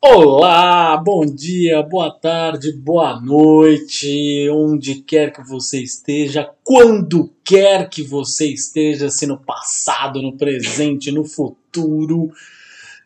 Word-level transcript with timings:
Olá, 0.00 0.96
bom 0.96 1.26
dia, 1.26 1.82
boa 1.82 2.08
tarde, 2.08 2.70
boa 2.72 3.20
noite, 3.20 4.48
onde 4.48 5.02
quer 5.02 5.32
que 5.32 5.42
você 5.42 5.82
esteja, 5.82 6.48
quando 6.62 7.32
quer 7.42 7.88
que 7.90 8.00
você 8.04 8.46
esteja, 8.46 9.10
se 9.10 9.26
no 9.26 9.36
passado, 9.36 10.22
no 10.22 10.36
presente, 10.36 11.10
no 11.10 11.24
futuro, 11.24 12.30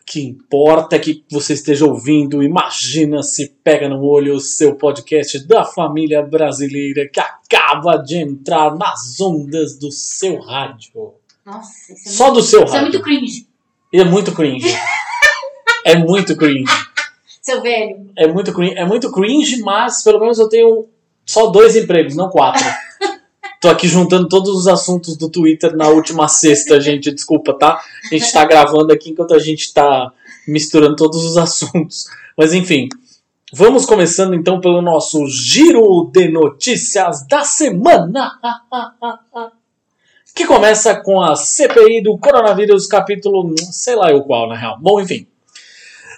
que 0.04 0.20
importa 0.20 0.98
que 0.98 1.24
você 1.30 1.54
esteja 1.54 1.86
ouvindo, 1.86 2.42
imagina 2.42 3.22
se 3.22 3.54
pega 3.64 3.88
no 3.88 4.02
olho 4.04 4.34
o 4.34 4.40
seu 4.40 4.74
podcast 4.74 5.46
da 5.46 5.64
família 5.64 6.20
brasileira 6.22 7.08
que 7.08 7.18
acaba 7.20 7.96
de 7.96 8.18
entrar 8.18 8.76
nas 8.76 9.18
ondas 9.18 9.78
do 9.78 9.90
seu 9.90 10.38
rádio. 10.40 11.14
Nossa, 11.46 11.94
isso 11.94 12.08
é 12.08 12.12
Só 12.12 12.24
muito, 12.24 12.36
do 12.36 12.42
seu 12.42 12.64
isso 12.64 12.74
é 12.74 12.78
rádio. 12.78 12.92
muito 12.92 13.02
cringe, 13.02 13.46
E 13.90 13.98
é 13.98 14.04
muito 14.04 14.32
cringe. 14.32 14.68
É 15.84 15.96
muito 15.96 16.36
cringe. 16.36 16.72
seu 17.40 17.60
velho. 17.60 18.10
É 18.16 18.26
muito 18.26 18.52
cringe, 18.52 18.74
é 18.74 18.84
muito 18.84 19.10
cringe, 19.12 19.60
mas 19.62 20.02
pelo 20.02 20.20
menos 20.20 20.38
eu 20.38 20.48
tenho 20.48 20.86
só 21.26 21.48
dois 21.48 21.76
empregos, 21.76 22.14
não 22.14 22.28
quatro. 22.28 22.64
Tô 23.60 23.68
aqui 23.68 23.86
juntando 23.86 24.28
todos 24.28 24.50
os 24.56 24.66
assuntos 24.66 25.16
do 25.16 25.30
Twitter 25.30 25.76
na 25.76 25.88
última 25.88 26.26
sexta, 26.26 26.80
gente. 26.80 27.12
Desculpa, 27.12 27.56
tá? 27.56 27.80
A 28.04 28.14
gente 28.14 28.32
tá 28.32 28.44
gravando 28.44 28.92
aqui 28.92 29.10
enquanto 29.10 29.34
a 29.34 29.38
gente 29.38 29.72
tá 29.72 30.12
misturando 30.48 30.96
todos 30.96 31.24
os 31.24 31.36
assuntos. 31.36 32.06
Mas 32.36 32.52
enfim, 32.52 32.88
vamos 33.52 33.86
começando 33.86 34.34
então 34.34 34.60
pelo 34.60 34.82
nosso 34.82 35.26
giro 35.28 36.10
de 36.12 36.28
notícias 36.28 37.24
da 37.28 37.44
semana. 37.44 38.32
Que 40.34 40.44
começa 40.44 40.96
com 40.96 41.20
a 41.20 41.36
CPI 41.36 42.02
do 42.02 42.18
coronavírus, 42.18 42.88
capítulo 42.88 43.54
sei 43.70 43.94
lá 43.94 44.10
eu 44.10 44.22
qual, 44.22 44.48
na 44.48 44.56
real. 44.56 44.76
Bom, 44.80 45.00
enfim. 45.00 45.26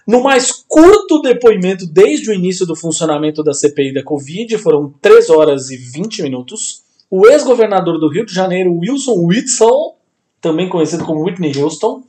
No 0.07 0.23
mais 0.23 0.53
curto 0.53 1.23
depoimento 1.23 1.87
desde 1.87 2.31
o 2.31 2.35
início 2.35 2.67
do 2.67 2.77
funcionamento 2.77 3.43
da 3.43 3.55
CPI 3.55 3.95
da 3.95 4.03
Covid, 4.03 4.59
foram 4.59 4.93
3 5.01 5.31
horas 5.31 5.71
e 5.71 5.77
20 5.77 6.23
minutos, 6.23 6.83
o 7.11 7.27
ex-governador 7.27 7.99
do 7.99 8.09
Rio 8.09 8.27
de 8.27 8.35
Janeiro, 8.35 8.77
Wilson 8.79 9.15
Witzel, 9.27 9.97
também 10.41 10.69
conhecido 10.69 11.05
como 11.05 11.25
Whitney 11.25 11.57
Houston, 11.57 12.03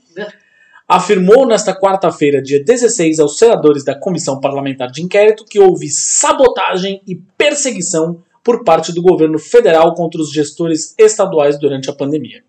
afirmou 0.88 1.48
nesta 1.48 1.74
quarta-feira, 1.74 2.42
dia 2.42 2.64
16, 2.64 3.20
aos 3.20 3.38
senadores 3.38 3.86
da 3.86 3.98
Comissão 3.98 4.40
Parlamentar 4.42 4.92
de 4.92 5.02
Inquérito 5.02 5.46
que 5.46 5.60
houve 5.60 5.88
sabotagem 5.90 7.02
e 7.08 7.16
perseguição 7.16 8.22
por 8.44 8.64
parte 8.64 8.94
do 8.94 9.02
governo 9.02 9.40
federal 9.40 9.96
contra 9.96 10.22
os 10.22 10.32
gestores 10.32 10.94
estaduais 11.00 11.58
durante 11.58 11.90
a 11.90 11.94
pandemia. 11.94 12.44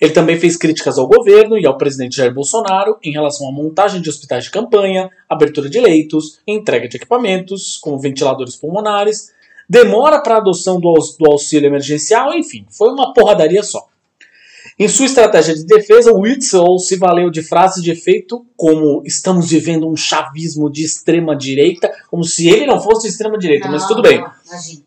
Ele 0.00 0.12
também 0.12 0.38
fez 0.38 0.56
críticas 0.56 0.98
ao 0.98 1.06
governo 1.08 1.58
e 1.58 1.66
ao 1.66 1.76
presidente 1.78 2.16
Jair 2.16 2.32
Bolsonaro 2.34 2.98
em 3.02 3.10
relação 3.12 3.48
à 3.48 3.52
montagem 3.52 4.00
de 4.00 4.08
hospitais 4.10 4.44
de 4.44 4.50
campanha, 4.50 5.08
abertura 5.28 5.68
de 5.70 5.80
leitos, 5.80 6.38
entrega 6.46 6.86
de 6.88 6.96
equipamentos, 6.96 7.78
como 7.78 7.98
ventiladores 7.98 8.56
pulmonares, 8.56 9.32
demora 9.68 10.20
para 10.20 10.34
a 10.34 10.38
adoção 10.38 10.78
do, 10.78 10.88
aux- 10.88 11.16
do 11.16 11.30
auxílio 11.30 11.66
emergencial, 11.66 12.32
enfim, 12.34 12.66
foi 12.70 12.90
uma 12.90 13.12
porradaria 13.12 13.62
só. 13.62 13.86
Em 14.78 14.88
sua 14.88 15.06
estratégia 15.06 15.54
de 15.54 15.64
defesa, 15.64 16.12
o 16.12 16.20
Witzel 16.20 16.78
se 16.78 16.96
valeu 16.96 17.30
de 17.30 17.42
frases 17.42 17.82
de 17.82 17.90
efeito 17.90 18.44
como 18.54 19.02
estamos 19.06 19.48
vivendo 19.48 19.88
um 19.88 19.96
chavismo 19.96 20.70
de 20.70 20.84
extrema 20.84 21.34
direita, 21.34 21.90
como 22.10 22.22
se 22.22 22.46
ele 22.46 22.66
não 22.66 22.78
fosse 22.78 23.04
de 23.06 23.08
extrema 23.08 23.38
direita, 23.38 23.68
mas 23.68 23.80
Não, 23.82 23.88
tudo 23.88 24.02
bem 24.02 24.20
não, 24.20 24.30
imagina. 24.46 24.82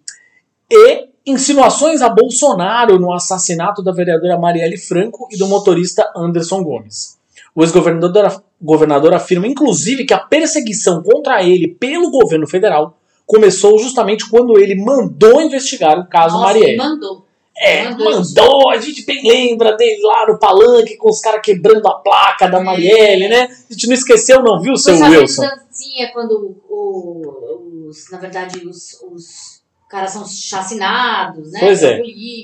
e 0.71 1.08
insinuações 1.31 2.01
a 2.01 2.09
Bolsonaro 2.09 2.99
no 2.99 3.11
assassinato 3.13 3.81
da 3.83 3.91
vereadora 3.91 4.37
Marielle 4.37 4.77
Franco 4.77 5.27
e 5.31 5.37
do 5.37 5.47
motorista 5.47 6.09
Anderson 6.15 6.63
Gomes. 6.63 7.17
O 7.55 7.63
ex-governador 7.63 8.41
governador 8.61 9.13
afirma, 9.13 9.47
inclusive, 9.47 10.05
que 10.05 10.13
a 10.13 10.19
perseguição 10.19 11.01
contra 11.01 11.41
ele 11.43 11.67
pelo 11.67 12.11
governo 12.11 12.45
federal 12.47 12.97
começou 13.25 13.77
justamente 13.79 14.29
quando 14.29 14.59
ele 14.59 14.75
mandou 14.75 15.41
investigar 15.41 15.97
o 15.99 16.07
caso 16.07 16.33
Nossa, 16.35 16.45
Marielle. 16.47 16.71
ele 16.71 16.77
mandou. 16.77 17.25
É, 17.61 17.89
mandou 17.89 18.11
mandou, 18.11 18.69
a 18.69 18.77
gente 18.77 19.05
bem 19.05 19.21
lembra 19.27 19.75
dele 19.75 20.01
lá 20.01 20.27
no 20.27 20.39
palanque 20.39 20.95
com 20.97 21.09
os 21.09 21.19
caras 21.19 21.41
quebrando 21.43 21.85
a 21.87 21.95
placa 21.95 22.47
da 22.47 22.59
É. 22.59 22.63
Marielle, 22.63 23.27
né? 23.27 23.49
A 23.69 23.73
gente 23.73 23.87
não 23.87 23.93
esqueceu 23.93 24.41
não, 24.41 24.61
viu, 24.61 24.75
seu 24.77 24.95
Wilson? 24.95 25.41
dancinha 25.43 26.09
quando 26.13 26.55
o- 26.69 27.87
os, 27.89 28.09
na 28.11 28.17
verdade, 28.17 28.65
os, 28.67 29.01
os 29.11 29.58
caras 29.89 30.11
são 30.11 30.25
chacinados, 30.25 31.51
né? 31.51 31.59
Pois 31.59 31.83
é. 31.83 31.99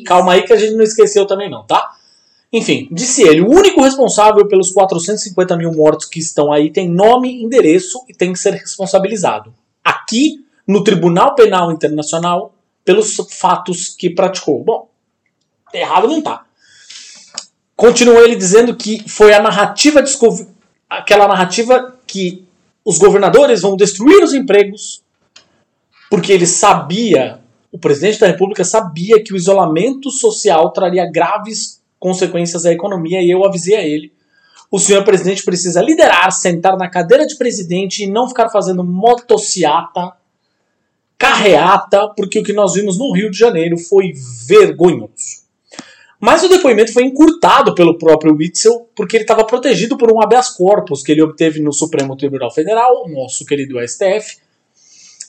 Calma 0.06 0.34
aí 0.34 0.42
que 0.42 0.52
a 0.52 0.58
gente 0.58 0.74
não 0.74 0.84
esqueceu 0.84 1.28
também 1.28 1.50
não, 1.50 1.64
tá? 1.64 1.94
Enfim, 2.52 2.88
disse 2.92 3.22
ele, 3.22 3.42
o 3.42 3.50
único 3.50 3.82
responsável 3.82 4.48
pelos 4.48 4.72
450 4.72 5.56
mil 5.56 5.72
mortos 5.72 6.08
que 6.08 6.20
estão 6.20 6.52
aí 6.52 6.72
tem 6.72 6.90
nome, 6.90 7.44
endereço 7.44 8.00
e 8.10 8.14
tem 8.14 8.34
que 8.34 8.40
ser 8.40 8.54
responsabilizado. 8.54 9.54
Aqui, 9.84 10.44
no 10.68 10.84
Tribunal 10.84 11.36
Penal 11.36 11.72
Internacional, 11.72 12.54
pelos 12.84 13.16
fatos 13.30 13.90
que 13.90 14.10
praticou. 14.10 14.64
Bom, 14.64 14.90
errado 15.74 16.08
não 16.08 16.22
tá. 16.22 16.46
Continuou 17.76 18.24
ele 18.24 18.36
dizendo 18.36 18.76
que 18.76 19.08
foi 19.08 19.34
a 19.34 19.42
narrativa 19.42 20.02
aquela 20.90 21.28
narrativa 21.28 22.00
que 22.08 22.48
os 22.86 22.98
governadores 22.98 23.62
vão 23.62 23.76
destruir 23.76 24.24
os 24.24 24.34
empregos 24.34 25.05
porque 26.10 26.32
ele 26.32 26.46
sabia, 26.46 27.40
o 27.72 27.78
presidente 27.78 28.20
da 28.20 28.28
República 28.28 28.64
sabia 28.64 29.22
que 29.24 29.34
o 29.34 29.38
isolamento 29.38 30.10
social 30.12 30.72
traria 30.72 31.10
graves 31.10 31.82
consequências 32.00 32.66
à 32.66 32.72
economia 32.72 33.22
e 33.22 33.30
eu 33.30 33.46
avisei 33.46 33.76
a 33.76 33.84
ele. 33.84 34.14
O 34.72 34.80
senhor 34.80 35.04
presidente 35.04 35.44
precisa 35.44 35.82
liderar, 35.82 36.32
sentar 36.32 36.78
na 36.78 36.90
cadeira 36.90 37.26
de 37.26 37.36
presidente 37.38 38.04
e 38.04 38.08
não 38.08 38.28
ficar 38.28 38.50
fazendo 38.50 38.84
motociata, 38.84 40.14
carreata, 41.18 42.10
porque 42.10 42.40
o 42.40 42.44
que 42.44 42.54
nós 42.54 42.74
vimos 42.74 42.98
no 42.98 43.12
Rio 43.14 43.32
de 43.32 43.38
Janeiro 43.38 43.78
foi 43.78 44.14
vergonhoso. 44.48 45.46
Mas 46.20 46.44
o 46.44 46.50
depoimento 46.50 46.94
foi 46.94 47.04
encurtado 47.04 47.76
pelo 47.76 47.98
próprio 47.98 48.36
Witzel, 48.36 48.90
porque 48.96 49.18
ele 49.18 49.24
estava 49.24 49.46
protegido 49.46 49.98
por 49.98 50.12
um 50.12 50.22
habeas 50.22 50.50
corpus 50.50 51.04
que 51.04 51.12
ele 51.12 51.22
obteve 51.22 51.60
no 51.60 51.72
Supremo 51.72 52.16
Tribunal 52.16 52.52
Federal, 52.52 53.08
nosso 53.10 53.46
querido 53.46 53.76
STF, 53.88 54.38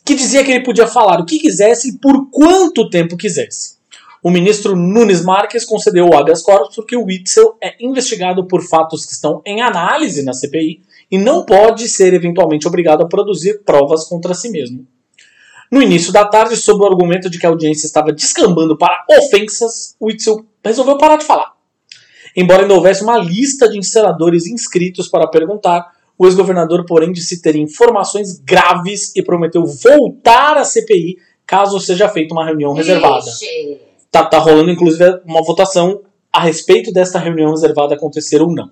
que 0.07 0.15
dizia 0.15 0.45
que 0.45 0.53
ele 0.53 0.63
podia 0.63 0.87
falar 0.87 1.21
o 1.21 1.27
que 1.27 1.41
quisesse 1.41 1.89
e 1.89 1.99
por 1.99 2.31
quanto 2.31 2.89
tempo 2.89 3.17
quisesse. 3.17 3.75
O 4.23 4.31
ministro 4.31 4.77
Nunes 4.77 5.25
Marques 5.25 5.65
concedeu 5.65 6.09
o 6.09 6.17
habeas 6.17 6.43
corpus 6.43 6.77
porque 6.77 6.97
o 6.97 7.05
Witzel 7.05 7.57
é 7.61 7.75
investigado 7.81 8.47
por 8.47 8.63
fatos 8.63 9.05
que 9.05 9.13
estão 9.13 9.43
em 9.45 9.61
análise 9.61 10.23
na 10.23 10.33
CPI 10.33 10.81
e 11.11 11.19
não 11.19 11.45
pode 11.45 11.89
ser 11.89 12.15
eventualmente 12.15 12.69
obrigado 12.69 13.03
a 13.03 13.09
produzir 13.09 13.65
provas 13.65 14.05
contra 14.05 14.33
si 14.33 14.49
mesmo. 14.49 14.87
No 15.73 15.83
início 15.83 16.13
da 16.13 16.25
tarde, 16.25 16.57
sob 16.57 16.85
o 16.85 16.87
argumento 16.87 17.29
de 17.29 17.41
que 17.41 17.47
a 17.47 17.49
audiência 17.49 17.87
estava 17.87 18.13
descambando 18.13 18.79
para 18.79 19.05
ofensas, 19.11 19.97
Witzel 20.01 20.47
resolveu 20.65 20.99
parar 20.99 21.17
de 21.17 21.25
falar. 21.25 21.53
Embora 22.37 22.63
ainda 22.63 22.75
houvesse 22.75 23.03
uma 23.03 23.19
lista 23.19 23.69
de 23.69 23.83
senadores 23.85 24.47
inscritos 24.47 25.09
para 25.09 25.27
perguntar, 25.27 25.96
o 26.19 26.27
ex-governador, 26.27 26.85
porém, 26.87 27.13
disse 27.13 27.43
ter 27.43 27.57
informações 27.57 28.39
graves 28.41 29.15
e 29.15 29.23
prometeu 29.23 29.65
voltar 29.65 30.57
à 30.57 30.65
CPI 30.65 31.17
caso 31.47 31.79
seja 31.79 32.09
feita 32.09 32.35
uma 32.35 32.45
reunião 32.45 32.73
reservada. 32.73 33.27
Tá, 34.11 34.25
tá 34.25 34.39
rolando, 34.39 34.71
inclusive, 34.71 35.21
uma 35.25 35.43
votação 35.43 36.03
a 36.33 36.41
respeito 36.41 36.93
desta 36.93 37.19
reunião 37.19 37.51
reservada 37.51 37.95
acontecer 37.95 38.41
ou 38.43 38.53
não. 38.53 38.71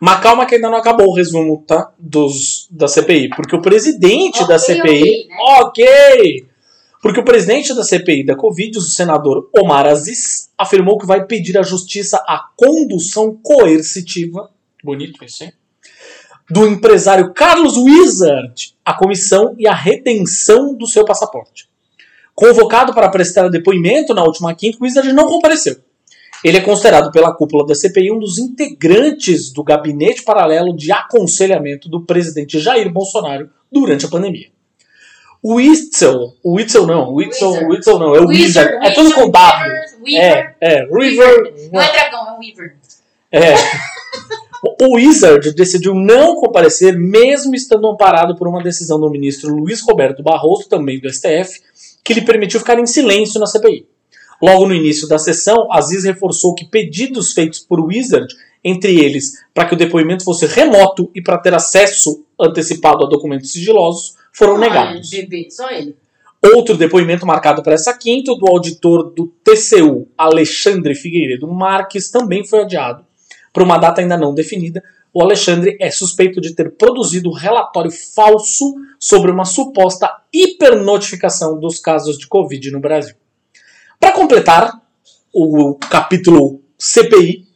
Mas 0.00 0.20
calma 0.20 0.44
que 0.44 0.56
ainda 0.56 0.68
não 0.68 0.76
acabou 0.76 1.08
o 1.08 1.14
resumo 1.14 1.64
tá, 1.66 1.90
dos, 1.98 2.68
da 2.70 2.86
CPI, 2.86 3.30
porque 3.30 3.56
o 3.56 3.62
presidente 3.62 4.46
da 4.46 4.56
Ok, 4.56 4.58
CPI. 4.58 5.00
ok, 5.00 5.28
né? 5.28 5.36
ok! 5.40 6.46
Porque 7.00 7.20
o 7.20 7.24
presidente 7.24 7.74
da 7.74 7.84
CPI 7.84 8.26
da 8.26 8.34
Covid, 8.36 8.78
o 8.78 8.82
senador 8.82 9.48
Omar 9.56 9.86
Aziz, 9.86 10.50
afirmou 10.58 10.98
que 10.98 11.06
vai 11.06 11.24
pedir 11.24 11.56
à 11.56 11.62
justiça 11.62 12.16
a 12.26 12.48
condução 12.56 13.38
coercitiva. 13.42 14.50
Bonito 14.82 15.24
isso, 15.24 15.44
hein? 15.44 15.52
Do 16.50 16.66
empresário 16.66 17.32
Carlos 17.34 17.76
Wizard 17.76 18.74
à 18.84 18.94
comissão 18.94 19.54
e 19.58 19.66
à 19.66 19.74
retenção 19.74 20.74
do 20.74 20.86
seu 20.86 21.04
passaporte. 21.04 21.68
Convocado 22.34 22.94
para 22.94 23.08
prestar 23.08 23.48
depoimento 23.48 24.14
na 24.14 24.22
última 24.22 24.54
quinta, 24.54 24.78
o 24.80 24.84
Wizard 24.84 25.12
não 25.12 25.26
compareceu. 25.26 25.76
Ele 26.44 26.58
é 26.58 26.60
considerado 26.60 27.10
pela 27.10 27.34
cúpula 27.34 27.66
da 27.66 27.74
CPI 27.74 28.12
um 28.12 28.18
dos 28.18 28.38
integrantes 28.38 29.50
do 29.52 29.64
gabinete 29.64 30.22
paralelo 30.22 30.76
de 30.76 30.92
aconselhamento 30.92 31.88
do 31.88 32.04
presidente 32.04 32.60
Jair 32.60 32.92
Bolsonaro 32.92 33.50
durante 33.72 34.06
a 34.06 34.08
pandemia. 34.08 34.48
O 35.42 35.54
Witzel, 35.54 36.34
o 36.42 36.54
Witzel 36.56 36.86
não, 36.86 37.08
o 37.08 37.14
Witzel, 37.14 37.50
Wizard. 37.50 37.72
Witzel 37.72 37.98
não, 37.98 38.14
é 38.14 38.20
o 38.20 38.26
Wizard, 38.26 38.86
é 38.86 38.90
tudo 38.90 39.14
com 39.14 39.30
W. 39.30 39.72
Weaver, 40.02 40.56
É, 40.60 40.78
é, 40.80 40.88
Weaver. 40.90 41.52
River. 41.54 41.70
Não 41.72 41.80
é 41.80 41.92
dragão, 41.92 42.28
é 42.28 42.38
Weaver. 42.38 42.76
É. 43.32 43.54
O 44.80 44.96
Wizard 44.96 45.54
decidiu 45.54 45.94
não 45.94 46.36
comparecer, 46.36 46.98
mesmo 46.98 47.54
estando 47.54 47.86
amparado 47.86 48.36
por 48.36 48.48
uma 48.48 48.62
decisão 48.62 48.98
do 48.98 49.10
ministro 49.10 49.54
Luiz 49.54 49.80
Roberto 49.80 50.22
Barroso, 50.22 50.68
também 50.68 51.00
do 51.00 51.12
STF, 51.12 51.60
que 52.02 52.14
lhe 52.14 52.22
permitiu 52.22 52.60
ficar 52.60 52.78
em 52.78 52.86
silêncio 52.86 53.38
na 53.38 53.46
CPI. 53.46 53.86
Logo 54.42 54.66
no 54.66 54.74
início 54.74 55.08
da 55.08 55.18
sessão, 55.18 55.72
Aziz 55.72 56.04
reforçou 56.04 56.54
que 56.54 56.64
pedidos 56.64 57.32
feitos 57.32 57.60
por 57.60 57.80
Wizard, 57.80 58.34
entre 58.62 58.98
eles 58.98 59.44
para 59.54 59.68
que 59.68 59.74
o 59.74 59.78
depoimento 59.78 60.24
fosse 60.24 60.46
remoto 60.46 61.10
e 61.14 61.22
para 61.22 61.38
ter 61.38 61.54
acesso 61.54 62.24
antecipado 62.38 63.04
a 63.04 63.08
documentos 63.08 63.52
sigilosos, 63.52 64.14
foram 64.32 64.58
negados. 64.58 65.08
Bebê, 65.08 65.48
só 65.50 65.70
ele. 65.70 65.96
Outro 66.44 66.76
depoimento 66.76 67.24
marcado 67.24 67.62
para 67.62 67.74
essa 67.74 67.96
quinta, 67.96 68.34
do 68.34 68.46
auditor 68.46 69.10
do 69.14 69.32
TCU, 69.42 70.06
Alexandre 70.18 70.94
Figueiredo 70.94 71.48
Marques, 71.48 72.10
também 72.10 72.44
foi 72.44 72.60
adiado 72.60 73.05
para 73.56 73.64
uma 73.64 73.78
data 73.78 74.02
ainda 74.02 74.18
não 74.18 74.34
definida. 74.34 74.84
O 75.14 75.22
Alexandre 75.22 75.78
é 75.80 75.90
suspeito 75.90 76.42
de 76.42 76.54
ter 76.54 76.72
produzido 76.72 77.30
um 77.30 77.32
relatório 77.32 77.90
falso 77.90 78.74
sobre 79.00 79.30
uma 79.30 79.46
suposta 79.46 80.10
hipernotificação 80.30 81.58
dos 81.58 81.80
casos 81.80 82.18
de 82.18 82.26
Covid 82.26 82.70
no 82.70 82.80
Brasil. 82.80 83.14
Para 83.98 84.12
completar 84.12 84.78
o 85.32 85.78
capítulo 85.88 86.60
CPI, 86.78 87.46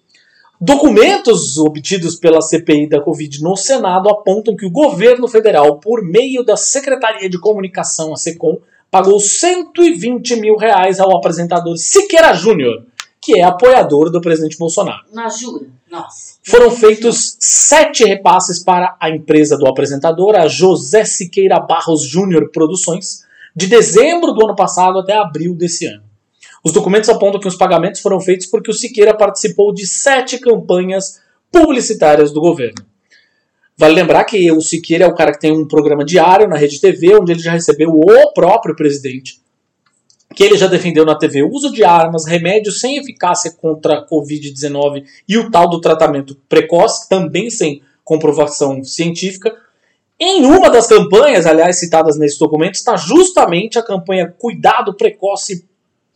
documentos 0.58 1.58
obtidos 1.58 2.17
pela 2.17 2.41
CPI 2.41 2.88
da 2.88 3.03
Covid 3.03 3.43
no 3.43 3.55
Senado 3.55 4.08
apontam 4.08 4.56
que 4.56 4.64
o 4.64 4.70
governo 4.70 5.29
federal, 5.29 5.81
por 5.81 6.03
meio 6.03 6.43
da 6.43 6.56
Secretaria 6.56 7.29
de 7.29 7.38
Comunicação, 7.38 8.14
a 8.14 8.17
SECOM, 8.17 8.56
pagou 8.91 9.20
120 9.20 10.37
mil 10.37 10.56
reais 10.56 10.99
ao 10.99 11.14
apresentador 11.14 11.76
Siqueira 11.76 12.32
Júnior, 12.32 12.87
que 13.20 13.38
é 13.38 13.43
apoiador 13.43 14.11
do 14.11 14.20
presidente 14.20 14.56
Bolsonaro. 14.56 15.05
Na 15.12 15.28
jura. 15.28 15.67
Nossa. 15.90 16.38
Foram 16.43 16.70
feitos 16.70 17.37
sete 17.38 18.05
repasses 18.05 18.61
para 18.61 18.96
a 18.99 19.11
empresa 19.11 19.58
do 19.58 19.67
apresentador, 19.67 20.37
a 20.37 20.49
José 20.49 21.05
Siqueira 21.05 21.61
Barros 21.61 22.02
Júnior 22.02 22.50
Produções, 22.50 23.25
de 23.55 23.67
dezembro 23.67 24.32
do 24.32 24.44
ano 24.44 24.56
passado 24.56 24.99
até 24.99 25.17
abril 25.17 25.55
desse 25.55 25.87
ano. 25.87 26.02
Os 26.64 26.72
documentos 26.72 27.08
apontam 27.08 27.40
que 27.40 27.49
os 27.49 27.56
pagamentos 27.56 28.00
foram 28.00 28.20
feitos 28.20 28.46
porque 28.46 28.70
o 28.70 28.75
Siqueira 28.75 29.14
participou 29.14 29.72
de 29.72 29.87
sete 29.87 30.38
campanhas 30.38 31.20
publicitárias 31.50 32.32
do 32.32 32.40
governo. 32.40 32.84
Vale 33.76 33.94
lembrar 33.94 34.25
que 34.25 34.52
o 34.52 34.61
Siqueira 34.61 35.05
é 35.05 35.08
o 35.08 35.14
cara 35.14 35.32
que 35.32 35.40
tem 35.40 35.52
um 35.52 35.67
programa 35.67 36.05
diário 36.05 36.46
na 36.46 36.56
Rede 36.56 36.81
TV, 36.81 37.17
onde 37.17 37.32
ele 37.32 37.40
já 37.40 37.52
recebeu 37.52 37.90
o 37.90 38.32
próprio 38.34 38.76
presidente, 38.76 39.40
que 40.41 40.45
ele 40.45 40.57
já 40.57 40.67
defendeu 40.67 41.05
na 41.05 41.15
TV 41.15 41.43
uso 41.43 41.71
de 41.71 41.85
armas, 41.85 42.27
remédios 42.27 42.81
sem 42.81 42.97
eficácia 42.97 43.53
contra 43.53 43.99
a 43.99 44.09
Covid-19 44.09 45.05
e 45.29 45.37
o 45.37 45.51
tal 45.51 45.69
do 45.69 45.83
tratamento 45.83 46.35
precoce, 46.49 47.07
também 47.11 47.51
sem 47.51 47.83
comprovação 48.03 48.83
científica. 48.83 49.55
Em 50.19 50.47
uma 50.47 50.71
das 50.71 50.87
campanhas, 50.87 51.45
aliás, 51.45 51.79
citadas 51.79 52.19
nesse 52.19 52.39
documento, 52.39 52.77
está 52.77 52.97
justamente 52.97 53.79
a 53.79 53.83
campanha 53.83 54.35
Cuidado 54.39 54.95
Precoce 54.95 55.69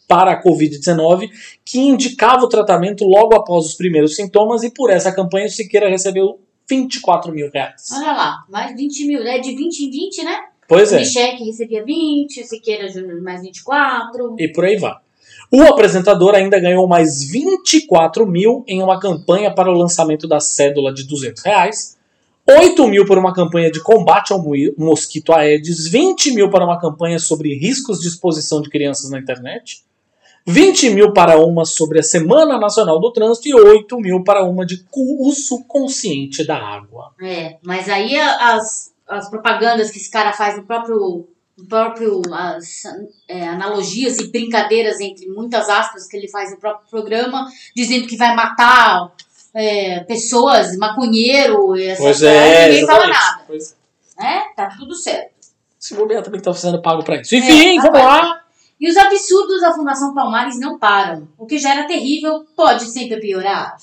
para 0.09 0.33
a 0.33 0.43
Covid-19, 0.43 1.29
que 1.63 1.79
indicava 1.79 2.47
o 2.47 2.49
tratamento 2.49 3.05
logo 3.05 3.35
após 3.35 3.67
os 3.67 3.75
primeiros 3.75 4.17
sintomas, 4.17 4.63
e 4.63 4.71
por 4.71 4.89
essa 4.89 5.13
campanha 5.13 5.49
o 5.49 5.51
Siqueira 5.51 5.91
recebeu 5.91 6.41
24 6.67 7.31
mil 7.31 7.51
reais. 7.51 7.91
Olha 7.93 8.13
lá, 8.13 8.45
mais 8.49 8.75
20 8.75 9.07
mil. 9.07 9.23
É 9.23 9.39
de 9.39 9.55
20 9.55 9.81
em 9.81 9.91
20, 9.91 10.25
né? 10.25 10.39
Pois 10.77 10.93
O 10.93 10.97
é. 10.97 10.99
Michele 11.01 11.45
recebia 11.45 11.85
20, 11.85 12.41
o 12.41 12.45
Siqueira 12.47 12.89
Júnior 12.89 13.23
mais 13.23 13.43
24. 13.43 14.37
E 14.39 14.49
por 14.49 14.65
aí 14.65 14.77
vai. 14.77 14.97
O 15.53 15.63
apresentador 15.63 16.35
ainda 16.35 16.59
ganhou 16.59 16.87
mais 16.89 17.23
24 17.31 18.27
mil 18.27 18.65
em 18.67 18.83
uma 18.83 18.99
campanha 18.99 19.55
para 19.55 19.71
o 19.71 19.75
lançamento 19.77 20.27
da 20.27 20.41
cédula 20.41 20.93
de 20.93 21.05
200 21.07 21.43
reais, 21.45 21.97
8 22.49 22.87
mil 22.89 23.07
para 23.07 23.21
uma 23.21 23.33
campanha 23.33 23.71
de 23.71 23.81
combate 23.83 24.33
ao 24.33 24.43
mo- 24.43 24.55
mosquito 24.77 25.33
Aedes, 25.33 25.87
20 25.89 26.33
mil 26.33 26.51
para 26.51 26.65
uma 26.65 26.79
campanha 26.81 27.19
sobre 27.19 27.55
riscos 27.57 28.01
de 28.01 28.09
exposição 28.09 28.61
de 28.61 28.69
crianças 28.69 29.11
na 29.11 29.19
internet, 29.19 29.83
20 30.47 30.91
mil 30.91 31.13
para 31.13 31.39
uma 31.39 31.65
sobre 31.65 32.01
a 32.01 32.03
Semana 32.03 32.59
Nacional 32.59 33.01
do 33.01 33.13
Trânsito 33.13 33.49
e 33.49 33.55
8 33.55 33.99
mil 33.99 34.23
para 34.25 34.45
uma 34.45 34.67
de 34.67 34.85
uso 34.95 35.65
consciente 35.67 36.45
da 36.45 36.57
água. 36.59 37.13
É, 37.23 37.57
mas 37.63 37.89
aí 37.89 38.15
as, 38.19 38.93
as 39.09 39.29
propagandas 39.31 39.91
que 39.91 39.99
esse 39.99 40.11
cara 40.11 40.33
faz 40.33 40.57
no 40.57 40.65
próprio. 40.65 41.29
No 41.57 41.67
próprio 41.69 42.21
as 42.33 42.83
é, 43.29 43.47
analogias 43.47 44.19
e 44.19 44.27
brincadeiras 44.27 44.99
entre 44.99 45.29
muitas 45.29 45.69
aspas 45.69 46.09
que 46.09 46.17
ele 46.17 46.29
faz 46.29 46.51
no 46.51 46.57
próprio 46.57 46.89
programa, 46.91 47.47
dizendo 47.77 48.09
que 48.09 48.17
vai 48.17 48.35
matar 48.35 49.13
é, 49.55 50.01
pessoas, 50.01 50.77
maconheiro, 50.77 51.77
e 51.77 51.85
essas 51.87 52.03
Pois 52.03 52.19
coisas, 52.19 52.37
é, 52.37 52.69
ninguém 52.69 52.87
fala 52.87 53.07
nada. 53.07 53.45
Pois 53.47 53.77
é. 54.19 54.23
Né? 54.23 54.43
Tá 54.57 54.69
tudo 54.77 54.97
certo. 54.97 55.33
Esse 55.81 55.95
bobear 55.95 56.23
também 56.23 56.39
está 56.39 56.53
sendo 56.55 56.83
pago 56.83 57.05
para 57.05 57.21
isso. 57.21 57.37
Enfim, 57.37 57.79
É, 57.79 57.81
vamos 57.81 58.01
tá 58.01 58.05
lá. 58.05 58.41
E 58.81 58.91
os 58.91 58.97
absurdos 58.97 59.61
da 59.61 59.73
Fundação 59.73 60.13
Palmares 60.13 60.59
não 60.59 60.79
param. 60.79 61.29
O 61.39 61.47
que 61.47 61.59
já 61.59 61.75
era 61.75 61.87
terrível 61.87 62.45
pode 62.57 62.87
sempre 62.87 63.21
piorar. 63.21 63.77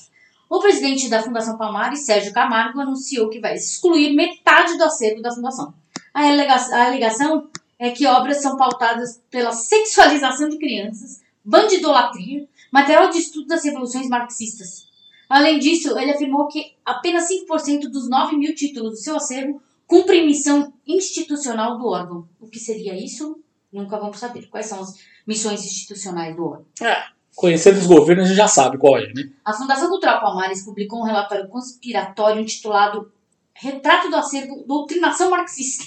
O 0.52 0.60
presidente 0.60 1.08
da 1.08 1.22
Fundação 1.22 1.56
Palmares, 1.56 2.04
Sérgio 2.04 2.30
Camargo, 2.30 2.78
anunciou 2.78 3.30
que 3.30 3.40
vai 3.40 3.54
excluir 3.54 4.14
metade 4.14 4.76
do 4.76 4.84
acervo 4.84 5.22
da 5.22 5.32
fundação. 5.32 5.72
A 6.12 6.20
a 6.20 6.86
alegação 6.88 7.48
é 7.78 7.90
que 7.90 8.06
obras 8.06 8.42
são 8.42 8.54
pautadas 8.58 9.18
pela 9.30 9.52
sexualização 9.52 10.50
de 10.50 10.58
crianças, 10.58 11.22
bandidolatria, 11.42 12.46
material 12.70 13.08
de 13.08 13.16
estudo 13.16 13.46
das 13.46 13.64
revoluções 13.64 14.10
marxistas. 14.10 14.86
Além 15.26 15.58
disso, 15.58 15.98
ele 15.98 16.10
afirmou 16.10 16.46
que 16.48 16.76
apenas 16.84 17.30
5% 17.30 17.88
dos 17.90 18.06
9 18.10 18.36
mil 18.36 18.54
títulos 18.54 18.90
do 18.90 18.98
seu 18.98 19.16
acervo 19.16 19.62
cumprem 19.86 20.26
missão 20.26 20.70
institucional 20.86 21.78
do 21.78 21.86
órgão. 21.86 22.28
O 22.38 22.46
que 22.46 22.60
seria 22.60 22.94
isso? 22.94 23.42
Nunca 23.72 23.98
vamos 23.98 24.18
saber. 24.18 24.50
Quais 24.50 24.66
são 24.66 24.82
as 24.82 24.98
missões 25.26 25.64
institucionais 25.64 26.36
do 26.36 26.44
órgão? 26.44 26.66
Conhecendo 27.34 27.78
os 27.78 27.86
governos, 27.86 28.24
a 28.24 28.28
gente 28.28 28.36
já 28.36 28.48
sabe 28.48 28.78
qual 28.78 28.98
é, 28.98 29.12
né? 29.12 29.30
A 29.44 29.52
Fundação 29.52 29.88
Cultural 29.88 30.20
Palmares 30.20 30.64
publicou 30.64 31.00
um 31.00 31.04
relatório 31.04 31.48
conspiratório 31.48 32.40
intitulado 32.40 33.10
Retrato 33.54 34.10
do 34.10 34.16
Acervo 34.16 34.64
Doutrinação 34.66 35.30
Marxista. 35.30 35.84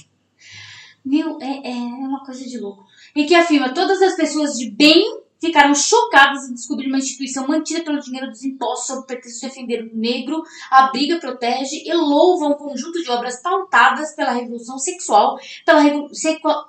Meu, 1.03 1.37
é, 1.41 1.71
é 1.71 1.75
uma 1.75 2.25
coisa 2.25 2.43
de 2.45 2.57
louco. 2.57 2.85
E 3.15 3.25
que 3.25 3.35
afirma 3.35 3.73
todas 3.73 4.01
as 4.01 4.15
pessoas 4.15 4.53
de 4.57 4.71
bem 4.71 5.21
ficaram 5.45 5.73
chocadas 5.75 6.49
em 6.49 6.53
descobrir 6.53 6.87
uma 6.87 6.97
instituição 6.97 7.47
mantida 7.47 7.83
pelo 7.83 7.99
dinheiro 7.99 8.29
dos 8.29 8.43
impostos 8.43 8.87
sob 8.87 9.05
pretexto 9.07 9.41
de 9.41 9.47
defender 9.47 9.83
o 9.83 9.95
negro, 9.95 10.43
a 10.71 10.87
briga 10.91 11.19
protege 11.19 11.83
e 11.85 11.93
louvam 11.93 12.51
um 12.51 12.55
conjunto 12.55 13.01
de 13.01 13.09
obras 13.11 13.41
pautadas 13.41 14.15
pela 14.15 14.31
revolução 14.31 14.77
sexual, 14.77 15.37
pela 15.65 15.79
revo- 15.81 16.09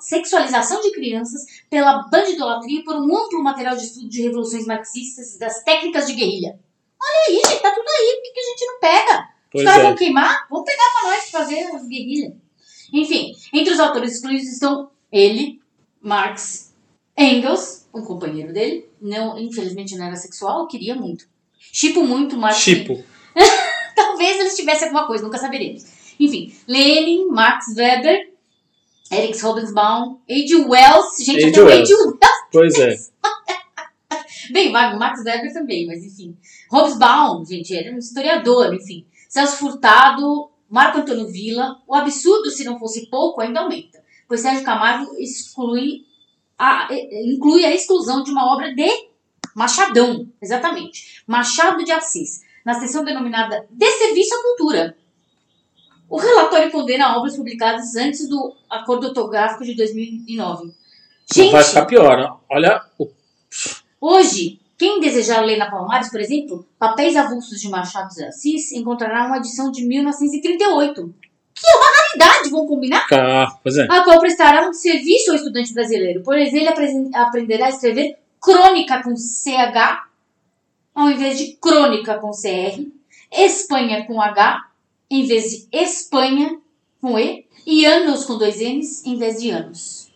sexualização 0.00 0.80
de 0.80 0.92
crianças, 0.92 1.42
pela 1.71 2.09
bandidolatria 2.11 2.80
e 2.80 2.85
por 2.85 2.97
um 2.97 3.16
amplo 3.16 3.42
material 3.42 3.76
de 3.76 3.85
estudo 3.85 4.09
de 4.09 4.23
revoluções 4.23 4.66
marxistas 4.66 5.35
e 5.35 5.38
das 5.38 5.62
técnicas 5.62 6.06
de 6.06 6.14
guerrilha. 6.14 6.59
Olha 7.02 7.21
aí, 7.28 7.35
gente, 7.50 7.62
tá 7.62 7.71
tudo 7.71 7.87
aí, 7.88 8.14
por 8.16 8.23
que, 8.23 8.30
que 8.33 8.40
a 8.40 8.42
gente 8.50 8.66
não 8.66 8.80
pega? 8.80 9.28
Pois 9.52 9.64
Os 9.64 9.71
caras 9.71 9.85
é. 9.85 9.88
vão 9.88 9.97
queimar? 9.97 10.47
Vamos 10.50 10.64
pegar 10.64 10.85
pra 11.00 11.11
nós 11.11 11.30
fazer 11.30 11.61
as 11.75 11.87
guerrilhas. 11.87 12.35
Enfim, 12.92 13.33
entre 13.52 13.73
os 13.73 13.80
autores 13.80 14.14
excluídos 14.14 14.49
estão 14.49 14.90
ele, 15.11 15.61
Marx, 16.00 16.75
Engels, 17.16 17.86
um 17.99 18.05
companheiro 18.05 18.53
dele. 18.53 18.88
Não, 19.00 19.38
infelizmente 19.38 19.97
não 19.97 20.07
era 20.07 20.17
sexual, 20.17 20.67
queria 20.67 20.95
muito. 20.95 21.26
Chipo 21.59 22.05
muito, 22.05 22.37
Marx. 22.37 22.62
Tipo, 22.62 23.03
Talvez 23.95 24.38
eles 24.38 24.57
tivessem 24.57 24.88
alguma 24.88 25.07
coisa, 25.07 25.25
nunca 25.25 25.38
saberemos. 25.38 25.85
Enfim, 26.19 26.55
Lenin, 26.67 27.26
Max 27.29 27.67
Weber, 27.76 28.31
Eric 29.11 29.43
Hobsbawm, 29.43 30.19
A.G. 30.29 30.55
Wells. 30.57 31.25
Gente, 31.25 31.45
A.G. 31.45 31.49
até 31.49 31.62
o. 31.62 31.69
A.G. 31.69 31.95
Wells. 31.95 32.19
pois 32.53 32.75
é. 32.79 32.97
Bem, 34.53 34.71
Max 34.71 34.97
Max 34.99 35.25
Weber 35.25 35.53
também, 35.53 35.87
mas 35.87 36.05
enfim. 36.05 36.37
Hobsbawm, 36.71 37.45
gente, 37.45 37.75
era 37.75 37.95
um 37.95 37.99
historiador, 37.99 38.73
enfim. 38.75 39.05
Celso 39.29 39.57
Furtado, 39.57 40.50
Marco 40.71 40.99
Antônio 40.99 41.26
Villa. 41.26 41.76
O 41.87 41.95
absurdo, 41.95 42.50
se 42.50 42.65
não 42.65 42.79
fosse 42.79 43.09
pouco, 43.11 43.41
ainda 43.41 43.61
aumenta. 43.61 44.03
Pois 44.29 44.41
Sérgio 44.41 44.65
Camargo 44.65 45.15
exclui 45.19 46.05
a, 46.58 46.88
eh, 46.90 47.25
inclui 47.25 47.64
a 47.64 47.75
exclusão 47.75 48.22
de 48.22 48.30
uma 48.30 48.52
obra 48.52 48.75
de 48.75 48.88
Machadão, 49.54 50.28
exatamente. 50.40 51.22
Machado 51.26 51.84
de 51.84 51.92
Assis, 51.92 52.42
na 52.64 52.75
seção 52.75 53.04
denominada 53.04 53.66
De 53.70 53.90
Serviço 53.90 54.34
à 54.34 54.42
Cultura. 54.42 54.96
O 56.08 56.18
relatório 56.18 56.70
condena 56.70 57.16
obras 57.16 57.36
publicadas 57.36 57.96
antes 57.96 58.28
do 58.28 58.54
acordo 58.70 59.08
ortográfico 59.08 59.64
de 59.64 59.75
2009. 59.75 60.72
Não 61.36 61.50
vai 61.50 61.64
ficar 61.64 61.86
pior. 61.86 62.40
Olha, 62.48 62.80
Hoje, 64.00 64.60
quem 64.78 65.00
desejar 65.00 65.40
ler 65.40 65.56
na 65.56 65.70
Palmares, 65.70 66.10
por 66.10 66.20
exemplo, 66.20 66.66
Papéis 66.78 67.16
Avulsos 67.16 67.60
de 67.60 67.68
Machado 67.68 68.14
de 68.14 68.25
Assis, 68.25 68.72
encontrará 68.72 69.26
uma 69.26 69.38
edição 69.38 69.70
de 69.70 69.84
1938. 69.84 71.14
Idade, 72.16 72.50
vão 72.50 72.66
combinar? 72.66 73.06
Ah, 73.12 73.58
pois 73.62 73.76
é. 73.76 73.86
A 73.90 74.02
qual 74.02 74.18
prestará 74.18 74.68
um 74.68 74.72
serviço 74.72 75.30
ao 75.30 75.36
estudante 75.36 75.72
brasileiro, 75.75 76.22
pois 76.25 76.52
ele 76.52 76.68
aprenderá 77.14 77.66
a 77.66 77.70
escrever 77.70 78.16
crônica 78.40 79.02
com 79.02 79.14
CH, 79.16 80.06
ao 80.94 81.10
invés 81.10 81.38
de 81.38 81.52
crônica 81.60 82.18
com 82.18 82.30
CR, 82.30 82.80
Espanha 83.30 84.06
com 84.06 84.20
H, 84.20 84.66
em 85.10 85.26
vez 85.26 85.44
de 85.50 85.68
Espanha 85.72 86.58
com 87.00 87.18
E, 87.18 87.46
e 87.66 87.84
anos 87.84 88.25
com 88.25 88.38
dois 88.38 88.60
N's, 88.60 89.04
em 89.04 89.16
vez 89.16 89.40
de 89.40 89.50
anos. 89.50 90.10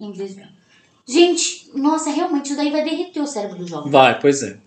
Em 0.00 0.12
vez 0.12 0.34
de 0.34 0.40
anos. 0.40 0.58
Gente, 1.06 1.70
nossa, 1.74 2.10
realmente 2.10 2.46
isso 2.46 2.56
daí 2.56 2.70
vai 2.70 2.84
derreter 2.84 3.20
o 3.20 3.26
cérebro 3.26 3.58
do 3.58 3.66
jovem. 3.66 3.90
Vai, 3.90 4.18
pois 4.18 4.42
é. 4.42 4.58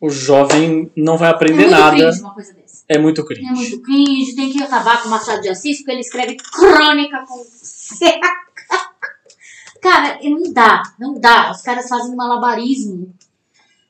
O 0.00 0.10
jovem 0.10 0.90
não 0.96 1.16
vai 1.16 1.28
É 1.28 1.32
aprender 1.32 1.68
muito 1.68 1.70
nada. 1.70 2.10
É 2.88 2.98
muito 2.98 3.24
cringe. 3.24 3.46
É 3.48 3.52
muito 3.52 3.80
cringe, 3.82 4.36
tem 4.36 4.50
que 4.52 4.62
acabar 4.62 5.00
com 5.02 5.08
o 5.08 5.10
Machado 5.10 5.40
de 5.40 5.48
Assis, 5.48 5.78
porque 5.78 5.92
ele 5.92 6.00
escreve 6.00 6.36
crônica 6.36 7.24
com 7.26 7.42
CH. 7.44 8.20
Cara, 9.80 10.18
não 10.22 10.52
dá, 10.52 10.82
não 10.98 11.20
dá. 11.20 11.50
Os 11.50 11.60
caras 11.62 11.88
fazem 11.88 12.12
um 12.12 12.16
malabarismo, 12.16 13.12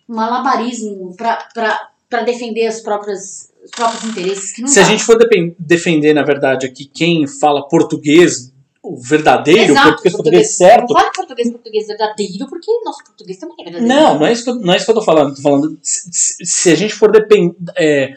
um 0.08 0.14
malabarismo 0.14 1.14
pra, 1.16 1.36
pra, 1.54 1.88
pra 2.10 2.22
defender 2.22 2.68
os 2.68 2.80
próprios, 2.80 3.48
os 3.64 3.70
próprios 3.70 4.04
interesses. 4.04 4.52
Que 4.52 4.62
não 4.62 4.68
Se 4.68 4.80
a 4.80 4.82
dá. 4.82 4.88
gente 4.88 5.04
for 5.04 5.16
defender, 5.58 6.12
na 6.14 6.22
verdade, 6.24 6.66
aqui 6.66 6.84
quem 6.84 7.26
fala 7.28 7.68
português, 7.68 8.52
o 8.82 8.96
verdadeiro, 9.00 9.72
Exato, 9.72 9.88
português, 9.88 10.14
português 10.16 10.48
Não 10.48 10.66
certo. 10.68 10.92
fale 10.92 11.10
português, 11.14 11.50
português 11.50 11.86
verdadeiro, 11.86 12.46
porque 12.48 12.70
nosso 12.84 13.04
português 13.04 13.38
também 13.38 13.56
é 13.60 13.64
verdadeiro. 13.70 13.94
Não, 13.94 14.18
não 14.18 14.26
é 14.26 14.32
isso 14.32 14.44
que 14.44 14.50
eu, 14.50 14.54
não 14.56 14.74
é 14.74 14.76
isso 14.76 14.84
que 14.84 14.90
eu 14.90 14.96
tô 14.96 15.02
falando. 15.02 15.34
Tô 15.36 15.42
falando 15.42 15.78
se, 15.80 16.08
se- 16.44 16.70
a 16.72 16.74
gente 16.74 16.94
for 16.94 17.10
depen- 17.10 17.54
é, 17.76 18.14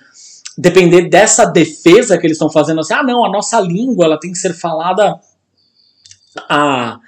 depender 0.58 1.04
dessa 1.10 1.46
defesa 1.46 2.18
que 2.18 2.26
eles 2.26 2.36
estão 2.36 2.50
fazendo, 2.50 2.80
assim, 2.80 2.94
ah, 2.94 3.04
não, 3.04 3.24
a 3.26 3.30
nossa 3.32 3.60
língua 3.60 4.06
ela 4.06 4.20
tem 4.20 4.32
que 4.32 4.38
ser 4.38 4.54
falada 4.54 5.20
a- 6.50 7.00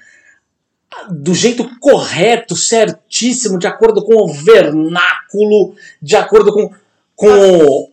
a- 0.91 1.03
do 1.09 1.33
jeito 1.33 1.69
correto, 1.79 2.55
certíssimo, 2.55 3.57
de 3.57 3.67
acordo 3.67 4.03
com 4.03 4.15
o 4.23 4.27
vernáculo, 4.33 5.73
de 6.01 6.15
acordo 6.15 6.53
com, 6.53 6.71
com 7.15 7.89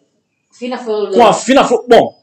Fina 0.52 0.78
foi 0.78 1.12
com 1.12 1.26
a 1.26 1.32
fina 1.34 1.64
flor. 1.64 1.84
Bom, 1.88 2.14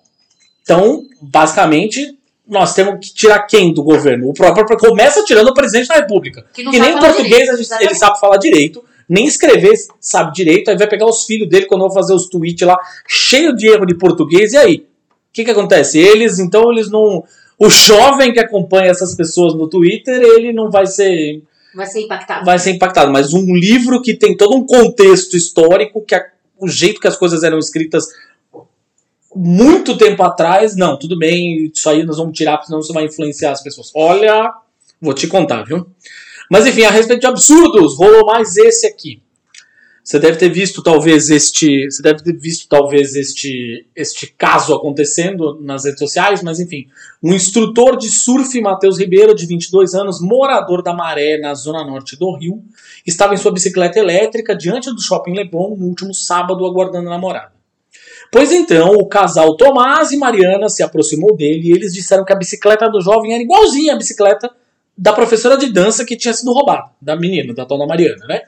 então, 0.64 1.04
basicamente, 1.22 2.18
nós 2.48 2.74
temos 2.74 3.08
que 3.08 3.14
tirar 3.14 3.44
quem 3.44 3.72
do 3.74 3.84
governo? 3.84 4.30
O 4.30 4.34
próprio 4.34 4.78
começa 4.78 5.24
tirando 5.24 5.50
o 5.50 5.54
presidente 5.54 5.88
da 5.88 5.96
República. 5.96 6.44
Que 6.54 6.64
Que 6.64 6.80
nem 6.80 6.94
falar 6.94 7.14
português 7.14 7.50
direito, 7.50 7.74
ele 7.82 7.96
sabe 7.96 8.20
falar 8.20 8.38
direito, 8.38 8.84
nem 9.10 9.26
escrever 9.26 9.74
sabe 10.00 10.34
direito, 10.34 10.70
aí 10.70 10.78
vai 10.78 10.88
pegar 10.88 11.06
os 11.06 11.24
filhos 11.26 11.50
dele 11.50 11.66
quando 11.66 11.82
vão 11.82 11.92
fazer 11.92 12.14
os 12.14 12.28
tweets 12.28 12.66
lá, 12.68 12.78
cheio 13.08 13.56
de 13.56 13.68
erro 13.70 13.86
de 13.86 13.96
português, 13.96 14.54
e 14.54 14.58
aí? 14.58 14.76
O 14.78 15.34
que 15.34 15.44
que 15.44 15.52
acontece? 15.52 15.98
Eles, 16.00 16.40
então, 16.40 16.72
eles 16.72 16.90
não. 16.92 17.24
O 17.58 17.70
jovem 17.70 18.32
que 18.34 18.40
acompanha 18.40 18.92
essas 18.92 19.16
pessoas 19.16 19.54
no 19.56 19.68
Twitter, 19.68 20.22
ele 20.22 20.52
não 20.54 20.70
vai 20.70 20.86
ser 20.86 21.42
Vai 21.76 21.86
ser 21.88 22.02
impactado. 22.02 22.46
vai 22.46 22.60
ser 22.60 22.72
impactado. 22.72 23.12
Mas 23.12 23.34
um 23.34 23.56
livro 23.56 24.02
que 24.02 24.14
tem 24.14 24.36
todo 24.38 24.56
um 24.56 24.66
contexto 24.66 25.36
histórico, 25.36 26.02
que 26.06 26.14
a- 26.14 26.26
o 26.60 26.68
jeito 26.68 27.00
que 27.02 27.08
as 27.08 27.18
coisas 27.18 27.44
eram 27.44 27.58
escritas 27.58 28.06
muito 29.36 29.98
tempo 29.98 30.22
atrás, 30.24 30.76
não, 30.76 30.98
tudo 30.98 31.18
bem, 31.18 31.72
isso 31.74 31.90
aí 31.90 32.04
nós 32.04 32.18
vamos 32.18 32.38
tirar, 32.38 32.54
porque 32.58 32.68
senão 32.68 32.82
você 32.82 32.94
vai 32.94 33.06
influenciar 33.06 33.52
as 33.52 33.64
pessoas. 33.64 33.92
Olha, 33.96 34.54
vou 35.02 35.14
te 35.14 35.26
contar, 35.28 35.64
viu? 35.64 35.88
Mas 36.50 36.66
enfim, 36.66 36.84
a 36.84 36.92
respeito 36.92 37.22
de 37.22 37.28
absurdos, 37.28 37.98
rolou 37.98 38.26
mais 38.26 38.58
esse 38.58 38.88
aqui. 38.88 39.22
Você 40.04 40.20
deve 40.20 40.38
ter 40.38 40.50
visto 40.50 40.84
talvez 40.84 41.30
este, 41.30 41.90
você 41.90 42.04
deve 42.04 42.22
ter 42.22 42.38
visto 42.38 42.68
talvez 42.68 43.16
este, 43.16 43.88
este 43.96 44.28
caso 44.38 44.76
acontecendo 44.76 45.58
nas 45.62 45.86
redes 45.86 46.00
sociais, 46.00 46.44
mas 46.44 46.60
enfim, 46.60 46.88
um 47.24 47.34
instrutor 47.34 47.96
de 47.96 48.10
surf, 48.10 48.60
Matheus 48.60 49.00
Ribeiro, 49.00 49.34
de 49.34 49.46
22 49.46 49.94
anos, 49.94 50.20
morador 50.20 50.84
da 50.84 50.94
Maré, 50.94 51.38
na 51.38 51.54
zona 51.54 51.86
norte 51.86 52.18
do 52.18 52.36
Rio, 52.36 52.62
estava 53.08 53.34
em 53.34 53.38
sua 53.38 53.54
bicicleta 53.54 53.98
elétrica 53.98 54.54
diante 54.54 54.94
do 54.94 55.02
shopping 55.02 55.36
Leblon 55.36 55.78
no 55.78 55.86
último 55.86 56.14
sábado 56.14 56.66
aguardando 56.66 57.08
a 57.08 57.12
namorada. 57.12 57.54
Pois 58.30 58.52
então, 58.52 58.96
o 58.96 59.08
casal 59.08 59.56
Tomás 59.56 60.12
e 60.12 60.18
Mariana 60.18 60.68
se 60.68 60.84
aproximou 60.84 61.34
dele 61.38 61.70
e 61.70 61.72
eles 61.72 61.94
disseram 61.94 62.26
que 62.26 62.34
a 62.34 62.38
bicicleta 62.38 62.90
do 62.90 63.00
jovem 63.00 63.34
era 63.34 63.42
igualzinha 63.42 63.94
à 63.94 63.96
bicicleta 63.96 64.52
da 64.98 65.14
professora 65.14 65.58
de 65.58 65.72
dança 65.72 66.06
que 66.06 66.16
tinha 66.16 66.34
sido 66.34 66.54
roubada, 66.54 66.92
da 67.02 67.16
menina, 67.16 67.54
da 67.54 67.66
dona 67.66 67.86
Mariana, 67.86 68.26
né? 68.28 68.42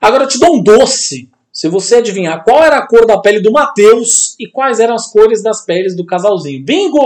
Agora 0.00 0.24
eu 0.24 0.28
te 0.28 0.38
dou 0.38 0.56
um 0.56 0.62
doce 0.62 1.30
se 1.52 1.68
você 1.68 1.96
adivinhar 1.96 2.44
qual 2.44 2.62
era 2.62 2.78
a 2.78 2.86
cor 2.86 3.06
da 3.06 3.18
pele 3.18 3.40
do 3.40 3.52
Matheus 3.52 4.36
e 4.38 4.46
quais 4.46 4.78
eram 4.78 4.94
as 4.94 5.10
cores 5.10 5.42
das 5.42 5.64
peles 5.64 5.96
do 5.96 6.06
casalzinho. 6.06 6.64
Bingo! 6.64 7.04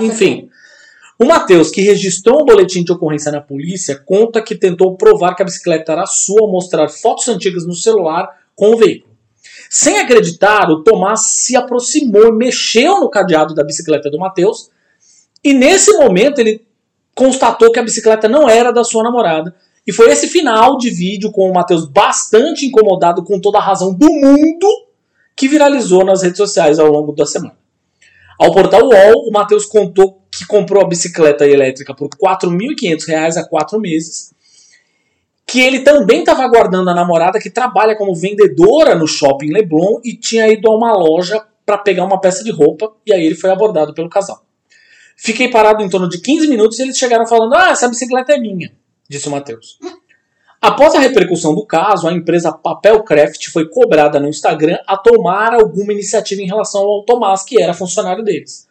Enfim, 0.00 0.48
o 1.18 1.24
Matheus, 1.24 1.70
que 1.70 1.80
registrou 1.80 2.42
um 2.42 2.44
boletim 2.44 2.84
de 2.84 2.92
ocorrência 2.92 3.32
na 3.32 3.40
polícia, 3.40 4.00
conta 4.06 4.40
que 4.40 4.54
tentou 4.54 4.96
provar 4.96 5.34
que 5.34 5.42
a 5.42 5.44
bicicleta 5.44 5.92
era 5.92 6.06
sua 6.06 6.42
ao 6.42 6.52
mostrar 6.52 6.88
fotos 6.88 7.26
antigas 7.28 7.66
no 7.66 7.74
celular 7.74 8.28
com 8.54 8.72
o 8.72 8.76
veículo. 8.76 9.16
Sem 9.68 9.98
acreditar, 9.98 10.70
o 10.70 10.84
Tomás 10.84 11.20
se 11.30 11.56
aproximou 11.56 12.28
e 12.28 12.32
mexeu 12.32 13.00
no 13.00 13.10
cadeado 13.10 13.54
da 13.54 13.64
bicicleta 13.64 14.08
do 14.08 14.18
Matheus, 14.18 14.70
e 15.42 15.52
nesse 15.52 15.92
momento 15.98 16.38
ele 16.38 16.67
constatou 17.18 17.72
que 17.72 17.80
a 17.80 17.82
bicicleta 17.82 18.28
não 18.28 18.48
era 18.48 18.70
da 18.70 18.84
sua 18.84 19.02
namorada. 19.02 19.52
E 19.84 19.92
foi 19.92 20.08
esse 20.12 20.28
final 20.28 20.78
de 20.78 20.88
vídeo 20.88 21.32
com 21.32 21.50
o 21.50 21.52
Matheus 21.52 21.84
bastante 21.84 22.64
incomodado 22.64 23.24
com 23.24 23.40
toda 23.40 23.58
a 23.58 23.60
razão 23.60 23.92
do 23.92 24.08
mundo 24.08 24.68
que 25.34 25.48
viralizou 25.48 26.04
nas 26.04 26.22
redes 26.22 26.36
sociais 26.36 26.78
ao 26.78 26.86
longo 26.86 27.10
da 27.10 27.26
semana. 27.26 27.58
Ao 28.38 28.52
portal 28.52 28.82
UOL, 28.84 29.28
o 29.28 29.32
Matheus 29.32 29.66
contou 29.66 30.22
que 30.30 30.46
comprou 30.46 30.84
a 30.84 30.86
bicicleta 30.86 31.44
elétrica 31.44 31.92
por 31.92 32.08
R$ 32.08 32.36
4.500 32.36 33.36
há 33.36 33.44
quatro 33.44 33.80
meses. 33.80 34.32
Que 35.44 35.60
ele 35.60 35.80
também 35.80 36.20
estava 36.20 36.44
aguardando 36.44 36.88
a 36.88 36.94
namorada 36.94 37.40
que 37.40 37.50
trabalha 37.50 37.96
como 37.96 38.14
vendedora 38.14 38.94
no 38.94 39.08
shopping 39.08 39.52
Leblon 39.52 40.00
e 40.04 40.16
tinha 40.16 40.46
ido 40.46 40.70
a 40.70 40.76
uma 40.76 40.92
loja 40.92 41.44
para 41.66 41.78
pegar 41.78 42.04
uma 42.04 42.20
peça 42.20 42.44
de 42.44 42.52
roupa 42.52 42.92
e 43.04 43.12
aí 43.12 43.26
ele 43.26 43.34
foi 43.34 43.50
abordado 43.50 43.92
pelo 43.92 44.08
casal. 44.08 44.47
Fiquei 45.20 45.50
parado 45.50 45.82
em 45.82 45.88
torno 45.90 46.08
de 46.08 46.20
15 46.20 46.46
minutos 46.46 46.78
e 46.78 46.82
eles 46.82 46.96
chegaram 46.96 47.26
falando: 47.26 47.54
Ah, 47.54 47.70
essa 47.70 47.88
bicicleta 47.88 48.32
é 48.32 48.38
minha, 48.38 48.72
disse 49.08 49.26
o 49.26 49.30
Matheus. 49.32 49.76
Após 50.60 50.94
a 50.94 51.00
repercussão 51.00 51.54
do 51.54 51.66
caso, 51.66 52.08
a 52.08 52.12
empresa 52.12 52.52
Papelcraft 52.52 53.48
foi 53.48 53.68
cobrada 53.68 54.20
no 54.20 54.28
Instagram 54.28 54.78
a 54.86 54.96
tomar 54.96 55.54
alguma 55.54 55.92
iniciativa 55.92 56.40
em 56.40 56.46
relação 56.46 56.82
ao 56.82 57.04
Tomás, 57.04 57.42
que 57.42 57.60
era 57.60 57.74
funcionário 57.74 58.24
deles. 58.24 58.68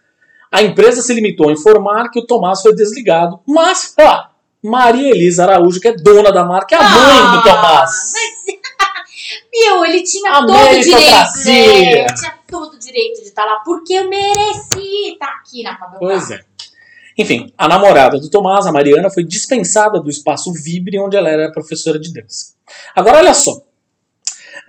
A 0.50 0.64
empresa 0.64 1.02
se 1.02 1.14
limitou 1.14 1.50
a 1.50 1.52
informar 1.52 2.10
que 2.10 2.20
o 2.20 2.26
Tomás 2.26 2.62
foi 2.62 2.74
desligado, 2.74 3.42
mas 3.46 3.94
ah, 4.00 4.30
Maria 4.64 5.12
Elisa 5.12 5.44
Araújo, 5.44 5.82
que 5.82 5.90
é 5.90 5.96
dona 5.96 6.32
da 6.32 6.46
marca, 6.46 6.76
é 6.76 6.80
a 6.80 6.90
mãe 6.90 7.38
do 7.38 7.44
Tomás. 7.44 7.92
Mas, 8.14 8.14
meu, 9.60 9.86
ele 9.86 10.04
tinha 10.04 10.32
A 10.32 10.46
todo 10.46 10.52
o 10.52 10.80
direito. 10.82 10.90
né? 11.46 12.00
Ele 12.00 12.14
tinha 12.14 12.34
todo 12.48 12.74
o 12.74 12.80
direito 12.80 13.22
de 13.22 13.28
estar 13.28 13.46
lá, 13.46 13.62
porque 13.66 13.94
eu 13.94 14.10
mereci 14.10 15.12
estar 15.14 15.28
aqui 15.28 15.64
na 15.64 15.78
Fabel 15.78 16.00
Pois 16.00 16.32
é. 16.32 16.40
Enfim, 17.18 17.52
a 17.58 17.68
namorada 17.68 18.20
do 18.20 18.30
Tomás, 18.30 18.68
a 18.68 18.72
Mariana, 18.72 19.10
foi 19.10 19.24
dispensada 19.24 20.00
do 20.00 20.10
espaço 20.10 20.54
Vibre, 20.54 21.00
onde 21.00 21.18
ela 21.18 21.30
era 21.30 21.52
professora 21.52 22.00
de 22.00 22.14
dança. 22.14 22.54
Agora, 22.96 23.18
olha 23.18 23.34
só. 23.34 23.60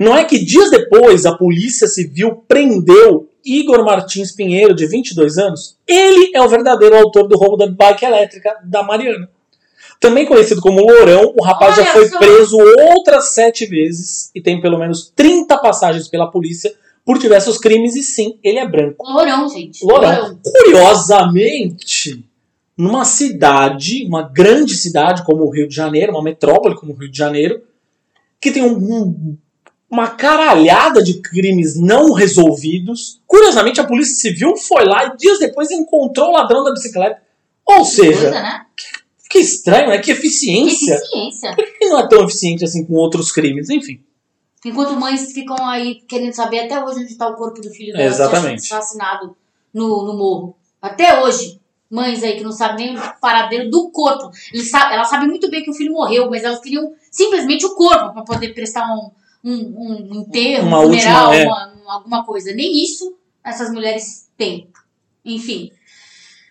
Não 0.00 0.16
é 0.16 0.24
que 0.24 0.42
dias 0.42 0.70
depois 0.70 1.26
a 1.26 1.36
Polícia 1.36 1.86
Civil 1.86 2.44
prendeu 2.48 3.28
Igor 3.44 3.84
Martins 3.84 4.32
Pinheiro, 4.32 4.74
de 4.74 4.86
22 4.86 5.38
anos? 5.38 5.76
Ele 5.86 6.30
é 6.34 6.40
o 6.40 6.48
verdadeiro 6.48 6.96
autor 6.96 7.26
do 7.28 7.36
roubo 7.36 7.56
da 7.56 7.66
bike 7.66 8.04
elétrica 8.04 8.56
da 8.64 8.82
Mariana. 8.82 9.28
Também 10.00 10.26
conhecido 10.26 10.60
como 10.60 10.80
Lourão, 10.80 11.34
o 11.38 11.42
rapaz 11.42 11.74
já 11.76 11.82
Olha 11.82 11.92
foi 11.92 12.08
só. 12.08 12.18
preso 12.18 12.56
outras 12.90 13.34
sete 13.34 13.66
vezes 13.66 14.30
e 14.34 14.40
tem 14.40 14.60
pelo 14.60 14.78
menos 14.78 15.12
30 15.14 15.58
passagens 15.58 16.06
pela 16.08 16.30
polícia 16.30 16.72
por 17.04 17.18
diversos 17.18 17.58
crimes, 17.58 17.96
e 17.96 18.02
sim, 18.02 18.38
ele 18.44 18.58
é 18.58 18.68
branco. 18.68 19.04
Lourão, 19.10 19.48
gente. 19.48 19.84
Lourão. 19.84 20.38
Curiosamente, 20.44 22.24
numa 22.76 23.04
cidade, 23.04 24.04
uma 24.06 24.22
grande 24.22 24.76
cidade 24.76 25.24
como 25.24 25.42
o 25.44 25.50
Rio 25.50 25.66
de 25.68 25.74
Janeiro, 25.74 26.12
uma 26.12 26.22
metrópole 26.22 26.76
como 26.76 26.92
o 26.92 26.96
Rio 26.96 27.10
de 27.10 27.16
Janeiro, 27.18 27.62
que 28.40 28.50
tem 28.52 28.62
um- 28.62 28.76
um- 28.76 29.36
uma 29.90 30.08
caralhada 30.08 31.02
de 31.02 31.14
crimes 31.20 31.76
não 31.80 32.12
resolvidos. 32.12 33.20
Curiosamente, 33.26 33.80
a 33.80 33.86
Polícia 33.86 34.14
Civil 34.16 34.56
foi 34.56 34.84
lá 34.84 35.06
e 35.06 35.16
dias 35.16 35.38
depois 35.38 35.70
encontrou 35.70 36.28
o 36.28 36.32
ladrão 36.32 36.62
da 36.62 36.70
bicicleta. 36.72 37.20
Ou 37.66 37.84
seja, 37.84 38.12
coisa, 38.20 38.30
né? 38.42 38.60
Que 39.28 39.38
estranho, 39.38 39.88
né? 39.88 39.98
Que 39.98 40.04
Que 40.04 40.10
eficiência. 40.12 40.94
eficiência. 40.94 41.54
Por 41.54 41.64
que 41.78 41.86
não 41.86 41.98
é 42.00 42.08
tão 42.08 42.24
eficiente 42.24 42.64
assim 42.64 42.84
com 42.84 42.94
outros 42.94 43.30
crimes? 43.32 43.68
Enfim. 43.70 44.00
Enquanto 44.64 44.98
mães 44.98 45.32
ficam 45.32 45.56
aí 45.68 45.96
querendo 46.08 46.32
saber 46.32 46.60
até 46.60 46.82
hoje 46.82 47.00
onde 47.02 47.12
está 47.12 47.28
o 47.28 47.34
corpo 47.36 47.60
do 47.60 47.70
filho 47.70 47.92
dela 47.92 48.04
Exatamente. 48.04 48.60
que 48.62 48.66
achou 48.66 48.78
assassinado 48.78 49.36
no, 49.72 50.04
no 50.04 50.16
morro. 50.16 50.56
Até 50.82 51.22
hoje. 51.22 51.60
Mães 51.90 52.22
aí 52.22 52.36
que 52.36 52.44
não 52.44 52.52
sabem 52.52 52.88
nem 52.92 52.98
o 52.98 53.14
paradeiro 53.20 53.70
do 53.70 53.88
corpo. 53.90 54.30
Eles 54.52 54.68
sa 54.70 54.92
elas 54.92 55.08
sabem 55.08 55.26
muito 55.28 55.48
bem 55.50 55.62
que 55.62 55.70
o 55.70 55.74
filho 55.74 55.92
morreu, 55.92 56.28
mas 56.28 56.44
elas 56.44 56.60
queriam 56.60 56.92
simplesmente 57.10 57.64
o 57.64 57.74
corpo 57.74 58.12
para 58.12 58.22
poder 58.22 58.52
prestar 58.52 58.84
um, 58.94 59.10
um, 59.42 60.10
um 60.10 60.20
enterro, 60.20 60.66
Uma 60.68 60.80
um 60.80 60.88
funeral, 60.88 61.28
última, 61.30 61.34
é. 61.42 61.46
uma- 61.46 61.72
um- 61.86 61.90
alguma 61.90 62.24
coisa. 62.26 62.52
Nem 62.52 62.84
isso 62.84 63.16
essas 63.42 63.72
mulheres 63.72 64.28
têm. 64.36 64.68
Enfim. 65.24 65.70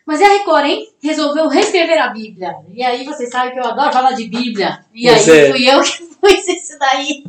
Mas 0.07 0.21
e 0.21 0.23
a 0.23 0.29
Record, 0.29 0.65
hein? 0.65 0.87
Resolveu 1.03 1.49
reescrever 1.49 2.01
a 2.01 2.07
Bíblia. 2.07 2.55
E 2.73 2.81
aí 2.81 3.03
você 3.03 3.27
sabe 3.27 3.51
que 3.51 3.59
eu 3.59 3.65
adoro 3.65 3.91
falar 3.91 4.13
de 4.13 4.23
Bíblia. 4.29 4.85
E 4.93 5.09
aí 5.09 5.19
é. 5.19 5.51
fui 5.51 5.69
eu 5.69 5.81
que 5.81 6.03
pus 6.15 6.47
isso 6.47 6.79
daí. 6.79 7.25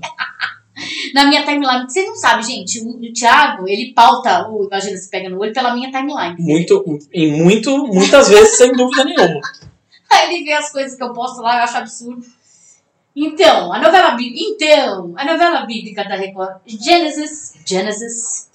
Na 1.13 1.27
minha 1.27 1.45
timeline. 1.45 1.81
Porque 1.81 1.95
Você 1.95 2.05
não 2.05 2.15
sabe, 2.15 2.45
gente. 2.45 2.81
O, 2.81 2.91
o 2.91 3.13
Thiago, 3.13 3.69
ele 3.69 3.93
pauta 3.93 4.49
o 4.49 4.65
Imagina 4.65 4.97
Se 4.97 5.11
Pega 5.11 5.29
no 5.29 5.41
Olho 5.41 5.53
pela 5.53 5.75
minha 5.75 5.91
timeline. 5.91 6.37
Muito, 6.39 7.01
em 7.13 7.43
muito, 7.43 7.77
muitas 7.89 8.29
vezes, 8.29 8.57
sem 8.57 8.71
dúvida 8.71 9.05
nenhuma. 9.05 9.41
Aí 10.09 10.33
ele 10.33 10.45
vê 10.45 10.53
as 10.53 10.71
coisas 10.71 10.97
que 10.97 11.03
eu 11.03 11.13
posto 11.13 11.43
lá, 11.43 11.57
eu 11.57 11.65
acho 11.65 11.79
absurdo. 11.79 12.25
Então, 13.15 13.73
a 13.73 13.81
novela 13.81 14.13
bíblica. 14.13 14.41
Então, 14.41 15.15
a 15.17 15.25
novela 15.25 15.67
bíblica 15.67 16.05
da 16.05 16.15
Record, 16.15 16.61
Genesis, 16.65 17.55
Genesis, 17.67 18.49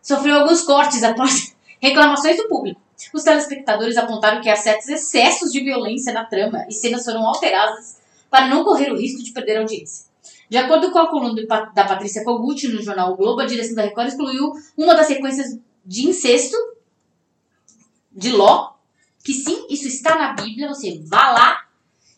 sofreu 0.00 0.36
alguns 0.36 0.62
cortes 0.62 1.02
após 1.02 1.54
reclamações 1.78 2.38
do 2.38 2.48
público. 2.48 2.80
Os 3.12 3.22
telespectadores 3.22 3.96
apontaram 3.96 4.40
que 4.40 4.48
há 4.48 4.56
certos 4.56 4.88
excessos 4.88 5.52
de 5.52 5.60
violência 5.60 6.12
na 6.12 6.24
trama 6.24 6.64
e 6.68 6.72
cenas 6.72 7.04
foram 7.04 7.26
alteradas 7.26 7.98
para 8.30 8.46
não 8.48 8.64
correr 8.64 8.92
o 8.92 8.96
risco 8.96 9.22
de 9.22 9.32
perder 9.32 9.56
a 9.56 9.60
audiência. 9.60 10.10
De 10.48 10.56
acordo 10.56 10.90
com 10.90 10.98
a 10.98 11.08
coluna 11.08 11.40
da 11.46 11.84
Patrícia 11.84 12.24
Kogut 12.24 12.66
no 12.68 12.82
jornal 12.82 13.12
o 13.12 13.16
Globo, 13.16 13.40
a 13.40 13.46
direção 13.46 13.74
da 13.74 13.82
Record 13.82 14.08
excluiu 14.08 14.52
uma 14.76 14.94
das 14.94 15.06
sequências 15.06 15.58
de 15.84 16.08
incesto 16.08 16.56
de 18.12 18.32
Ló, 18.32 18.72
que 19.24 19.32
sim, 19.32 19.66
isso 19.70 19.86
está 19.86 20.16
na 20.16 20.32
Bíblia, 20.32 20.68
você 20.68 21.00
vá 21.04 21.30
lá 21.30 21.64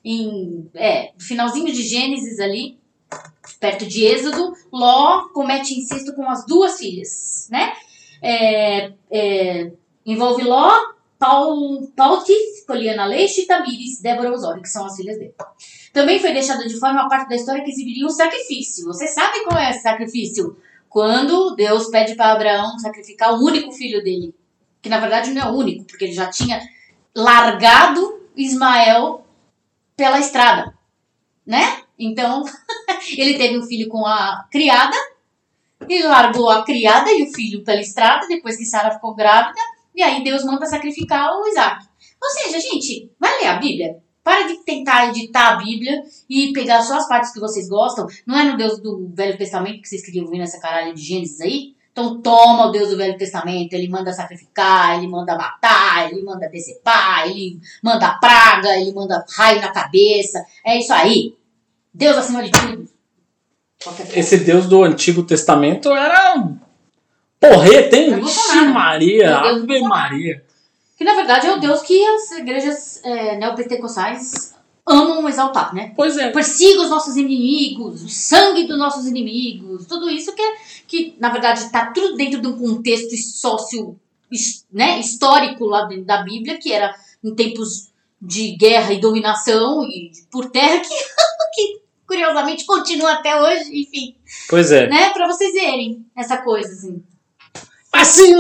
em 0.05 0.71
é, 0.75 1.13
finalzinho 1.19 1.73
de 1.73 1.83
Gênesis 1.83 2.41
ali, 2.41 2.79
perto 3.61 3.87
de 3.87 4.05
Êxodo, 4.05 4.55
Ló 4.73 5.29
comete 5.29 5.79
incesto 5.79 6.15
com 6.15 6.29
as 6.29 6.47
duas 6.47 6.79
filhas, 6.79 7.49
né? 7.51 7.75
É, 8.23 8.93
é, 9.11 9.73
envolve 10.05 10.43
Ló, 10.43 10.71
Paul, 11.19 11.87
Pautis, 11.97 12.65
Poliana 12.67 13.07
Leixe 13.07 13.43
e 13.43 13.47
Tamires, 13.47 14.01
Débora 14.01 14.33
Osório, 14.33 14.63
que 14.63 14.69
são 14.69 14.85
as 14.85 14.97
filhas 14.97 15.19
dele. 15.19 15.35
Também 15.93 16.19
foi 16.19 16.33
deixada 16.33 16.67
de 16.67 16.79
fora 16.79 16.95
uma 16.95 17.09
parte 17.09 17.29
da 17.29 17.37
história 17.37 17.63
que 17.63 17.71
exibiria 17.71 18.07
um 18.07 18.11
sacrifício. 18.11 18.87
Você 18.87 19.07
sabe 19.07 19.45
qual 19.45 19.59
é 19.59 19.71
esse 19.71 19.83
sacrifício? 19.83 20.57
Quando 20.89 21.55
Deus 21.55 21.89
pede 21.89 22.15
para 22.15 22.33
Abraão 22.33 22.79
sacrificar 22.79 23.35
o 23.35 23.45
único 23.45 23.71
filho 23.73 24.03
dele. 24.03 24.35
Que 24.81 24.89
na 24.89 24.99
verdade 24.99 25.31
não 25.31 25.43
é 25.43 25.51
o 25.51 25.55
único, 25.55 25.85
porque 25.85 26.07
ele 26.07 26.13
já 26.13 26.29
tinha 26.29 26.61
largado 27.15 28.21
Ismael 28.37 29.25
pela 29.97 30.19
estrada, 30.19 30.77
né? 31.47 31.83
Então, 31.99 32.43
ele 33.17 33.39
teve 33.39 33.59
um 33.59 33.63
filho 33.63 33.89
com 33.89 34.05
a 34.05 34.45
criada, 34.51 34.97
ele 35.89 36.03
largou 36.05 36.51
a 36.51 36.65
criada 36.65 37.13
e 37.13 37.23
o 37.23 37.33
filho 37.33 37.63
pela 37.63 37.81
estrada, 37.81 38.27
depois 38.27 38.57
que 38.57 38.65
Sara 38.65 38.91
ficou 38.91 39.15
grávida, 39.15 39.61
e 39.95 40.03
aí 40.03 40.23
Deus 40.25 40.45
manda 40.45 40.67
sacrificar 40.67 41.31
o 41.33 41.47
Isaac. 41.49 41.87
Ou 42.23 42.31
seja, 42.31 42.61
gente, 42.61 43.11
vai 43.19 43.41
ler 43.41 43.49
a 43.49 43.59
Bíblia. 43.59 43.99
Para 44.23 44.47
de 44.47 44.65
tentar 44.65 45.09
editar 45.09 45.49
a 45.49 45.57
Bíblia 45.57 46.01
e 46.31 46.53
pegar 46.53 46.81
só 46.83 46.97
as 46.97 47.09
partes 47.09 47.33
que 47.33 47.41
vocês 47.41 47.69
gostam. 47.69 48.07
Não 48.25 48.39
é 48.39 48.45
no 48.45 48.57
Deus 48.57 48.81
do 48.81 49.11
Velho 49.13 49.37
Testamento 49.37 49.83
que 49.83 49.89
vocês 49.89 50.05
queriam 50.05 50.25
ouvir 50.25 50.39
nessa 50.39 50.61
caralho 50.61 50.95
de 50.95 51.03
Gênesis 51.03 51.41
aí? 51.41 51.75
Então 51.91 52.23
toma 52.23 52.67
o 52.67 52.71
Deus 52.71 52.89
do 52.89 52.97
Velho 52.97 53.19
Testamento, 53.19 53.75
ele 53.75 53.89
manda 53.89 54.13
sacrificar, 54.13 54.97
ele 54.97 55.09
manda 55.09 55.37
matar, 55.37 56.11
ele 56.11 56.23
manda 56.23 56.49
decepar, 56.49 57.29
ele 57.29 57.61
manda 57.83 58.19
praga, 58.19 58.77
ele 58.79 58.93
manda 58.93 59.25
raio 59.37 59.61
na 59.61 59.73
cabeça. 59.73 60.43
É 60.65 60.79
isso 60.79 60.93
aí. 60.93 61.37
Deus 61.93 62.17
acima 62.17 62.43
de 62.43 62.51
tudo. 62.51 62.89
Esse 64.15 64.39
Deus 64.39 64.67
do 64.67 64.85
Antigo 64.85 65.23
Testamento 65.25 65.91
era 65.91 66.37
porreta, 67.49 67.97
hein? 67.97 68.15
Vixe. 68.21 68.61
Maria, 68.67 69.39
Ave. 69.39 69.81
Maria. 69.81 70.45
Que 70.97 71.05
na 71.05 71.15
verdade 71.15 71.47
é 71.47 71.53
o 71.53 71.59
Deus 71.61 71.83
que 71.83 72.05
as 72.05 72.31
igrejas 72.33 73.01
é, 73.05 73.37
neopentecostais 73.37 74.55
amam 74.87 75.29
exaltar, 75.29 75.75
né? 75.75 75.93
Pois 75.97 76.17
é. 76.19 76.31
Persiga 76.31 76.83
os 76.83 76.91
nossos 76.91 77.17
inimigos, 77.17 78.03
o 78.03 78.09
sangue 78.09 78.67
dos 78.67 78.79
nossos 78.79 79.07
inimigos, 79.07 79.87
tudo 79.87 80.09
isso 80.11 80.35
que, 80.35 80.43
é- 80.43 80.55
que 80.87 81.15
na 81.19 81.31
verdade 81.31 81.61
está 81.61 81.87
tudo 81.93 82.17
dentro 82.17 82.41
de 82.41 82.47
um 82.49 82.59
contexto 82.59 83.17
sócio, 83.17 83.97
né, 84.73 84.99
histórico 84.99 85.67
lá 85.67 85.85
dentro 85.85 86.05
da 86.05 86.23
Bíblia, 86.23 86.59
que 86.59 86.73
era 86.73 86.95
em 87.23 87.35
tempos 87.35 87.91
de 88.21 88.57
guerra 88.57 88.93
e 88.93 89.01
dominação 89.01 89.85
e 89.85 90.11
por 90.31 90.51
terra, 90.51 90.79
que, 90.81 90.89
que 91.55 91.81
curiosamente 92.07 92.65
continua 92.65 93.13
até 93.13 93.41
hoje, 93.41 93.71
enfim, 93.73 94.15
Pois 94.49 94.71
é. 94.73 94.89
né, 94.89 95.11
para 95.11 95.27
vocês 95.27 95.53
verem 95.53 96.05
essa 96.17 96.37
coisa, 96.39 96.73
assim. 96.73 97.03
Assim, 97.93 98.33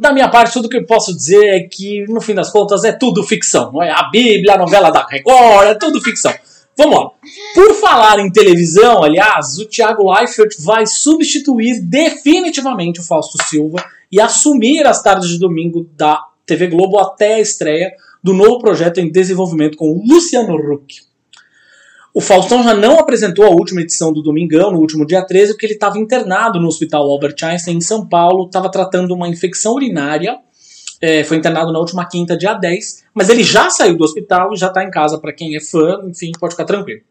da 0.00 0.12
minha 0.12 0.28
parte, 0.28 0.52
tudo 0.52 0.68
que 0.68 0.76
eu 0.76 0.84
posso 0.84 1.14
dizer 1.14 1.46
é 1.46 1.60
que, 1.60 2.04
no 2.08 2.20
fim 2.20 2.34
das 2.34 2.50
contas, 2.50 2.84
é 2.84 2.92
tudo 2.92 3.22
ficção. 3.22 3.72
Não 3.72 3.82
é 3.82 3.90
a 3.90 4.04
Bíblia, 4.10 4.54
a 4.54 4.58
novela 4.58 4.90
da 4.90 5.06
Record, 5.06 5.68
é 5.68 5.74
tudo 5.74 6.00
ficção. 6.00 6.32
Vamos 6.76 6.94
lá. 6.94 7.10
Por 7.54 7.74
falar 7.76 8.18
em 8.18 8.30
televisão, 8.30 9.02
aliás, 9.02 9.58
o 9.58 9.64
Thiago 9.64 10.12
Leifert 10.12 10.54
vai 10.60 10.86
substituir 10.86 11.80
definitivamente 11.80 13.00
o 13.00 13.02
Fausto 13.02 13.42
Silva 13.44 13.82
e 14.12 14.20
assumir 14.20 14.86
as 14.86 15.02
tardes 15.02 15.30
de 15.30 15.38
domingo 15.38 15.88
da 15.96 16.22
TV 16.44 16.66
Globo 16.66 16.98
até 16.98 17.36
a 17.36 17.40
estreia 17.40 17.92
do 18.22 18.34
novo 18.34 18.58
projeto 18.58 18.98
em 18.98 19.10
desenvolvimento 19.10 19.76
com 19.78 19.90
o 19.90 20.02
Luciano 20.06 20.54
Huck. 20.54 21.00
O 22.16 22.20
Faustão 22.22 22.62
já 22.62 22.72
não 22.72 22.98
apresentou 22.98 23.44
a 23.44 23.50
última 23.50 23.82
edição 23.82 24.10
do 24.10 24.22
Domingão, 24.22 24.70
no 24.70 24.78
último 24.78 25.06
dia 25.06 25.22
13, 25.22 25.52
porque 25.52 25.66
ele 25.66 25.74
estava 25.74 25.98
internado 25.98 26.58
no 26.58 26.66
Hospital 26.66 27.02
Albert 27.02 27.36
Einstein, 27.42 27.76
em 27.76 27.80
São 27.82 28.08
Paulo, 28.08 28.46
estava 28.46 28.70
tratando 28.70 29.12
uma 29.12 29.28
infecção 29.28 29.74
urinária. 29.74 30.38
É, 30.98 31.22
foi 31.24 31.36
internado 31.36 31.70
na 31.74 31.78
última 31.78 32.08
quinta, 32.08 32.34
dia 32.34 32.54
10, 32.54 33.04
mas 33.12 33.28
ele 33.28 33.44
já 33.44 33.68
saiu 33.68 33.98
do 33.98 34.04
hospital 34.04 34.54
e 34.54 34.56
já 34.56 34.68
está 34.68 34.82
em 34.82 34.90
casa 34.90 35.18
para 35.18 35.30
quem 35.30 35.56
é 35.56 35.60
fã, 35.60 36.00
enfim, 36.08 36.32
pode 36.40 36.54
ficar 36.54 36.64
tranquilo. 36.64 37.02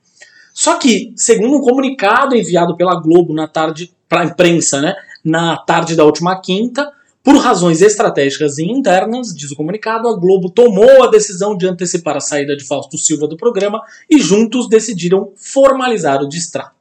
Só 0.56 0.80
que, 0.80 1.14
segundo 1.16 1.58
um 1.58 1.62
comunicado 1.62 2.36
enviado 2.36 2.76
pela 2.76 3.00
Globo 3.00 3.32
na 3.32 3.48
tarde, 3.48 3.94
para 4.10 4.22
a 4.22 4.26
imprensa, 4.26 4.82
né, 4.82 4.96
na 5.24 5.56
tarde 5.56 5.96
da 5.96 6.04
última 6.04 6.42
quinta, 6.42 6.92
por 7.26 7.38
razões 7.38 7.82
estratégicas 7.82 8.60
e 8.60 8.64
internas, 8.64 9.36
diz 9.36 9.50
o 9.52 9.56
comunicado, 9.56 10.08
a 10.08 10.16
Globo 10.16 10.48
tomou 10.50 11.04
a 11.04 11.08
decisão 11.08 11.58
de 11.58 11.68
antecipar 11.68 12.16
a 12.16 12.20
saída 12.22 12.56
de 12.56 12.64
Fausto 12.64 12.98
Silva 13.00 13.28
do 13.28 13.36
programa 13.36 13.82
e 14.08 14.20
juntos 14.20 14.70
decidiram 14.70 15.32
formalizar 15.36 16.22
o 16.22 16.30
distrato. 16.30 16.76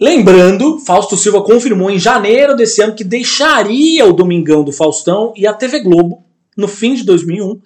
Lembrando, 0.00 0.78
Fausto 0.80 1.16
Silva 1.16 1.42
confirmou 1.42 1.90
em 1.90 1.98
janeiro 1.98 2.56
desse 2.56 2.82
ano 2.82 2.94
que 2.94 3.04
deixaria 3.04 4.04
o 4.06 4.12
Domingão 4.12 4.64
do 4.64 4.72
Faustão 4.72 5.32
e 5.36 5.46
a 5.46 5.52
TV 5.54 5.80
Globo 5.80 6.24
no 6.56 6.66
fim 6.68 6.94
de 6.94 7.04
2001, 7.04 7.60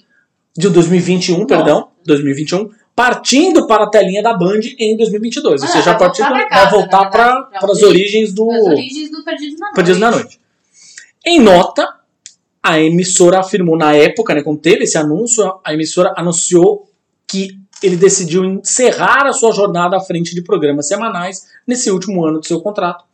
de 0.57 0.69
2021, 0.71 1.47
perdão, 1.47 1.89
2021, 2.05 2.71
partindo 2.95 3.67
para 3.67 3.85
a 3.85 3.91
telinha 3.91 4.23
da 4.23 4.35
Band 4.35 4.61
em 4.79 4.97
2022. 4.97 5.63
Ou 5.63 5.69
seja, 5.69 5.91
a 5.93 5.95
partir 5.95 6.23
vai 6.23 6.71
voltar 6.71 7.11
para 7.11 7.43
pra 7.43 7.71
as 7.71 7.83
origem- 7.83 7.89
origens 7.89 8.33
do 8.33 8.51
As 8.51 8.63
origens 8.65 9.11
do 9.11 9.23
Perdidos 9.25 9.59
na 9.59 9.67
Noite. 9.67 9.75
Perdidos 9.75 10.01
na 10.01 10.11
Noite. 10.11 10.41
Em 11.25 11.41
nota, 11.41 11.87
a 12.63 12.81
emissora 12.81 13.41
afirmou 13.41 13.77
na 13.77 13.95
época, 13.95 14.35
né, 14.35 14.43
quando 14.43 14.61
teve 14.61 14.85
esse 14.85 14.99
anúncio, 14.99 15.61
a 15.65 15.73
emissora 15.73 16.13
anunciou 16.17 16.91
que 17.27 17.59
ele 17.83 17.97
decidiu 17.97 18.45
encerrar 18.45 19.27
a 19.27 19.33
sua 19.33 19.53
jornada 19.53 19.97
à 19.97 20.01
frente 20.01 20.35
de 20.35 20.43
programas 20.43 20.89
semanais 20.89 21.47
nesse 21.67 21.91
último 21.91 22.25
ano 22.25 22.41
do 22.41 22.47
seu 22.47 22.61
contrato. 22.61 23.05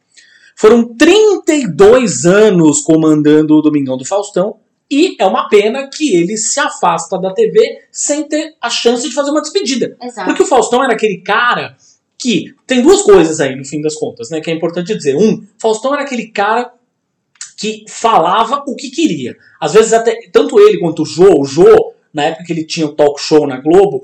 Foram 0.56 0.94
32 0.94 2.24
anos 2.24 2.80
comandando 2.80 3.56
o 3.56 3.62
Domingão 3.62 3.96
do 3.96 4.04
Faustão 4.04 4.56
e 4.90 5.16
é 5.18 5.26
uma 5.26 5.48
pena 5.48 5.88
que 5.88 6.14
ele 6.14 6.36
se 6.36 6.60
afasta 6.60 7.18
da 7.18 7.32
TV 7.32 7.82
sem 7.90 8.28
ter 8.28 8.54
a 8.60 8.70
chance 8.70 9.08
de 9.08 9.14
fazer 9.14 9.30
uma 9.30 9.42
despedida. 9.42 9.96
Exato. 10.00 10.28
Porque 10.28 10.42
o 10.42 10.46
Faustão 10.46 10.84
era 10.84 10.92
aquele 10.92 11.18
cara 11.18 11.76
que. 12.16 12.54
Tem 12.66 12.80
duas 12.80 13.02
coisas 13.02 13.40
aí, 13.40 13.56
no 13.56 13.64
fim 13.64 13.80
das 13.80 13.96
contas, 13.96 14.30
né? 14.30 14.40
Que 14.40 14.50
é 14.50 14.54
importante 14.54 14.94
dizer. 14.94 15.16
Um, 15.16 15.44
Faustão 15.58 15.92
era 15.92 16.02
aquele 16.02 16.28
cara 16.28 16.72
que 17.56 17.84
falava 17.88 18.62
o 18.66 18.74
que 18.74 18.90
queria. 18.90 19.36
Às 19.60 19.74
vezes, 19.74 19.92
até. 19.92 20.28
Tanto 20.32 20.58
ele 20.58 20.78
quanto 20.78 21.02
o 21.02 21.06
Jô, 21.06 21.40
o 21.40 21.44
Jô, 21.44 21.94
na 22.12 22.24
época 22.24 22.44
que 22.44 22.52
ele 22.52 22.64
tinha 22.64 22.86
o 22.86 22.94
talk 22.94 23.20
show 23.20 23.46
na 23.46 23.60
Globo, 23.60 24.02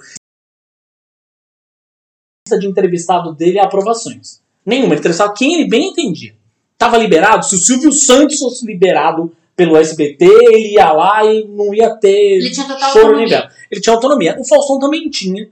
lista 2.47 2.59
de 2.59 2.67
entrevistado 2.67 3.35
dele 3.35 3.59
é 3.59 3.63
aprovações. 3.63 4.43
Nenhuma. 4.65 4.93
Ele 4.93 5.01
entrevistava 5.01 5.35
quem 5.35 5.55
ele 5.55 5.69
bem 5.69 5.89
entendia. 5.89 6.35
Tava 6.77 6.97
liberado. 6.97 7.45
Se 7.45 7.55
o 7.55 7.59
Silvio 7.59 7.93
Santos 7.93 8.39
fosse 8.39 8.67
liberado 8.67 9.33
pelo 9.55 9.77
SBT, 9.77 10.25
ele 10.25 10.75
ia 10.75 10.93
lá 10.93 11.25
e 11.25 11.45
não 11.45 11.75
ia 11.75 11.95
ter 11.97 12.37
Ele 12.39 12.51
tinha 12.51 12.67
total 12.67 12.93
choro 12.93 13.07
autonomia. 13.07 13.51
Ele 13.71 13.81
tinha 13.81 13.95
autonomia. 13.95 14.37
O 14.41 14.45
Faustão 14.45 14.79
também 14.79 15.09
tinha. 15.09 15.49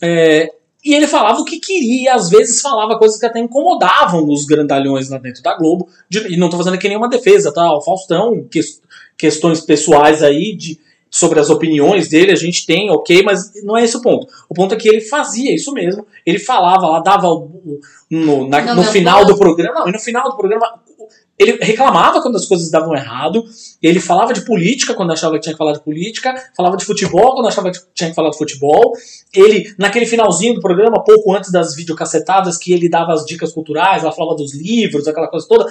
É, 0.00 0.52
e 0.84 0.94
ele 0.94 1.06
falava 1.06 1.40
o 1.40 1.44
que 1.44 1.60
queria, 1.60 2.02
e 2.04 2.08
às 2.08 2.28
vezes 2.28 2.60
falava 2.60 2.98
coisas 2.98 3.18
que 3.18 3.26
até 3.26 3.38
incomodavam 3.38 4.28
os 4.28 4.44
grandalhões 4.44 5.08
lá 5.08 5.18
dentro 5.18 5.42
da 5.42 5.56
Globo. 5.56 5.88
De- 6.08 6.32
e 6.32 6.36
não 6.36 6.48
tô 6.50 6.56
fazendo 6.56 6.74
aqui 6.74 6.88
nenhuma 6.88 7.08
defesa, 7.08 7.52
tá? 7.52 7.72
O 7.72 7.80
Faustão, 7.80 8.44
que- 8.50 8.60
questões 9.16 9.60
pessoais 9.60 10.22
aí 10.22 10.56
de, 10.56 10.80
sobre 11.10 11.38
as 11.38 11.50
opiniões 11.50 12.08
dele, 12.08 12.32
a 12.32 12.36
gente 12.36 12.64
tem, 12.66 12.90
ok, 12.90 13.22
mas 13.22 13.52
não 13.62 13.76
é 13.76 13.84
esse 13.84 13.96
o 13.96 14.00
ponto. 14.02 14.26
O 14.48 14.54
ponto 14.54 14.74
é 14.74 14.76
que 14.78 14.88
ele 14.88 15.00
fazia 15.02 15.54
isso 15.54 15.72
mesmo. 15.72 16.06
Ele 16.26 16.38
falava 16.38 16.86
lá, 16.88 17.00
dava 17.00 17.28
no, 18.10 18.48
na- 18.48 18.60
No 18.74 18.82
final 18.92 19.24
do 19.24 19.36
programa. 19.38 19.80
Não, 19.80 19.88
e 19.88 19.92
no 19.92 19.98
final 20.00 20.30
do 20.30 20.36
programa, 20.36 20.80
Ele 21.42 21.58
reclamava 21.60 22.22
quando 22.22 22.36
as 22.36 22.46
coisas 22.46 22.70
davam 22.70 22.94
errado, 22.94 23.44
ele 23.82 23.98
falava 23.98 24.32
de 24.32 24.44
política 24.44 24.94
quando 24.94 25.12
achava 25.12 25.34
que 25.34 25.40
tinha 25.40 25.52
que 25.54 25.58
falar 25.58 25.72
de 25.72 25.80
política, 25.80 26.34
falava 26.56 26.76
de 26.76 26.84
futebol 26.84 27.34
quando 27.34 27.48
achava 27.48 27.70
que 27.70 27.78
tinha 27.94 28.10
que 28.10 28.16
falar 28.16 28.30
de 28.30 28.38
futebol. 28.38 28.92
Ele, 29.34 29.74
naquele 29.76 30.06
finalzinho 30.06 30.54
do 30.54 30.60
programa, 30.60 31.02
pouco 31.02 31.34
antes 31.34 31.50
das 31.50 31.74
videocassetadas, 31.74 32.56
que 32.56 32.72
ele 32.72 32.88
dava 32.88 33.12
as 33.12 33.24
dicas 33.24 33.52
culturais, 33.52 34.02
ela 34.02 34.12
falava 34.12 34.36
dos 34.36 34.54
livros, 34.54 35.08
aquela 35.08 35.28
coisa 35.28 35.46
toda, 35.48 35.66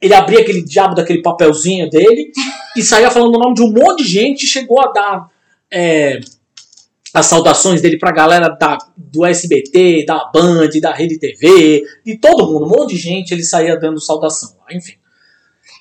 ele 0.00 0.14
abria 0.14 0.40
aquele 0.40 0.62
diabo 0.62 0.94
daquele 0.94 1.22
papelzinho 1.22 1.88
dele 1.88 2.30
e 2.76 2.82
saía 2.82 3.10
falando 3.10 3.34
o 3.34 3.38
nome 3.38 3.54
de 3.54 3.62
um 3.62 3.72
monte 3.72 4.02
de 4.02 4.08
gente, 4.08 4.46
chegou 4.46 4.80
a 4.80 4.92
dar 4.92 5.28
é, 5.70 6.20
as 7.14 7.26
saudações 7.26 7.80
dele 7.82 7.98
pra 7.98 8.12
galera 8.12 8.48
da, 8.48 8.76
do 8.96 9.24
SBT, 9.24 10.04
da 10.06 10.30
Band, 10.32 10.68
da 10.80 10.92
Rede 10.92 11.18
TV, 11.18 11.82
de 12.04 12.18
todo 12.18 12.46
mundo, 12.52 12.66
um 12.66 12.68
monte 12.68 12.90
de 12.94 12.96
gente, 12.98 13.32
ele 13.32 13.42
saía 13.42 13.78
dando 13.78 14.00
saudação 14.00 14.56
lá, 14.60 14.74
enfim. 14.76 14.94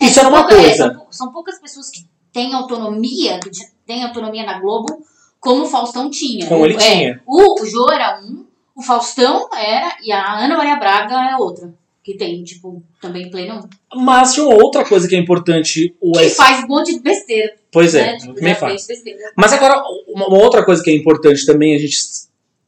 Isso 0.01 0.19
era 0.19 0.29
uma 0.29 0.41
pouca- 0.47 0.55
é, 0.55 0.61
coisa. 0.63 0.75
são, 0.87 0.95
pou- 0.95 1.07
são 1.11 1.31
poucas 1.31 1.59
pessoas 1.59 1.89
que 1.89 2.05
têm 2.31 2.53
autonomia, 2.53 3.39
que 3.39 3.49
têm 3.85 4.03
autonomia 4.03 4.45
na 4.45 4.59
Globo, 4.59 5.03
como 5.39 5.63
o 5.63 5.67
Faustão 5.67 6.09
tinha. 6.09 6.45
Como 6.47 6.61
O- 6.61 6.65
ele 6.65 6.75
é, 6.75 6.77
tinha. 6.77 7.21
O, 7.25 7.61
o 7.61 7.65
Jô 7.65 7.91
era 7.91 8.19
um, 8.21 8.45
o 8.75 8.81
Faustão 8.81 9.49
era, 9.53 9.97
e 10.03 10.11
a 10.11 10.39
Ana 10.45 10.55
Maria 10.57 10.75
Braga 10.75 11.31
é 11.31 11.35
outra. 11.37 11.73
Que 12.03 12.15
tem, 12.15 12.41
tipo, 12.41 12.81
também 13.01 13.29
pleno. 13.29 13.67
Mas 13.93 14.33
tinha 14.33 14.45
uma 14.45 14.55
outra 14.55 14.85
coisa 14.85 15.07
que 15.09 15.15
é 15.15 15.19
importante. 15.19 15.93
O 15.99 16.13
Que 16.13 16.19
S... 16.19 16.35
faz 16.35 16.63
um 16.63 16.67
monte 16.67 16.93
de 16.93 17.01
besteira. 17.01 17.53
Pois 17.77 17.93
é, 17.93 18.13
né? 18.13 18.17
Tipo, 18.17 18.33
também 18.33 18.53
já 18.53 18.59
faz. 18.59 18.87
Mas 19.35 19.53
agora, 19.53 19.83
uma 20.07 20.27
outra 20.33 20.65
coisa 20.65 20.81
que 20.81 20.89
é 20.89 20.95
importante 20.95 21.45
também 21.45 21.75
a 21.75 21.77
gente 21.77 21.95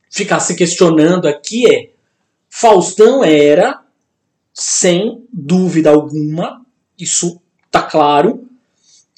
ficar 0.07 0.39
se 0.39 0.55
questionando 0.55 1.27
aqui 1.27 1.65
é: 1.67 1.89
Faustão 2.47 3.23
era, 3.23 3.81
sem 4.53 5.23
dúvida 5.33 5.89
alguma, 5.89 6.63
isso 6.95 7.41
tá 7.71 7.81
claro, 7.81 8.47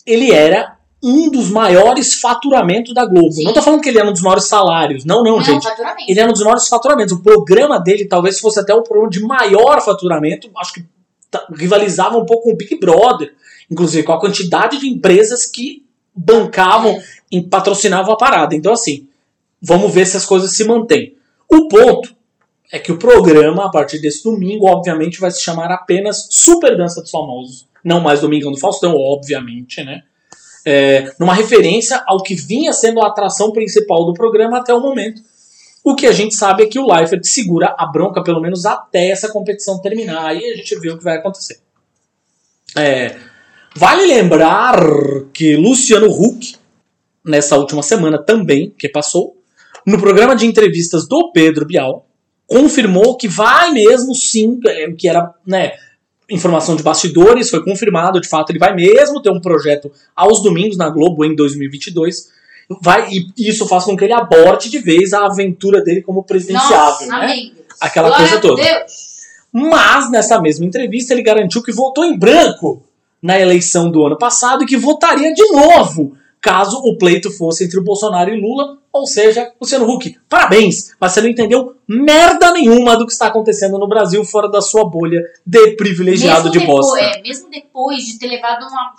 ele 0.05 0.31
era 0.31 0.77
um 1.03 1.29
dos 1.29 1.49
maiores 1.49 2.21
faturamentos 2.21 2.93
da 2.93 3.05
Globo. 3.05 3.33
Sim. 3.33 3.43
Não 3.43 3.53
tô 3.53 3.61
falando 3.61 3.81
que 3.81 3.89
ele 3.89 3.99
era 3.99 4.07
um 4.07 4.13
dos 4.13 4.21
maiores 4.21 4.45
salários, 4.47 5.03
não, 5.03 5.23
não, 5.23 5.37
Não, 5.37 5.43
gente. 5.43 5.67
Ele 6.07 6.21
era 6.21 6.29
um 6.29 6.33
dos 6.33 6.43
maiores 6.43 6.69
faturamentos. 6.69 7.11
O 7.11 7.21
programa 7.21 7.77
dele 7.79 8.05
talvez 8.05 8.39
fosse 8.39 8.61
até 8.61 8.73
o 8.73 8.81
programa 8.81 9.09
de 9.09 9.19
maior 9.19 9.81
faturamento. 9.81 10.49
Acho 10.55 10.73
que 10.75 10.85
tá- 11.29 11.45
rivalizava 11.53 12.17
um 12.17 12.25
pouco 12.25 12.43
com 12.43 12.51
o 12.53 12.55
Big 12.55 12.79
Brother. 12.79 13.33
Inclusive 13.69 14.03
com 14.03 14.13
a 14.13 14.19
quantidade 14.19 14.79
de 14.79 14.87
empresas 14.87 15.45
que 15.45 15.80
bancavam 16.15 17.01
e 17.31 17.41
patrocinavam 17.41 18.13
a 18.13 18.17
parada. 18.17 18.55
Então, 18.55 18.73
assim, 18.73 19.07
vamos 19.61 19.93
ver 19.93 20.05
se 20.05 20.17
as 20.17 20.25
coisas 20.25 20.55
se 20.55 20.63
mantêm. 20.63 21.15
O 21.49 21.67
ponto 21.67 22.15
é 22.71 22.79
que 22.79 22.91
o 22.91 22.97
programa, 22.97 23.65
a 23.65 23.69
partir 23.69 23.99
desse 23.99 24.23
domingo, 24.23 24.65
obviamente, 24.65 25.19
vai 25.19 25.29
se 25.29 25.41
chamar 25.41 25.71
apenas 25.71 26.27
Super 26.31 26.77
Dança 26.77 27.01
dos 27.01 27.11
Famosos. 27.11 27.67
Não 27.83 27.99
mais 27.99 28.21
Domingão 28.21 28.51
do 28.51 28.59
Faustão, 28.59 28.95
obviamente, 28.95 29.83
né? 29.83 30.03
É, 30.63 31.11
numa 31.19 31.33
referência 31.33 32.01
ao 32.05 32.21
que 32.21 32.35
vinha 32.35 32.71
sendo 32.71 33.01
a 33.01 33.07
atração 33.07 33.51
principal 33.51 34.05
do 34.05 34.13
programa 34.13 34.59
até 34.59 34.73
o 34.73 34.79
momento. 34.79 35.21
O 35.83 35.95
que 35.95 36.05
a 36.05 36.11
gente 36.11 36.35
sabe 36.35 36.63
é 36.63 36.67
que 36.67 36.77
o 36.77 36.85
Leifert 36.85 37.23
segura 37.23 37.75
a 37.77 37.87
bronca, 37.87 38.23
pelo 38.23 38.39
menos 38.39 38.65
até 38.65 39.09
essa 39.09 39.31
competição 39.31 39.81
terminar. 39.81 40.27
Aí 40.27 40.45
a 40.45 40.55
gente 40.55 40.79
vê 40.79 40.91
o 40.91 40.97
que 40.97 41.03
vai 41.03 41.17
acontecer. 41.17 41.59
É, 42.77 43.15
vale 43.75 44.05
lembrar 44.05 44.79
que 45.33 45.55
Luciano 45.55 46.07
Huck, 46.07 46.55
nessa 47.25 47.57
última 47.57 47.83
semana 47.83 48.17
também, 48.17 48.73
que 48.77 48.89
passou, 48.89 49.37
no 49.85 49.99
programa 49.99 50.35
de 50.35 50.45
entrevistas 50.45 51.07
do 51.07 51.31
Pedro 51.31 51.65
Bial, 51.65 52.05
confirmou 52.47 53.15
que 53.17 53.27
vai 53.27 53.71
mesmo 53.71 54.13
sim, 54.13 54.59
é, 54.67 54.91
que 54.91 55.07
era 55.07 55.33
né, 55.45 55.73
informação 56.29 56.75
de 56.75 56.83
bastidores, 56.83 57.49
foi 57.49 57.63
confirmado, 57.63 58.19
de 58.19 58.27
fato 58.27 58.51
ele 58.51 58.59
vai 58.59 58.75
mesmo 58.75 59.21
ter 59.21 59.29
um 59.29 59.39
projeto 59.39 59.91
aos 60.15 60.43
domingos 60.43 60.77
na 60.77 60.89
Globo 60.89 61.23
em 61.25 61.35
2022. 61.35 62.41
Vai, 62.81 63.09
e 63.11 63.49
isso 63.49 63.67
faz 63.67 63.83
com 63.83 63.97
que 63.97 64.03
ele 64.05 64.13
aborte 64.13 64.69
de 64.69 64.79
vez 64.79 65.13
a 65.13 65.25
aventura 65.25 65.83
dele 65.83 66.01
como 66.01 66.23
presidenciável, 66.23 67.07
Nossa, 67.07 67.19
né? 67.19 67.51
Aquela 67.79 68.07
Glória 68.09 68.27
coisa 68.27 68.41
toda. 68.41 68.63
Deus. 68.63 69.11
Mas, 69.51 70.09
nessa 70.09 70.39
mesma 70.39 70.65
entrevista, 70.65 71.13
ele 71.13 71.23
garantiu 71.23 71.61
que 71.61 71.73
votou 71.73 72.05
em 72.05 72.17
branco 72.17 72.81
na 73.21 73.39
eleição 73.39 73.91
do 73.91 74.05
ano 74.05 74.17
passado 74.17 74.63
e 74.63 74.65
que 74.65 74.77
votaria 74.77 75.33
de 75.33 75.51
novo 75.51 76.15
caso 76.41 76.77
o 76.79 76.97
pleito 76.97 77.29
fosse 77.31 77.63
entre 77.65 77.79
o 77.79 77.83
Bolsonaro 77.83 78.33
e 78.33 78.39
Lula. 78.41 78.79
Ou 78.91 79.05
seja, 79.07 79.49
Luciano 79.61 79.87
Huck, 79.89 80.17
parabéns, 80.27 80.93
mas 80.99 81.11
você 81.13 81.21
não 81.21 81.29
entendeu 81.29 81.75
merda 81.87 82.51
nenhuma 82.51 82.97
do 82.97 83.05
que 83.05 83.13
está 83.13 83.27
acontecendo 83.27 83.77
no 83.77 83.87
Brasil 83.87 84.25
fora 84.25 84.49
da 84.49 84.59
sua 84.61 84.83
bolha 84.83 85.21
de 85.45 85.75
privilegiado 85.77 86.45
mesmo 86.45 86.51
de 86.51 86.59
depois, 86.59 86.85
bosta. 86.87 86.99
é, 86.99 87.21
mesmo 87.21 87.49
depois 87.49 88.03
de 88.03 88.19
ter 88.19 88.27
levado 88.27 88.63
uma, 88.67 88.91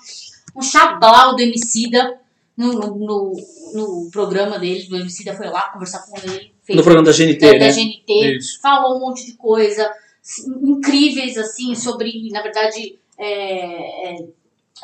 um 0.57 0.63
chablau 0.63 1.35
do 1.37 1.43
Emicida 1.43 2.17
no, 2.57 2.73
no, 2.73 2.95
no, 2.97 3.33
no 3.75 4.11
programa 4.11 4.59
dele, 4.59 4.87
o 4.91 4.97
Emicida 4.97 5.35
foi 5.35 5.49
lá 5.49 5.63
conversar 5.73 6.07
com 6.07 6.17
ele. 6.17 6.53
fez- 6.63 6.77
No 6.77 6.83
programa 6.83 7.05
da 7.05 7.13
GNT, 7.13 7.39
da, 7.39 7.53
né? 7.53 7.59
da 7.59 7.69
GNT, 7.73 8.37
Isso. 8.39 8.61
falou 8.63 8.97
um 8.97 9.01
monte 9.01 9.27
de 9.27 9.33
coisa 9.33 9.91
incríveis, 10.63 11.37
assim, 11.37 11.75
sobre, 11.75 12.29
na 12.31 12.43
verdade, 12.43 12.99
é, 13.19 14.11
é, 14.15 14.25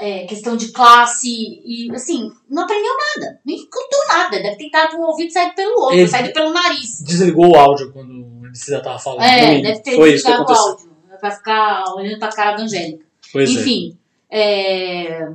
é, 0.01 0.27
questão 0.27 0.57
de 0.57 0.71
classe 0.73 1.29
e, 1.29 1.91
assim, 1.95 2.31
não 2.49 2.63
aprendeu 2.63 2.93
nada, 3.17 3.41
não 3.45 3.55
escutou 3.55 4.07
nada, 4.09 4.41
deve 4.43 4.57
ter 4.57 4.71
dado 4.71 4.97
um 4.97 5.03
ouvido 5.07 5.29
e 5.29 5.33
saído 5.33 5.55
pelo 5.55 5.81
outro, 5.81 5.97
Ele- 5.97 6.09
saído 6.09 6.33
pelo 6.33 6.53
nariz. 6.53 7.03
Desligou 7.03 7.53
o 7.53 7.59
áudio 7.59 7.93
quando 7.93 8.11
o 8.41 8.47
Emicida 8.47 8.83
tava 8.83 8.99
falando. 8.99 9.23
É, 9.25 9.41
comigo. 9.47 9.63
deve 9.63 9.81
ter 9.81 9.97
Foi 9.97 10.15
isso 10.15 10.25
que 10.25 10.31
desligado 10.31 10.41
o 10.41 10.45
aconteceu. 10.45 10.71
áudio, 10.73 11.19
pra 11.21 11.31
ficar 11.33 11.85
olhando 11.97 12.19
pra 12.19 12.29
cara 12.29 12.57
da 12.57 12.63
Angélica. 12.63 13.05
Pois 13.33 13.49
é. 13.49 13.53
Enfim, 13.53 13.99
é, 14.31 15.29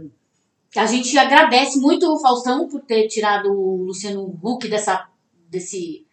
a 0.77 0.85
gente 0.85 1.17
agradece 1.17 1.77
muito 1.79 2.11
o 2.11 2.19
Faustão 2.19 2.67
por 2.67 2.81
ter 2.81 3.07
tirado 3.07 3.51
o 3.51 3.83
Luciano 3.83 4.39
Huck 4.41 4.67
dessa, 4.69 5.07
desse, 5.49 6.05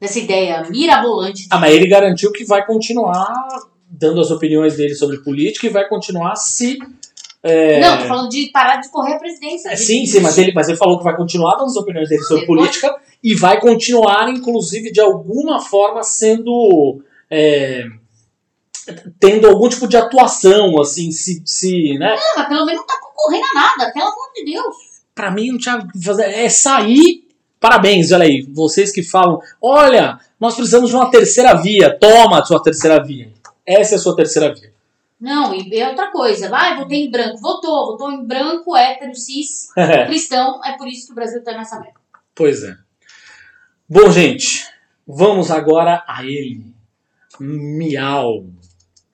dessa 0.00 0.18
ideia 0.18 0.62
mirabolante. 0.68 1.46
Ah, 1.50 1.58
mas 1.58 1.72
ele 1.72 1.86
garantiu 1.86 2.32
que 2.32 2.44
vai 2.44 2.66
continuar 2.66 3.32
dando 4.02 4.20
as 4.20 4.30
opiniões 4.30 4.76
dele 4.76 4.94
sobre 4.94 5.18
política 5.22 5.66
e 5.66 5.70
vai 5.70 5.88
continuar 5.88 6.34
se. 6.36 6.78
é, 7.42 7.80
Não, 7.80 7.98
tô 7.98 8.04
falando 8.06 8.28
de 8.28 8.50
parar 8.52 8.76
de 8.76 8.90
correr 8.90 9.14
a 9.14 9.18
presidência. 9.18 9.70
É, 9.70 9.76
sim, 9.76 10.04
sim, 10.04 10.20
mas 10.20 10.36
ele, 10.36 10.52
mas 10.52 10.68
ele 10.68 10.76
falou 10.76 10.98
que 10.98 11.04
vai 11.04 11.16
continuar 11.16 11.56
dando 11.56 11.66
as 11.66 11.76
opiniões 11.76 12.08
dele 12.08 12.22
sobre 12.22 12.42
Ele 12.42 12.46
política 12.46 12.94
e 13.22 13.34
vai 13.34 13.60
continuar, 13.60 14.28
inclusive, 14.28 14.92
de 14.92 15.00
alguma 15.00 15.60
forma 15.60 16.02
sendo. 16.02 17.00
é, 17.30 17.84
tendo 19.20 19.46
algum 19.46 19.68
tipo 19.68 19.86
de 19.86 19.96
atuação, 19.96 20.80
assim, 20.80 21.12
se. 21.12 21.42
se 21.46 21.98
né? 21.98 22.16
Não, 22.16 22.36
mas 22.36 22.48
pelo 22.48 22.66
menos 22.66 22.80
não 22.80 22.86
tá 22.86 22.98
concorrendo 23.00 23.46
a 23.52 23.54
nada, 23.54 23.92
pelo 23.92 24.06
amor 24.06 24.32
de 24.34 24.44
Deus. 24.44 24.76
Pra 25.14 25.30
mim, 25.30 25.52
não 25.52 25.58
tinha. 25.58 25.86
É 26.20 26.48
sair. 26.48 27.22
Parabéns, 27.60 28.10
olha 28.10 28.24
aí, 28.24 28.44
vocês 28.52 28.90
que 28.90 29.04
falam: 29.04 29.40
olha, 29.60 30.18
nós 30.40 30.56
precisamos 30.56 30.90
de 30.90 30.96
uma 30.96 31.10
terceira 31.10 31.54
via, 31.54 31.96
toma 31.96 32.40
a 32.40 32.44
sua 32.44 32.60
terceira 32.60 33.00
via. 33.00 33.31
Essa 33.66 33.94
é 33.94 33.96
a 33.96 34.00
sua 34.00 34.16
terceira 34.16 34.54
via. 34.54 34.72
Não, 35.20 35.54
e 35.54 35.78
é 35.78 35.88
outra 35.88 36.10
coisa. 36.10 36.48
Vai, 36.48 36.76
votei 36.76 37.06
em 37.06 37.10
branco. 37.10 37.38
Votou, 37.38 37.92
votou 37.92 38.10
em 38.10 38.26
branco, 38.26 38.76
hétero, 38.76 39.14
cis, 39.14 39.68
cristão. 40.06 40.60
É 40.64 40.76
por 40.76 40.88
isso 40.88 41.06
que 41.06 41.12
o 41.12 41.14
Brasil 41.14 41.42
tá 41.44 41.52
nessa 41.52 41.78
merda. 41.78 42.00
Pois 42.34 42.64
é. 42.64 42.76
Bom, 43.88 44.10
gente, 44.10 44.66
vamos 45.06 45.50
agora 45.50 46.04
a 46.08 46.24
ele. 46.24 46.74
Miau. 47.38 48.46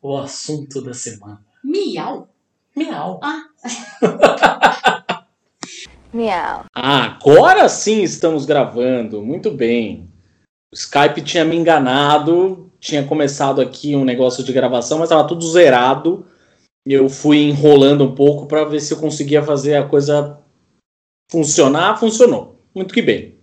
O 0.00 0.16
assunto 0.16 0.80
da 0.80 0.94
semana. 0.94 1.44
Miau. 1.62 2.28
Miau. 2.74 3.20
Meow. 6.12 6.64
Agora 6.74 7.68
sim 7.68 8.02
estamos 8.02 8.46
gravando. 8.46 9.22
Muito 9.22 9.50
bem. 9.50 10.08
O 10.72 10.74
Skype 10.74 11.22
tinha 11.22 11.44
me 11.44 11.56
enganado. 11.56 12.67
Tinha 12.80 13.04
começado 13.04 13.60
aqui 13.60 13.96
um 13.96 14.04
negócio 14.04 14.44
de 14.44 14.52
gravação, 14.52 14.98
mas 14.98 15.10
estava 15.10 15.26
tudo 15.26 15.48
zerado. 15.50 16.26
Eu 16.86 17.08
fui 17.08 17.38
enrolando 17.38 18.04
um 18.04 18.14
pouco 18.14 18.46
para 18.46 18.64
ver 18.64 18.80
se 18.80 18.92
eu 18.92 18.98
conseguia 18.98 19.42
fazer 19.42 19.74
a 19.74 19.84
coisa 19.84 20.38
funcionar. 21.30 21.98
Funcionou. 21.98 22.60
Muito 22.74 22.94
que 22.94 23.02
bem. 23.02 23.38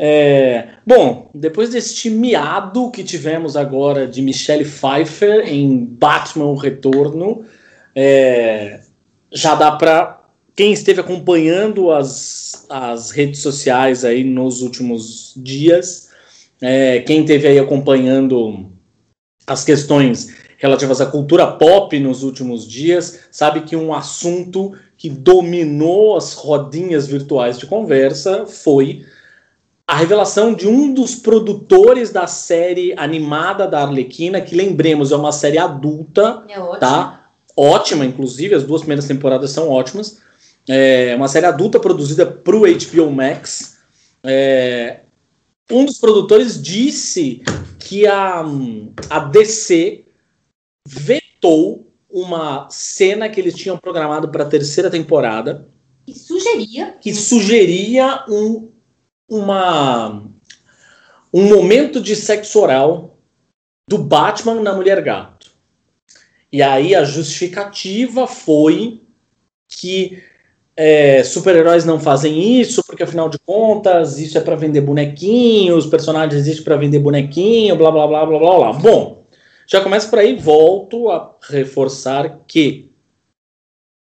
É, 0.00 0.68
bom, 0.84 1.30
depois 1.32 1.70
deste 1.70 2.10
miado 2.10 2.90
que 2.90 3.04
tivemos 3.04 3.56
agora 3.56 4.06
de 4.06 4.20
Michelle 4.20 4.64
Pfeiffer 4.64 5.46
em 5.46 5.84
Batman 5.84 6.46
o 6.46 6.56
Retorno, 6.56 7.44
é, 7.94 8.80
já 9.32 9.54
dá 9.54 9.70
para 9.72 10.22
quem 10.56 10.72
esteve 10.72 11.00
acompanhando 11.00 11.90
as, 11.90 12.66
as 12.68 13.10
redes 13.10 13.40
sociais 13.40 14.04
aí 14.04 14.24
nos 14.24 14.60
últimos 14.60 15.32
dias, 15.36 16.10
é, 16.62 17.00
quem 17.00 17.20
esteve 17.20 17.48
aí 17.48 17.58
acompanhando 17.58 18.70
as 19.46 19.64
questões 19.64 20.34
relativas 20.58 21.00
à 21.00 21.06
cultura 21.06 21.46
pop 21.46 21.98
nos 21.98 22.22
últimos 22.22 22.66
dias, 22.68 23.20
sabe 23.32 23.62
que 23.62 23.74
um 23.74 23.92
assunto 23.92 24.72
que 24.96 25.10
dominou 25.10 26.16
as 26.16 26.34
rodinhas 26.34 27.08
virtuais 27.08 27.58
de 27.58 27.66
conversa 27.66 28.46
foi 28.46 29.04
a 29.84 29.96
revelação 29.96 30.54
de 30.54 30.68
um 30.68 30.94
dos 30.94 31.16
produtores 31.16 32.10
da 32.10 32.28
série 32.28 32.94
animada 32.96 33.66
da 33.66 33.82
Arlequina, 33.82 34.40
que 34.40 34.54
lembremos 34.54 35.10
é 35.10 35.16
uma 35.16 35.32
série 35.32 35.58
adulta, 35.58 36.44
É 36.48 36.60
ótimo. 36.60 36.78
tá? 36.78 37.26
ótima, 37.56 38.04
inclusive, 38.04 38.54
as 38.54 38.62
duas 38.62 38.82
primeiras 38.82 39.06
temporadas 39.06 39.50
são 39.50 39.68
ótimas. 39.68 40.18
É 40.68 41.14
uma 41.16 41.28
série 41.28 41.46
adulta 41.46 41.80
produzida 41.80 42.24
para 42.24 42.56
o 42.56 42.60
HBO 42.60 43.10
Max. 43.10 43.78
É, 44.24 45.00
um 45.70 45.84
dos 45.84 45.98
produtores 45.98 46.60
disse 46.60 47.42
que 47.78 48.06
a, 48.06 48.42
a 49.10 49.18
DC 49.20 50.04
vetou 50.86 51.92
uma 52.10 52.68
cena 52.70 53.28
que 53.28 53.40
eles 53.40 53.54
tinham 53.54 53.78
programado 53.78 54.30
para 54.30 54.44
a 54.44 54.48
terceira 54.48 54.90
temporada. 54.90 55.68
Que 56.06 56.18
sugeria. 56.18 56.96
Que 57.00 57.14
sugeria 57.14 58.24
um, 58.28 58.70
uma, 59.28 60.22
um 61.32 61.48
momento 61.48 62.00
de 62.00 62.14
sexo 62.14 62.60
oral 62.60 63.18
do 63.88 63.98
Batman 63.98 64.60
na 64.60 64.74
Mulher 64.74 65.02
Gato. 65.02 65.52
E 66.50 66.62
aí 66.62 66.94
a 66.94 67.04
justificativa 67.04 68.26
foi 68.26 69.00
que 69.68 70.22
é, 70.76 71.22
super-heróis 71.22 71.84
não 71.84 72.00
fazem 72.00 72.60
isso, 72.60 72.82
porque 72.86 73.02
afinal 73.02 73.28
de 73.28 73.38
contas 73.38 74.18
isso 74.18 74.38
é 74.38 74.40
para 74.40 74.56
vender 74.56 74.80
bonequinhos, 74.80 75.84
os 75.84 75.90
personagens 75.90 76.40
existem 76.40 76.64
para 76.64 76.76
vender 76.76 76.98
bonequinho, 76.98 77.76
blá 77.76 77.90
blá 77.90 78.06
blá 78.06 78.24
blá 78.24 78.38
blá 78.38 78.56
blá. 78.56 78.72
Bom, 78.72 79.26
já 79.66 79.80
começa 79.80 80.08
por 80.08 80.18
aí, 80.18 80.34
volto 80.34 81.10
a 81.10 81.36
reforçar 81.42 82.40
que 82.46 82.90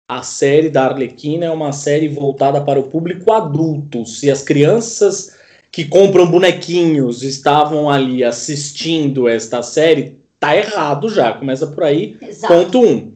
a 0.09 0.21
série 0.21 0.69
da 0.69 0.85
Arlequina 0.85 1.45
é 1.45 1.51
uma 1.51 1.71
série 1.71 2.07
voltada 2.07 2.61
para 2.61 2.79
o 2.79 2.89
público 2.89 3.31
adulto. 3.31 4.05
Se 4.05 4.29
as 4.29 4.43
crianças 4.43 5.35
que 5.71 5.85
compram 5.85 6.29
bonequinhos 6.29 7.23
estavam 7.23 7.89
ali 7.89 8.23
assistindo 8.23 9.27
esta 9.27 9.63
série, 9.63 10.19
tá 10.39 10.55
errado 10.55 11.09
já. 11.09 11.33
Começa 11.33 11.67
por 11.67 11.83
aí. 11.83 12.17
Exato. 12.21 12.53
Ponto 12.53 12.81
um. 12.81 13.13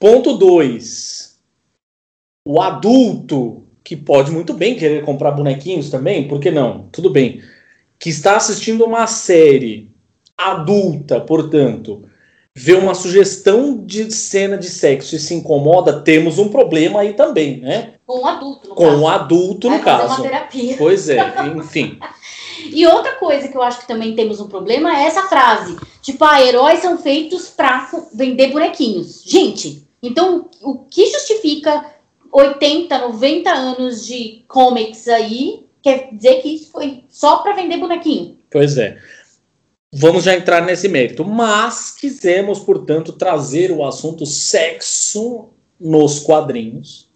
Ponto 0.00 0.36
dois 0.36 1.21
o 2.44 2.60
adulto, 2.60 3.64
que 3.84 3.96
pode 3.96 4.30
muito 4.30 4.52
bem 4.52 4.74
querer 4.76 5.04
comprar 5.04 5.32
bonequinhos 5.32 5.90
também, 5.90 6.26
por 6.28 6.40
que 6.40 6.50
não? 6.50 6.88
Tudo 6.92 7.10
bem. 7.10 7.42
Que 7.98 8.10
está 8.10 8.36
assistindo 8.36 8.84
uma 8.84 9.06
série 9.06 9.90
adulta, 10.36 11.20
portanto, 11.20 12.02
vê 12.54 12.74
uma 12.74 12.94
sugestão 12.94 13.84
de 13.84 14.10
cena 14.10 14.58
de 14.58 14.68
sexo 14.68 15.14
e 15.14 15.18
se 15.18 15.34
incomoda, 15.34 16.00
temos 16.00 16.38
um 16.38 16.48
problema 16.48 17.00
aí 17.00 17.14
também, 17.14 17.60
né? 17.60 17.94
Com 18.06 18.20
o 18.20 18.26
adulto, 18.26 18.68
no 18.68 18.74
Com 18.74 18.84
caso. 18.86 19.00
o 19.00 19.08
adulto, 19.08 19.70
no 19.70 19.76
Vai 19.76 19.84
caso. 19.84 20.06
Uma 20.14 20.22
terapia. 20.22 20.76
Pois 20.76 21.08
é, 21.08 21.18
enfim. 21.56 21.98
e 22.72 22.86
outra 22.86 23.12
coisa 23.12 23.48
que 23.48 23.56
eu 23.56 23.62
acho 23.62 23.80
que 23.80 23.86
também 23.88 24.14
temos 24.14 24.40
um 24.40 24.48
problema 24.48 24.94
é 24.96 25.04
essa 25.04 25.22
frase. 25.22 25.76
Tipo, 26.02 26.24
ah, 26.24 26.42
heróis 26.42 26.80
são 26.80 26.98
feitos 26.98 27.48
pra 27.48 27.88
vender 28.12 28.48
bonequinhos. 28.48 29.22
Gente, 29.24 29.86
então 30.02 30.50
o 30.60 30.78
que 30.78 31.06
justifica 31.06 31.84
80, 32.32 32.98
90 32.98 33.50
anos 33.50 34.06
de 34.06 34.42
comics 34.48 35.06
aí, 35.06 35.66
quer 35.82 36.08
dizer 36.12 36.40
que 36.40 36.48
isso 36.48 36.70
foi 36.72 37.04
só 37.10 37.38
para 37.38 37.54
vender 37.54 37.76
bonequinho. 37.76 38.38
Pois 38.50 38.78
é. 38.78 38.98
Vamos 39.94 40.24
já 40.24 40.34
entrar 40.34 40.62
nesse 40.62 40.88
mérito, 40.88 41.22
mas 41.22 41.94
quisemos, 41.94 42.60
portanto, 42.60 43.12
trazer 43.12 43.70
o 43.70 43.84
assunto 43.84 44.24
sexo 44.24 45.50
nos 45.78 46.20
quadrinhos 46.20 47.10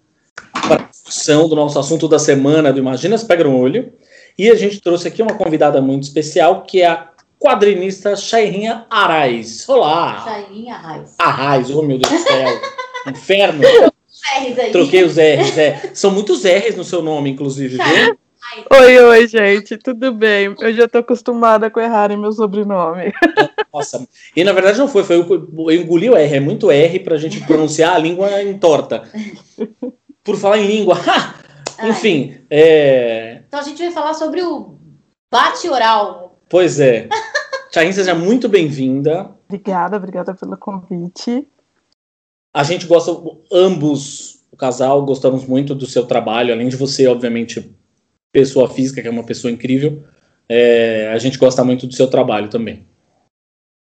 para 0.53 0.83
a 0.83 0.89
discussão 0.89 1.49
do 1.49 1.57
nosso 1.57 1.79
assunto 1.79 2.07
da 2.07 2.19
semana 2.19 2.73
do 2.73 2.79
Imagina 2.79 3.19
Pega 3.19 3.45
no 3.45 3.59
Olho. 3.59 3.93
E 4.39 4.51
a 4.51 4.55
gente 4.55 4.81
trouxe 4.81 5.09
aqui 5.09 5.23
uma 5.23 5.39
convidada 5.39 5.81
muito 5.81 6.03
especial, 6.03 6.65
que 6.65 6.83
é 6.83 6.87
a 6.87 7.09
quadrinista 7.39 8.15
Chairinha 8.15 8.85
Arais. 8.91 9.67
Olá! 9.67 10.23
Chairinha 10.23 10.75
Arais. 10.75 11.15
Arais, 11.19 11.71
oh 11.71 11.81
meu 11.81 11.99
Deus 11.99 12.13
do 12.13 12.19
céu! 12.19 12.61
Inferno! 13.09 13.63
R's 14.41 14.59
aí. 14.59 14.71
Troquei 14.73 15.05
os 15.05 15.17
R's, 15.17 15.59
é. 15.59 15.91
São 15.95 16.11
muitos 16.11 16.45
R's 16.45 16.77
no 16.77 16.85
seu 16.85 17.03
nome, 17.03 17.31
inclusive, 17.31 17.77
viu? 17.77 18.19
Oi, 18.71 18.99
oi, 18.99 19.29
gente, 19.29 19.77
tudo 19.77 20.13
bem? 20.13 20.55
Eu 20.61 20.73
já 20.73 20.89
tô 20.89 20.99
acostumada 20.99 21.69
com 21.71 21.81
errar 21.81 22.11
em 22.11 22.17
meu 22.17 22.33
sobrenome. 22.33 23.13
Nossa, 23.73 24.07
e 24.35 24.45
na 24.45 24.53
verdade 24.53 24.79
não 24.79 24.89
foi, 24.89 25.05
foi 25.05 25.17
eu, 25.17 25.29
eu 25.29 25.73
engoli 25.73 26.09
o 26.09 26.17
R, 26.17 26.37
é 26.37 26.41
muito 26.41 26.71
R 26.71 27.01
pra 27.01 27.19
gente 27.19 27.45
pronunciar 27.45 27.95
a 27.95 27.99
língua 27.99 28.43
entorta. 28.43 29.03
Por 30.23 30.37
falar 30.37 30.59
em 30.59 30.67
língua, 30.67 30.97
enfim. 31.85 32.39
É... 32.49 33.43
Então 33.47 33.61
a 33.61 33.63
gente 33.63 33.83
vai 33.83 33.93
falar 33.93 34.15
sobre 34.15 34.43
o 34.43 34.79
bate-oral. 35.31 36.39
Pois 36.49 36.81
é. 36.81 37.09
Chain, 37.75 37.93
seja 37.93 38.15
muito 38.15 38.49
bem-vinda. 38.49 39.31
Obrigada, 39.49 39.97
obrigada 39.97 40.35
pelo 40.35 40.57
convite. 40.57 41.47
A 42.57 42.63
gente 42.63 42.87
gosta, 42.87 43.13
ambos, 43.53 44.39
o 44.51 44.57
casal, 44.57 45.05
gostamos 45.05 45.45
muito 45.45 45.75
do 45.75 45.85
seu 45.85 46.07
trabalho, 46.07 46.55
além 46.55 46.69
de 46.69 46.77
você, 46.77 47.07
obviamente, 47.07 47.71
pessoa 48.33 48.67
física, 48.67 49.03
que 49.03 49.09
é 49.09 49.11
uma 49.11 49.27
pessoa 49.27 49.53
incrível, 49.53 50.03
é, 50.49 51.11
a 51.13 51.19
gente 51.19 51.37
gosta 51.37 51.63
muito 51.63 51.87
do 51.87 51.95
seu 51.95 52.09
trabalho 52.09 52.49
também. 52.49 52.87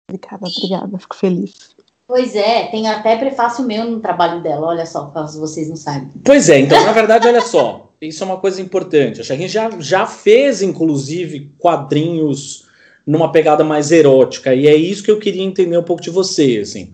Obrigada, 0.08 0.46
obrigada, 0.46 1.00
fico 1.00 1.16
feliz. 1.16 1.76
Pois 2.08 2.36
é, 2.36 2.68
tem 2.68 2.88
até 2.88 3.18
prefácio 3.18 3.66
meu 3.66 3.84
no 3.90 4.00
trabalho 4.00 4.44
dela, 4.44 4.68
olha 4.68 4.86
só, 4.86 5.08
caso 5.08 5.40
vocês 5.40 5.68
não 5.68 5.76
saibam. 5.76 6.12
Pois 6.24 6.48
é, 6.48 6.60
então, 6.60 6.86
na 6.86 6.92
verdade, 6.92 7.28
olha 7.28 7.42
só, 7.42 7.92
isso 8.00 8.24
é 8.24 8.28
uma 8.28 8.38
coisa 8.38 8.62
importante. 8.62 9.22
A 9.22 9.24
gente 9.24 9.48
já, 9.48 9.72
já 9.80 10.06
fez, 10.06 10.62
inclusive, 10.62 11.52
quadrinhos 11.58 12.68
numa 13.08 13.32
pegada 13.32 13.64
mais 13.64 13.92
erótica, 13.92 14.54
e 14.54 14.68
é 14.68 14.76
isso 14.76 15.02
que 15.02 15.10
eu 15.10 15.18
queria 15.18 15.42
entender 15.42 15.80
um 15.80 15.84
pouco 15.84 16.04
de 16.04 16.12
você, 16.12 16.60
assim. 16.62 16.94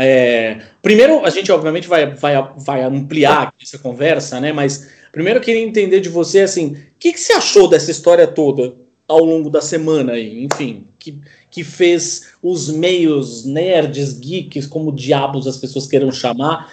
É, 0.00 0.60
primeiro, 0.80 1.26
a 1.26 1.30
gente 1.30 1.50
obviamente 1.50 1.88
vai, 1.88 2.14
vai, 2.14 2.52
vai 2.56 2.82
ampliar 2.84 3.52
essa 3.60 3.78
conversa, 3.78 4.38
né? 4.38 4.52
Mas 4.52 4.88
primeiro 5.10 5.40
eu 5.40 5.42
queria 5.42 5.60
entender 5.60 5.98
de 5.98 6.08
você, 6.08 6.42
assim, 6.42 6.74
o 6.74 6.78
que, 7.00 7.12
que 7.12 7.18
você 7.18 7.32
achou 7.32 7.68
dessa 7.68 7.90
história 7.90 8.24
toda 8.24 8.76
ao 9.08 9.24
longo 9.24 9.50
da 9.50 9.60
semana 9.60 10.12
aí? 10.12 10.44
Enfim, 10.44 10.86
que, 11.00 11.20
que 11.50 11.64
fez 11.64 12.28
os 12.40 12.70
meios 12.70 13.44
nerds, 13.44 14.12
geeks, 14.12 14.68
como 14.68 14.92
diabos 14.92 15.48
as 15.48 15.56
pessoas 15.56 15.88
queiram 15.88 16.12
chamar, 16.12 16.72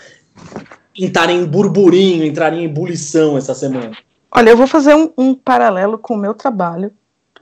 entrarem 0.96 1.40
em 1.40 1.46
burburinho, 1.46 2.24
entrarem 2.24 2.62
em 2.62 2.66
ebulição 2.66 3.36
essa 3.36 3.56
semana? 3.56 3.98
Olha, 4.30 4.52
eu 4.52 4.58
vou 4.58 4.68
fazer 4.68 4.94
um, 4.94 5.12
um 5.18 5.34
paralelo 5.34 5.98
com 5.98 6.14
o 6.14 6.18
meu 6.18 6.36
trabalho, 6.36 6.92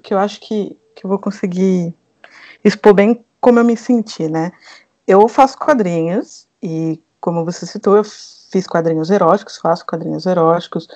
que 0.02 0.14
eu 0.14 0.18
acho 0.18 0.40
que, 0.40 0.78
que 0.96 1.06
eu 1.06 1.10
vou 1.10 1.20
conseguir 1.20 1.94
expor 2.64 2.94
bem 2.94 3.20
como 3.42 3.60
eu 3.60 3.66
me 3.66 3.76
senti, 3.76 4.30
né? 4.30 4.54
Eu 5.08 5.28
faço 5.28 5.58
quadrinhos 5.58 6.48
e, 6.62 7.02
como 7.20 7.44
você 7.46 7.66
citou, 7.66 7.98
eu 7.98 8.04
fiz 8.04 8.68
quadrinhos 8.68 9.10
eróticos, 9.10 9.58
faço 9.58 9.86
quadrinhos 9.86 10.26
eróticos, 10.26 10.88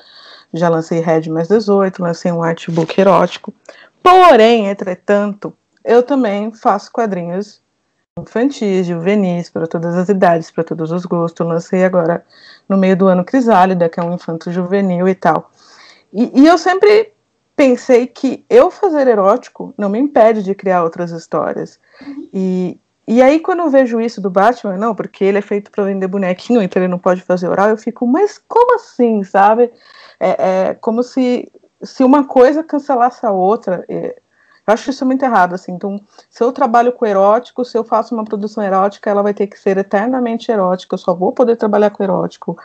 já 0.54 0.70
lancei 0.70 1.00
Red 1.00 1.30
mais 1.30 1.48
18, 1.48 2.02
lancei 2.02 2.32
um 2.32 2.44
artbook 2.44 3.00
erótico. 3.00 3.54
Porém, 4.02 4.68
entretanto, 4.68 5.54
eu 5.84 6.04
também 6.04 6.54
faço 6.54 6.92
quadrinhos 6.92 7.62
infantis, 8.20 8.88
juvenis, 8.88 9.50
para 9.50 9.68
todas 9.68 9.96
as 9.96 10.10
idades, 10.10 10.50
para 10.50 10.64
todos 10.64 10.92
os 10.92 11.06
gostos. 11.06 11.40
Eu 11.40 11.52
lancei 11.52 11.84
agora 11.84 12.26
no 12.68 12.78
meio 12.78 12.96
do 12.96 13.08
ano 13.08 13.24
Crisálida, 13.24 13.90
que 13.90 14.00
é 14.00 14.04
um 14.04 14.14
infanto 14.14 14.52
juvenil 14.52 15.08
e 15.08 15.16
tal. 15.16 15.52
E, 16.14 16.42
e 16.42 16.48
eu 16.48 16.58
sempre 16.58 17.14
pensei 17.56 18.08
que 18.08 18.46
eu 18.50 18.70
fazer 18.70 19.08
erótico 19.08 19.74
não 19.78 19.90
me 19.90 20.00
impede 20.00 20.44
de 20.44 20.54
criar 20.54 20.84
outras 20.84 21.12
histórias. 21.12 21.80
Uhum. 22.02 22.30
E, 22.34 22.80
e 23.08 23.22
aí, 23.22 23.40
quando 23.40 23.60
eu 23.60 23.70
vejo 23.70 24.02
isso 24.02 24.20
do 24.20 24.30
Batman, 24.30 24.76
não, 24.78 24.94
porque 24.94 25.24
ele 25.24 25.38
é 25.38 25.42
feito 25.42 25.72
para 25.72 25.86
vender 25.86 26.08
bonequinho, 26.08 26.62
então 26.62 26.82
ele 26.82 26.90
não 26.90 27.00
pode 27.00 27.22
fazer 27.22 27.48
oral, 27.48 27.70
eu 27.70 27.78
fico, 27.78 28.06
mas 28.06 28.38
como 28.48 28.76
assim, 28.76 29.24
sabe? 29.24 29.72
É, 30.20 30.70
é 30.70 30.74
como 30.74 31.02
se, 31.02 31.50
se 31.82 32.04
uma 32.04 32.26
coisa 32.26 32.64
cancelasse 32.64 33.26
a 33.26 33.32
outra. 33.32 33.86
É, 33.88 34.18
eu 34.68 34.74
acho 34.74 34.90
isso 34.90 35.06
muito 35.06 35.24
errado, 35.24 35.54
assim. 35.54 35.72
Então, 35.72 35.98
se 36.30 36.44
eu 36.44 36.52
trabalho 36.52 36.92
com 36.92 37.06
erótico, 37.06 37.64
se 37.64 37.78
eu 37.78 37.86
faço 37.86 38.14
uma 38.14 38.26
produção 38.26 38.62
erótica, 38.62 39.10
ela 39.10 39.24
vai 39.24 39.34
ter 39.34 39.48
que 39.48 39.58
ser 39.58 39.78
eternamente 39.78 40.52
erótica, 40.52 40.96
eu 40.96 41.00
só 41.00 41.14
vou 41.14 41.32
poder 41.32 41.56
trabalhar 41.56 41.92
com 41.92 42.04
erótico. 42.04 42.58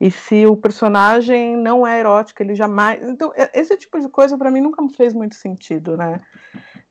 E 0.00 0.10
se 0.10 0.46
o 0.46 0.56
personagem 0.56 1.56
não 1.56 1.86
é 1.86 2.00
erótico, 2.00 2.42
ele 2.42 2.54
jamais. 2.54 3.02
Então, 3.06 3.32
esse 3.52 3.76
tipo 3.76 4.00
de 4.00 4.08
coisa 4.08 4.38
para 4.38 4.50
mim 4.50 4.62
nunca 4.62 4.82
fez 4.88 5.12
muito 5.12 5.34
sentido, 5.34 5.94
né? 5.94 6.20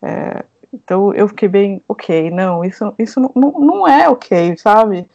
É, 0.01 0.45
então 0.73 1.13
eu 1.13 1.27
fiquei 1.27 1.47
bem, 1.47 1.81
ok, 1.88 2.31
não, 2.31 2.63
isso, 2.65 2.93
isso 2.97 3.19
não, 3.19 3.31
não, 3.36 3.51
não 3.59 3.88
é 3.88 4.09
ok, 4.09 4.57
sabe? 4.57 5.05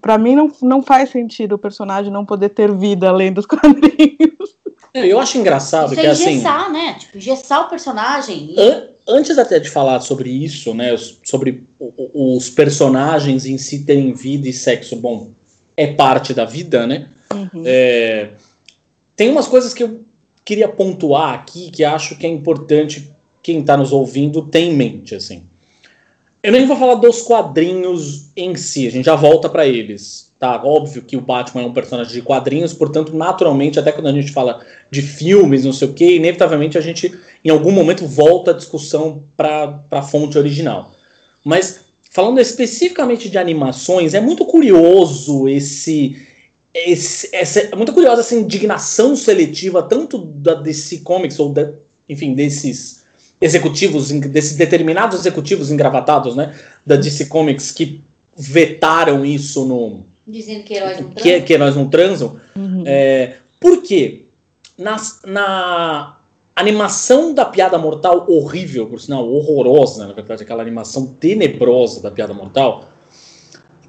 Para 0.00 0.18
mim 0.18 0.34
não, 0.34 0.50
não 0.62 0.82
faz 0.82 1.10
sentido 1.10 1.54
o 1.54 1.58
personagem 1.58 2.12
não 2.12 2.24
poder 2.24 2.50
ter 2.50 2.72
vida 2.72 3.08
além 3.08 3.32
dos 3.32 3.44
quadrinhos. 3.46 4.56
Eu 4.94 5.18
acho 5.18 5.38
engraçado 5.38 5.92
isso 5.92 6.00
que 6.00 6.06
é 6.06 6.10
assim. 6.10 6.30
Engessar, 6.32 6.70
né? 6.70 6.94
Tipo, 6.98 7.16
engessar 7.16 7.66
o 7.66 7.68
personagem. 7.68 8.54
E... 8.54 8.60
An 8.60 8.88
antes 9.08 9.38
até 9.38 9.58
de 9.58 9.68
falar 9.68 10.00
sobre 10.00 10.30
isso, 10.30 10.74
né? 10.74 10.96
Sobre 11.24 11.66
os 11.78 12.50
personagens 12.50 13.46
em 13.46 13.58
si 13.58 13.84
terem 13.84 14.12
vida 14.12 14.48
e 14.48 14.52
sexo, 14.52 14.96
bom, 14.96 15.32
é 15.76 15.88
parte 15.88 16.32
da 16.32 16.44
vida, 16.44 16.86
né? 16.86 17.08
Uhum. 17.32 17.64
É, 17.64 18.30
tem 19.16 19.30
umas 19.30 19.48
coisas 19.48 19.72
que 19.74 19.82
eu 19.82 20.04
queria 20.44 20.68
pontuar 20.68 21.34
aqui 21.34 21.70
que 21.70 21.84
acho 21.84 22.16
que 22.16 22.26
é 22.26 22.28
importante 22.28 23.12
quem 23.42 23.60
está 23.60 23.76
nos 23.76 23.92
ouvindo 23.92 24.42
tem 24.42 24.70
em 24.70 24.76
mente, 24.76 25.14
assim. 25.14 25.44
Eu 26.42 26.52
nem 26.52 26.66
vou 26.66 26.76
falar 26.76 26.96
dos 26.96 27.22
quadrinhos 27.22 28.30
em 28.36 28.54
si, 28.56 28.86
a 28.86 28.90
gente 28.90 29.04
já 29.04 29.14
volta 29.14 29.48
para 29.48 29.66
eles. 29.66 30.32
Tá, 30.40 30.60
óbvio 30.64 31.02
que 31.02 31.16
o 31.16 31.20
Batman 31.20 31.62
é 31.62 31.66
um 31.66 31.72
personagem 31.72 32.14
de 32.14 32.20
quadrinhos, 32.22 32.72
portanto, 32.72 33.14
naturalmente, 33.14 33.78
até 33.78 33.92
quando 33.92 34.08
a 34.08 34.12
gente 34.12 34.32
fala 34.32 34.60
de 34.90 35.00
filmes, 35.00 35.64
não 35.64 35.72
sei 35.72 35.86
o 35.86 35.92
que, 35.92 36.16
inevitavelmente 36.16 36.76
a 36.76 36.80
gente, 36.80 37.16
em 37.44 37.48
algum 37.48 37.70
momento, 37.70 38.04
volta 38.08 38.50
a 38.50 38.54
discussão 38.54 39.22
para 39.36 39.84
a 39.88 40.02
fonte 40.02 40.36
original. 40.36 40.92
Mas, 41.44 41.84
falando 42.10 42.40
especificamente 42.40 43.30
de 43.30 43.38
animações, 43.38 44.14
é 44.14 44.20
muito 44.20 44.44
curioso 44.44 45.48
esse. 45.48 46.16
esse 46.74 47.28
essa, 47.32 47.60
é 47.60 47.76
muito 47.76 47.92
curiosa 47.92 48.22
essa 48.22 48.34
indignação 48.34 49.14
seletiva, 49.14 49.80
tanto 49.80 50.18
da 50.18 50.54
DC 50.54 51.02
Comics, 51.02 51.38
ou, 51.38 51.52
da, 51.52 51.72
enfim, 52.08 52.34
desses 52.34 53.01
executivos, 53.42 54.10
desses 54.10 54.56
determinados 54.56 55.18
executivos 55.18 55.70
engravatados, 55.70 56.34
né, 56.34 56.54
da 56.86 56.96
DC 56.96 57.26
Comics, 57.26 57.70
que 57.72 58.00
vetaram 58.36 59.24
isso 59.24 59.66
no 59.66 60.06
Dizendo 60.26 60.62
que 60.62 60.74
heróis 60.74 61.00
não 61.00 61.10
transam. 61.10 61.22
Que, 61.22 61.40
que 61.40 61.52
heróis 61.52 61.76
não 61.76 61.88
transam. 61.88 62.36
Uhum. 62.54 62.84
É, 62.86 63.36
por 63.60 63.82
quê? 63.82 64.26
Na, 64.78 64.96
na 65.26 66.18
animação 66.54 67.34
da 67.34 67.44
Piada 67.44 67.76
Mortal, 67.76 68.26
horrível, 68.28 68.86
por 68.86 69.00
sinal, 69.00 69.28
horrorosa, 69.28 70.06
na 70.06 70.12
verdade, 70.12 70.44
aquela 70.44 70.62
animação 70.62 71.06
tenebrosa 71.18 72.00
da 72.00 72.10
Piada 72.10 72.32
Mortal, 72.32 72.88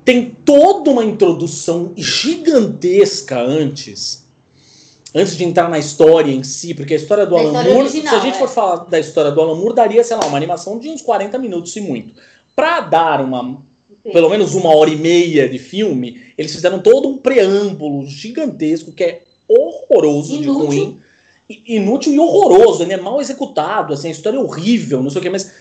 tem 0.03 0.35
toda 0.43 0.89
uma 0.89 1.05
introdução 1.05 1.93
gigantesca 1.95 3.39
antes, 3.39 4.22
antes 5.13 5.37
de 5.37 5.43
entrar 5.43 5.69
na 5.69 5.79
história 5.79 6.31
em 6.31 6.43
si, 6.43 6.73
porque 6.73 6.93
a 6.93 6.97
história 6.97 7.25
do 7.25 7.35
da 7.35 7.41
Alan 7.41 7.51
Moore, 7.51 7.69
original, 7.69 8.13
se 8.13 8.19
a 8.19 8.23
gente 8.23 8.35
é. 8.35 8.39
for 8.39 8.49
falar 8.49 8.85
da 8.85 8.99
história 8.99 9.31
do 9.31 9.41
Alan 9.41 9.55
Moore, 9.55 9.75
daria, 9.75 10.03
sei 10.03 10.17
lá, 10.17 10.25
uma 10.25 10.37
animação 10.37 10.79
de 10.79 10.89
uns 10.89 11.01
40 11.01 11.37
minutos 11.37 11.75
e 11.75 11.81
muito. 11.81 12.15
Para 12.55 12.81
dar 12.81 13.21
uma 13.21 13.61
pelo 14.11 14.29
menos 14.29 14.53
uma 14.53 14.75
hora 14.75 14.89
e 14.89 14.97
meia 14.97 15.47
de 15.47 15.57
filme, 15.57 16.21
eles 16.37 16.53
fizeram 16.53 16.79
todo 16.79 17.07
um 17.07 17.17
preâmbulo 17.17 18.05
gigantesco 18.05 18.91
que 18.91 19.03
é 19.03 19.23
horroroso 19.47 20.35
inútil. 20.35 20.53
de 20.53 20.65
ruim, 20.65 20.99
inútil 21.49 22.13
e 22.13 22.19
horroroso, 22.19 22.83
ele 22.83 22.93
é 22.93 22.97
mal 22.97 23.21
executado, 23.21 23.93
assim, 23.93 24.09
a 24.09 24.11
história 24.11 24.37
é 24.37 24.41
horrível, 24.41 25.01
não 25.01 25.09
sei 25.09 25.19
o 25.19 25.21
que, 25.21 25.29
mas 25.29 25.51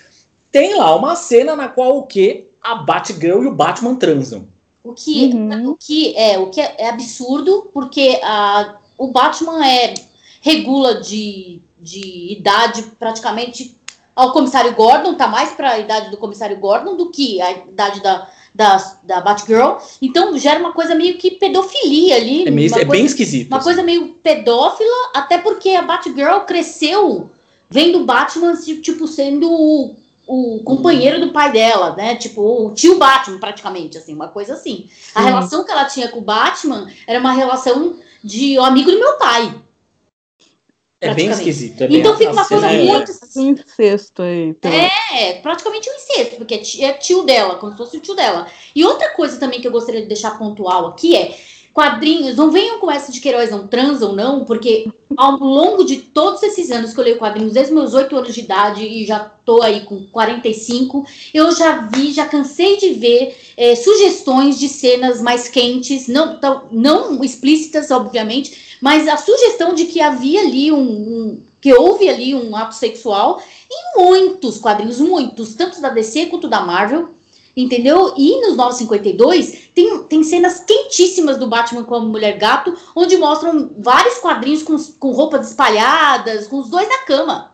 tem 0.51 0.75
lá 0.75 0.95
uma 0.97 1.15
cena 1.15 1.55
na 1.55 1.69
qual 1.69 1.99
o 1.99 2.07
que 2.07 2.47
a 2.61 2.77
Batgirl 2.77 3.45
e 3.45 3.47
o 3.47 3.55
Batman 3.55 3.97
transam. 3.97 4.49
O 4.83 4.93
que, 4.93 5.27
uhum. 5.27 5.71
o 5.71 5.77
que 5.77 6.17
é 6.17 6.39
o 6.39 6.51
que 6.51 6.61
é, 6.61 6.75
é 6.79 6.89
absurdo, 6.89 7.71
porque 7.73 8.19
a, 8.23 8.79
o 8.99 9.09
Batman 9.09 9.67
é 9.67 9.95
regula 10.41 11.01
de, 11.01 11.63
de 11.81 12.33
idade 12.33 12.83
praticamente 12.99 13.79
ao 14.15 14.33
comissário 14.33 14.75
Gordon, 14.75 15.15
tá 15.15 15.27
mais 15.27 15.53
para 15.53 15.71
a 15.71 15.79
idade 15.79 16.11
do 16.11 16.17
comissário 16.17 16.59
Gordon 16.59 16.97
do 16.97 17.11
que 17.11 17.41
a 17.41 17.51
idade 17.53 18.03
da, 18.03 18.29
da, 18.55 18.77
da 19.03 19.21
Batgirl. 19.21 19.77
Então 20.01 20.37
gera 20.39 20.61
uma 20.61 20.73
coisa 20.73 20.95
meio 20.95 21.17
que 21.17 21.33
pedofilia 21.33 22.17
ali. 22.17 22.47
É, 22.47 22.51
meio, 22.51 22.69
é 22.69 22.71
coisa, 22.71 22.91
bem 22.91 23.05
esquisito. 23.05 23.49
Uma 23.49 23.59
assim. 23.59 23.65
coisa 23.65 23.83
meio 23.83 24.09
pedófila, 24.23 25.11
até 25.15 25.39
porque 25.39 25.71
a 25.71 25.83
Batgirl 25.83 26.41
cresceu 26.41 27.31
vendo 27.71 28.05
Batman, 28.05 28.55
tipo, 28.83 29.09
sendo 29.09 29.51
o, 29.51 29.97
o 30.27 30.63
companheiro 30.63 31.19
do 31.21 31.33
pai 31.33 31.51
dela, 31.51 31.97
né? 31.97 32.17
Tipo, 32.17 32.67
o 32.67 32.75
tio 32.75 32.99
Batman, 32.99 33.39
praticamente, 33.39 33.97
assim, 33.97 34.15
uma 34.15 34.29
coisa 34.29 34.53
assim. 34.53 34.91
A 35.15 35.23
relação 35.23 35.65
que 35.65 35.73
ela 35.73 35.87
tinha 35.87 36.09
com 36.09 36.19
o 36.19 36.23
Batman 36.23 36.87
era 37.07 37.19
uma 37.19 37.33
relação 37.33 37.97
de 38.23 38.59
um 38.59 38.65
amigo 38.65 38.91
do 38.91 38.99
meu 38.99 39.17
pai. 39.19 39.63
É 41.01 41.13
bem 41.13 41.31
esquisito. 41.31 41.83
É 41.83 41.89
bem 41.89 41.99
então 41.99 42.17
fica 42.17 42.31
uma 42.31 42.47
coisa 42.47 42.71
é... 42.71 42.85
muito. 42.85 43.13
Um 43.37 43.51
incesto 43.51 44.23
aí. 44.23 44.49
Então. 44.51 44.71
É, 44.71 45.35
praticamente 45.41 45.91
um 45.91 45.95
incesto, 45.95 46.37
porque 46.37 46.63
é 46.81 46.93
tio 46.93 47.25
dela, 47.25 47.57
como 47.57 47.73
se 47.73 47.79
fosse 47.79 47.97
o 47.97 48.01
tio 48.01 48.15
dela. 48.15 48.47
E 48.75 48.85
outra 48.85 49.11
coisa 49.11 49.39
também 49.39 49.61
que 49.61 49.67
eu 49.67 49.73
gostaria 49.73 50.03
de 50.03 50.07
deixar 50.07 50.39
pontual 50.39 50.87
aqui 50.87 51.17
é. 51.17 51.37
Quadrinhos, 51.73 52.37
não 52.37 52.51
venham 52.51 52.79
com 52.79 52.91
essa 52.91 53.11
de 53.11 53.19
que 53.19 53.29
heróis 53.29 53.51
não 53.51 53.67
transam, 53.67 54.13
não, 54.13 54.45
porque 54.45 54.91
ao 55.17 55.39
longo 55.39 55.85
de 55.85 55.97
todos 55.97 56.43
esses 56.43 56.71
anos 56.71 56.93
que 56.93 57.01
eu 57.01 57.05
leio 57.05 57.19
quadrinhos, 57.19 57.55
desde 57.55 57.73
meus 57.73 57.95
8 57.95 58.15
anos 58.15 58.35
de 58.35 58.41
idade 58.41 58.85
e 58.85 59.07
já 59.07 59.21
tô 59.21 59.63
aí 59.63 59.81
com 59.81 60.03
45, 60.05 61.07
eu 61.33 61.51
já 61.53 61.89
vi, 61.89 62.13
já 62.13 62.27
cansei 62.27 62.77
de 62.77 62.91
ver 62.91 63.37
é, 63.57 63.75
sugestões 63.75 64.59
de 64.59 64.69
cenas 64.69 65.23
mais 65.23 65.49
quentes, 65.49 66.09
não, 66.09 66.39
tão, 66.39 66.69
não 66.71 67.25
explícitas, 67.25 67.91
obviamente, 67.91 68.77
mas 68.81 69.09
a 69.09 69.17
sugestão 69.17 69.75
de 69.75 69.87
que 69.87 70.01
havia 70.01 70.43
ali 70.43 70.71
um, 70.71 70.79
um 70.79 71.43
que 71.59 71.73
houve 71.73 72.09
ali 72.09 72.35
um 72.35 72.55
ato 72.55 72.75
sexual 72.75 73.43
em 73.71 73.99
muitos 73.99 74.59
quadrinhos, 74.59 75.01
muitos, 75.01 75.55
tanto 75.55 75.81
da 75.81 75.89
DC 75.89 76.27
quanto 76.27 76.49
da 76.49 76.61
Marvel, 76.61 77.11
entendeu? 77.57 78.15
E 78.17 78.41
nos 78.41 78.57
952 78.57 79.71
tem, 79.75 80.03
tem 80.05 80.23
cenas 80.23 80.61
quentíssimas 80.61 81.37
do 81.37 81.47
Batman 81.47 81.85
com 81.85 81.95
a 81.95 82.01
Mulher 82.01 82.39
Gato, 82.39 82.77
onde 82.95 83.17
mostram 83.17 83.71
vários 83.79 84.19
quadrinhos 84.19 84.63
com, 84.63 84.77
com 84.99 85.13
roupas 85.13 85.49
espalhadas, 85.49 86.47
com 86.47 86.59
os 86.59 86.71
dois 86.71 86.89
na 86.89 86.99
cama. 86.99 87.53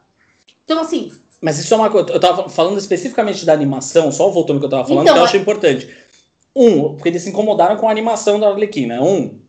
Então, 0.65 0.81
assim. 0.81 1.13
Mas 1.41 1.59
isso 1.59 1.73
é 1.73 1.77
uma 1.77 1.91
coisa. 1.91 2.11
Eu 2.11 2.21
tava 2.21 2.49
falando 2.49 2.79
especificamente 2.79 3.45
da 3.45 3.53
animação, 3.53 4.11
só 4.11 4.29
voltando 4.29 4.57
ao 4.57 4.61
que 4.61 4.67
eu 4.67 4.71
tava 4.71 4.85
falando, 4.85 5.03
então, 5.03 5.15
que 5.15 5.21
eu 5.21 5.25
acho 5.25 5.37
importante. 5.37 5.89
Um, 6.55 6.95
porque 6.95 7.09
eles 7.09 7.23
se 7.23 7.31
incomodaram 7.31 7.77
com 7.77 7.89
a 7.89 7.91
animação 7.91 8.41
da 8.41 8.49
Arlequina. 8.49 9.01
Um, 9.01 9.41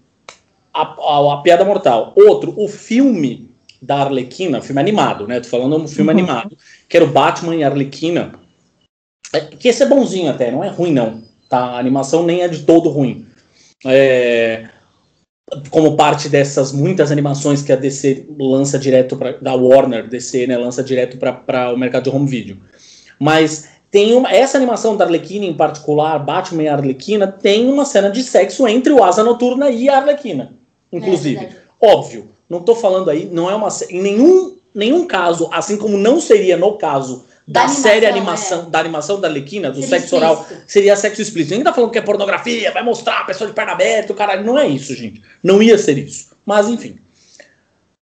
a, 0.74 0.82
a, 0.82 1.34
a, 1.34 1.38
Piada 1.38 1.66
Mortal. 1.66 2.14
Outro, 2.16 2.54
o 2.56 2.68
filme 2.68 3.50
da 3.82 4.02
Arlequina, 4.02 4.62
filme 4.62 4.80
animado, 4.80 5.28
né? 5.28 5.40
Tô 5.40 5.48
falando 5.48 5.76
um 5.78 5.88
filme 5.88 6.12
uhum. 6.12 6.20
animado, 6.20 6.58
que 6.88 6.96
era 6.96 7.06
o 7.06 7.10
Batman 7.10 7.56
e 7.56 7.64
a 7.64 7.68
Arlequina. 7.68 8.34
É, 9.34 9.42
que 9.42 9.68
esse 9.68 9.84
é 9.84 9.86
bonzinho 9.86 10.30
até, 10.30 10.52
não 10.52 10.64
é 10.64 10.70
ruim 10.70 10.94
não. 10.94 11.24
Tá? 11.50 11.60
A 11.60 11.80
animação 11.80 12.24
nem 12.24 12.42
é 12.42 12.48
de 12.48 12.64
todo 12.64 12.90
ruim. 12.90 13.28
É, 13.86 14.66
como 15.70 15.96
parte 15.96 16.30
dessas 16.30 16.72
muitas 16.72 17.12
animações 17.12 17.62
que 17.62 17.72
a 17.72 17.76
DC 17.76 18.28
lança 18.40 18.78
direto 18.78 19.16
pra, 19.16 19.34
da 19.34 19.56
Warner, 19.56 20.08
DC, 20.08 20.48
né, 20.48 20.58
lança 20.58 20.84
direto 20.84 21.18
para 21.18 21.74
o 21.74 21.78
mercado 21.78 22.04
de 22.04 22.10
home 22.10 22.28
video. 22.28 22.58
Mas 23.20 23.70
tem 23.90 24.14
uma, 24.14 24.32
essa 24.32 24.58
animação 24.58 24.96
da 24.96 25.06
Arlequina 25.06 25.46
em 25.46 25.54
particular, 25.54 26.20
Batman 26.20 26.64
e 26.64 26.68
a 26.68 26.76
Arlequina, 26.76 27.28
tem 27.28 27.68
uma 27.68 27.86
cena 27.86 28.10
de 28.10 28.22
sexo 28.24 28.68
entre 28.68 28.92
o 28.94 29.04
Asa 29.04 29.24
Noturna 29.24 29.70
e 29.70 29.90
a 29.90 29.98
Arlequina 29.98 30.60
inclusive. 30.92 31.46
É 31.46 31.50
Óbvio, 31.82 32.30
não 32.50 32.60
estou 32.60 32.76
falando 32.76 33.10
aí, 33.10 33.30
não 33.32 33.50
é 33.50 33.56
uma 33.56 33.70
em 33.90 34.02
nenhum, 34.02 34.58
nenhum 34.74 35.08
caso, 35.08 35.50
assim 35.52 35.78
como 35.78 35.98
não 35.98 36.20
seria 36.20 36.58
no 36.58 36.74
caso 36.74 37.26
da, 37.50 37.64
da 37.64 37.70
série 37.70 38.06
animação, 38.06 38.68
é. 38.68 38.70
da 38.70 38.80
animação 38.80 39.20
da 39.20 39.28
Lequina, 39.28 39.72
do 39.72 39.82
seria 39.82 40.00
sexo 40.00 40.16
oral, 40.16 40.48
seria 40.68 40.96
sexo 40.96 41.20
explícito. 41.20 41.52
Ninguém 41.52 41.64
tá 41.64 41.74
falando 41.74 41.90
que 41.90 41.98
é 41.98 42.02
pornografia, 42.02 42.72
vai 42.72 42.84
mostrar 42.84 43.22
a 43.22 43.24
pessoa 43.24 43.50
de 43.50 43.56
perna 43.56 43.72
aberta, 43.72 44.14
o 44.14 44.16
caralho. 44.16 44.46
Não 44.46 44.58
é 44.58 44.68
isso, 44.68 44.94
gente. 44.94 45.24
Não 45.42 45.62
ia 45.62 45.76
ser 45.76 45.98
isso. 45.98 46.30
Mas, 46.46 46.70
enfim. 46.70 47.00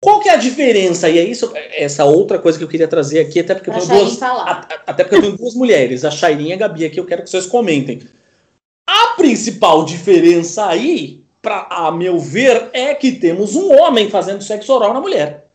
Qual 0.02 0.19
que 0.19 0.28
é 0.28 0.34
a 0.34 0.38
diferença? 0.38 1.10
E 1.10 1.17
é 1.17 1.23
isso, 1.23 1.52
essa 1.71 2.04
outra 2.04 2.38
coisa 2.38 2.58
que 2.58 2.63
eu 2.63 2.67
queria 2.67 2.88
trazer 2.88 3.19
aqui, 3.19 3.39
até 3.39 3.56
porque 3.56 3.69
eu 3.69 3.73
tenho 3.75 3.88
duas. 3.88 4.21
até 4.21 5.04
porque 5.04 5.15
eu 5.15 5.21
tenho 5.21 5.38
duas 5.38 5.56
mulheres, 5.56 6.04
a 6.04 6.12
Chairinha 6.12 6.52
e 6.52 6.54
a 6.54 6.58
Gabi 6.58 6.86
aqui, 6.86 6.99
eu 6.99 7.06
quero 7.06 7.23
que 7.23 7.30
vocês 7.30 7.45
comentem. 7.45 8.02
A 8.88 9.15
principal 9.15 9.86
diferença 9.86 10.67
aí 10.67 11.23
pra, 11.41 11.67
a 11.69 11.91
meu 11.91 12.19
ver, 12.19 12.69
é 12.73 12.93
que 12.93 13.13
temos 13.13 13.56
um 13.56 13.71
homem 13.73 14.10
fazendo 14.10 14.43
sexo 14.43 14.73
oral 14.73 14.93
na 14.93 15.02
mulher. 15.02 15.48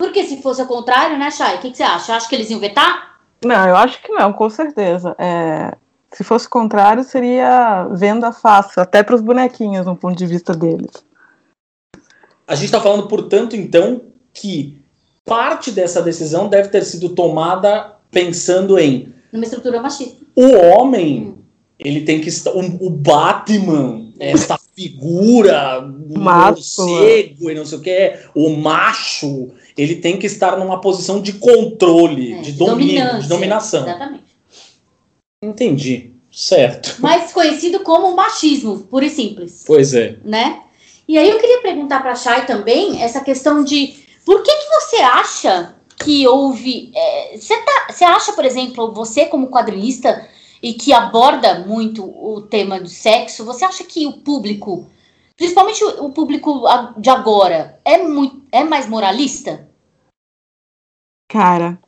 Porque 0.00 0.24
se 0.24 0.40
fosse 0.40 0.62
o 0.62 0.66
contrário, 0.66 1.18
né, 1.18 1.30
Chay? 1.30 1.56
O 1.56 1.58
que, 1.58 1.70
que, 1.70 1.76
você 1.76 1.82
acha? 1.82 2.14
Acha 2.14 2.26
que 2.26 2.34
eles 2.34 2.48
iam 2.48 2.58
vetar? 2.58 3.18
Não, 3.44 3.68
eu 3.68 3.76
acho 3.76 4.00
que 4.00 4.10
não, 4.10 4.32
com 4.32 4.48
certeza. 4.48 5.14
É, 5.18 5.76
se 6.10 6.24
fosse 6.24 6.46
o 6.46 6.50
contrário, 6.50 7.04
seria 7.04 7.86
venda 7.92 8.32
fácil, 8.32 8.80
até 8.80 9.02
para 9.02 9.14
os 9.14 9.20
bonequinhos, 9.20 9.84
no 9.84 9.94
ponto 9.94 10.16
de 10.16 10.26
vista 10.26 10.54
deles. 10.54 11.04
A 12.48 12.54
gente 12.54 12.64
está 12.64 12.80
falando, 12.80 13.08
portanto, 13.08 13.54
então, 13.54 14.00
que 14.32 14.78
parte 15.22 15.70
dessa 15.70 16.00
decisão 16.00 16.48
deve 16.48 16.70
ter 16.70 16.82
sido 16.82 17.10
tomada 17.10 17.96
pensando 18.10 18.78
em. 18.78 19.12
Numa 19.30 19.44
estrutura 19.44 19.82
machista. 19.82 20.24
O 20.34 20.56
homem, 20.56 21.24
hum. 21.24 21.38
ele 21.78 22.06
tem 22.06 22.22
que 22.22 22.30
estar. 22.30 22.52
O, 22.52 22.86
o 22.86 22.88
Batman, 22.88 24.14
essa 24.18 24.58
figura, 24.74 25.82
morcego 25.82 27.50
e 27.50 27.54
não 27.54 27.66
sei 27.66 27.78
o 27.78 27.80
que, 27.82 28.18
o 28.34 28.56
macho, 28.56 29.50
ele 29.76 29.96
tem 29.96 30.18
que 30.18 30.26
estar 30.26 30.56
numa 30.56 30.80
posição 30.80 31.20
de 31.20 31.34
controle, 31.34 32.34
é, 32.34 32.40
de 32.40 32.52
domínio, 32.52 33.20
de 33.20 33.28
dominação. 33.28 33.82
Exatamente. 33.82 34.24
Entendi. 35.42 36.12
Certo. 36.30 36.96
Mais 37.00 37.32
conhecido 37.32 37.80
como 37.80 38.14
machismo, 38.14 38.78
puro 38.80 39.04
e 39.04 39.10
simples. 39.10 39.64
Pois 39.66 39.94
é. 39.94 40.16
Né? 40.24 40.60
E 41.08 41.18
aí 41.18 41.28
eu 41.28 41.40
queria 41.40 41.60
perguntar 41.60 42.00
para 42.00 42.12
a 42.12 42.16
Chay 42.16 42.46
também 42.46 43.02
essa 43.02 43.20
questão 43.20 43.64
de 43.64 44.04
por 44.24 44.42
que, 44.42 44.50
que 44.52 44.68
você 44.68 44.96
acha 44.96 45.74
que 45.96 46.26
houve. 46.28 46.92
É, 46.94 47.36
você, 47.36 47.56
tá, 47.56 47.88
você 47.90 48.04
acha, 48.04 48.32
por 48.32 48.44
exemplo, 48.44 48.92
você 48.92 49.24
como 49.24 49.48
quadrinista, 49.48 50.28
e 50.62 50.74
que 50.74 50.92
aborda 50.92 51.60
muito 51.60 52.04
o 52.04 52.42
tema 52.42 52.78
do 52.78 52.88
sexo, 52.88 53.44
você 53.44 53.64
acha 53.64 53.84
que 53.84 54.06
o 54.06 54.12
público, 54.12 54.86
principalmente 55.40 55.82
o 55.82 56.10
público 56.10 56.64
de 56.98 57.08
agora, 57.08 57.80
é, 57.82 57.96
muito, 57.96 58.42
é 58.52 58.62
mais 58.62 58.86
moralista? 58.86 59.66
Cara, 61.30 61.78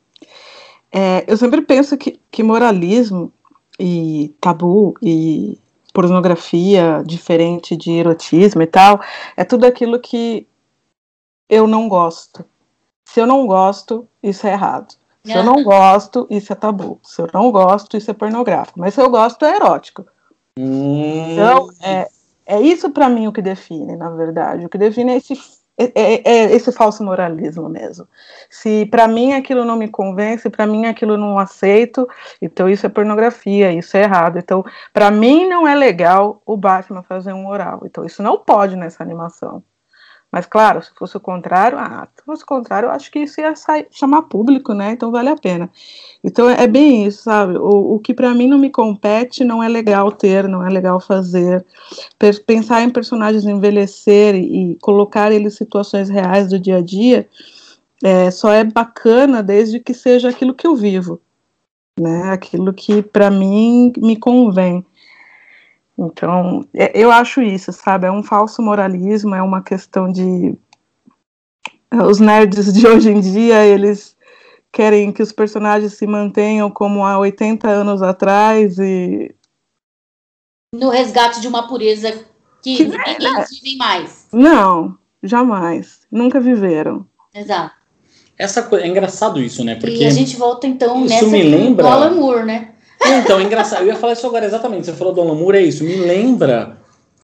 é, 0.91 1.23
eu 1.31 1.37
sempre 1.37 1.61
penso 1.61 1.95
que, 1.95 2.19
que 2.31 2.41
moralismo 2.41 3.31
e 3.79 4.35
tabu 4.41 4.95
e 5.03 5.59
pornografia 5.93 7.03
diferente 7.05 7.77
de 7.77 7.91
erotismo 7.91 8.63
e 8.63 8.65
tal, 8.65 8.99
é 9.37 9.43
tudo 9.43 9.67
aquilo 9.67 9.99
que 9.99 10.47
eu 11.47 11.67
não 11.67 11.87
gosto. 11.87 12.43
Se 13.07 13.19
eu 13.19 13.27
não 13.27 13.45
gosto, 13.45 14.07
isso 14.23 14.47
é 14.47 14.53
errado. 14.53 14.95
Se 15.23 15.31
eu 15.31 15.43
não 15.43 15.61
gosto, 15.63 16.25
isso 16.27 16.51
é 16.51 16.55
tabu. 16.55 16.99
Se 17.03 17.21
eu 17.21 17.29
não 17.31 17.51
gosto, 17.51 17.97
isso 17.97 18.09
é 18.09 18.15
pornográfico. 18.15 18.79
Mas 18.79 18.95
se 18.95 19.01
eu 19.01 19.11
gosto, 19.11 19.45
é 19.45 19.55
erótico. 19.57 20.07
Hum. 20.57 21.33
Então, 21.33 21.69
é, 21.83 22.09
é 22.45 22.59
isso 22.61 22.89
para 22.91 23.09
mim 23.09 23.27
o 23.27 23.33
que 23.33 23.41
define, 23.41 23.95
na 23.95 24.09
verdade. 24.09 24.65
O 24.65 24.69
que 24.69 24.77
define 24.77 25.13
é 25.13 25.17
esse, 25.17 25.33
é, 25.77 25.85
é, 25.95 26.31
é 26.31 26.55
esse 26.55 26.71
falso 26.71 27.03
moralismo 27.03 27.67
mesmo. 27.69 28.07
Se 28.49 28.85
para 28.87 29.07
mim 29.07 29.33
aquilo 29.33 29.65
não 29.65 29.75
me 29.75 29.87
convence, 29.87 30.49
para 30.49 30.67
mim 30.67 30.85
aquilo 30.85 31.17
não 31.17 31.39
aceito, 31.39 32.07
então 32.41 32.69
isso 32.69 32.85
é 32.85 32.89
pornografia, 32.89 33.71
isso 33.71 33.97
é 33.97 34.03
errado. 34.03 34.37
Então, 34.37 34.63
para 34.93 35.09
mim 35.11 35.47
não 35.47 35.67
é 35.67 35.75
legal 35.75 36.41
o 36.45 36.57
Batman 36.57 37.03
fazer 37.03 37.33
um 37.33 37.47
oral. 37.47 37.81
Então, 37.85 38.05
isso 38.05 38.21
não 38.21 38.37
pode 38.37 38.75
nessa 38.75 39.03
animação. 39.03 39.63
Mas, 40.33 40.47
claro, 40.47 40.81
se 40.81 40.89
fosse 40.97 41.15
o 41.15 41.19
contrário, 41.19 41.77
ah, 41.77 42.07
se 42.17 42.25
fosse 42.25 42.41
o 42.41 42.47
contrário, 42.47 42.87
eu 42.87 42.91
acho 42.91 43.11
que 43.11 43.19
isso 43.19 43.39
ia 43.39 43.55
sair, 43.55 43.85
chamar 43.91 44.23
público, 44.23 44.73
né? 44.73 44.91
Então 44.91 45.11
vale 45.11 45.29
a 45.29 45.35
pena. 45.35 45.69
Então 46.23 46.49
é 46.49 46.65
bem 46.65 47.05
isso, 47.05 47.25
sabe? 47.25 47.55
O, 47.55 47.93
o 47.93 47.99
que 47.99 48.15
para 48.15 48.33
mim 48.33 48.47
não 48.47 48.57
me 48.57 48.71
compete 48.71 49.43
não 49.43 49.61
é 49.61 49.69
legal 49.69 50.11
ter, 50.11 50.47
não 50.47 50.65
é 50.65 50.71
legal 50.71 50.99
fazer. 50.99 51.63
Pensar 52.47 52.81
em 52.81 52.89
personagens 52.89 53.45
envelhecer 53.45 54.33
e, 54.33 54.75
colocar 54.81 55.31
eles 55.31 55.53
em 55.53 55.57
situações 55.57 56.09
reais 56.09 56.49
do 56.49 56.59
dia 56.59 56.77
a 56.77 56.81
dia 56.81 57.27
é, 58.03 58.31
só 58.31 58.51
é 58.51 58.63
bacana 58.63 59.43
desde 59.43 59.79
que 59.79 59.93
seja 59.93 60.29
aquilo 60.29 60.55
que 60.55 60.65
eu 60.65 60.75
vivo, 60.75 61.21
né? 61.99 62.31
Aquilo 62.31 62.73
que 62.73 63.03
para 63.03 63.29
mim 63.29 63.93
me 63.97 64.15
convém. 64.15 64.83
Então, 65.97 66.65
é, 66.73 66.91
eu 66.99 67.11
acho 67.11 67.41
isso, 67.41 67.71
sabe? 67.71 68.07
É 68.07 68.11
um 68.11 68.23
falso 68.23 68.61
moralismo, 68.61 69.35
é 69.35 69.41
uma 69.41 69.61
questão 69.61 70.11
de. 70.11 70.55
Os 71.91 72.19
nerds 72.19 72.73
de 72.73 72.87
hoje 72.87 73.11
em 73.11 73.19
dia, 73.19 73.63
eles 73.65 74.15
querem 74.71 75.11
que 75.11 75.21
os 75.21 75.31
personagens 75.31 75.93
se 75.93 76.07
mantenham 76.07 76.71
como 76.71 77.05
há 77.05 77.19
80 77.19 77.69
anos 77.69 78.01
atrás 78.01 78.79
e. 78.79 79.33
No 80.73 80.89
resgate 80.89 81.39
de 81.39 81.47
uma 81.47 81.67
pureza 81.67 82.11
que, 82.63 82.77
que 82.77 82.83
ninguém 82.85 83.37
é. 83.37 83.45
vive 83.45 83.77
mais. 83.77 84.27
Não, 84.33 84.97
jamais. 85.21 86.07
Nunca 86.11 86.39
viveram. 86.39 87.05
Exato. 87.33 87.75
Essa 88.35 88.63
coisa, 88.63 88.85
é 88.85 88.89
engraçado 88.89 89.39
isso, 89.39 89.63
né? 89.63 89.75
Porque 89.75 90.03
e 90.03 90.05
a 90.05 90.09
gente 90.09 90.35
volta 90.35 90.65
então 90.65 91.05
isso 91.05 91.13
nessa 91.13 91.27
me 91.27 91.43
lembra... 91.43 91.83
do 91.83 91.89
Alan 91.89 92.15
Moore, 92.15 92.43
né? 92.43 92.72
Então, 93.05 93.39
é 93.39 93.43
engraçado. 93.43 93.81
Eu 93.81 93.87
ia 93.87 93.95
falar 93.95 94.13
isso 94.13 94.27
agora 94.27 94.45
exatamente. 94.45 94.85
Você 94.85 94.93
falou 94.93 95.13
do 95.13 95.21
Alan 95.21 95.35
Moore, 95.35 95.57
é 95.57 95.61
isso. 95.61 95.83
Me 95.83 95.95
lembra 95.95 96.77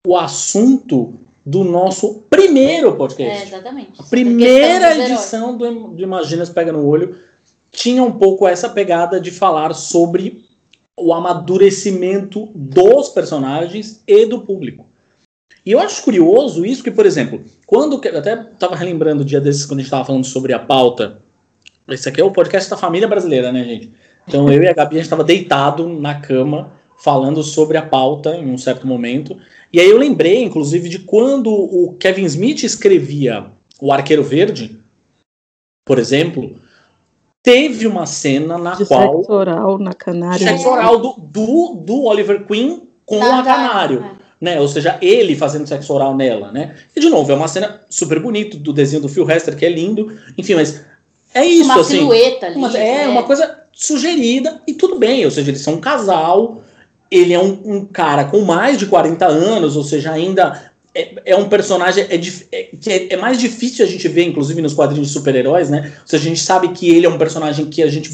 o 0.05 0.17
assunto 0.17 1.13
do 1.45 1.63
nosso 1.63 2.23
primeiro 2.29 2.95
podcast. 2.95 3.43
É, 3.43 3.43
exatamente. 3.43 3.99
A 3.99 4.03
primeira 4.03 4.97
edição 4.97 5.57
do, 5.57 5.89
do 5.89 6.03
Imaginas 6.03 6.49
Pega 6.49 6.71
no 6.71 6.85
Olho 6.85 7.15
tinha 7.71 8.03
um 8.03 8.11
pouco 8.11 8.47
essa 8.47 8.69
pegada 8.69 9.19
de 9.19 9.31
falar 9.31 9.73
sobre 9.73 10.45
o 10.97 11.13
amadurecimento 11.13 12.49
dos 12.55 13.09
personagens 13.09 14.01
e 14.07 14.25
do 14.25 14.41
público. 14.41 14.87
E 15.65 15.71
eu 15.71 15.79
acho 15.79 16.01
curioso 16.01 16.65
isso 16.65 16.83
que, 16.83 16.89
por 16.89 17.05
exemplo, 17.05 17.41
quando. 17.65 18.01
Eu 18.03 18.19
até 18.19 18.41
estava 18.41 18.75
relembrando 18.75 19.21
o 19.21 19.25
dia 19.25 19.39
desses 19.39 19.65
quando 19.65 19.79
a 19.79 19.81
gente 19.81 19.87
estava 19.87 20.05
falando 20.05 20.25
sobre 20.25 20.53
a 20.53 20.59
pauta. 20.59 21.21
Esse 21.89 22.09
aqui 22.09 22.19
é 22.19 22.23
o 22.23 22.31
podcast 22.31 22.69
da 22.69 22.77
família 22.77 23.07
brasileira, 23.07 23.51
né, 23.51 23.63
gente? 23.63 23.93
Então 24.27 24.51
eu 24.51 24.61
e 24.61 24.67
a 24.67 24.73
Gabi 24.73 24.95
a 24.95 24.97
gente 24.97 25.05
estava 25.05 25.23
deitado 25.23 25.87
na 25.87 26.15
cama 26.15 26.73
falando 26.97 27.43
sobre 27.43 27.77
a 27.77 27.81
pauta 27.81 28.35
em 28.35 28.49
um 28.51 28.57
certo 28.57 28.85
momento. 28.85 29.37
E 29.71 29.79
aí 29.79 29.89
eu 29.89 29.97
lembrei, 29.97 30.43
inclusive, 30.43 30.89
de 30.89 30.99
quando 30.99 31.51
o 31.53 31.95
Kevin 31.99 32.25
Smith 32.25 32.63
escrevia 32.63 33.45
O 33.79 33.91
Arqueiro 33.91 34.23
Verde, 34.23 34.79
por 35.85 35.99
exemplo, 35.99 36.59
teve 37.43 37.85
uma 37.87 38.05
cena 38.05 38.57
na 38.57 38.75
de 38.75 38.85
qual. 38.85 39.17
Sexo 39.17 39.31
oral 39.31 39.77
na 39.77 39.93
canário. 39.93 40.43
Sexo 40.45 40.67
oral 40.67 40.99
do, 40.99 41.13
do, 41.19 41.73
do 41.85 42.03
Oliver 42.05 42.45
Queen 42.45 42.87
com 43.05 43.19
Da- 43.19 43.39
a 43.39 43.43
canário. 43.43 44.03
é. 44.03 44.27
Né? 44.39 44.59
Ou 44.59 44.67
seja, 44.67 44.99
ele 45.01 45.35
fazendo 45.35 45.65
sexo 45.65 45.91
oral 45.93 46.15
nela, 46.15 46.51
né? 46.51 46.75
E 46.95 46.99
de 46.99 47.09
novo, 47.09 47.31
é 47.31 47.35
uma 47.35 47.47
cena 47.47 47.81
super 47.89 48.19
bonita 48.19 48.55
do 48.55 48.71
desenho 48.71 49.01
do 49.01 49.09
Phil 49.09 49.27
Hester, 49.27 49.55
que 49.57 49.65
é 49.65 49.69
lindo. 49.69 50.15
Enfim, 50.37 50.53
mas 50.53 50.85
é 51.33 51.43
isso, 51.43 51.63
uma 51.63 51.79
assim. 51.79 51.97
silhueta 51.97 52.45
ali. 52.45 52.55
Uma- 52.55 52.77
é 52.77 52.97
né? 52.97 53.07
uma 53.07 53.23
coisa 53.23 53.63
sugerida 53.77 54.59
e 54.67 54.73
tudo 54.73 54.97
bem, 54.97 55.23
ou 55.23 55.29
seja, 55.29 55.51
eles 55.51 55.61
são 55.61 55.75
um 55.75 55.79
casal, 55.79 56.63
ele 57.11 57.31
é 57.31 57.39
um, 57.39 57.61
um 57.63 57.85
cara 57.85 58.25
com 58.25 58.41
mais 58.41 58.77
de 58.79 58.87
40 58.87 59.23
anos, 59.27 59.75
ou 59.77 59.83
seja, 59.83 60.11
ainda 60.11 60.71
é, 60.95 61.13
é 61.25 61.35
um 61.35 61.47
personagem 61.47 62.03
é, 62.09 62.15
é- 62.15 62.63
que 62.81 62.89
é, 62.91 63.13
é 63.13 63.17
mais 63.17 63.39
difícil 63.39 63.85
a 63.85 63.87
gente 63.87 64.07
ver, 64.07 64.23
inclusive 64.23 64.59
nos 64.63 64.73
quadrinhos 64.73 65.09
de 65.09 65.13
super-heróis, 65.13 65.69
né? 65.69 65.93
Ou 66.01 66.07
seja, 66.07 66.23
a 66.23 66.27
gente 66.27 66.41
sabe 66.41 66.69
que 66.69 66.89
ele 66.89 67.05
é 67.05 67.09
um 67.09 67.19
personagem 67.19 67.67
que 67.67 67.83
a 67.83 67.87
gente 67.87 68.09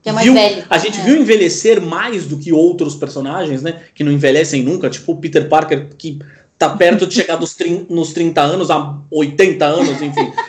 Que 0.00 0.08
é 0.10 0.12
mais 0.12 0.24
viu, 0.24 0.34
velho. 0.34 0.64
a 0.70 0.78
gente 0.78 1.00
É. 1.00 1.02
viu 1.02 1.16
envelhecer 1.20 1.80
mais 1.82 2.24
do 2.26 2.38
que 2.38 2.52
outros 2.52 2.94
personagens, 2.94 3.60
né? 3.60 3.82
Que 3.92 4.04
não 4.04 4.12
envelhecem 4.12 4.62
nunca, 4.62 4.88
tipo 4.88 5.10
o 5.12 5.16
Peter 5.16 5.48
Parker, 5.48 5.88
que 5.98 6.20
tá 6.56 6.70
perto 6.70 7.08
de 7.08 7.14
chegar 7.14 7.34
dos 7.36 7.56
nos 7.90 8.12
30 8.12 8.40
anos, 8.40 8.70
há 8.70 8.98
80 9.10 9.64
anos, 9.66 10.00
enfim. 10.00 10.30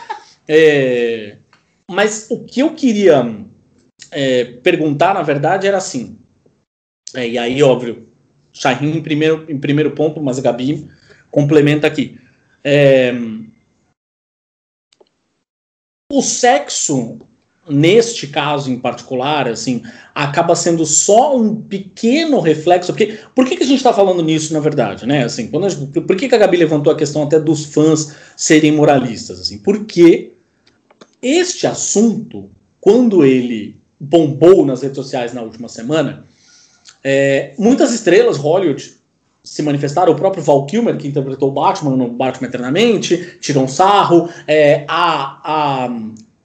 É, 0.51 1.35
mas 1.87 2.25
o 2.31 2.39
que 2.43 2.59
eu 2.61 2.71
queria 2.71 3.23
é, 4.11 4.45
perguntar, 4.45 5.13
na 5.13 5.21
verdade, 5.21 5.67
era 5.67 5.77
assim. 5.77 6.17
é, 7.15 7.27
e 7.27 7.37
aí, 7.37 7.61
óbvio, 7.63 8.07
Shahin 8.53 8.97
em 8.97 9.01
primeiro, 9.01 9.45
em 9.49 9.59
primeiro 9.59 9.91
ponto, 9.91 10.21
mas 10.21 10.39
Gabi 10.39 10.89
complementa 11.31 11.87
aqui. 11.87 12.19
É, 12.63 13.13
o 16.11 16.21
sexo, 16.21 17.19
neste 17.69 18.27
caso 18.27 18.71
em 18.71 18.79
particular, 18.79 19.47
assim, 19.47 19.83
acaba 20.13 20.55
sendo 20.55 20.85
só 20.85 21.37
um 21.37 21.55
pequeno 21.61 22.39
reflexo. 22.39 22.91
Porque, 22.91 23.19
por 23.35 23.45
que, 23.45 23.55
que 23.55 23.63
a 23.63 23.67
gente 23.67 23.77
está 23.77 23.93
falando 23.93 24.23
nisso, 24.23 24.53
na 24.53 24.59
verdade? 24.59 25.05
Né? 25.05 25.23
Assim, 25.23 25.47
quando 25.47 25.69
gente- 25.69 26.01
por 26.01 26.15
que, 26.15 26.27
que 26.27 26.35
a 26.35 26.39
Gabi 26.39 26.57
levantou 26.57 26.91
a 26.91 26.97
questão 26.97 27.23
até 27.23 27.39
dos 27.39 27.65
fãs 27.65 28.15
serem 28.35 28.71
moralistas? 28.71 29.39
Assim? 29.39 29.59
Porque 29.59 30.33
este 31.21 31.67
assunto, 31.67 32.49
quando 32.81 33.23
ele 33.23 33.78
bombou 33.99 34.65
nas 34.65 34.81
redes 34.81 34.95
sociais 34.95 35.33
na 35.33 35.41
última 35.41 35.67
semana, 35.67 36.23
é, 37.03 37.53
muitas 37.57 37.93
estrelas 37.93 38.37
Hollywood 38.37 38.97
se 39.43 39.61
manifestaram. 39.63 40.11
O 40.13 40.15
próprio 40.15 40.43
Val 40.43 40.65
Kilmer, 40.65 40.97
que 40.97 41.07
interpretou 41.07 41.49
o 41.49 41.51
Batman 41.51 41.95
no 41.95 42.09
Batman 42.09 42.47
Eternamente, 42.47 43.37
tirou 43.39 43.63
um 43.63 43.67
sarro. 43.67 44.29
É, 44.47 44.85
a, 44.87 45.85
a 45.85 45.89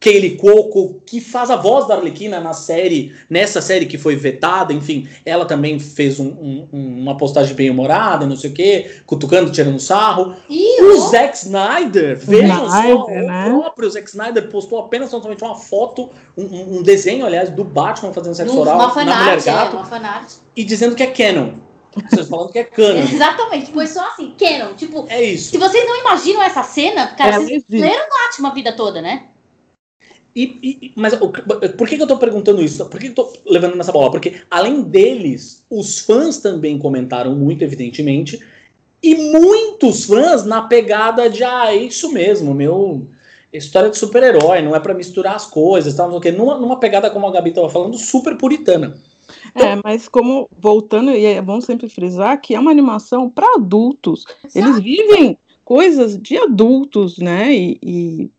Kaylee 0.05 0.37
Cuoco, 0.37 1.01
que 1.07 1.19
faz 1.19 1.51
a 1.51 1.57
voz 1.57 1.89
da 1.89 1.95
Arlequina 1.95 2.39
na 2.39 2.53
série, 2.53 3.15
nessa 3.31 3.63
série 3.63 3.87
que 3.87 3.97
foi 3.97 4.15
vetada, 4.17 4.71
enfim, 4.75 5.09
ela 5.25 5.47
também 5.47 5.79
fez 5.81 6.21
um- 6.21 6.29
um- 6.71 6.99
uma 7.01 7.17
postagem 7.17 7.55
bem 7.55 7.71
humorada, 7.71 8.27
não 8.27 8.37
sei 8.37 8.51
o 8.51 8.53
quê, 8.53 8.97
cutucando, 9.07 9.51
tirando 9.51 9.81
sarro. 9.81 10.35
Ih, 10.51 10.83
O 10.83 10.99
ó, 11.03 11.09
Zack 11.09 11.39
Snyder, 11.39 12.19
vejam 12.19 12.69
só, 12.69 12.81
Snyder, 12.81 13.25
o 13.25 13.27
né? 13.27 13.45
próprio 13.49 13.91
Zack 13.91 14.09
Snyder 14.11 14.49
postou 14.51 14.79
apenas 14.81 15.11
totalmente 15.11 15.43
uma 15.43 15.55
foto, 15.55 16.11
um, 16.37 16.79
um- 16.79 16.83
desenho, 16.83 17.25
aliás, 17.25 17.49
do 17.49 17.65
Batman 17.65 18.13
fazendo 18.13 18.35
sexo 18.35 18.55
no- 18.55 18.61
oral 18.61 18.75
uma 18.77 18.89
na 18.89 18.93
Mulher 18.95 19.41
fanart, 19.41 19.47
é, 19.47 19.51
Gato 19.51 19.77
uma 19.77 19.85
fanart. 19.87 20.29
e 20.55 20.65
dizendo 20.65 20.95
que 20.95 21.03
é 21.03 21.07
canon. 21.07 21.53
Vocês 22.11 22.29
falando 22.29 22.51
que 22.51 22.59
é 22.59 22.65
canon. 22.65 22.99
Exatamente, 23.11 23.71
foi 23.73 23.87
só 23.87 24.07
assim, 24.09 24.35
Canon. 24.39 24.75
Tipo, 24.75 25.07
É 25.09 25.23
isso. 25.23 25.51
se 25.53 25.57
vocês 25.59 25.87
não 25.87 25.97
imaginam 26.01 26.43
essa 26.43 26.63
cena, 26.63 27.07
cara, 27.07 27.37
Ela 27.37 27.45
vocês 27.47 27.63
leram 27.71 28.05
Batman 28.11 28.49
a 28.51 28.53
vida 28.53 28.73
toda, 28.73 29.01
né? 29.01 29.29
E, 30.35 30.43
e- 30.63 30.93
mas 30.97 31.13
o- 31.15 31.29
por 31.31 31.89
que, 31.89 31.97
que 31.97 32.03
eu 32.03 32.07
tô 32.07 32.19
perguntando 32.19 32.61
isso? 32.63 32.85
Por 32.87 32.99
que, 32.99 33.11
que 33.11 33.21
eu 33.21 33.25
tô 33.25 33.33
levando 33.47 33.77
nessa 33.77 33.93
bola? 33.93 34.11
Porque, 34.11 34.41
além 34.51 34.83
deles, 34.83 35.65
os 35.71 36.01
fãs 36.01 36.39
também 36.39 36.77
comentaram 36.79 37.35
muito, 37.37 37.63
evidentemente, 37.63 38.41
e 39.03 39.15
muitos 39.33 40.07
fãs 40.07 40.45
na 40.45 40.63
pegada 40.63 41.31
de, 41.31 41.45
ah, 41.45 41.73
é 41.73 41.77
isso 41.77 42.11
mesmo, 42.11 42.53
meu. 42.53 43.07
História 43.53 43.89
de 43.91 43.97
super-herói, 43.97 44.63
não 44.63 44.75
é 44.75 44.81
pra 44.81 44.93
misturar 44.95 45.37
as 45.37 45.47
coisas, 45.47 45.95
tal, 45.95 46.07
não 46.07 46.15
sei 46.15 46.19
o 46.19 46.21
quê. 46.23 46.33
Numa, 46.33 46.59
numa 46.59 46.81
pegada, 46.81 47.09
como 47.11 47.27
a 47.27 47.31
Gabi 47.31 47.53
tava 47.53 47.69
falando, 47.69 47.97
super 47.97 48.37
puritana. 48.37 49.01
É, 49.55 49.79
mas 49.85 50.09
como 50.09 50.49
voltando, 50.59 51.13
e 51.13 51.25
é 51.25 51.41
bom 51.41 51.61
sempre 51.61 51.89
frisar 51.89 52.41
que 52.41 52.55
é 52.55 52.59
uma 52.59 52.73
animação 52.73 53.31
para 53.31 53.55
adultos. 53.55 54.25
Eles 54.55 54.81
vivem 54.81 55.39
coisas 55.65 56.19
de 56.19 56.37
adultos, 56.37 57.19
né? 57.19 57.55
E, 57.55 57.79
e 57.83 58.31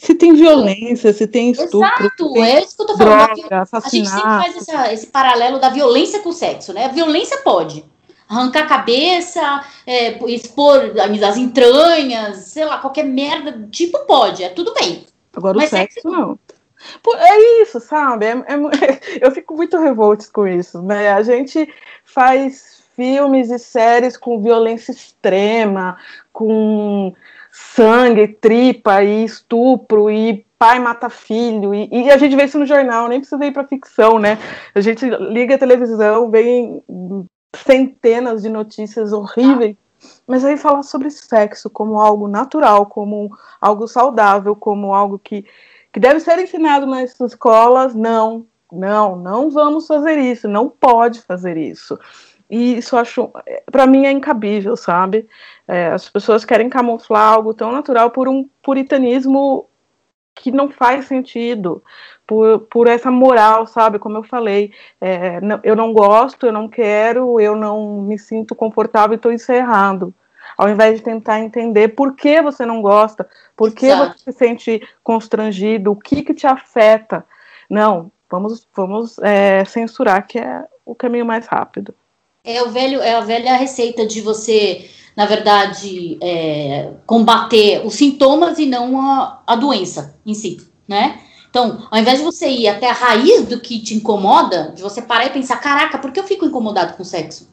se 0.00 0.14
tem 0.14 0.32
violência, 0.32 1.12
se 1.12 1.26
tem 1.26 1.50
estupro, 1.50 1.88
Exato, 1.88 2.32
tem 2.32 2.44
é 2.44 2.62
isso 2.62 2.76
que 2.76 2.82
eu 2.82 2.86
tô 2.86 2.96
falando. 2.96 3.34
droga, 3.34 3.68
A 3.72 3.88
gente 3.88 4.08
sempre 4.08 4.22
faz 4.22 4.56
essa- 4.56 4.92
esse 4.92 5.06
paralelo 5.08 5.58
da 5.58 5.70
violência 5.70 6.20
com 6.20 6.28
o 6.28 6.32
sexo, 6.32 6.72
né? 6.72 6.84
A 6.84 6.88
violência 6.88 7.38
pode. 7.38 7.84
Arrancar 8.28 8.64
a 8.64 8.66
cabeça, 8.66 9.64
é, 9.86 10.22
expor 10.30 10.92
as 11.26 11.36
entranhas, 11.36 12.36
sei 12.36 12.64
lá, 12.64 12.78
qualquer 12.78 13.04
merda 13.04 13.66
tipo 13.72 13.98
pode, 14.06 14.44
é 14.44 14.50
tudo 14.50 14.72
bem. 14.74 15.04
Agora 15.36 15.56
Mas 15.56 15.68
o 15.68 15.70
sexo 15.70 16.00
não. 16.04 16.38
É 17.16 17.62
isso, 17.62 17.80
sabe? 17.80 18.26
É, 18.26 18.30
é, 18.32 18.38
eu 19.20 19.30
fico 19.32 19.56
muito 19.56 19.78
revolta 19.78 20.26
com 20.32 20.46
isso, 20.46 20.80
né? 20.82 21.10
A 21.12 21.22
gente 21.22 21.68
faz 22.04 22.82
filmes 22.94 23.50
e 23.50 23.58
séries 23.58 24.16
com 24.16 24.40
violência 24.40 24.92
extrema, 24.92 25.96
com 26.32 27.12
sangue, 27.58 28.28
tripa 28.28 29.02
e 29.02 29.24
estupro 29.24 30.10
e 30.10 30.46
pai 30.58 30.78
mata 30.78 31.08
filho 31.08 31.74
e, 31.74 31.88
e, 31.92 32.10
a 32.10 32.16
gente 32.16 32.34
vê 32.34 32.44
isso 32.44 32.58
no 32.58 32.66
jornal, 32.66 33.08
nem 33.08 33.20
precisa 33.20 33.44
ir 33.44 33.52
para 33.52 33.66
ficção, 33.66 34.18
né? 34.18 34.38
A 34.74 34.80
gente 34.80 35.08
liga 35.08 35.54
a 35.54 35.58
televisão, 35.58 36.30
vem 36.30 36.82
centenas 37.54 38.42
de 38.42 38.48
notícias 38.48 39.12
horríveis, 39.12 39.76
mas 40.26 40.44
aí 40.44 40.56
falar 40.56 40.82
sobre 40.82 41.10
sexo 41.10 41.68
como 41.68 42.00
algo 42.00 42.28
natural, 42.28 42.86
como 42.86 43.30
algo 43.60 43.86
saudável, 43.86 44.54
como 44.54 44.94
algo 44.94 45.18
que 45.18 45.44
que 45.92 45.98
deve 45.98 46.20
ser 46.20 46.38
ensinado 46.38 46.86
nas 46.86 47.18
escolas, 47.18 47.94
não, 47.94 48.46
não, 48.70 49.16
não 49.16 49.50
vamos 49.50 49.86
fazer 49.86 50.18
isso, 50.18 50.46
não 50.46 50.68
pode 50.68 51.22
fazer 51.22 51.56
isso. 51.56 51.98
E 52.50 52.78
isso 52.78 52.94
eu 52.96 53.00
acho, 53.00 53.30
para 53.70 53.86
mim 53.86 54.06
é 54.06 54.10
incabível, 54.10 54.76
sabe? 54.76 55.28
É, 55.66 55.88
as 55.88 56.08
pessoas 56.08 56.44
querem 56.44 56.68
camuflar 56.68 57.34
algo 57.34 57.52
tão 57.52 57.72
natural 57.72 58.10
por 58.10 58.28
um 58.28 58.48
puritanismo 58.62 59.68
que 60.34 60.50
não 60.52 60.70
faz 60.70 61.06
sentido, 61.06 61.82
por, 62.26 62.60
por 62.70 62.86
essa 62.86 63.10
moral, 63.10 63.66
sabe? 63.66 63.98
Como 63.98 64.16
eu 64.16 64.22
falei, 64.22 64.72
é, 65.00 65.40
não, 65.40 65.60
eu 65.62 65.76
não 65.76 65.92
gosto, 65.92 66.46
eu 66.46 66.52
não 66.52 66.68
quero, 66.68 67.40
eu 67.40 67.56
não 67.56 68.00
me 68.02 68.18
sinto 68.18 68.54
confortável, 68.54 69.14
então 69.14 69.32
isso 69.32 69.50
é 69.52 69.58
errado 69.58 70.14
ao 70.56 70.68
invés 70.68 70.96
de 70.96 71.04
tentar 71.04 71.40
entender 71.40 71.88
por 71.88 72.16
que 72.16 72.42
você 72.42 72.66
não 72.66 72.82
gosta, 72.82 73.28
por 73.56 73.72
que 73.72 73.86
Exato. 73.86 74.18
você 74.18 74.32
se 74.32 74.38
sente 74.38 74.88
constrangido, 75.04 75.92
o 75.92 75.96
que 75.96 76.22
que 76.22 76.34
te 76.34 76.48
afeta. 76.48 77.24
Não, 77.70 78.10
vamos, 78.28 78.66
vamos 78.74 79.18
é, 79.20 79.64
censurar, 79.64 80.26
que 80.26 80.38
é 80.38 80.64
o 80.84 80.96
caminho 80.96 81.24
mais 81.24 81.46
rápido. 81.46 81.94
É, 82.48 82.62
o 82.62 82.70
velho, 82.70 83.02
é 83.02 83.14
a 83.14 83.20
velha 83.20 83.56
receita 83.56 84.06
de 84.06 84.22
você, 84.22 84.88
na 85.14 85.26
verdade, 85.26 86.16
é, 86.22 86.92
combater 87.04 87.84
os 87.84 87.94
sintomas 87.94 88.58
e 88.58 88.64
não 88.64 88.98
a, 88.98 89.42
a 89.46 89.54
doença 89.54 90.18
em 90.24 90.32
si, 90.32 90.56
né? 90.88 91.20
Então, 91.50 91.86
ao 91.90 91.98
invés 91.98 92.18
de 92.18 92.24
você 92.24 92.48
ir 92.48 92.68
até 92.68 92.88
a 92.88 92.94
raiz 92.94 93.46
do 93.46 93.60
que 93.60 93.78
te 93.78 93.94
incomoda, 93.94 94.72
de 94.74 94.82
você 94.82 95.02
parar 95.02 95.26
e 95.26 95.30
pensar, 95.30 95.58
caraca, 95.58 95.98
por 95.98 96.10
que 96.10 96.20
eu 96.20 96.24
fico 96.24 96.46
incomodado 96.46 96.94
com 96.94 97.04
sexo? 97.04 97.48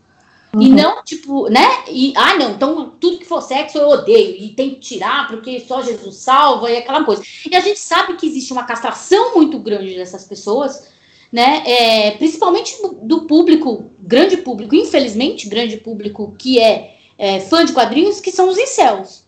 Uhum. 0.53 0.61
E 0.61 0.69
não, 0.69 1.03
tipo, 1.03 1.49
né? 1.49 1.83
E, 1.89 2.13
ah, 2.15 2.37
não, 2.37 2.51
então 2.51 2.93
tudo 2.97 3.17
que 3.17 3.25
for 3.25 3.41
sexo 3.41 3.77
eu 3.77 3.89
odeio. 3.89 4.37
E 4.41 4.49
tem 4.51 4.69
que 4.69 4.79
tirar, 4.79 5.27
porque 5.27 5.59
só 5.59 5.81
Jesus 5.81 6.15
salva 6.15 6.71
e 6.71 6.77
aquela 6.77 7.03
coisa. 7.03 7.21
E 7.49 7.53
a 7.53 7.59
gente 7.59 7.79
sabe 7.79 8.15
que 8.15 8.25
existe 8.25 8.53
uma 8.53 8.63
castração 8.63 9.35
muito 9.35 9.59
grande 9.59 9.93
dessas 9.95 10.23
pessoas, 10.23 10.87
né? 11.31 11.63
É, 11.65 12.11
principalmente 12.11 12.81
do, 12.81 12.93
do, 12.93 13.21
público, 13.27 13.89
grande 13.99 14.37
público, 14.37 14.75
infelizmente, 14.75 15.49
grande 15.49 15.77
público 15.77 16.35
que 16.37 16.59
é, 16.59 16.95
é 17.17 17.39
fã 17.39 17.65
de 17.65 17.73
quadrinhos, 17.73 18.19
que 18.19 18.31
são 18.31 18.49
os 18.49 18.57
incels, 18.57 19.25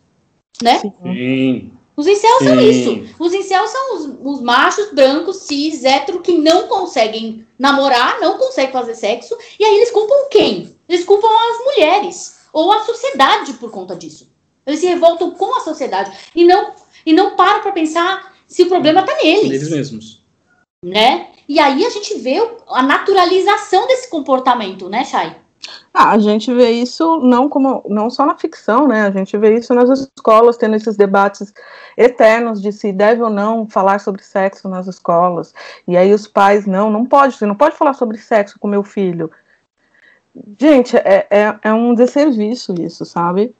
né? 0.61 0.79
Sim. 0.79 1.71
Os 1.97 2.05
incels 2.05 2.39
Sim. 2.39 2.45
são 2.45 2.61
isso. 2.61 3.15
Os 3.17 3.33
incels 3.33 3.71
são 3.71 3.95
os, 3.95 4.35
os, 4.35 4.41
machos 4.41 4.91
brancos, 4.93 5.37
cis, 5.37 5.83
hétero, 5.83 6.21
que 6.21 6.37
não 6.37 6.67
conseguem 6.67 7.45
namorar, 7.57 8.19
não 8.21 8.37
conseguem 8.37 8.71
fazer 8.71 8.93
sexo. 8.93 9.35
E 9.59 9.65
aí 9.65 9.75
eles 9.77 9.89
culpam 9.89 10.29
quem? 10.29 10.75
Eles 10.87 11.03
culpam 11.03 11.27
as 11.27 11.65
mulheres. 11.65 12.37
Ou 12.53 12.71
a 12.71 12.83
sociedade 12.83 13.53
por 13.53 13.71
conta 13.71 13.95
disso. 13.95 14.31
Eles 14.65 14.79
se 14.79 14.85
revoltam 14.85 15.31
com 15.31 15.55
a 15.55 15.61
sociedade. 15.61 16.15
E 16.35 16.43
não, 16.43 16.71
e 17.03 17.13
não 17.13 17.35
param 17.35 17.61
para 17.61 17.71
pensar 17.71 18.35
se 18.47 18.61
o 18.61 18.67
problema 18.67 19.01
tá 19.01 19.15
neles. 19.23 19.49
Neles 19.49 19.69
mesmos. 19.71 20.23
Né? 20.85 21.29
E 21.47 21.59
aí 21.59 21.85
a 21.85 21.89
gente 21.89 22.17
vê 22.19 22.37
a 22.67 22.83
naturalização 22.83 23.87
desse 23.87 24.09
comportamento, 24.09 24.89
né, 24.89 25.05
Chay? 25.05 25.35
Ah, 25.93 26.11
a 26.11 26.19
gente 26.19 26.53
vê 26.53 26.71
isso 26.71 27.17
não 27.17 27.49
como 27.49 27.83
não 27.89 28.09
só 28.09 28.25
na 28.25 28.37
ficção, 28.37 28.87
né? 28.87 29.03
A 29.03 29.11
gente 29.11 29.35
vê 29.37 29.57
isso 29.57 29.73
nas 29.73 29.89
escolas, 29.89 30.57
tendo 30.57 30.75
esses 30.75 30.95
debates 30.95 31.53
eternos 31.97 32.61
de 32.61 32.71
se 32.71 32.91
deve 32.91 33.21
ou 33.21 33.29
não 33.29 33.67
falar 33.67 33.99
sobre 33.99 34.23
sexo 34.23 34.69
nas 34.69 34.87
escolas. 34.87 35.53
E 35.87 35.97
aí 35.97 36.13
os 36.13 36.27
pais, 36.27 36.65
não, 36.67 36.89
não 36.89 37.05
pode, 37.05 37.35
você 37.35 37.45
não 37.45 37.55
pode 37.55 37.75
falar 37.75 37.93
sobre 37.93 38.17
sexo 38.17 38.59
com 38.59 38.67
meu 38.67 38.83
filho. 38.83 39.31
Gente, 40.59 40.95
é, 40.97 41.27
é, 41.31 41.59
é 41.63 41.73
um 41.73 41.95
desserviço 41.95 42.73
isso, 42.79 43.03
sabe? 43.05 43.53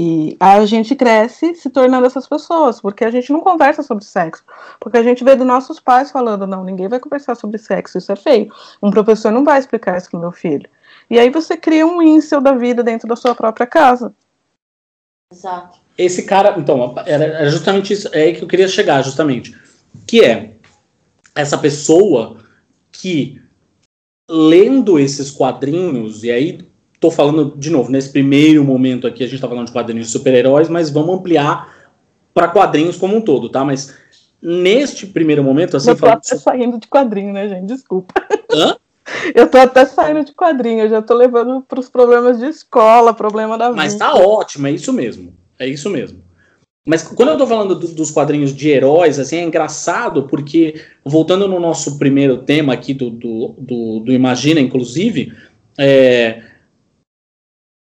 E 0.00 0.36
a 0.38 0.64
gente 0.64 0.94
cresce 0.94 1.56
se 1.56 1.68
tornando 1.70 2.06
essas 2.06 2.28
pessoas, 2.28 2.80
porque 2.80 3.04
a 3.04 3.10
gente 3.10 3.32
não 3.32 3.40
conversa 3.40 3.82
sobre 3.82 4.04
sexo. 4.04 4.44
Porque 4.78 4.96
a 4.96 5.02
gente 5.02 5.24
vê 5.24 5.34
dos 5.34 5.44
nossos 5.44 5.80
pais 5.80 6.12
falando, 6.12 6.46
não, 6.46 6.62
ninguém 6.62 6.86
vai 6.86 7.00
conversar 7.00 7.34
sobre 7.34 7.58
sexo, 7.58 7.98
isso 7.98 8.12
é 8.12 8.14
feio. 8.14 8.48
Um 8.80 8.92
professor 8.92 9.32
não 9.32 9.44
vai 9.44 9.58
explicar 9.58 9.98
isso 9.98 10.08
pro 10.08 10.20
meu 10.20 10.30
filho. 10.30 10.70
E 11.10 11.18
aí 11.18 11.30
você 11.30 11.56
cria 11.56 11.84
um 11.84 12.00
incel 12.00 12.40
da 12.40 12.52
vida 12.52 12.80
dentro 12.80 13.08
da 13.08 13.16
sua 13.16 13.34
própria 13.34 13.66
casa. 13.66 14.14
Exato. 15.32 15.80
Esse 15.98 16.22
cara, 16.22 16.54
então, 16.56 16.94
era 17.04 17.50
justamente 17.50 17.92
isso, 17.92 18.08
é 18.14 18.22
aí 18.22 18.36
que 18.36 18.44
eu 18.44 18.48
queria 18.48 18.68
chegar, 18.68 19.02
justamente. 19.02 19.58
Que 20.06 20.24
é 20.24 20.54
essa 21.34 21.58
pessoa 21.58 22.38
que, 22.92 23.42
lendo 24.30 24.96
esses 24.96 25.28
quadrinhos, 25.28 26.22
e 26.22 26.30
aí 26.30 26.68
tô 27.00 27.10
falando, 27.10 27.54
de 27.56 27.70
novo, 27.70 27.90
nesse 27.90 28.10
primeiro 28.10 28.64
momento 28.64 29.06
aqui, 29.06 29.22
a 29.22 29.26
gente 29.26 29.40
tá 29.40 29.48
falando 29.48 29.66
de 29.66 29.72
quadrinhos 29.72 30.06
de 30.06 30.12
super-heróis, 30.12 30.68
mas 30.68 30.90
vamos 30.90 31.14
ampliar 31.14 31.72
para 32.34 32.48
quadrinhos 32.48 32.96
como 32.96 33.16
um 33.16 33.20
todo, 33.20 33.48
tá? 33.48 33.64
Mas 33.64 33.94
neste 34.40 35.06
primeiro 35.06 35.42
momento, 35.42 35.76
assim. 35.76 35.90
Eu 35.90 35.94
tô 35.94 36.00
falando... 36.00 36.18
até 36.18 36.36
saindo 36.36 36.78
de 36.78 36.86
quadrinho, 36.88 37.32
né, 37.32 37.48
gente? 37.48 37.66
Desculpa. 37.66 38.14
Hã? 38.50 38.76
Eu 39.34 39.50
tô 39.50 39.58
até 39.58 39.86
saindo 39.86 40.24
de 40.24 40.32
quadrinho, 40.32 40.80
eu 40.80 40.90
já 40.90 41.00
tô 41.00 41.14
levando 41.14 41.62
para 41.62 41.80
os 41.80 41.88
problemas 41.88 42.38
de 42.38 42.46
escola, 42.46 43.14
problema 43.14 43.56
da 43.56 43.70
vida. 43.70 43.76
Mas 43.76 43.94
tá 43.94 44.14
ótimo, 44.14 44.66
é 44.66 44.72
isso 44.72 44.92
mesmo. 44.92 45.32
É 45.58 45.66
isso 45.66 45.88
mesmo. 45.88 46.22
Mas 46.84 47.02
quando 47.02 47.30
eu 47.30 47.38
tô 47.38 47.46
falando 47.46 47.74
do, 47.74 47.88
dos 47.88 48.10
quadrinhos 48.10 48.54
de 48.54 48.68
heróis, 48.70 49.18
assim, 49.18 49.36
é 49.36 49.42
engraçado 49.42 50.24
porque, 50.24 50.80
voltando 51.04 51.48
no 51.48 51.58
nosso 51.58 51.98
primeiro 51.98 52.38
tema 52.38 52.72
aqui 52.72 52.94
do, 52.94 53.10
do, 53.10 53.54
do, 53.58 54.00
do 54.00 54.12
Imagina, 54.12 54.60
inclusive, 54.60 55.32
é, 55.76 56.42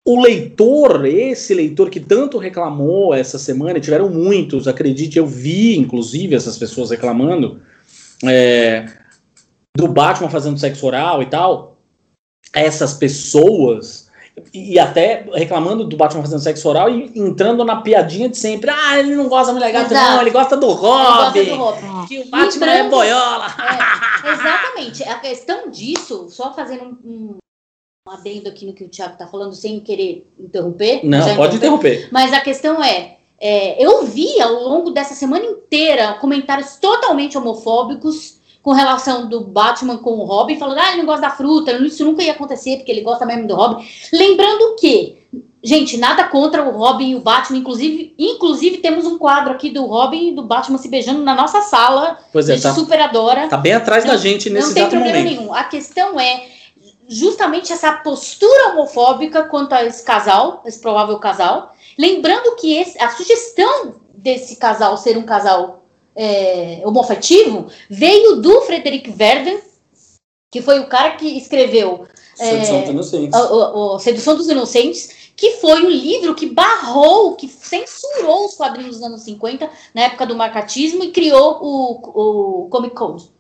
o 0.08 0.22
leitor, 0.22 1.06
esse 1.06 1.54
leitor 1.54 1.90
que 1.90 2.00
tanto 2.00 2.38
reclamou 2.38 3.14
essa 3.14 3.38
semana, 3.38 3.78
tiveram 3.78 4.08
muitos, 4.08 4.66
acredite, 4.66 5.18
eu 5.18 5.28
vi, 5.28 5.78
inclusive, 5.78 6.34
essas 6.34 6.58
pessoas 6.58 6.92
reclamando, 6.92 7.62
é, 8.24 8.86
do 9.76 9.86
Batman 9.90 10.30
fazendo 10.30 10.58
sexo 10.58 10.86
oral 10.86 11.22
e 11.22 11.26
tal, 11.26 11.78
essas 12.54 12.94
pessoas, 12.94 14.10
e 14.54 14.80
até 14.80 15.26
reclamando 15.34 15.84
do 15.84 15.98
Batman 15.98 16.22
fazendo 16.22 16.40
sexo 16.40 16.70
oral 16.70 16.90
e 16.90 17.12
entrando 17.14 17.66
na 17.66 17.82
piadinha 17.82 18.30
de 18.30 18.38
sempre. 18.38 18.70
Ah, 18.70 18.98
ele 18.98 19.14
não 19.14 19.28
gosta 19.28 19.48
da 19.48 19.60
mulher 19.60 19.74
gata, 19.74 19.94
não, 19.94 20.22
ele 20.22 20.32
gosta 20.32 20.56
do 20.56 20.70
Robin. 20.70 21.38
Ele 21.38 21.58
gosta 21.58 21.82
do 21.82 21.92
Robin. 21.92 22.08
Que 22.08 22.20
o 22.20 22.30
Batman 22.30 22.72
é 22.72 22.90
boiola. 22.90 23.48
É, 23.48 24.32
exatamente. 24.32 25.04
A 25.04 25.16
questão 25.16 25.70
disso, 25.70 26.30
só 26.30 26.54
fazendo 26.54 26.98
um 27.04 27.38
adendo 28.12 28.50
aqui 28.50 28.66
no 28.66 28.74
que 28.74 28.84
o 28.84 28.90
Thiago 28.90 29.14
está 29.14 29.28
falando, 29.28 29.54
sem 29.54 29.80
querer 29.80 30.28
interromper. 30.40 31.02
Não, 31.04 31.36
pode 31.36 31.58
interromper. 31.58 32.10
Mas 32.12 32.34
a 32.34 32.40
questão 32.40 32.84
é, 32.84 33.18
é, 33.40 33.84
eu 33.84 34.06
vi 34.06 34.42
ao 34.42 34.54
longo 34.54 34.92
dessa 34.92 35.14
semana 35.14 35.46
inteira 35.46 36.14
comentários 36.14 36.78
totalmente 36.78 37.38
homofóbicos 37.38 38.38
com 38.68 38.74
relação 38.74 39.30
do 39.30 39.42
Batman 39.42 39.98
com 39.98 40.12
o 40.12 40.26
Robin, 40.26 40.58
falando, 40.58 40.80
ah, 40.80 40.90
ele 40.90 40.98
não 40.98 41.06
gosta 41.06 41.22
da 41.22 41.30
fruta, 41.30 41.72
isso 41.72 42.04
nunca 42.04 42.22
ia 42.22 42.34
acontecer, 42.34 42.76
porque 42.76 42.92
ele 42.92 43.00
gosta 43.00 43.26
mesmo 43.26 43.48
do 43.48 43.56
Robin. 43.56 43.88
Lembrando 44.12 44.76
que, 44.78 45.20
gente, 45.64 45.96
nada 45.96 46.26
contra 46.26 46.68
o 46.68 46.78
Robin 46.78 47.12
e 47.12 47.16
o 47.16 47.22
Batman, 47.22 47.60
inclusive, 47.60 48.14
inclusive 48.20 48.80
temos 48.80 49.06
um 49.06 49.18
quadro 49.18 49.54
aqui 49.54 49.70
do 49.70 49.86
Robin 49.86 50.32
e 50.32 50.36
do 50.36 50.44
Batman 50.44 50.78
se 50.78 50.90
beijando 50.90 51.22
na 51.22 51.34
nossa 51.34 51.62
sala. 51.62 52.20
Pois 52.34 52.50
é, 52.50 52.54
a 52.54 52.56
gente 52.56 52.64
tá, 52.64 52.74
super 52.74 53.00
adora. 53.00 53.48
Tá 53.48 53.56
bem 53.56 53.72
atrás 53.72 54.04
não, 54.04 54.12
da 54.12 54.18
gente 54.18 54.50
nesse 54.50 54.68
Não 54.68 54.74
tem 54.74 54.90
problema 54.90 55.18
momento. 55.18 55.40
nenhum. 55.40 55.54
A 55.54 55.64
questão 55.64 56.20
é 56.20 56.57
justamente 57.08 57.72
essa 57.72 57.92
postura 57.94 58.72
homofóbica 58.72 59.44
quanto 59.44 59.74
a 59.74 59.84
esse 59.86 60.04
casal, 60.04 60.62
esse 60.66 60.80
provável 60.80 61.18
casal. 61.20 61.74
Lembrando 61.98 62.56
que 62.56 62.76
esse, 62.76 63.02
a 63.02 63.10
sugestão 63.10 63.96
desse 64.14 64.58
casal 64.58 64.98
ser 64.98 65.18
um 65.18 65.24
casal 65.24 65.86
é, 66.16 66.82
homoafetivo 66.84 67.68
veio 67.90 68.38
do 68.38 68.62
Frederic 68.62 69.10
Verden, 69.12 69.60
que 70.52 70.62
foi 70.62 70.80
o 70.80 70.88
cara 70.88 71.12
que 71.12 71.38
escreveu 71.38 72.08
Sedução, 72.36 72.76
é, 72.76 72.82
dos 72.82 72.90
Inocentes. 72.90 73.40
O, 73.40 73.54
o, 73.54 73.96
o, 73.96 74.00
Sedução 74.00 74.36
dos 74.36 74.48
Inocentes, 74.48 75.32
que 75.36 75.54
foi 75.58 75.84
um 75.84 75.90
livro 75.90 76.36
que 76.36 76.48
barrou, 76.48 77.36
que 77.36 77.48
censurou 77.48 78.46
os 78.46 78.56
quadrinhos 78.56 78.98
dos 78.98 79.06
anos 79.06 79.22
50, 79.22 79.70
na 79.94 80.04
época 80.04 80.26
do 80.26 80.36
marcatismo, 80.36 81.04
e 81.04 81.12
criou 81.12 81.60
o, 81.62 82.66
o 82.66 82.70
Comic 82.70 82.96
Code. 82.96 83.37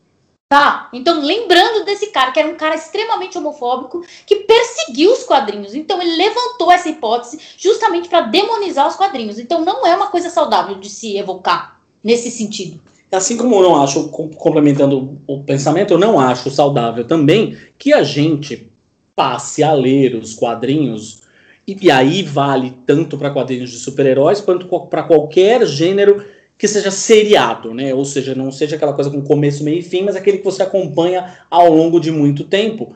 Tá? 0.50 0.90
Então, 0.94 1.26
lembrando 1.26 1.84
desse 1.84 2.08
cara, 2.08 2.32
que 2.32 2.40
era 2.40 2.48
um 2.48 2.56
cara 2.56 2.76
extremamente 2.76 3.38
homofóbico, 3.38 4.02
que 4.26 4.38
perseguiu 4.38 5.12
os 5.12 5.24
quadrinhos. 5.24 5.76
Então, 5.76 6.02
ele 6.02 6.16
levantou 6.16 6.72
essa 6.72 6.88
hipótese 6.88 7.38
justamente 7.58 8.08
para 8.08 8.22
demonizar 8.22 8.88
os 8.88 8.96
quadrinhos. 8.96 9.40
Então, 9.40 9.66
não 9.66 9.86
é 9.86 9.94
uma 9.94 10.08
coisa 10.08 10.30
saudável 10.30 10.76
de 10.76 10.90
se 10.90 11.18
evocar 11.18 11.82
nesse 12.02 12.32
sentido. 12.32 12.82
Assim 13.12 13.36
como 13.36 13.56
eu 13.56 13.64
não 13.64 13.82
acho, 13.82 14.08
complementando 14.10 15.22
o 15.28 15.44
pensamento, 15.44 15.94
eu 15.94 15.98
não 15.98 16.20
acho 16.20 16.50
saudável 16.50 17.06
também 17.06 17.58
que 17.78 17.94
a 17.94 18.04
gente 18.04 18.72
passe 19.16 19.64
a 19.64 19.74
ler 19.74 20.16
os 20.16 20.34
quadrinhos, 20.34 21.22
e, 21.68 21.78
e 21.82 21.92
aí 21.92 22.24
vale 22.24 22.78
tanto 22.86 23.18
para 23.18 23.32
quadrinhos 23.32 23.72
de 23.72 23.80
super-heróis 23.80 24.40
quanto 24.40 24.68
para 24.88 25.04
qualquer 25.04 25.66
gênero 25.66 26.24
que 26.58 26.68
seja 26.68 26.90
seriado, 26.90 27.74
né? 27.74 27.94
Ou 27.94 28.04
seja, 28.04 28.34
não 28.34 28.52
seja 28.52 28.76
aquela 28.76 28.94
coisa 28.94 29.12
com 29.12 29.22
começo, 29.22 29.64
meio 29.64 29.80
e 29.80 29.84
fim, 29.84 30.04
mas 30.04 30.16
aquele 30.16 30.40
que 30.40 30.46
você 30.46 30.64
acompanha 30.64 31.38
ao 31.50 31.72
longo 31.72 32.00
de 32.00 32.12
muito 32.12 32.44
tempo. 32.44 32.96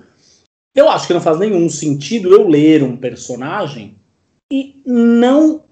Eu 0.76 0.90
acho 0.90 1.06
que 1.06 1.14
não 1.14 1.22
faz 1.22 1.38
nenhum 1.38 1.70
sentido 1.70 2.34
eu 2.34 2.48
ler 2.48 2.82
um 2.82 2.98
personagem 2.98 3.96
e 4.52 4.82
não 4.86 5.64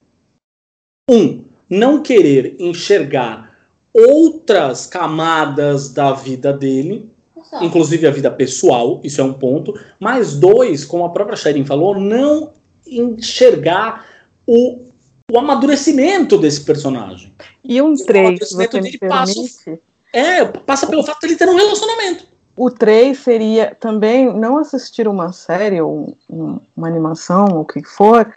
um 1.09 1.43
não 1.69 2.01
querer 2.01 2.55
enxergar 2.59 3.55
outras 3.93 4.85
camadas 4.85 5.93
da 5.93 6.13
vida 6.13 6.51
dele, 6.51 7.09
Exato. 7.37 7.63
inclusive 7.63 8.07
a 8.07 8.11
vida 8.11 8.31
pessoal, 8.31 8.99
isso 9.03 9.21
é 9.21 9.23
um 9.23 9.33
ponto. 9.33 9.79
Mas 9.99 10.35
dois, 10.35 10.83
como 10.83 11.05
a 11.05 11.09
própria 11.09 11.37
Sharon 11.37 11.65
falou, 11.65 11.99
não 11.99 12.53
enxergar 12.87 14.05
o, 14.47 14.88
o 15.31 15.37
amadurecimento 15.37 16.37
desse 16.37 16.61
personagem. 16.61 17.33
E 17.63 17.81
um 17.81 17.93
três, 17.93 18.51
você 18.51 18.81
me 18.81 18.97
passa, 18.97 19.79
é, 20.11 20.45
passa 20.45 20.87
pelo 20.87 21.03
fato 21.03 21.19
de 21.21 21.27
ele 21.27 21.35
ter 21.35 21.47
um 21.47 21.55
relacionamento. 21.55 22.27
O 22.57 22.69
3 22.69 23.17
seria 23.17 23.73
também 23.79 24.33
não 24.33 24.57
assistir 24.57 25.07
uma 25.07 25.31
série 25.31 25.79
ou 25.79 26.17
um, 26.29 26.59
uma 26.75 26.87
animação, 26.89 27.47
ou 27.53 27.61
o 27.61 27.65
que 27.65 27.81
for, 27.85 28.33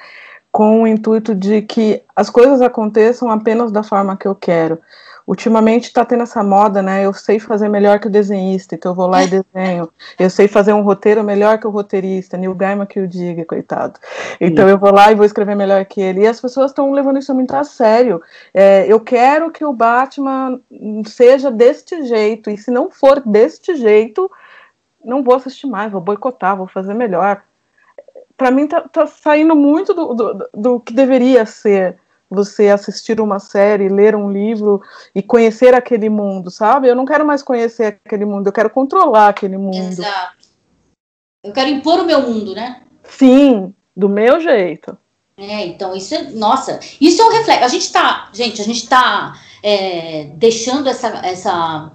com 0.52 0.82
o 0.82 0.86
intuito 0.86 1.34
de 1.34 1.62
que 1.62 2.02
as 2.14 2.30
coisas 2.30 2.60
aconteçam 2.60 3.28
apenas 3.30 3.72
da 3.72 3.82
forma 3.82 4.16
que 4.16 4.28
eu 4.28 4.34
quero. 4.34 4.78
Ultimamente 5.26 5.84
está 5.84 6.04
tendo 6.04 6.24
essa 6.24 6.42
moda, 6.42 6.82
né? 6.82 7.04
Eu 7.04 7.12
sei 7.12 7.38
fazer 7.38 7.68
melhor 7.68 7.98
que 8.00 8.08
o 8.08 8.10
desenhista, 8.10 8.74
então 8.74 8.90
eu 8.90 8.96
vou 8.96 9.06
lá 9.06 9.22
e 9.22 9.28
desenho. 9.28 9.88
Eu 10.18 10.28
sei 10.28 10.48
fazer 10.48 10.72
um 10.72 10.82
roteiro 10.82 11.22
melhor 11.22 11.58
que 11.58 11.66
o 11.66 11.70
roteirista, 11.70 12.36
Neil 12.36 12.54
Gaiman 12.54 12.86
que 12.86 13.00
o 13.00 13.06
diga, 13.06 13.44
coitado. 13.44 13.98
Então 14.40 14.68
eu 14.68 14.78
vou 14.78 14.92
lá 14.92 15.12
e 15.12 15.14
vou 15.14 15.24
escrever 15.24 15.54
melhor 15.54 15.84
que 15.84 16.00
ele. 16.00 16.22
E 16.22 16.26
as 16.26 16.40
pessoas 16.40 16.70
estão 16.70 16.92
levando 16.92 17.18
isso 17.18 17.34
muito 17.34 17.54
a 17.54 17.64
sério. 17.64 18.20
É, 18.52 18.84
eu 18.86 18.98
quero 18.98 19.50
que 19.50 19.64
o 19.64 19.72
Batman 19.72 20.60
seja 21.06 21.50
deste 21.50 22.04
jeito, 22.04 22.50
e 22.50 22.58
se 22.58 22.70
não 22.70 22.90
for 22.90 23.20
deste 23.20 23.76
jeito, 23.76 24.30
não 25.04 25.22
vou 25.22 25.36
assistir 25.36 25.66
mais, 25.66 25.92
vou 25.92 26.00
boicotar, 26.00 26.56
vou 26.56 26.66
fazer 26.66 26.94
melhor 26.94 27.42
para 28.36 28.50
mim 28.50 28.66
tá, 28.66 28.80
tá, 28.80 29.06
saindo 29.06 29.54
muito 29.54 29.94
do, 29.94 30.14
do, 30.14 30.48
do, 30.52 30.80
que 30.80 30.92
deveria 30.92 31.46
ser 31.46 31.96
você 32.32 32.68
assistir 32.68 33.20
uma 33.20 33.38
série, 33.38 33.88
ler 33.88 34.16
um 34.16 34.30
livro 34.30 34.80
e 35.14 35.22
conhecer 35.22 35.74
aquele 35.74 36.08
mundo, 36.08 36.50
sabe? 36.50 36.88
Eu 36.88 36.96
não 36.96 37.04
quero 37.04 37.26
mais 37.26 37.42
conhecer 37.42 38.00
aquele 38.04 38.24
mundo, 38.24 38.46
eu 38.46 38.52
quero 38.52 38.70
controlar 38.70 39.28
aquele 39.28 39.58
mundo. 39.58 39.76
Exato. 39.76 40.42
Eu 41.44 41.52
quero 41.52 41.68
impor 41.68 42.00
o 42.00 42.04
meu 42.04 42.22
mundo, 42.22 42.54
né? 42.54 42.82
Sim, 43.04 43.74
do 43.96 44.08
meu 44.08 44.40
jeito. 44.40 44.96
É, 45.36 45.66
então 45.66 45.94
isso 45.94 46.14
é, 46.14 46.30
nossa, 46.30 46.78
isso 47.00 47.20
é 47.20 47.24
um 47.24 47.32
reflexo. 47.32 47.64
A 47.64 47.68
gente 47.68 47.92
tá, 47.92 48.30
gente, 48.32 48.62
a 48.62 48.64
gente 48.64 48.88
tá 48.88 49.40
é, 49.62 50.30
deixando 50.36 50.88
essa, 50.88 51.08
essa 51.24 51.92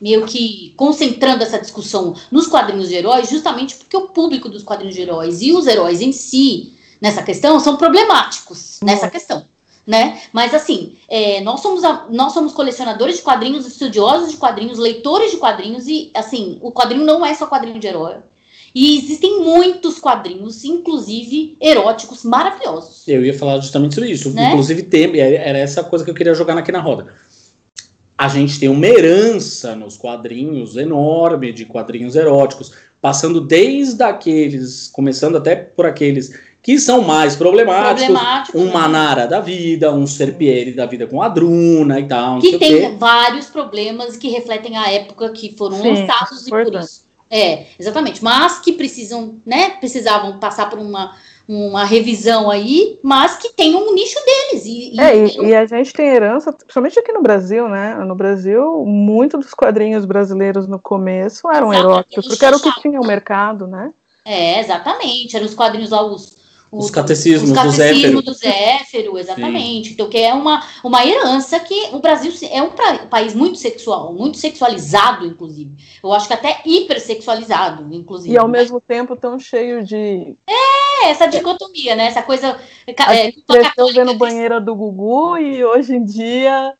meio 0.00 0.26
que 0.26 0.74
concentrando 0.76 1.42
essa 1.42 1.60
discussão 1.60 2.14
nos 2.30 2.46
quadrinhos 2.46 2.88
de 2.88 2.96
heróis, 2.96 3.30
justamente 3.30 3.76
porque 3.76 3.96
o 3.96 4.08
público 4.08 4.48
dos 4.48 4.62
quadrinhos 4.62 4.94
de 4.94 5.02
heróis 5.02 5.40
e 5.40 5.52
os 5.52 5.66
heróis 5.66 6.00
em 6.00 6.12
si, 6.12 6.74
nessa 7.00 7.22
questão, 7.22 7.58
são 7.58 7.76
problemáticos 7.76 8.78
nessa 8.82 9.08
questão. 9.08 9.46
Né? 9.86 10.20
Mas 10.32 10.54
assim, 10.54 10.96
é, 11.08 11.40
nós, 11.40 11.60
somos 11.60 11.82
a, 11.82 12.06
nós 12.10 12.32
somos 12.32 12.52
colecionadores 12.52 13.16
de 13.16 13.22
quadrinhos, 13.22 13.66
estudiosos 13.66 14.30
de 14.30 14.36
quadrinhos, 14.36 14.78
leitores 14.78 15.32
de 15.32 15.38
quadrinhos, 15.38 15.88
e 15.88 16.10
assim, 16.14 16.58
o 16.62 16.70
quadrinho 16.70 17.04
não 17.04 17.26
é 17.26 17.34
só 17.34 17.46
quadrinho 17.46 17.80
de 17.80 17.88
herói. 17.88 18.16
E 18.74 18.98
existem 18.98 19.40
muitos 19.40 19.98
quadrinhos, 19.98 20.64
inclusive 20.64 21.56
eróticos, 21.60 22.22
maravilhosos. 22.24 23.06
Eu 23.06 23.24
ia 23.24 23.36
falar 23.36 23.58
justamente 23.60 23.94
sobre 23.94 24.10
isso. 24.10 24.30
Né? 24.30 24.50
Inclusive, 24.50 24.84
tem, 24.84 25.18
era 25.18 25.58
essa 25.58 25.82
coisa 25.84 26.04
que 26.04 26.10
eu 26.10 26.14
queria 26.14 26.32
jogar 26.32 26.56
aqui 26.56 26.72
na 26.72 26.80
roda 26.80 27.12
a 28.22 28.28
gente 28.28 28.60
tem 28.60 28.68
uma 28.68 28.86
herança 28.86 29.74
nos 29.74 29.96
quadrinhos 29.96 30.76
enorme 30.76 31.52
de 31.52 31.64
quadrinhos 31.66 32.14
eróticos, 32.14 32.72
passando 33.00 33.40
desde 33.40 34.00
aqueles, 34.04 34.86
começando 34.86 35.36
até 35.36 35.56
por 35.56 35.86
aqueles 35.86 36.38
que 36.62 36.78
são 36.78 37.02
mais 37.02 37.34
problemáticos, 37.34 38.04
Problemático, 38.04 38.58
um 38.58 38.66
né? 38.66 38.72
Manara 38.72 39.26
da 39.26 39.40
vida, 39.40 39.92
um 39.92 40.06
Serpieri 40.06 40.72
da 40.72 40.86
vida 40.86 41.06
com 41.06 41.20
a 41.20 41.28
Druna 41.28 41.98
e 41.98 42.06
tal. 42.06 42.38
Que 42.38 42.56
tem 42.56 42.96
vários 42.96 43.46
problemas 43.46 44.16
que 44.16 44.28
refletem 44.28 44.76
a 44.76 44.90
época 44.90 45.30
que 45.30 45.54
foram 45.56 45.82
Sim, 45.82 45.90
lançados 45.90 46.46
e 46.46 46.50
por 46.50 46.74
isso. 46.74 47.02
É, 47.28 47.66
exatamente. 47.78 48.22
Mas 48.22 48.60
que 48.60 48.72
precisam, 48.72 49.36
né? 49.44 49.70
Precisavam 49.70 50.38
passar 50.38 50.70
por 50.70 50.78
uma 50.78 51.14
uma 51.48 51.84
revisão 51.84 52.48
aí, 52.48 53.00
mas 53.02 53.36
que 53.36 53.52
tem 53.52 53.74
um 53.74 53.92
nicho 53.92 54.18
deles. 54.24 54.64
E, 54.64 55.00
é, 55.00 55.26
e, 55.26 55.48
e, 55.48 55.54
a 55.54 55.66
gente 55.66 55.92
tem 55.92 56.06
herança, 56.06 56.52
principalmente 56.52 56.98
aqui 56.98 57.12
no 57.12 57.20
Brasil, 57.20 57.68
né? 57.68 57.96
No 57.96 58.14
Brasil, 58.14 58.84
muito 58.86 59.36
dos 59.36 59.52
quadrinhos 59.52 60.04
brasileiros 60.04 60.68
no 60.68 60.78
começo 60.78 61.50
eram 61.50 61.74
eróticos, 61.74 62.28
porque 62.28 62.44
era 62.44 62.56
o 62.56 62.60
que 62.60 62.80
tinha 62.80 63.00
o 63.00 63.06
mercado, 63.06 63.66
né? 63.66 63.92
É, 64.24 64.60
exatamente. 64.60 65.36
Eram 65.36 65.46
os 65.46 65.54
quadrinhos 65.54 65.90
lá, 65.90 66.02
os 66.02 66.41
os 66.72 66.90
catecismos, 66.90 67.50
os 67.50 67.56
catecismo 67.56 68.22
do 68.22 68.32
Zéfiro. 68.32 69.18
exatamente. 69.18 69.88
Sim. 69.88 69.94
Então, 69.94 70.08
que 70.08 70.16
é 70.16 70.32
uma, 70.32 70.64
uma 70.82 71.06
herança 71.06 71.60
que 71.60 71.90
o 71.92 71.98
Brasil 71.98 72.32
é 72.50 72.62
um 72.62 72.70
país 73.10 73.34
muito 73.34 73.58
sexual, 73.58 74.14
muito 74.14 74.38
sexualizado, 74.38 75.26
inclusive. 75.26 75.74
Eu 76.02 76.10
acho 76.14 76.26
que 76.26 76.32
até 76.32 76.62
hipersexualizado, 76.64 77.92
inclusive. 77.94 78.34
E 78.34 78.38
ao 78.38 78.48
né? 78.48 78.58
mesmo 78.58 78.80
tempo 78.80 79.14
tão 79.14 79.38
cheio 79.38 79.84
de. 79.84 80.34
É, 80.48 81.10
essa 81.10 81.26
dicotomia, 81.26 81.94
né? 81.94 82.06
Essa 82.06 82.22
coisa. 82.22 82.58
A 82.98 83.14
é, 83.14 83.32
cresceu 83.32 83.88
vendo 83.92 84.14
banheira 84.14 84.58
do 84.58 84.74
Gugu 84.74 85.36
e 85.36 85.62
hoje 85.62 85.94
em 85.94 86.04
dia 86.04 86.72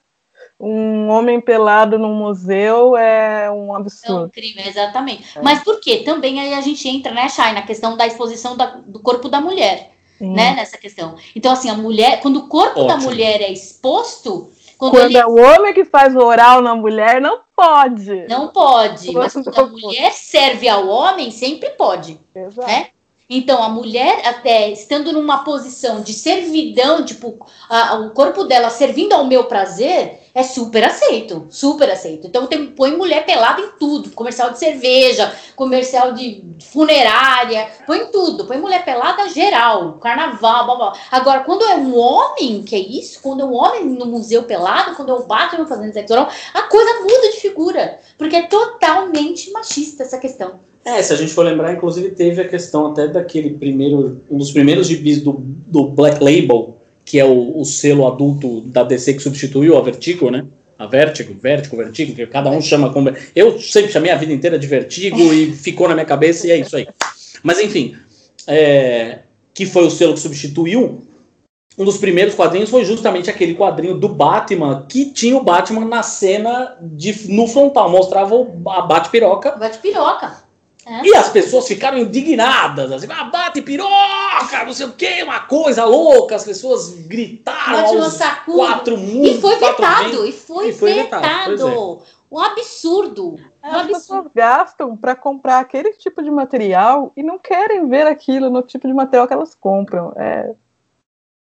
um 0.65 1.09
homem 1.09 1.41
pelado 1.41 1.99
num 1.99 2.15
museu 2.15 2.97
é 2.97 3.51
um 3.51 3.75
absurdo. 3.75 4.23
É 4.23 4.27
um 4.27 4.29
crime, 4.29 4.63
exatamente. 4.65 5.37
É. 5.37 5.43
Mas 5.43 5.65
por 5.65 5.81
quê? 5.81 6.03
Também 6.05 6.39
aí 6.39 6.55
a 6.55 6.61
gente 6.61 6.89
entra, 6.89 7.11
né, 7.11 7.29
Chay, 7.29 7.53
na 7.53 7.63
questão 7.63 7.97
da 7.97 8.07
exposição 8.07 8.57
da, 8.57 8.67
do 8.87 9.01
corpo 9.01 9.29
da 9.29 9.41
mulher, 9.41 9.91
Sim. 10.19 10.33
né, 10.33 10.55
nessa 10.55 10.79
questão. 10.79 11.17
Então, 11.35 11.53
assim, 11.53 11.69
a 11.69 11.75
mulher, 11.75 12.21
quando 12.21 12.37
o 12.37 12.49
corpo 12.49 12.81
Ótimo. 12.81 12.87
da 12.87 12.97
mulher 12.99 13.41
é 13.41 13.51
exposto... 13.51 14.53
Quando, 14.79 14.93
quando 14.93 15.05
ele... 15.07 15.19
é 15.19 15.27
o 15.27 15.35
homem 15.35 15.75
que 15.75 15.85
faz 15.85 16.15
o 16.15 16.21
oral 16.21 16.63
na 16.63 16.77
mulher, 16.77 17.21
não 17.21 17.41
pode. 17.57 18.27
Não 18.29 18.49
pode, 18.49 19.13
mas 19.13 19.33
quando 19.33 19.49
a 19.49 19.67
mulher 19.67 20.13
serve 20.13 20.69
ao 20.69 20.87
homem, 20.87 21.33
sempre 21.33 21.71
pode, 21.71 22.21
Exato. 22.35 22.69
né? 22.69 22.89
Então, 23.29 23.63
a 23.63 23.69
mulher, 23.69 24.27
até 24.27 24.71
estando 24.71 25.13
numa 25.13 25.43
posição 25.43 26.03
de 26.03 26.13
servidão, 26.13 27.05
tipo, 27.05 27.45
a, 27.69 27.95
o 27.95 28.11
corpo 28.11 28.45
dela 28.45 28.69
servindo 28.69 29.13
ao 29.13 29.25
meu 29.25 29.45
prazer, 29.45 30.22
é 30.35 30.43
super 30.43 30.83
aceito, 30.85 31.47
super 31.51 31.91
aceito. 31.91 32.26
Então 32.26 32.47
tem, 32.47 32.66
põe 32.68 32.97
mulher 32.97 33.24
pelada 33.26 33.61
em 33.61 33.70
tudo, 33.78 34.11
comercial 34.11 34.51
de 34.51 34.59
cerveja, 34.59 35.33
comercial 35.55 36.12
de 36.12 36.45
funerária, 36.61 37.68
põe 37.87 38.07
tudo, 38.07 38.47
põe 38.47 38.59
mulher 38.59 38.85
pelada 38.85 39.28
geral, 39.28 39.95
carnaval, 39.95 40.64
blá, 40.64 40.74
blá. 40.74 40.93
Agora, 41.11 41.41
quando 41.41 41.64
é 41.64 41.76
um 41.76 41.97
homem, 41.97 42.62
que 42.62 42.74
é 42.74 42.78
isso? 42.78 43.20
Quando 43.22 43.43
é 43.43 43.45
um 43.45 43.55
homem 43.55 43.85
no 43.85 44.07
museu 44.07 44.45
pelado, 44.45 44.97
quando 44.97 45.11
é 45.11 45.14
um 45.14 45.26
Batman 45.26 45.66
fazendo 45.66 45.93
sexo 45.93 46.14
oral, 46.14 46.28
a 46.55 46.62
coisa 46.62 47.01
muda 47.01 47.30
de 47.30 47.41
figura, 47.41 47.99
porque 48.16 48.37
é 48.37 48.43
totalmente 48.43 49.51
machista 49.51 50.03
essa 50.03 50.18
questão. 50.18 50.61
É, 50.85 51.01
se 51.01 51.12
a 51.12 51.16
gente 51.16 51.33
for 51.33 51.45
lembrar, 51.45 51.72
inclusive 51.72 52.11
teve 52.11 52.41
a 52.41 52.49
questão 52.49 52.89
até 52.89 53.07
daquele 53.07 53.51
primeiro, 53.51 54.22
um 54.28 54.39
dos 54.39 54.51
primeiros 54.51 54.89
gibis 54.89 55.22
do, 55.22 55.37
do 55.39 55.85
Black 55.85 56.22
Label, 56.22 56.82
que 57.13 57.21
é 57.21 57.27
o, 57.27 57.61
o, 57.61 57.63
selo 57.63 58.07
adulto 58.07 58.63
da 58.63 58.83
DC 58.83 59.13
que 59.13 59.23
substituiu 59.23 59.77
a 59.77 59.83
Vertigo, 59.83 60.31
né? 60.31 60.47
A 60.79 60.87
Vertigo, 60.87 61.39
Vertigo, 61.39 61.77
Vertigo, 61.77 62.15
que 62.15 62.27
cada 62.27 62.49
um 62.49 62.63
chama 62.63 62.91
como. 62.91 63.13
Eu 63.37 63.61
sempre 63.61 63.93
chamei 63.93 64.11
a 64.11 64.17
vida 64.17 64.33
inteira 64.33 64.59
de 64.59 64.67
Vertigo 64.67 65.21
e 65.31 65.53
ficou 65.53 65.87
na 65.87 65.93
minha 65.93 66.07
cabeça 66.07 66.47
e 66.47 66.53
é 66.53 66.57
isso 66.57 66.75
aí. 66.75 66.89
Mas 67.43 67.61
enfim, 67.61 67.95
é, 68.47 69.19
que 69.53 69.67
foi 69.67 69.85
o 69.85 69.91
selo 69.91 70.15
que 70.15 70.21
substituiu. 70.21 71.07
Um 71.77 71.85
dos 71.85 71.99
primeiros 71.99 72.35
quadrinhos 72.35 72.71
foi 72.71 72.83
justamente 72.83 73.29
aquele 73.29 73.57
quadrinho 73.57 73.99
do 73.99 74.09
Batman 74.09 74.87
que 74.89 75.11
tinha 75.11 75.37
o 75.37 75.45
Batman 75.45 75.85
na 75.85 76.03
cena 76.03 76.79
de, 76.81 77.31
no 77.31 77.47
frontal, 77.47 77.91
mostrava 77.91 78.35
o, 78.35 78.71
a 78.71 78.81
Bate-Piroca. 78.81 79.51
Bate-Piroca. 79.51 80.45
É. 80.87 81.05
E 81.05 81.14
as 81.14 81.28
pessoas 81.28 81.68
ficaram 81.68 81.99
indignadas, 81.99 82.91
assim, 82.91 83.07
ah, 83.09 83.24
bate 83.24 83.62
piroca, 83.62 84.64
não 84.64 84.72
sei 84.72 84.87
o 84.87 84.93
que, 84.93 85.22
uma 85.22 85.41
coisa 85.41 85.85
louca, 85.85 86.35
as 86.35 86.45
pessoas 86.45 86.91
gritaram 87.07 88.03
aos 88.03 88.18
quatro 88.45 88.97
mundos. 88.97 89.37
E 89.37 89.41
foi 89.41 89.57
vetado, 89.57 90.26
e 90.26 90.33
foi, 90.33 90.68
e 90.68 90.72
foi 90.72 90.95
vetado. 90.95 91.22
vetado. 91.22 92.03
É. 92.09 92.22
Um 92.33 92.39
absurdo. 92.39 93.37
É, 93.62 93.68
um 93.68 93.70
as 93.70 93.76
absurdo. 93.76 93.93
pessoas 93.93 94.26
gastam 94.35 94.97
para 94.97 95.14
comprar 95.14 95.61
aquele 95.61 95.93
tipo 95.93 96.22
de 96.22 96.30
material 96.30 97.12
e 97.16 97.22
não 97.22 97.39
querem 97.39 97.89
ver 97.89 98.07
aquilo 98.07 98.51
no 98.51 98.62
tipo 98.62 98.89
de 98.89 98.95
material 98.95 99.28
que 99.28 99.35
elas 99.35 99.55
compram. 99.55 100.12
É... 100.16 100.53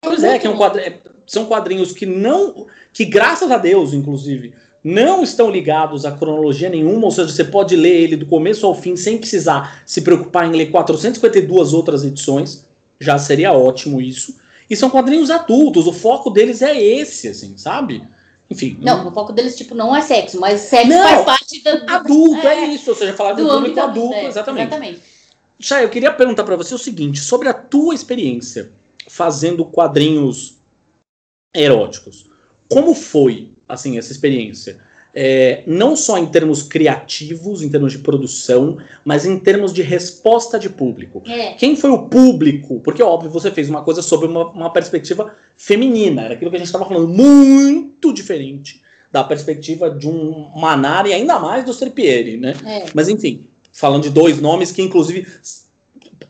Pois 0.04 0.24
é, 0.24 0.40
que 0.40 0.48
é 0.48 0.50
um 0.50 0.66
é, 0.66 1.00
são 1.28 1.46
quadrinhos 1.46 1.94
que 1.94 2.08
não. 2.08 2.66
que 2.92 3.06
graças 3.06 3.52
a 3.52 3.58
Deus, 3.58 3.94
inclusive, 3.94 4.56
não 4.84 5.24
estão 5.24 5.50
ligados 5.50 6.06
a 6.06 6.12
cronologia 6.12 6.70
nenhuma, 6.70 7.06
ou 7.06 7.12
seja, 7.12 7.30
você 7.30 7.44
pode 7.44 7.76
ler 7.76 8.02
ele 8.02 8.16
do 8.16 8.26
começo 8.26 8.66
ao 8.66 8.74
fim 8.74 8.96
sem 8.96 9.18
precisar 9.18 9.84
se 9.86 10.02
preocupar 10.02 10.48
em 10.48 10.56
ler 10.56 10.72
452 10.72 11.74
outras 11.74 12.04
edições, 12.04 12.68
já 13.00 13.18
seria 13.18 13.54
ótimo 13.54 14.02
isso. 14.02 14.40
E 14.70 14.76
são 14.76 14.90
quadrinhos 14.90 15.30
adultos, 15.30 15.86
o 15.86 15.94
foco 15.94 16.30
deles 16.30 16.62
é 16.62 16.82
esse, 16.82 17.28
assim, 17.28 17.58
sabe? 17.58 18.04
Enfim. 18.50 18.78
Não, 18.82 19.08
o 19.08 19.14
foco 19.14 19.32
deles, 19.32 19.56
tipo, 19.56 19.76
não 19.76 19.96
é 19.96 20.02
sexo, 20.02 20.40
mas 20.40 20.62
sexo 20.62 20.90
não, 20.90 21.08
faz 21.08 21.26
parte 21.26 21.64
da. 21.64 21.96
Adulto, 21.96 22.48
é, 22.48 22.66
é, 22.66 22.68
isso, 22.68 22.90
ou 22.90 22.96
seja, 22.96 23.14
falar 23.14 23.34
do, 23.34 23.44
do 23.44 23.50
público 23.50 23.80
adulto, 23.80 24.14
é, 24.14 24.26
exatamente. 24.26 24.68
Exatamente. 24.68 25.02
Chay, 25.60 25.84
eu 25.86 25.90
queria 25.90 26.12
perguntar 26.12 26.44
para 26.44 26.56
você 26.56 26.74
o 26.74 26.78
seguinte, 26.78 27.20
sobre 27.20 27.48
a 27.48 27.54
tua 27.54 27.94
experiência 27.94 28.72
fazendo 29.08 29.64
quadrinhos 29.64 30.60
eróticos. 31.56 32.30
Como 32.70 32.94
foi, 32.94 33.52
assim, 33.72 33.98
essa 33.98 34.12
experiência? 34.12 34.78
É, 35.14 35.64
não 35.68 35.96
só 35.96 36.18
em 36.18 36.26
termos 36.28 36.64
criativos, 36.64 37.62
em 37.62 37.70
termos 37.70 37.92
de 37.92 38.00
produção, 38.00 38.78
mas 39.04 39.26
em 39.26 39.38
termos 39.38 39.74
de 39.74 39.82
resposta 39.82 40.58
de 40.58 40.70
público. 40.70 41.22
É. 41.28 41.54
Quem 41.54 41.76
foi 41.76 41.90
o 41.90 42.08
público? 42.08 42.80
Porque, 42.80 43.04
óbvio, 43.04 43.30
você 43.30 43.52
fez 43.52 43.70
uma 43.70 43.84
coisa 43.84 44.02
sobre 44.02 44.28
uma, 44.28 44.50
uma 44.52 44.70
perspectiva 44.72 45.36
feminina, 45.58 46.24
era 46.24 46.34
aquilo 46.36 46.50
que 46.50 46.56
a 46.56 46.60
gente 46.60 46.68
estava 46.68 46.86
falando, 46.86 47.10
muito 47.10 48.14
diferente 48.14 48.82
da 49.12 49.24
perspectiva 49.24 49.90
de 49.90 50.08
um 50.08 50.50
Manara 50.56 51.10
e 51.10 51.14
ainda 51.14 51.38
mais 51.38 51.66
do 51.66 51.74
Serpieri, 51.74 52.38
né? 52.38 52.56
É. 52.66 52.86
Mas, 52.96 53.10
enfim, 53.10 53.50
falando 53.74 54.04
de 54.04 54.10
dois 54.10 54.40
nomes 54.40 54.72
que, 54.72 54.82
inclusive, 54.82 55.28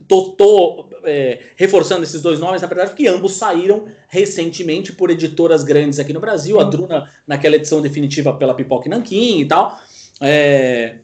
tô, 0.07 0.31
tô 0.31 0.89
é, 1.03 1.39
reforçando 1.55 2.03
esses 2.03 2.21
dois 2.21 2.39
nomes, 2.39 2.61
na 2.61 2.67
verdade, 2.67 2.91
porque 2.91 3.07
ambos 3.07 3.33
saíram 3.33 3.87
recentemente 4.07 4.93
por 4.93 5.09
editoras 5.09 5.63
grandes 5.63 5.99
aqui 5.99 6.13
no 6.13 6.19
Brasil. 6.19 6.59
A 6.59 6.63
Druna, 6.63 7.09
naquela 7.27 7.55
edição 7.55 7.81
definitiva 7.81 8.33
pela 8.33 8.53
Pipoca 8.53 8.89
Nanquim 8.89 9.41
e 9.41 9.47
tal. 9.47 9.79
É, 10.21 10.99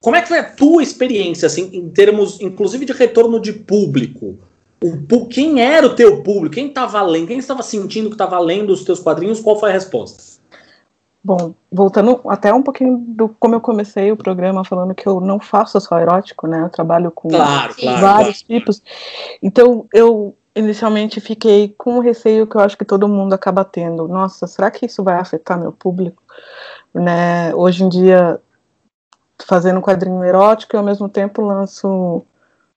como 0.00 0.16
é 0.16 0.22
que 0.22 0.28
foi 0.28 0.38
a 0.38 0.44
tua 0.44 0.82
experiência, 0.82 1.46
assim, 1.46 1.68
em 1.72 1.88
termos, 1.90 2.40
inclusive, 2.40 2.86
de 2.86 2.92
retorno 2.92 3.40
de 3.40 3.52
público? 3.52 4.38
O, 4.82 5.26
quem 5.26 5.60
era 5.60 5.86
o 5.86 5.94
teu 5.94 6.22
público? 6.22 6.54
Quem 6.54 6.68
estava 6.68 7.02
lendo? 7.02 7.26
Quem 7.26 7.38
estava 7.38 7.62
sentindo 7.62 8.08
que 8.08 8.14
estava 8.14 8.38
lendo 8.38 8.72
os 8.72 8.82
teus 8.82 8.98
quadrinhos? 8.98 9.40
Qual 9.40 9.60
foi 9.60 9.70
a 9.70 9.74
resposta? 9.74 10.29
Bom, 11.22 11.54
voltando 11.70 12.20
até 12.28 12.52
um 12.52 12.62
pouquinho 12.62 12.96
do 12.96 13.28
como 13.28 13.54
eu 13.54 13.60
comecei 13.60 14.10
o 14.10 14.16
programa 14.16 14.64
falando 14.64 14.94
que 14.94 15.06
eu 15.06 15.20
não 15.20 15.38
faço 15.38 15.78
só 15.78 15.98
erótico, 15.98 16.46
né? 16.46 16.62
Eu 16.62 16.70
trabalho 16.70 17.10
com 17.10 17.28
claro, 17.28 17.74
claro, 17.74 18.00
vários 18.00 18.42
claro. 18.42 18.60
tipos. 18.60 18.82
Então, 19.42 19.86
eu 19.92 20.34
inicialmente 20.56 21.20
fiquei 21.20 21.74
com 21.76 21.96
um 21.96 22.00
receio 22.00 22.46
que 22.46 22.56
eu 22.56 22.60
acho 22.60 22.76
que 22.76 22.86
todo 22.86 23.08
mundo 23.08 23.34
acaba 23.34 23.64
tendo. 23.64 24.08
Nossa, 24.08 24.46
será 24.46 24.70
que 24.70 24.86
isso 24.86 25.04
vai 25.04 25.16
afetar 25.16 25.60
meu 25.60 25.72
público? 25.72 26.22
Né? 26.94 27.54
Hoje 27.54 27.84
em 27.84 27.88
dia, 27.88 28.40
fazendo 29.46 29.82
quadrinho 29.82 30.24
erótico 30.24 30.74
e 30.74 30.78
ao 30.78 30.84
mesmo 30.84 31.08
tempo 31.08 31.42
lanço 31.42 32.24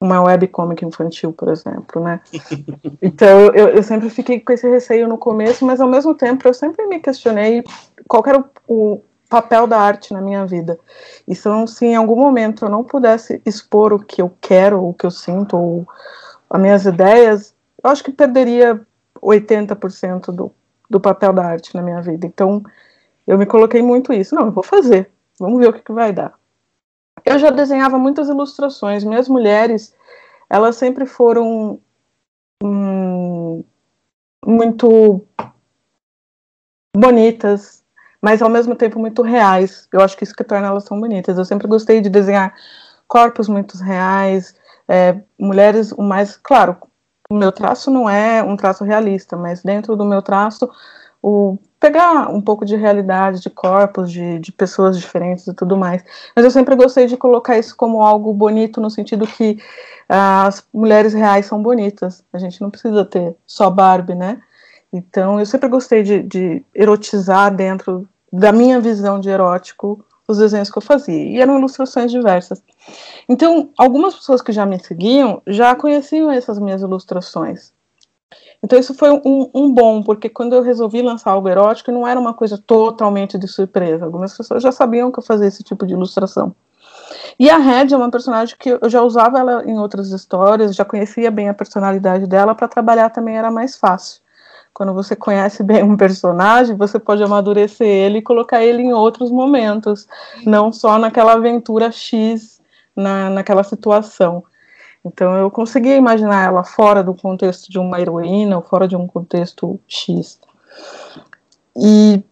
uma 0.03 0.21
webcomic 0.21 0.83
infantil, 0.83 1.31
por 1.31 1.47
exemplo, 1.47 2.03
né? 2.03 2.19
Então 3.01 3.47
eu, 3.53 3.69
eu, 3.69 3.83
sempre 3.83 4.09
fiquei 4.09 4.39
com 4.39 4.51
esse 4.51 4.67
receio 4.69 5.07
no 5.07 5.17
começo, 5.17 5.65
mas 5.65 5.79
ao 5.79 5.87
mesmo 5.87 6.13
tempo 6.13 6.47
eu 6.47 6.53
sempre 6.53 6.85
me 6.87 6.99
questionei 6.99 7.63
qual 8.07 8.21
era 8.25 8.39
o, 8.39 8.45
o 8.67 9.01
papel 9.29 9.65
da 9.65 9.79
arte 9.79 10.13
na 10.13 10.21
minha 10.21 10.45
vida. 10.45 10.77
E 11.25 11.33
se, 11.33 11.49
se 11.67 11.85
em 11.85 11.95
algum 11.95 12.17
momento 12.17 12.65
eu 12.65 12.69
não 12.69 12.83
pudesse 12.83 13.41
expor 13.45 13.93
o 13.93 13.99
que 13.99 14.21
eu 14.21 14.31
quero, 14.41 14.83
o 14.83 14.93
que 14.93 15.05
eu 15.05 15.11
sinto, 15.11 15.57
ou 15.57 15.87
as 16.49 16.61
minhas 16.61 16.85
ideias, 16.85 17.55
eu 17.81 17.89
acho 17.89 18.03
que 18.03 18.11
perderia 18.11 18.81
80% 19.21 20.31
do, 20.31 20.51
do 20.89 20.99
papel 20.99 21.31
da 21.31 21.45
arte 21.45 21.73
na 21.75 21.81
minha 21.81 22.01
vida. 22.01 22.27
Então 22.27 22.61
eu 23.25 23.37
me 23.37 23.45
coloquei 23.45 23.81
muito 23.81 24.11
isso. 24.11 24.35
Não, 24.35 24.47
eu 24.47 24.51
vou 24.51 24.63
fazer. 24.63 25.09
Vamos 25.39 25.59
ver 25.59 25.69
o 25.69 25.73
que, 25.73 25.81
que 25.81 25.93
vai 25.93 26.11
dar. 26.11 26.33
Eu 27.25 27.39
já 27.39 27.49
desenhava 27.49 27.97
muitas 27.97 28.27
ilustrações. 28.29 29.03
Minhas 29.03 29.27
mulheres, 29.27 29.95
elas 30.49 30.75
sempre 30.75 31.05
foram 31.05 31.79
hum, 32.63 33.63
muito 34.45 35.25
bonitas, 36.95 37.83
mas 38.21 38.41
ao 38.41 38.49
mesmo 38.49 38.75
tempo 38.75 38.99
muito 38.99 39.21
reais. 39.21 39.87
Eu 39.91 40.01
acho 40.01 40.17
que 40.17 40.23
isso 40.23 40.35
que 40.35 40.43
torna 40.43 40.67
elas 40.67 40.85
tão 40.85 40.99
bonitas. 40.99 41.37
Eu 41.37 41.45
sempre 41.45 41.67
gostei 41.67 42.01
de 42.01 42.09
desenhar 42.09 42.53
corpos 43.07 43.47
muito 43.47 43.77
reais, 43.77 44.55
é, 44.87 45.19
mulheres 45.39 45.91
o 45.91 46.01
mais 46.01 46.35
claro. 46.37 46.77
O 47.29 47.35
meu 47.35 47.51
traço 47.51 47.89
não 47.89 48.09
é 48.09 48.43
um 48.43 48.55
traço 48.55 48.83
realista, 48.83 49.37
mas 49.37 49.63
dentro 49.63 49.95
do 49.95 50.05
meu 50.05 50.21
traço 50.21 50.69
o 51.21 51.57
pegar 51.83 52.29
um 52.29 52.39
pouco 52.39 52.63
de 52.63 52.77
realidade 52.77 53.41
de 53.41 53.49
corpos, 53.49 54.09
de, 54.09 54.39
de 54.39 54.53
pessoas 54.53 54.97
diferentes 54.97 55.45
e 55.47 55.53
tudo 55.53 55.75
mais. 55.75 56.01
Mas 56.33 56.45
eu 56.45 56.49
sempre 56.49 56.77
gostei 56.77 57.07
de 57.07 57.17
colocar 57.17 57.57
isso 57.57 57.75
como 57.75 58.01
algo 58.01 58.33
bonito, 58.33 58.79
no 58.79 58.89
sentido 58.89 59.27
que 59.27 59.59
uh, 60.09 60.47
as 60.47 60.65
mulheres 60.73 61.13
reais 61.13 61.45
são 61.45 61.61
bonitas. 61.61 62.23
A 62.31 62.37
gente 62.37 62.61
não 62.61 62.71
precisa 62.71 63.03
ter 63.03 63.35
só 63.45 63.69
Barbie, 63.69 64.15
né? 64.15 64.41
Então 64.93 65.41
eu 65.41 65.45
sempre 65.45 65.67
gostei 65.67 66.03
de, 66.03 66.23
de 66.23 66.63
erotizar 66.73 67.53
dentro 67.53 68.07
da 68.31 68.53
minha 68.53 68.79
visão 68.79 69.19
de 69.19 69.29
erótico 69.29 70.05
os 70.25 70.37
desenhos 70.37 70.71
que 70.71 70.77
eu 70.77 70.81
fazia. 70.81 71.21
E 71.21 71.41
eram 71.41 71.57
ilustrações 71.57 72.09
diversas. 72.09 72.63
Então, 73.27 73.71
algumas 73.77 74.15
pessoas 74.15 74.41
que 74.41 74.53
já 74.53 74.65
me 74.65 74.79
seguiam 74.79 75.41
já 75.45 75.75
conheciam 75.75 76.31
essas 76.31 76.57
minhas 76.57 76.81
ilustrações. 76.81 77.73
Então 78.63 78.79
isso 78.79 78.93
foi 78.93 79.11
um, 79.11 79.49
um, 79.53 79.73
bom, 79.73 80.01
porque 80.01 80.29
quando 80.29 80.53
eu 80.53 80.61
resolvi 80.61 81.01
lançar 81.01 81.31
algo 81.31 81.49
erótico, 81.49 81.91
não 81.91 82.07
era 82.07 82.19
uma 82.19 82.33
coisa 82.33 82.57
totalmente 82.57 83.37
de 83.37 83.47
surpresa. 83.47 84.05
Algumas 84.05 84.35
pessoas 84.35 84.63
já 84.63 84.71
sabiam 84.71 85.11
que 85.11 85.19
eu 85.19 85.23
fazia 85.23 85.47
esse 85.47 85.63
tipo 85.63 85.85
de 85.85 85.93
ilustração. 85.93 86.55
E 87.37 87.49
a 87.49 87.57
Red 87.57 87.93
é 87.93 87.97
uma 87.97 88.11
personagem 88.11 88.55
que 88.57 88.69
eu 88.69 88.89
já 88.89 89.01
usava 89.01 89.39
ela 89.39 89.63
em 89.65 89.77
outras 89.77 90.11
histórias, 90.11 90.75
já 90.75 90.85
conhecia 90.85 91.29
bem 91.29 91.49
a 91.49 91.53
personalidade 91.53 92.27
dela, 92.27 92.55
para 92.55 92.67
trabalhar 92.67 93.09
também 93.09 93.37
era 93.37 93.51
mais 93.51 93.75
fácil. 93.75 94.21
Quando 94.73 94.93
você 94.93 95.15
conhece 95.15 95.61
bem 95.61 95.83
um 95.83 95.95
personagem, 95.95 96.75
você 96.75 96.97
pode 96.97 97.21
amadurecer 97.21 97.87
ele 97.87 98.19
e 98.19 98.21
colocar 98.21 98.63
ele 98.63 98.81
em 98.81 98.93
outros 98.93 99.29
momentos, 99.29 100.07
não 100.45 100.71
só 100.71 100.97
naquela 100.97 101.33
aventura 101.33 101.91
X, 101.91 102.59
na, 102.95 103.29
naquela 103.29 103.63
situação. 103.63 104.43
Então 105.05 105.35
eu 105.35 105.51
conseguia 105.51 105.95
imaginar 105.95 106.45
ela 106.45 106.63
fora 106.63 107.03
do 107.03 107.13
contexto 107.13 107.69
de 107.69 107.77
uma 107.77 107.99
heroína 107.99 108.57
ou 108.57 108.63
fora 108.63 108.87
de 108.87 108.95
um 108.95 109.05
contexto 109.05 109.79
X. 109.87 110.39
E 111.75 112.23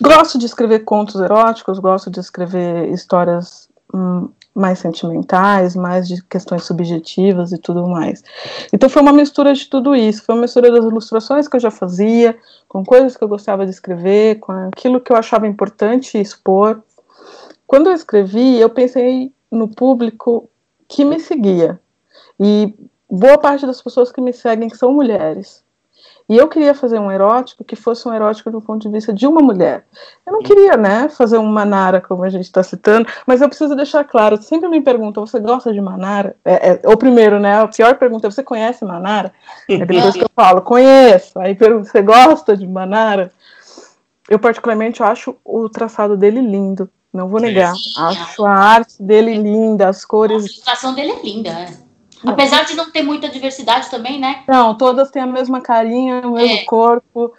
gosto 0.00 0.38
de 0.38 0.46
escrever 0.46 0.80
contos 0.80 1.20
eróticos, 1.20 1.78
gosto 1.78 2.10
de 2.10 2.20
escrever 2.20 2.88
histórias 2.90 3.68
hum, 3.92 4.28
mais 4.54 4.78
sentimentais, 4.78 5.74
mais 5.74 6.06
de 6.06 6.22
questões 6.24 6.64
subjetivas 6.64 7.52
e 7.52 7.58
tudo 7.58 7.86
mais. 7.88 8.22
Então 8.72 8.88
foi 8.88 9.02
uma 9.02 9.12
mistura 9.12 9.52
de 9.52 9.66
tudo 9.66 9.94
isso, 9.94 10.22
foi 10.24 10.34
uma 10.34 10.42
mistura 10.42 10.70
das 10.70 10.84
ilustrações 10.84 11.48
que 11.48 11.56
eu 11.56 11.60
já 11.60 11.70
fazia, 11.70 12.36
com 12.68 12.84
coisas 12.84 13.16
que 13.16 13.24
eu 13.24 13.28
gostava 13.28 13.64
de 13.66 13.72
escrever, 13.72 14.38
com 14.38 14.52
aquilo 14.52 15.00
que 15.00 15.12
eu 15.12 15.16
achava 15.16 15.46
importante 15.46 16.18
expor. 16.18 16.82
Quando 17.66 17.88
eu 17.88 17.92
escrevi, 17.92 18.58
eu 18.60 18.70
pensei 18.70 19.32
no 19.50 19.68
público 19.68 20.48
que 20.88 21.04
me 21.04 21.18
seguia, 21.18 21.80
e 22.38 22.74
boa 23.10 23.38
parte 23.38 23.66
das 23.66 23.80
pessoas 23.80 24.10
que 24.10 24.20
me 24.20 24.32
seguem 24.32 24.70
são 24.70 24.92
mulheres. 24.92 25.64
E 26.26 26.38
eu 26.38 26.48
queria 26.48 26.74
fazer 26.74 26.98
um 26.98 27.10
erótico 27.10 27.62
que 27.62 27.76
fosse 27.76 28.08
um 28.08 28.14
erótico 28.14 28.50
do 28.50 28.60
ponto 28.60 28.80
de 28.80 28.88
vista 28.88 29.12
de 29.12 29.26
uma 29.26 29.42
mulher. 29.42 29.84
Eu 30.26 30.32
não 30.32 30.40
queria, 30.40 30.74
né, 30.74 31.08
fazer 31.10 31.36
um 31.36 31.46
Manara, 31.46 32.00
como 32.00 32.24
a 32.24 32.30
gente 32.30 32.44
está 32.44 32.62
citando, 32.62 33.06
mas 33.26 33.42
eu 33.42 33.48
preciso 33.48 33.76
deixar 33.76 34.04
claro, 34.04 34.42
sempre 34.42 34.68
me 34.68 34.80
perguntam, 34.80 35.26
você 35.26 35.38
gosta 35.38 35.70
de 35.70 35.82
Manara? 35.82 36.34
É, 36.42 36.70
é, 36.70 36.80
ou 36.84 36.96
primeiro, 36.96 37.38
né, 37.38 37.60
a 37.60 37.68
pior 37.68 37.96
pergunta 37.98 38.26
é, 38.26 38.30
você 38.30 38.42
conhece 38.42 38.86
Manara? 38.86 39.34
É 39.68 39.84
depois 39.84 40.14
que 40.14 40.24
eu 40.24 40.30
falo, 40.34 40.62
conheço. 40.62 41.38
Aí 41.38 41.54
pergunto, 41.54 41.88
você 41.88 42.00
gosta 42.00 42.56
de 42.56 42.66
Manara? 42.66 43.30
Eu 44.26 44.38
particularmente 44.38 45.02
acho 45.02 45.36
o 45.44 45.68
traçado 45.68 46.16
dele 46.16 46.40
lindo, 46.40 46.88
não 47.12 47.28
vou 47.28 47.38
negar. 47.38 47.74
Acho 47.98 48.46
a 48.46 48.50
arte 48.50 49.02
dele 49.02 49.34
linda, 49.34 49.90
as 49.90 50.06
cores... 50.06 50.36
A 50.36 50.46
ilustração 50.46 50.94
dele 50.94 51.12
é 51.12 51.22
linda, 51.22 51.52
né? 51.52 51.83
Apesar 52.26 52.64
de 52.64 52.74
não 52.74 52.90
ter 52.90 53.02
muita 53.02 53.28
diversidade 53.28 53.90
também, 53.90 54.18
né? 54.18 54.44
Não, 54.48 54.76
todas 54.76 55.10
têm 55.10 55.22
a 55.22 55.26
mesma 55.26 55.60
carinha, 55.60 56.20
o 56.26 56.32
mesmo 56.32 56.58
é. 56.58 56.64
corpo. 56.64 57.32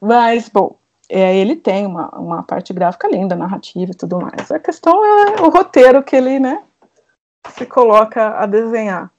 Mas, 0.00 0.48
bom, 0.48 0.76
é, 1.08 1.36
ele 1.36 1.56
tem 1.56 1.86
uma, 1.86 2.08
uma 2.18 2.42
parte 2.42 2.72
gráfica 2.72 3.08
linda, 3.08 3.36
narrativa 3.36 3.92
e 3.92 3.96
tudo 3.96 4.20
mais. 4.20 4.50
A 4.50 4.58
questão 4.58 5.04
é 5.04 5.40
o 5.42 5.48
roteiro 5.48 6.02
que 6.02 6.16
ele, 6.16 6.38
né, 6.38 6.62
se 7.50 7.66
coloca 7.66 8.38
a 8.38 8.46
desenhar. 8.46 9.10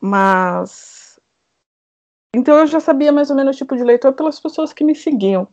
Mas. 0.00 1.18
Então 2.34 2.56
eu 2.58 2.66
já 2.66 2.80
sabia 2.80 3.12
mais 3.12 3.30
ou 3.30 3.36
menos 3.36 3.56
o 3.56 3.58
tipo 3.58 3.76
de 3.76 3.82
leitor 3.82 4.12
pelas 4.12 4.38
pessoas 4.38 4.72
que 4.72 4.84
me 4.84 4.94
seguiam. 4.94 5.48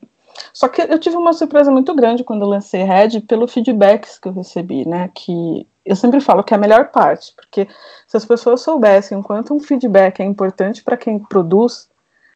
Só 0.52 0.68
que 0.68 0.82
eu 0.82 1.00
tive 1.00 1.16
uma 1.16 1.34
surpresa 1.34 1.72
muito 1.72 1.94
grande 1.96 2.24
quando 2.24 2.46
lancei 2.46 2.84
Red 2.84 3.22
pelo 3.22 3.48
feedbacks 3.48 4.20
que 4.20 4.28
eu 4.28 4.34
recebi, 4.34 4.88
né? 4.88 5.10
Que 5.14 5.66
eu 5.86 5.96
sempre 5.96 6.22
falo 6.22 6.44
que 6.44 6.54
é 6.54 6.58
a 6.58 6.60
melhor 6.60 6.90
parte, 6.90 7.34
porque 7.36 7.68
se 8.08 8.18
as 8.18 8.26
pessoas 8.26 8.62
soubessem 8.62 9.18
o 9.18 9.24
quanto 9.24 9.54
um 9.54 9.60
feedback 9.60 10.22
é 10.22 10.26
importante 10.26 10.84
para 10.84 10.98
quem 10.98 11.20
produz, 11.20 11.90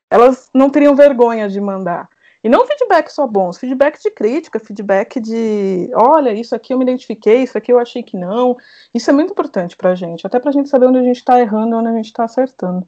elas 0.10 0.50
não 0.54 0.70
teriam 0.70 0.96
vergonha 0.96 1.48
de 1.48 1.60
mandar. 1.62 2.10
E 2.44 2.50
não 2.50 2.68
feedback 2.68 3.10
só 3.10 3.26
bons, 3.26 3.58
feedback 3.58 4.02
de 4.02 4.12
crítica, 4.12 4.60
feedback 4.60 5.20
de, 5.20 5.90
olha, 5.94 6.32
isso 6.32 6.56
aqui 6.56 6.74
eu 6.74 6.78
me 6.78 6.86
identifiquei, 6.86 7.44
isso 7.44 7.58
aqui 7.58 7.72
eu 7.72 7.80
achei 7.80 8.04
que 8.04 8.16
não. 8.16 8.58
Isso 8.94 9.10
é 9.10 9.14
muito 9.14 9.32
importante 9.32 9.76
pra 9.76 9.96
gente, 9.96 10.26
até 10.26 10.40
pra 10.40 10.52
gente 10.52 10.70
saber 10.70 10.88
onde 10.88 11.00
a 11.00 11.04
gente 11.04 11.24
tá 11.26 11.40
errando 11.40 11.76
e 11.76 11.80
onde 11.80 11.90
a 11.90 11.94
gente 11.94 12.14
tá 12.14 12.24
acertando. 12.24 12.88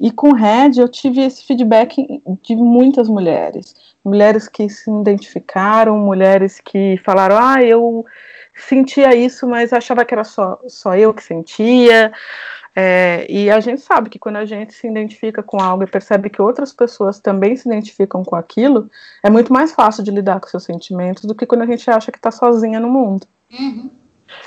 E 0.00 0.10
com 0.10 0.32
Red 0.32 0.72
eu 0.78 0.88
tive 0.88 1.22
esse 1.22 1.44
feedback 1.44 2.06
de 2.42 2.54
muitas 2.54 3.08
mulheres. 3.08 3.74
Mulheres 4.04 4.46
que 4.46 4.68
se 4.68 4.90
identificaram, 4.90 5.98
mulheres 5.98 6.60
que 6.60 6.96
falaram, 7.04 7.36
ah, 7.36 7.62
eu 7.62 8.06
sentia 8.54 9.14
isso, 9.14 9.46
mas 9.46 9.72
achava 9.72 10.04
que 10.04 10.14
era 10.14 10.24
só, 10.24 10.60
só 10.68 10.94
eu 10.96 11.12
que 11.12 11.22
sentia. 11.22 12.12
É, 12.76 13.26
e 13.28 13.50
a 13.50 13.58
gente 13.58 13.80
sabe 13.80 14.08
que 14.08 14.20
quando 14.20 14.36
a 14.36 14.44
gente 14.44 14.72
se 14.72 14.86
identifica 14.86 15.42
com 15.42 15.60
algo 15.60 15.82
e 15.82 15.86
percebe 15.86 16.30
que 16.30 16.40
outras 16.40 16.72
pessoas 16.72 17.18
também 17.18 17.56
se 17.56 17.68
identificam 17.68 18.22
com 18.22 18.36
aquilo, 18.36 18.88
é 19.20 19.28
muito 19.28 19.52
mais 19.52 19.72
fácil 19.72 20.04
de 20.04 20.12
lidar 20.12 20.38
com 20.38 20.46
seus 20.46 20.62
sentimentos 20.62 21.24
do 21.24 21.34
que 21.34 21.44
quando 21.44 21.62
a 21.62 21.66
gente 21.66 21.90
acha 21.90 22.12
que 22.12 22.18
está 22.18 22.30
sozinha 22.30 22.78
no 22.78 22.88
mundo. 22.88 23.26
Uhum. 23.52 23.90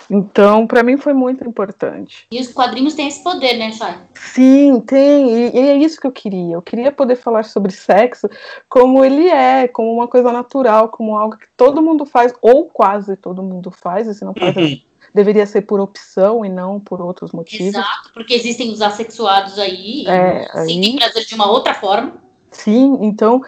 Então, 0.09 0.67
para 0.67 0.83
mim 0.83 0.97
foi 0.97 1.13
muito 1.13 1.47
importante. 1.47 2.27
E 2.31 2.39
os 2.39 2.51
quadrinhos 2.51 2.93
têm 2.93 3.07
esse 3.07 3.23
poder, 3.23 3.57
né, 3.57 3.71
Chay? 3.71 3.95
Sim, 4.13 4.79
tem. 4.81 5.29
E, 5.29 5.57
e, 5.57 5.69
é 5.69 5.77
isso 5.77 5.99
que 5.99 6.07
eu 6.07 6.11
queria. 6.11 6.55
Eu 6.55 6.61
queria 6.61 6.91
poder 6.91 7.15
falar 7.15 7.43
sobre 7.43 7.71
sexo 7.71 8.29
como 8.67 9.03
ele 9.03 9.27
é, 9.27 9.67
como 9.67 9.93
uma 9.93 10.07
coisa 10.07 10.31
natural, 10.31 10.89
como 10.89 11.15
algo 11.15 11.37
que 11.37 11.47
todo 11.55 11.81
mundo 11.81 12.05
faz, 12.05 12.33
ou 12.41 12.65
quase 12.65 13.15
todo 13.15 13.43
mundo 13.43 13.71
faz, 13.71 14.07
e 14.07 14.13
se 14.13 14.25
não 14.25 14.33
faz, 14.33 14.55
uhum. 14.55 14.79
deveria 15.13 15.45
ser 15.45 15.61
por 15.61 15.79
opção 15.79 16.45
e 16.45 16.49
não 16.49 16.79
por 16.79 17.01
outros 17.01 17.31
motivos. 17.31 17.67
Exato, 17.67 18.11
porque 18.13 18.33
existem 18.33 18.71
os 18.71 18.81
assexuados 18.81 19.57
aí, 19.57 20.05
é, 20.07 20.45
e 20.45 20.65
sentem 20.65 20.95
prazer 20.97 21.25
de 21.25 21.35
uma 21.35 21.49
outra 21.49 21.73
forma. 21.73 22.13
Sim, 22.49 22.97
então. 23.01 23.41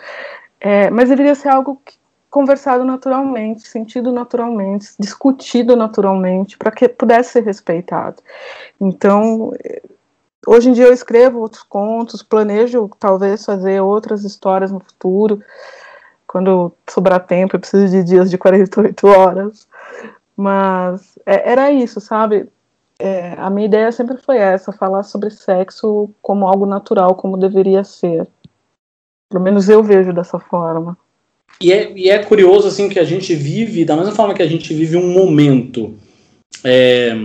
É, 0.59 0.89
mas 0.89 1.09
deveria 1.09 1.35
ser 1.35 1.49
algo 1.49 1.81
que 1.85 1.95
conversado 2.33 2.83
naturalmente, 2.83 3.67
sentido 3.67 4.11
naturalmente, 4.11 4.95
discutido 4.99 5.75
naturalmente, 5.75 6.57
para 6.57 6.71
que 6.71 6.89
pudesse 6.89 7.33
ser 7.33 7.43
respeitado. 7.43 8.23
Então, 8.81 9.53
hoje 10.47 10.67
em 10.67 10.73
dia 10.73 10.85
eu 10.85 10.93
escrevo 10.93 11.41
outros 11.41 11.61
contos, 11.61 12.23
planejo 12.23 12.89
talvez 12.99 13.45
fazer 13.45 13.79
outras 13.81 14.23
histórias 14.23 14.71
no 14.71 14.79
futuro, 14.79 15.43
quando 16.25 16.71
sobrar 16.89 17.23
tempo, 17.23 17.55
eu 17.55 17.59
preciso 17.59 17.87
de 17.87 18.03
dias 18.03 18.31
de 18.31 18.37
48 18.39 19.05
horas. 19.05 19.67
Mas 20.35 21.19
é, 21.27 21.51
era 21.51 21.69
isso, 21.69 22.01
sabe? 22.01 22.49
É, 22.97 23.33
a 23.33 23.47
minha 23.51 23.67
ideia 23.67 23.91
sempre 23.91 24.17
foi 24.17 24.37
essa, 24.37 24.71
falar 24.73 25.03
sobre 25.03 25.29
sexo 25.29 26.09
como 26.19 26.47
algo 26.47 26.65
natural, 26.65 27.13
como 27.13 27.37
deveria 27.37 27.83
ser. 27.83 28.27
Pelo 29.29 29.43
menos 29.43 29.69
eu 29.69 29.83
vejo 29.83 30.11
dessa 30.11 30.39
forma. 30.39 30.97
E 31.61 31.71
é, 31.71 31.91
e 31.95 32.09
é 32.09 32.19
curioso 32.19 32.67
assim 32.67 32.89
que 32.89 32.99
a 32.99 33.03
gente 33.03 33.33
vive, 33.35 33.85
da 33.85 33.95
mesma 33.95 34.13
forma 34.13 34.33
que 34.33 34.41
a 34.41 34.47
gente 34.47 34.73
vive 34.73 34.97
um 34.97 35.11
momento 35.11 35.95
é, 36.63 37.15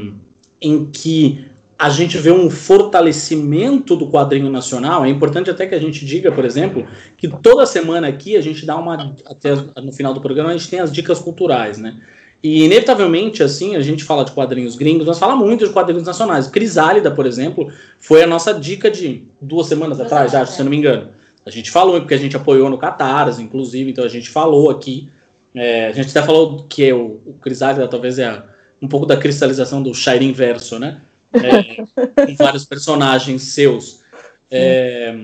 em 0.60 0.86
que 0.86 1.48
a 1.78 1.88
gente 1.90 2.18
vê 2.18 2.32
um 2.32 2.50
fortalecimento 2.50 3.94
do 3.94 4.10
quadrinho 4.10 4.50
nacional. 4.50 5.04
É 5.04 5.08
importante 5.08 5.48
até 5.48 5.64
que 5.66 5.74
a 5.74 5.78
gente 5.78 6.04
diga, 6.04 6.32
por 6.32 6.44
exemplo, 6.44 6.86
que 7.16 7.28
toda 7.28 7.64
semana 7.64 8.08
aqui 8.08 8.36
a 8.36 8.40
gente 8.40 8.66
dá 8.66 8.76
uma. 8.76 9.14
Até 9.24 9.54
no 9.80 9.92
final 9.92 10.12
do 10.12 10.20
programa 10.20 10.50
a 10.50 10.56
gente 10.56 10.68
tem 10.68 10.80
as 10.80 10.92
dicas 10.92 11.20
culturais, 11.20 11.78
né? 11.78 12.00
E 12.42 12.64
inevitavelmente, 12.64 13.42
assim, 13.42 13.76
a 13.76 13.80
gente 13.80 14.04
fala 14.04 14.24
de 14.24 14.32
quadrinhos 14.32 14.76
gringos, 14.76 15.06
mas 15.06 15.18
fala 15.18 15.34
muito 15.34 15.66
de 15.66 15.72
quadrinhos 15.72 16.04
nacionais. 16.04 16.46
Crisálida, 16.46 17.10
por 17.10 17.26
exemplo, 17.26 17.70
foi 17.98 18.22
a 18.22 18.26
nossa 18.26 18.52
dica 18.52 18.90
de 18.90 19.28
duas 19.40 19.66
semanas 19.66 20.00
atrás, 20.00 20.34
acho, 20.34 20.52
se 20.52 20.60
eu 20.60 20.64
não 20.64 20.70
me 20.70 20.76
engano. 20.76 21.10
A 21.44 21.50
gente 21.50 21.70
falou, 21.70 22.00
porque 22.00 22.14
a 22.14 22.18
gente 22.18 22.36
apoiou 22.36 22.68
no 22.68 22.78
Catarse, 22.78 23.42
inclusive, 23.42 23.90
então 23.90 24.04
a 24.04 24.08
gente 24.08 24.28
falou 24.28 24.70
aqui. 24.70 25.10
É, 25.54 25.86
a 25.86 25.92
gente 25.92 26.10
até 26.10 26.24
falou 26.24 26.64
que 26.68 26.92
o, 26.92 27.22
o 27.24 27.34
Crisálida 27.40 27.88
talvez 27.88 28.18
é 28.18 28.42
um 28.80 28.88
pouco 28.88 29.06
da 29.06 29.16
cristalização 29.16 29.82
do 29.82 29.94
Shire 29.94 30.24
Inverso, 30.24 30.78
né? 30.78 31.00
É, 31.32 31.82
com 32.26 32.34
vários 32.36 32.64
personagens 32.64 33.42
seus. 33.42 34.04
É, 34.50 35.14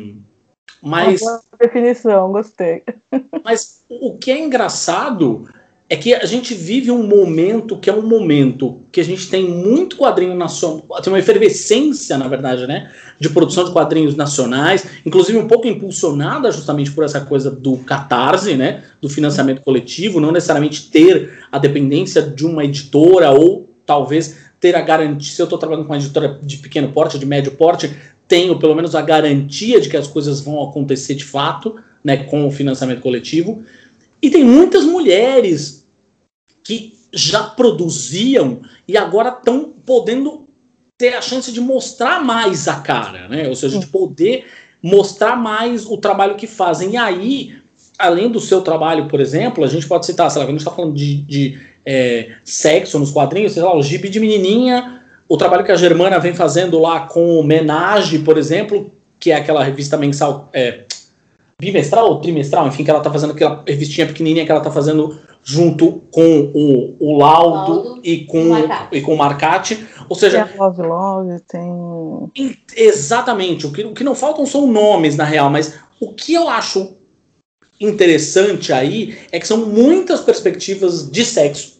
mas. 0.82 1.22
Uma 1.22 1.40
definição, 1.58 2.32
gostei. 2.32 2.82
Mas 3.44 3.84
o 3.88 4.16
que 4.16 4.30
é 4.30 4.38
engraçado 4.38 5.48
é 5.88 5.96
que 5.96 6.14
a 6.14 6.24
gente 6.24 6.54
vive 6.54 6.90
um 6.90 7.06
momento 7.06 7.76
que 7.76 7.90
é 7.90 7.92
um 7.92 8.06
momento 8.06 8.80
que 8.90 9.00
a 9.00 9.04
gente 9.04 9.28
tem 9.28 9.46
muito 9.46 9.96
quadrinho 9.96 10.34
nacional, 10.34 10.82
tem 11.02 11.12
uma 11.12 11.18
efervescência, 11.18 12.16
na 12.16 12.26
verdade, 12.26 12.66
né, 12.66 12.90
de 13.20 13.28
produção 13.28 13.64
de 13.64 13.70
quadrinhos 13.70 14.16
nacionais, 14.16 14.86
inclusive 15.04 15.36
um 15.36 15.46
pouco 15.46 15.68
impulsionada 15.68 16.50
justamente 16.50 16.90
por 16.90 17.04
essa 17.04 17.20
coisa 17.20 17.50
do 17.50 17.76
catarse, 17.78 18.54
né, 18.54 18.82
do 19.00 19.10
financiamento 19.10 19.60
coletivo, 19.60 20.20
não 20.20 20.32
necessariamente 20.32 20.90
ter 20.90 21.44
a 21.52 21.58
dependência 21.58 22.22
de 22.22 22.46
uma 22.46 22.64
editora 22.64 23.30
ou 23.30 23.68
talvez 23.84 24.38
ter 24.58 24.74
a 24.74 24.80
garantia, 24.80 25.34
se 25.34 25.42
eu 25.42 25.44
estou 25.44 25.58
trabalhando 25.58 25.86
com 25.86 25.92
uma 25.92 25.98
editora 25.98 26.40
de 26.42 26.56
pequeno 26.56 26.88
porte, 26.92 27.18
de 27.18 27.26
médio 27.26 27.52
porte, 27.52 27.94
tenho 28.26 28.58
pelo 28.58 28.74
menos 28.74 28.94
a 28.94 29.02
garantia 29.02 29.78
de 29.78 29.90
que 29.90 29.96
as 29.98 30.06
coisas 30.06 30.40
vão 30.40 30.62
acontecer 30.62 31.14
de 31.14 31.24
fato, 31.24 31.76
né, 32.02 32.16
com 32.24 32.46
o 32.46 32.50
financiamento 32.50 33.02
coletivo. 33.02 33.62
E 34.22 34.30
tem 34.30 34.44
muitas 34.44 34.84
mulheres 34.84 35.86
que 36.62 36.94
já 37.12 37.42
produziam 37.42 38.62
e 38.88 38.96
agora 38.96 39.28
estão 39.28 39.72
podendo 39.84 40.48
ter 40.98 41.14
a 41.14 41.22
chance 41.22 41.52
de 41.52 41.60
mostrar 41.60 42.24
mais 42.24 42.68
a 42.68 42.76
cara, 42.76 43.28
né? 43.28 43.48
Ou 43.48 43.54
seja, 43.54 43.78
de 43.78 43.86
poder 43.86 44.46
mostrar 44.82 45.36
mais 45.36 45.86
o 45.86 45.96
trabalho 45.96 46.36
que 46.36 46.46
fazem. 46.46 46.92
E 46.92 46.96
aí, 46.96 47.56
além 47.98 48.30
do 48.30 48.40
seu 48.40 48.60
trabalho, 48.60 49.08
por 49.08 49.20
exemplo, 49.20 49.64
a 49.64 49.66
gente 49.66 49.86
pode 49.86 50.06
citar, 50.06 50.30
sei 50.30 50.40
lá, 50.40 50.46
quando 50.46 50.56
a 50.56 50.58
gente 50.58 50.66
está 50.66 50.70
falando 50.70 50.94
de, 50.94 51.22
de 51.22 51.58
é, 51.84 52.32
sexo 52.44 52.98
nos 52.98 53.10
quadrinhos, 53.10 53.52
sei 53.52 53.62
lá, 53.62 53.76
o 53.76 53.82
Gibi 53.82 54.08
de 54.08 54.20
Menininha, 54.20 55.02
o 55.28 55.36
trabalho 55.36 55.64
que 55.64 55.72
a 55.72 55.76
Germana 55.76 56.18
vem 56.18 56.34
fazendo 56.34 56.78
lá 56.78 57.00
com 57.00 57.38
o 57.38 57.44
Menage, 57.44 58.18
por 58.20 58.36
exemplo, 58.38 58.92
que 59.18 59.30
é 59.30 59.36
aquela 59.36 59.64
revista 59.64 59.96
mensal, 59.96 60.50
é, 60.52 60.84
bimestral 61.60 62.08
ou 62.08 62.20
trimestral, 62.20 62.66
enfim, 62.66 62.84
que 62.84 62.90
ela 62.90 63.00
tá 63.00 63.10
fazendo 63.10 63.32
aquela 63.32 63.62
revistinha 63.66 64.06
pequenininha 64.06 64.44
que 64.44 64.52
ela 64.52 64.60
tá 64.60 64.70
fazendo 64.70 65.18
junto 65.42 66.02
com 66.10 66.50
o, 66.54 66.96
o 66.98 67.18
laudo, 67.18 67.72
laudo 67.72 68.00
e 68.02 68.24
com 68.24 68.50
o 68.50 68.56
e 68.90 69.00
com 69.02 69.14
o 69.14 69.18
Marcate, 69.18 69.86
ou 70.08 70.16
seja, 70.16 70.46
tem 70.46 70.58
Love 70.58 70.82
Love, 70.82 71.40
tem 71.46 72.62
exatamente, 72.74 73.66
o 73.66 73.72
que, 73.72 73.84
o 73.84 73.92
que 73.92 74.02
não 74.02 74.14
faltam 74.14 74.46
são 74.46 74.66
nomes 74.66 75.16
na 75.16 75.24
real, 75.24 75.50
mas 75.50 75.78
o 76.00 76.14
que 76.14 76.32
eu 76.32 76.48
acho 76.48 76.96
interessante 77.80 78.72
aí 78.72 79.18
é 79.30 79.38
que 79.38 79.46
são 79.46 79.66
muitas 79.66 80.20
perspectivas 80.20 81.10
de 81.10 81.24
sexo. 81.24 81.74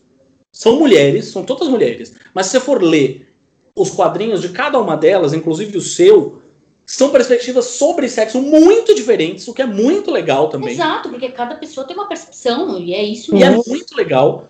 São 0.53 0.79
mulheres, 0.79 1.27
são 1.27 1.43
todas 1.43 1.69
mulheres, 1.69 2.15
mas 2.33 2.47
se 2.47 2.53
você 2.53 2.61
for 2.61 2.83
ler 2.83 3.35
os 3.77 3.91
quadrinhos 3.91 4.41
de 4.41 4.51
cada 4.51 4.79
uma 4.79 4.97
delas, 4.97 5.33
inclusive 5.33 5.77
o 5.77 5.81
seu, 5.81 6.43
são 6.87 7.11
perspectivas 7.11 7.67
sobre 7.67 8.09
sexo 8.09 8.41
muito 8.41 8.95
diferentes, 8.95 9.49
o 9.49 9.55
que 9.55 9.63
é 9.63 9.67
muito 9.67 10.11
legal 10.11 10.49
também. 10.49 10.75
Exato, 10.75 11.09
porque 11.09 11.31
cada 11.31 11.55
pessoa 11.55 11.87
tem 11.87 11.97
uma 11.97 12.09
percepção, 12.09 12.79
e 12.79 12.93
é 12.93 13.03
isso 13.03 13.35
E 13.35 13.43
é 13.43 13.51
muito 13.51 13.97
legal. 13.97 14.49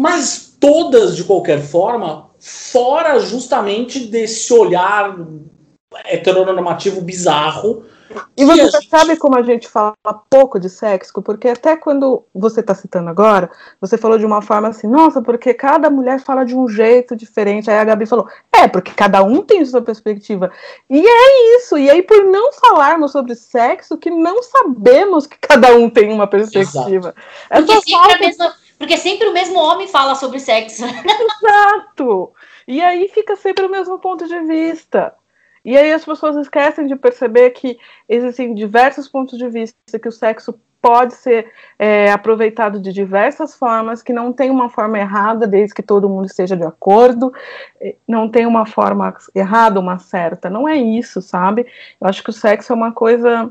Mas 0.00 0.56
todas, 0.58 1.14
de 1.14 1.24
qualquer 1.24 1.60
forma, 1.60 2.30
fora 2.40 3.18
justamente 3.18 4.00
desse 4.00 4.52
olhar 4.52 5.16
heteronormativo 6.06 7.00
bizarro 7.00 7.84
e 8.36 8.44
você 8.44 8.70
gente... 8.70 8.88
sabe 8.88 9.16
como 9.16 9.36
a 9.36 9.42
gente 9.42 9.68
fala 9.68 9.94
pouco 10.28 10.58
de 10.58 10.68
sexo? 10.68 11.22
Porque 11.22 11.48
até 11.48 11.76
quando 11.76 12.24
você 12.34 12.60
está 12.60 12.74
citando 12.74 13.10
agora, 13.10 13.50
você 13.80 13.96
falou 13.96 14.18
de 14.18 14.26
uma 14.26 14.42
forma 14.42 14.68
assim, 14.68 14.86
nossa, 14.86 15.22
porque 15.22 15.54
cada 15.54 15.90
mulher 15.90 16.20
fala 16.20 16.44
de 16.44 16.56
um 16.56 16.68
jeito 16.68 17.16
diferente. 17.16 17.70
Aí 17.70 17.78
a 17.78 17.84
Gabi 17.84 18.06
falou, 18.06 18.28
é, 18.52 18.68
porque 18.68 18.92
cada 18.92 19.22
um 19.22 19.42
tem 19.42 19.64
sua 19.64 19.82
perspectiva. 19.82 20.50
E 20.88 21.00
é 21.06 21.56
isso. 21.56 21.76
E 21.78 21.90
aí, 21.90 22.02
por 22.02 22.24
não 22.24 22.52
falarmos 22.52 23.12
sobre 23.12 23.34
sexo, 23.34 23.98
que 23.98 24.10
não 24.10 24.42
sabemos 24.42 25.26
que 25.26 25.36
cada 25.38 25.74
um 25.74 25.88
tem 25.88 26.12
uma 26.12 26.26
perspectiva. 26.26 27.14
Porque 27.48 27.80
sempre, 27.80 28.18
mesma, 28.20 28.54
porque 28.78 28.96
sempre 28.96 29.28
o 29.28 29.32
mesmo 29.32 29.58
homem 29.58 29.88
fala 29.88 30.14
sobre 30.14 30.38
sexo. 30.38 30.84
Exato. 30.84 32.32
E 32.66 32.80
aí 32.80 33.08
fica 33.08 33.36
sempre 33.36 33.66
o 33.66 33.70
mesmo 33.70 33.98
ponto 33.98 34.26
de 34.26 34.40
vista. 34.40 35.14
E 35.64 35.76
aí 35.76 35.92
as 35.92 36.04
pessoas 36.04 36.36
esquecem 36.36 36.86
de 36.86 36.94
perceber 36.94 37.50
que 37.50 37.78
existem 38.08 38.54
diversos 38.54 39.08
pontos 39.08 39.38
de 39.38 39.48
vista, 39.48 39.98
que 39.98 40.08
o 40.08 40.12
sexo 40.12 40.58
pode 40.84 41.14
ser 41.14 41.50
é, 41.78 42.12
aproveitado 42.12 42.78
de 42.78 42.92
diversas 42.92 43.56
formas, 43.56 44.02
que 44.02 44.12
não 44.12 44.34
tem 44.34 44.50
uma 44.50 44.68
forma 44.68 44.98
errada, 44.98 45.46
desde 45.46 45.74
que 45.74 45.82
todo 45.82 46.10
mundo 46.10 46.26
esteja 46.26 46.54
de 46.54 46.62
acordo, 46.62 47.32
é, 47.80 47.96
não 48.06 48.28
tem 48.28 48.44
uma 48.44 48.66
forma 48.66 49.16
errada, 49.34 49.80
uma 49.80 49.98
certa. 49.98 50.50
Não 50.50 50.68
é 50.68 50.76
isso, 50.76 51.22
sabe? 51.22 51.66
Eu 51.98 52.06
acho 52.06 52.22
que 52.22 52.28
o 52.28 52.34
sexo 52.34 52.70
é 52.70 52.76
uma 52.76 52.92
coisa 52.92 53.50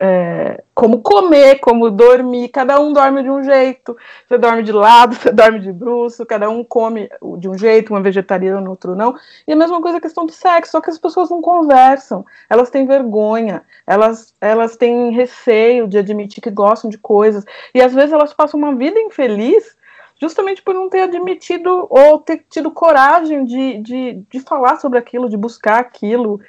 é, 0.00 0.62
como 0.74 1.02
comer, 1.02 1.58
como 1.58 1.90
dormir. 1.90 2.48
Cada 2.48 2.80
um 2.80 2.92
dorme 2.92 3.22
de 3.22 3.30
um 3.30 3.42
jeito. 3.42 3.96
Você 4.26 4.38
dorme 4.38 4.62
de 4.62 4.72
lado, 4.72 5.14
você 5.16 5.32
dorme 5.32 5.58
de 5.60 5.72
bruxo, 5.72 6.24
cada 6.24 6.48
um 6.48 6.62
come 6.62 7.10
de 7.38 7.48
um 7.48 7.58
jeito, 7.58 7.92
uma 7.92 8.02
vegetariana, 8.02 8.68
outro 8.70 8.94
não. 8.94 9.14
E 9.46 9.52
a 9.52 9.56
mesma 9.56 9.80
coisa 9.80 9.98
a 9.98 10.00
questão 10.00 10.24
do 10.24 10.32
sexo, 10.32 10.72
só 10.72 10.80
que 10.80 10.90
as 10.90 10.98
pessoas 10.98 11.30
não 11.30 11.40
conversam, 11.40 12.24
elas 12.48 12.70
têm 12.70 12.86
vergonha, 12.86 13.62
elas, 13.86 14.34
elas 14.40 14.76
têm 14.76 15.10
receio 15.10 15.88
de 15.88 15.98
admitir 15.98 16.42
que 16.42 16.50
gostam 16.50 16.88
de 16.88 16.98
coisas. 16.98 17.44
E 17.74 17.80
às 17.80 17.92
vezes 17.92 18.12
elas 18.12 18.32
passam 18.32 18.58
uma 18.58 18.74
vida 18.74 18.98
infeliz 19.00 19.76
justamente 20.20 20.60
por 20.62 20.74
não 20.74 20.88
ter 20.88 21.02
admitido 21.02 21.86
ou 21.88 22.18
ter 22.18 22.44
tido 22.50 22.70
coragem 22.70 23.44
de, 23.44 23.78
de, 23.78 24.22
de 24.28 24.40
falar 24.40 24.76
sobre 24.80 24.98
aquilo, 24.98 25.28
de 25.28 25.36
buscar 25.36 25.78
aquilo. 25.78 26.40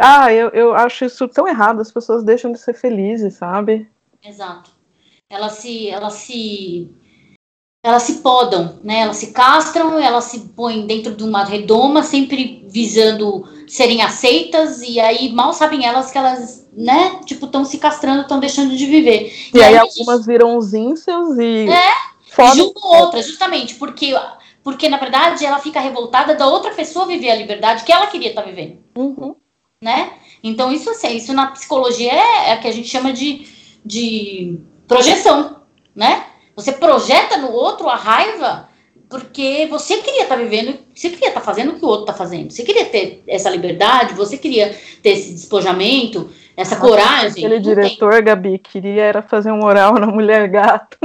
Ah, 0.00 0.32
eu, 0.32 0.48
eu 0.50 0.74
acho 0.74 1.04
isso 1.04 1.28
tão 1.28 1.46
errado, 1.46 1.80
as 1.80 1.92
pessoas 1.92 2.24
deixam 2.24 2.50
de 2.50 2.58
ser 2.58 2.74
felizes, 2.74 3.34
sabe? 3.34 3.86
Exato. 4.24 4.70
Elas 5.28 5.52
se, 5.52 5.88
elas 5.88 6.14
se, 6.14 6.90
elas 7.84 8.02
se 8.02 8.14
podam, 8.14 8.78
né? 8.82 9.00
Elas 9.00 9.18
se 9.18 9.32
castram, 9.32 9.98
elas 9.98 10.24
se 10.24 10.40
põem 10.56 10.86
dentro 10.86 11.14
de 11.14 11.22
uma 11.22 11.44
redoma, 11.44 12.02
sempre 12.02 12.66
visando 12.68 13.46
serem 13.68 14.02
aceitas, 14.02 14.82
e 14.82 14.98
aí 14.98 15.30
mal 15.32 15.52
sabem 15.52 15.86
elas 15.86 16.10
que 16.10 16.18
elas, 16.18 16.68
né? 16.72 17.20
Tipo, 17.24 17.46
estão 17.46 17.64
se 17.64 17.78
castrando, 17.78 18.22
estão 18.22 18.40
deixando 18.40 18.74
de 18.74 18.86
viver. 18.86 19.32
E, 19.54 19.58
e 19.58 19.62
aí, 19.62 19.74
aí, 19.74 19.78
algumas 19.78 20.18
gente... 20.18 20.26
viram 20.26 20.56
os 20.56 20.74
incels 20.74 21.38
e. 21.38 21.68
É, 21.68 22.54
junto 22.54 22.80
outras, 22.84 23.26
justamente, 23.26 23.74
porque, 23.74 24.14
porque 24.64 24.88
na 24.88 24.96
verdade 24.96 25.44
ela 25.44 25.58
fica 25.58 25.78
revoltada 25.78 26.34
da 26.34 26.46
outra 26.46 26.72
pessoa 26.72 27.06
viver 27.06 27.30
a 27.30 27.36
liberdade 27.36 27.84
que 27.84 27.92
ela 27.92 28.06
queria 28.06 28.30
estar 28.30 28.42
tá 28.42 28.48
vivendo. 28.48 28.78
Uhum. 28.96 29.36
Né? 29.82 30.12
Então, 30.42 30.70
isso 30.70 30.90
assim, 30.90 31.16
isso 31.16 31.32
na 31.32 31.52
psicologia 31.52 32.12
é, 32.12 32.50
é 32.50 32.54
o 32.54 32.60
que 32.60 32.68
a 32.68 32.72
gente 32.72 32.86
chama 32.86 33.14
de, 33.14 33.48
de 33.82 34.58
projeção, 34.86 35.62
né? 35.96 36.26
Você 36.54 36.72
projeta 36.72 37.38
no 37.38 37.50
outro 37.50 37.88
a 37.88 37.96
raiva 37.96 38.68
porque 39.08 39.66
você 39.70 39.96
queria 39.96 40.24
estar 40.24 40.36
tá 40.36 40.42
vivendo, 40.42 40.78
você 40.94 41.08
queria 41.08 41.28
estar 41.28 41.40
tá 41.40 41.46
fazendo 41.46 41.72
o 41.72 41.76
que 41.76 41.84
o 41.84 41.88
outro 41.88 42.02
está 42.02 42.12
fazendo. 42.12 42.50
Você 42.50 42.62
queria 42.62 42.84
ter 42.84 43.24
essa 43.26 43.48
liberdade, 43.48 44.12
você 44.12 44.36
queria 44.36 44.76
ter 45.02 45.10
esse 45.10 45.32
despojamento, 45.32 46.30
essa 46.54 46.76
coragem. 46.76 47.44
Aquele 47.44 47.58
diretor, 47.58 48.16
tem. 48.16 48.24
Gabi, 48.24 48.58
queria 48.58 49.02
era 49.02 49.22
fazer 49.22 49.50
um 49.50 49.64
oral 49.64 49.94
na 49.94 50.06
mulher 50.06 50.46
gato. 50.46 50.98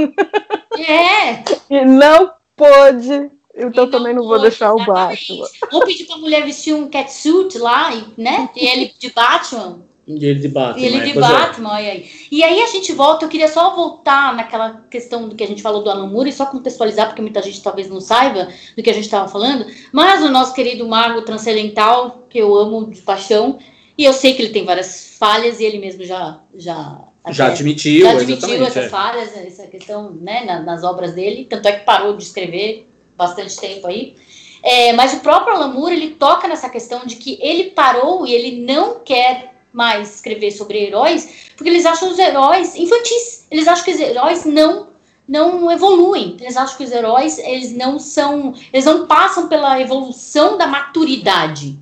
É. 0.78 1.42
e 1.74 1.82
não 1.84 2.30
pôde. 2.54 3.30
Então 3.56 3.90
também 3.90 4.14
não, 4.14 4.24
vou 4.24 4.38
deixar 4.38 4.74
o 4.74 4.84
baixo. 4.84 5.32
Ou 5.72 5.84
pedir 5.86 6.04
pra 6.04 6.18
mulher 6.18 6.44
vestir 6.44 6.74
um 6.74 6.88
catsuit 6.88 7.56
lá, 7.58 7.90
né? 8.16 8.50
E 8.54 8.66
ele 8.66 8.92
de 8.98 9.10
Batman. 9.10 9.80
E 10.06 10.24
ele 10.24 10.38
de 10.38 10.48
Batman. 10.48 10.80
E 10.80 10.86
ele 10.86 11.00
de 11.00 11.18
é. 11.18 11.20
Batman, 11.20 11.72
olha 11.72 11.90
aí. 11.90 12.10
E 12.30 12.44
aí 12.44 12.60
a 12.60 12.66
gente 12.66 12.92
volta, 12.92 13.24
eu 13.24 13.28
queria 13.28 13.48
só 13.48 13.74
voltar 13.74 14.36
naquela 14.36 14.84
questão 14.90 15.28
do 15.28 15.34
que 15.34 15.42
a 15.42 15.46
gente 15.46 15.62
falou 15.62 15.82
do 15.82 15.90
Alan 15.90 16.06
Moore, 16.06 16.28
e 16.28 16.32
só 16.32 16.46
contextualizar, 16.46 17.06
porque 17.06 17.22
muita 17.22 17.42
gente 17.42 17.62
talvez 17.62 17.88
não 17.88 18.00
saiba 18.00 18.48
do 18.76 18.82
que 18.82 18.90
a 18.90 18.92
gente 18.92 19.04
estava 19.04 19.26
falando, 19.26 19.66
mas 19.90 20.22
o 20.22 20.28
nosso 20.28 20.54
querido 20.54 20.86
Mago 20.86 21.22
Transcendental, 21.22 22.26
que 22.28 22.38
eu 22.38 22.54
amo 22.54 22.90
de 22.90 23.00
paixão, 23.00 23.58
e 23.98 24.04
eu 24.04 24.12
sei 24.12 24.34
que 24.34 24.42
ele 24.42 24.52
tem 24.52 24.64
várias 24.64 25.16
falhas, 25.18 25.58
e 25.58 25.64
ele 25.64 25.78
mesmo 25.78 26.04
já, 26.04 26.40
já 26.54 27.00
já 27.28 27.46
admitiu, 27.48 28.02
já 28.02 28.12
admitiu 28.12 28.64
essas 28.64 28.84
é. 28.84 28.88
falhas, 28.88 29.36
essa 29.36 29.66
questão 29.66 30.12
né, 30.12 30.44
nas 30.64 30.84
obras 30.84 31.14
dele, 31.14 31.46
tanto 31.48 31.66
é 31.66 31.72
que 31.72 31.84
parou 31.84 32.16
de 32.16 32.22
escrever 32.22 32.86
bastante 33.16 33.56
tempo 33.56 33.86
aí. 33.86 34.16
É, 34.62 34.92
mas 34.92 35.14
o 35.14 35.20
próprio 35.20 35.54
Alan 35.54 35.72
Moore, 35.72 35.94
ele 35.94 36.10
toca 36.14 36.48
nessa 36.48 36.68
questão 36.68 37.06
de 37.06 37.16
que 37.16 37.38
ele 37.40 37.70
parou 37.70 38.26
e 38.26 38.34
ele 38.34 38.60
não 38.60 39.00
quer 39.00 39.54
mais 39.72 40.16
escrever 40.16 40.50
sobre 40.50 40.84
heróis, 40.84 41.50
porque 41.56 41.68
eles 41.68 41.84
acham 41.84 42.10
os 42.10 42.18
heróis 42.18 42.74
infantis. 42.74 43.46
Eles 43.50 43.68
acham 43.68 43.84
que 43.84 43.92
os 43.92 44.00
heróis 44.00 44.44
não 44.44 44.94
não 45.28 45.70
evoluem. 45.70 46.36
Eles 46.40 46.56
acham 46.56 46.76
que 46.76 46.84
os 46.84 46.92
heróis 46.92 47.38
eles 47.38 47.72
não 47.72 47.98
são, 47.98 48.54
eles 48.72 48.84
não 48.84 49.06
passam 49.06 49.48
pela 49.48 49.80
evolução 49.80 50.56
da 50.56 50.66
maturidade, 50.66 51.78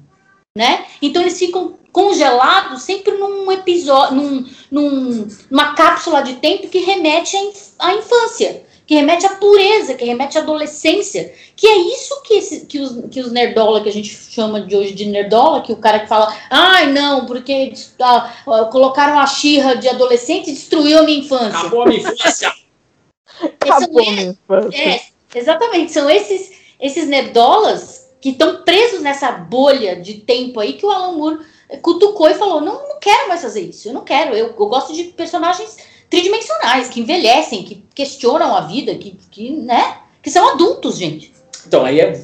né? 0.57 0.87
Então 1.03 1.21
eles 1.21 1.39
ficam 1.39 1.75
congelado 1.93 2.79
sempre 2.79 3.13
num 3.13 3.53
episódio, 3.53 4.17
num, 4.17 4.47
num, 4.71 5.29
numa 5.51 5.75
cápsula 5.75 6.23
de 6.23 6.35
tempo 6.35 6.69
que 6.69 6.81
remete 6.81 7.37
à, 7.79 7.89
à 7.89 7.95
infância, 7.95 8.67
que 8.87 8.95
remete 8.95 9.25
à 9.25 9.31
pureza, 9.31 9.95
que 9.95 10.05
remete 10.05 10.37
à 10.37 10.43
adolescência, 10.43 11.33
que 11.57 11.67
é 11.67 11.77
isso 11.77 12.23
que, 12.23 12.35
esse, 12.35 12.67
que, 12.67 12.79
os, 12.79 13.05
que 13.11 13.21
os 13.21 13.33
nerdola, 13.33 13.83
que 13.83 13.89
a 13.89 13.93
gente 13.93 14.09
chama 14.09 14.61
de 14.61 14.77
hoje 14.77 14.93
de 14.93 15.07
nerdola, 15.07 15.63
que 15.63 15.73
o 15.73 15.77
cara 15.77 16.01
que 16.01 16.07
fala, 16.07 16.35
ai 16.51 16.93
não, 16.93 17.25
porque 17.25 17.73
ah, 18.01 18.31
colocaram 18.71 19.19
a 19.19 19.27
xirra 19.27 19.75
de 19.75 19.89
adolescente 19.89 20.51
e 20.51 20.55
destruiu 20.55 20.99
a 20.99 21.03
minha 21.03 21.21
infância. 21.21 21.59
Acabou 21.59 21.83
a 21.83 21.87
minha 21.87 22.01
infância. 22.01 22.53
Acabou 23.61 24.01
a 24.01 24.11
minha 24.13 24.37
infância. 24.45 24.79
É, 24.79 25.01
exatamente, 25.35 25.93
são 25.93 26.11
esses, 26.11 26.53
esses 26.79 27.09
nerdolas 27.09 28.05
que 28.21 28.31
estão 28.31 28.63
presos 28.63 29.01
nessa 29.01 29.31
bolha 29.33 29.97
de 29.97 30.15
tempo 30.15 30.61
aí 30.61 30.75
que 30.75 30.85
o 30.85 30.91
Alan 30.91 31.13
Moore 31.13 31.39
cutucou 31.83 32.29
e 32.29 32.35
falou: 32.35 32.61
não, 32.61 32.89
não 32.89 32.99
quero 32.99 33.29
mais 33.29 33.43
fazer 33.43 33.61
isso, 33.61 33.89
eu 33.89 33.95
não 33.95 34.03
quero. 34.03 34.35
Eu, 34.35 34.47
eu 34.47 34.67
gosto 34.67 34.93
de 34.93 35.05
personagens 35.05 35.77
tridimensionais, 36.15 36.89
que 36.89 37.01
envelhecem, 37.01 37.65
que 37.65 37.85
questionam 37.93 38.55
a 38.55 38.61
vida, 38.61 38.95
que, 38.95 39.17
que, 39.31 39.51
né, 39.51 39.99
que 40.23 40.31
são 40.31 40.53
adultos, 40.53 40.97
gente. 40.97 41.33
Então, 41.67 41.85
aí 41.85 41.99
é, 41.99 42.21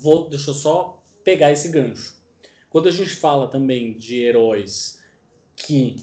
vou, 0.00 0.28
deixa 0.28 0.50
eu 0.50 0.54
só 0.54 1.00
pegar 1.22 1.52
esse 1.52 1.68
gancho. 1.68 2.20
Quando 2.68 2.88
a 2.88 2.92
gente 2.92 3.10
fala 3.10 3.46
também 3.46 3.96
de 3.96 4.22
heróis 4.22 5.02
que 5.54 5.96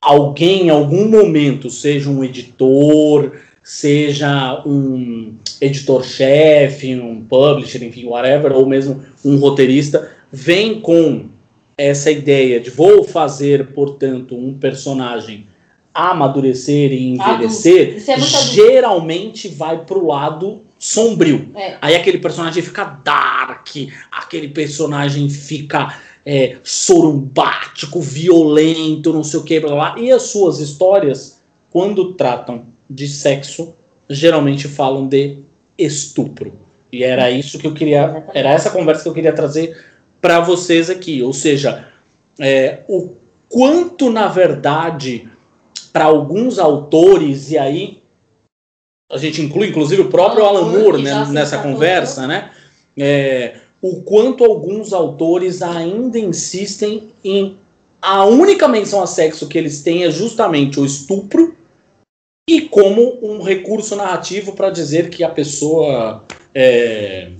alguém 0.00 0.66
em 0.66 0.70
algum 0.70 1.08
momento, 1.08 1.68
seja 1.68 2.08
um 2.08 2.24
editor, 2.24 3.40
seja 3.62 4.62
um 4.64 5.34
editor-chefe, 5.60 6.96
um 6.96 7.22
publisher, 7.24 7.84
enfim, 7.84 8.06
whatever, 8.06 8.52
ou 8.52 8.66
mesmo 8.66 9.04
um 9.22 9.36
roteirista, 9.36 10.10
vem 10.32 10.80
com 10.80 11.28
essa 11.76 12.10
ideia 12.10 12.58
de 12.58 12.70
vou 12.70 13.04
fazer, 13.04 13.68
portanto, 13.68 14.34
um 14.36 14.54
personagem 14.54 15.46
amadurecer 15.92 16.92
e 16.92 17.14
envelhecer, 17.14 18.02
é 18.08 18.20
geralmente 18.20 19.48
vai 19.48 19.84
pro 19.84 20.06
lado 20.06 20.62
sombrio. 20.78 21.50
É. 21.54 21.76
Aí 21.80 21.94
aquele 21.94 22.18
personagem 22.18 22.62
fica 22.62 22.84
dark, 22.84 23.68
aquele 24.10 24.48
personagem 24.48 25.28
fica 25.28 25.98
é, 26.24 26.56
sorumbático, 26.62 28.00
violento, 28.00 29.12
não 29.12 29.24
sei 29.24 29.40
o 29.40 29.44
que, 29.44 29.60
blá, 29.60 29.70
blá. 29.70 29.94
E 29.98 30.10
as 30.10 30.22
suas 30.22 30.58
histórias, 30.58 31.40
quando 31.70 32.14
tratam 32.14 32.66
de 32.88 33.06
sexo, 33.06 33.74
geralmente 34.08 34.68
falam 34.68 35.06
de 35.06 35.38
estupro. 35.76 36.52
E 36.92 37.04
era 37.04 37.30
isso 37.30 37.58
que 37.58 37.66
eu 37.66 37.74
queria, 37.74 38.24
era 38.34 38.50
essa 38.50 38.70
conversa 38.70 39.02
que 39.02 39.08
eu 39.08 39.14
queria 39.14 39.32
trazer 39.32 39.76
para 40.20 40.40
vocês 40.40 40.90
aqui. 40.90 41.22
Ou 41.22 41.32
seja, 41.32 41.88
é, 42.38 42.80
o 42.88 43.14
quanto, 43.48 44.10
na 44.10 44.28
verdade, 44.28 45.28
para 45.92 46.04
alguns 46.04 46.58
autores, 46.58 47.50
e 47.50 47.58
aí 47.58 48.02
a 49.10 49.18
gente 49.18 49.42
inclui 49.42 49.68
inclusive 49.68 50.02
o 50.02 50.08
próprio 50.08 50.44
Alan 50.44 50.66
Moore 50.66 51.02
né, 51.02 51.26
nessa 51.30 51.58
conversa, 51.58 52.26
né? 52.26 52.50
É, 52.96 53.56
o 53.82 54.02
quanto 54.02 54.44
alguns 54.44 54.92
autores 54.92 55.62
ainda 55.62 56.18
insistem 56.18 57.12
em 57.24 57.58
a 58.00 58.24
única 58.24 58.68
menção 58.68 59.02
a 59.02 59.06
sexo 59.06 59.48
que 59.48 59.58
eles 59.58 59.82
têm 59.82 60.04
é 60.04 60.10
justamente 60.10 60.78
o 60.78 60.84
estupro 60.84 61.56
e 62.48 62.62
como 62.62 63.18
um 63.22 63.42
recurso 63.42 63.96
narrativo 63.96 64.52
para 64.54 64.70
dizer 64.70 65.10
que 65.10 65.22
a 65.22 65.28
pessoa 65.28 66.24
é, 66.54 67.30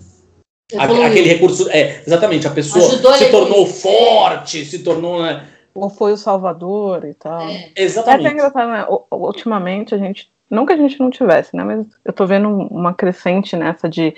aquele 0.78 1.28
recurso. 1.28 1.68
É, 1.70 2.03
exatamente, 2.07 2.46
a 2.46 2.51
pessoa 2.51 2.86
Ajudou 2.86 3.14
se 3.14 3.30
tornou 3.30 3.66
forte, 3.66 4.64
se 4.64 4.80
tornou. 4.80 5.22
Né? 5.22 5.46
Ou 5.75 5.89
foi 5.91 6.12
o 6.12 6.16
Salvador 6.16 7.05
e 7.05 7.14
tal. 7.14 7.41
É. 7.41 7.71
Exatamente. 7.77 8.27
É 8.27 8.33
engraçado, 8.33 8.71
né? 8.71 8.87
Ultimamente 9.11 9.95
a 9.95 9.99
gente. 9.99 10.31
Não 10.51 10.66
que 10.66 10.73
a 10.73 10.77
gente 10.77 10.99
não 10.99 11.11
tivesse, 11.11 11.55
né? 11.57 11.62
Mas 11.62 11.87
eu 12.05 12.12
tô 12.12 12.27
vendo 12.27 12.49
uma 12.49 12.93
crescente 12.93 13.57
nessa 13.57 13.89
de 13.89 14.14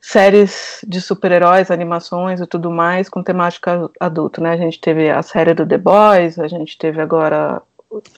séries 0.00 0.84
de 0.86 1.00
super-heróis, 1.00 1.70
animações 1.70 2.40
e 2.40 2.46
tudo 2.46 2.70
mais 2.70 3.08
com 3.08 3.22
temática 3.22 3.90
adulta, 4.00 4.40
né? 4.40 4.52
A 4.52 4.56
gente 4.56 4.80
teve 4.80 5.10
a 5.10 5.22
série 5.22 5.52
do 5.52 5.66
The 5.66 5.76
Boys, 5.76 6.38
a 6.38 6.48
gente 6.48 6.78
teve 6.78 7.00
agora 7.00 7.60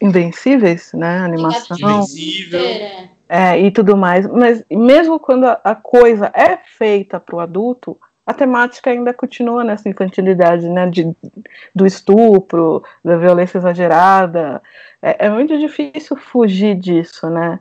Invencíveis, 0.01 0.93
né? 0.93 1.19
Animação. 1.19 1.77
Invencível. 1.79 2.61
É, 3.29 3.59
e 3.61 3.71
tudo 3.71 3.97
mais. 3.97 4.27
Mas 4.27 4.65
mesmo 4.71 5.21
quando 5.21 5.45
a, 5.45 5.61
a 5.63 5.75
coisa 5.75 6.31
é 6.35 6.57
feita 6.57 7.21
para 7.21 7.37
o 7.37 7.41
adulto, 7.41 7.97
a 8.31 8.35
temática 8.35 8.91
ainda 8.91 9.13
continua 9.13 9.65
nessa 9.65 9.89
infantilidade, 9.89 10.69
né? 10.69 10.89
De, 10.89 11.13
do 11.75 11.87
estupro, 11.87 12.83
da 13.05 13.17
violência 13.17 13.59
exagerada. 13.59 14.63
É, 15.03 15.27
é 15.27 15.31
muito 15.31 15.59
difícil 15.59 16.17
fugir 16.17 16.77
disso, 16.77 17.29
né? 17.29 17.59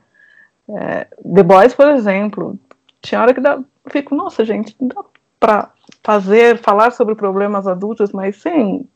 É, 0.69 1.07
The 1.33 1.43
Boys, 1.43 1.73
por 1.73 1.89
exemplo, 1.89 2.57
tinha 3.01 3.21
hora 3.21 3.33
que 3.33 3.41
dá, 3.41 3.59
fico, 3.89 4.13
nossa, 4.13 4.45
gente, 4.45 4.75
não 4.79 4.87
dá 4.87 5.03
para 5.39 5.71
fazer, 6.03 6.59
falar 6.59 6.91
sobre 6.91 7.15
problemas 7.15 7.65
adultos, 7.65 8.11
mas 8.11 8.35
sem 8.37 8.87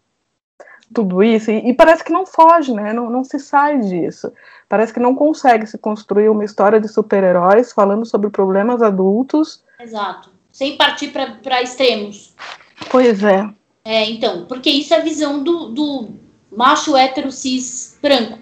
tudo 0.94 1.24
isso, 1.24 1.50
e, 1.50 1.70
e, 1.70 1.74
parece 1.74 2.04
que 2.04 2.14
não 2.14 2.26
foge, 2.26 2.72
né? 2.72 2.94
Não, 2.94 3.10
não 3.10 3.24
se 3.24 3.40
sai 3.40 3.80
disso. 3.80 4.32
Parece 4.70 4.94
que 4.94 5.00
não 5.00 5.16
consegue 5.16 5.66
se 5.66 5.78
construir 5.78 6.30
uma 6.30 6.46
história 6.46 6.80
de 6.80 6.88
super-heróis 6.88 7.74
falando 7.74 8.06
sobre 8.06 8.30
problemas 8.30 8.82
adultos. 8.82 9.64
Exato. 9.80 10.33
Sem 10.54 10.78
partir 10.78 11.10
para 11.10 11.62
extremos. 11.62 12.34
Pois 12.90 13.24
é. 13.24 13.50
É, 13.84 14.10
então, 14.10 14.46
porque 14.46 14.70
isso 14.70 14.94
é 14.94 14.98
a 14.98 15.04
visão 15.04 15.44
do, 15.44 15.70
do 15.70 16.10
macho 16.56 16.96
hétero 16.96 17.32
cis 17.32 17.98
branco, 18.02 18.40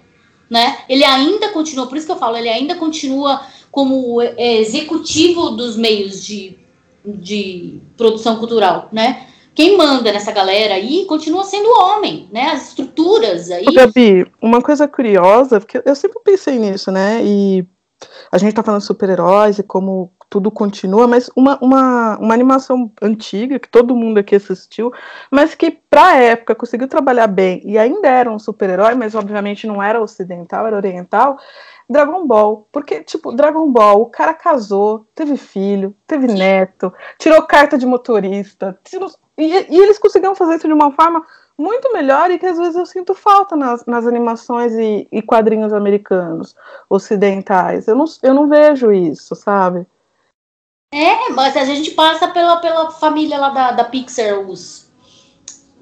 né? 0.48 0.78
Ele 0.88 1.02
ainda 1.02 1.48
continua, 1.48 1.88
por 1.88 1.96
isso 1.96 2.06
que 2.06 2.12
eu 2.12 2.18
falo, 2.18 2.36
ele 2.36 2.48
ainda 2.48 2.76
continua 2.76 3.44
como 3.70 4.20
é, 4.20 4.58
executivo 4.58 5.50
dos 5.50 5.76
meios 5.76 6.22
de, 6.22 6.58
de 7.04 7.80
produção 7.96 8.36
cultural, 8.36 8.88
né? 8.92 9.26
quem 9.54 9.76
manda 9.76 10.10
nessa 10.12 10.32
galera 10.32 10.74
aí 10.74 11.04
continua 11.06 11.44
sendo 11.44 11.68
o 11.68 11.80
homem, 11.80 12.28
né? 12.32 12.52
As 12.52 12.68
estruturas 12.68 13.50
aí. 13.50 13.64
Gabi, 13.66 14.26
uma 14.40 14.62
coisa 14.62 14.88
curiosa, 14.88 15.60
porque 15.60 15.82
eu 15.84 15.94
sempre 15.94 16.20
pensei 16.24 16.58
nisso, 16.58 16.90
né? 16.90 17.22
E 17.22 17.66
a 18.30 18.38
gente 18.38 18.54
tá 18.54 18.62
falando 18.62 18.80
de 18.80 18.86
super-heróis 18.86 19.58
e 19.58 19.62
como 19.62 20.10
tudo 20.32 20.50
continua, 20.50 21.06
mas 21.06 21.30
uma, 21.36 21.58
uma, 21.60 22.16
uma 22.16 22.32
animação 22.32 22.90
antiga 23.02 23.58
que 23.58 23.68
todo 23.68 23.94
mundo 23.94 24.16
aqui 24.16 24.34
assistiu, 24.34 24.90
mas 25.30 25.54
que 25.54 25.70
pra 25.70 26.16
época 26.16 26.54
conseguiu 26.54 26.88
trabalhar 26.88 27.26
bem 27.26 27.60
e 27.66 27.76
ainda 27.76 28.08
era 28.08 28.32
um 28.32 28.38
super-herói, 28.38 28.94
mas 28.94 29.14
obviamente 29.14 29.66
não 29.66 29.82
era 29.82 30.00
ocidental, 30.00 30.66
era 30.66 30.76
oriental. 30.76 31.36
Dragon 31.86 32.26
Ball. 32.26 32.66
Porque, 32.72 33.04
tipo, 33.04 33.30
Dragon 33.32 33.70
Ball, 33.70 34.00
o 34.00 34.06
cara 34.06 34.32
casou, 34.32 35.06
teve 35.14 35.36
filho, 35.36 35.94
teve 36.06 36.26
neto, 36.26 36.90
tirou 37.18 37.42
carta 37.42 37.76
de 37.76 37.84
motorista, 37.84 38.78
tirou, 38.82 39.10
e, 39.36 39.44
e, 39.44 39.78
eles 39.78 39.98
conseguiram 39.98 40.34
fazer 40.34 40.54
isso 40.54 40.66
de 40.66 40.72
uma 40.72 40.92
forma 40.92 41.22
muito 41.58 41.92
melhor 41.92 42.30
e 42.30 42.38
que 42.38 42.46
às 42.46 42.56
vezes 42.56 42.74
eu 42.74 42.86
sinto 42.86 43.14
falta 43.14 43.54
nas, 43.54 43.84
nas 43.84 44.06
animações 44.06 44.72
e, 44.72 45.06
e, 45.12 45.20
quadrinhos 45.20 45.74
americanos, 45.74 46.56
ocidentais. 46.88 47.86
Eu 47.86 47.96
não, 47.96 48.06
eu 48.22 48.32
não 48.32 48.48
vejo 48.48 48.90
isso, 48.90 49.34
sabe? 49.34 49.86
É, 50.92 51.30
mas 51.30 51.56
a 51.56 51.64
gente 51.64 51.92
passa 51.92 52.28
pela, 52.28 52.56
pela 52.56 52.90
família 52.90 53.38
lá 53.38 53.48
da, 53.48 53.72
da 53.72 53.84
Pixar, 53.84 54.38
os. 54.40 54.90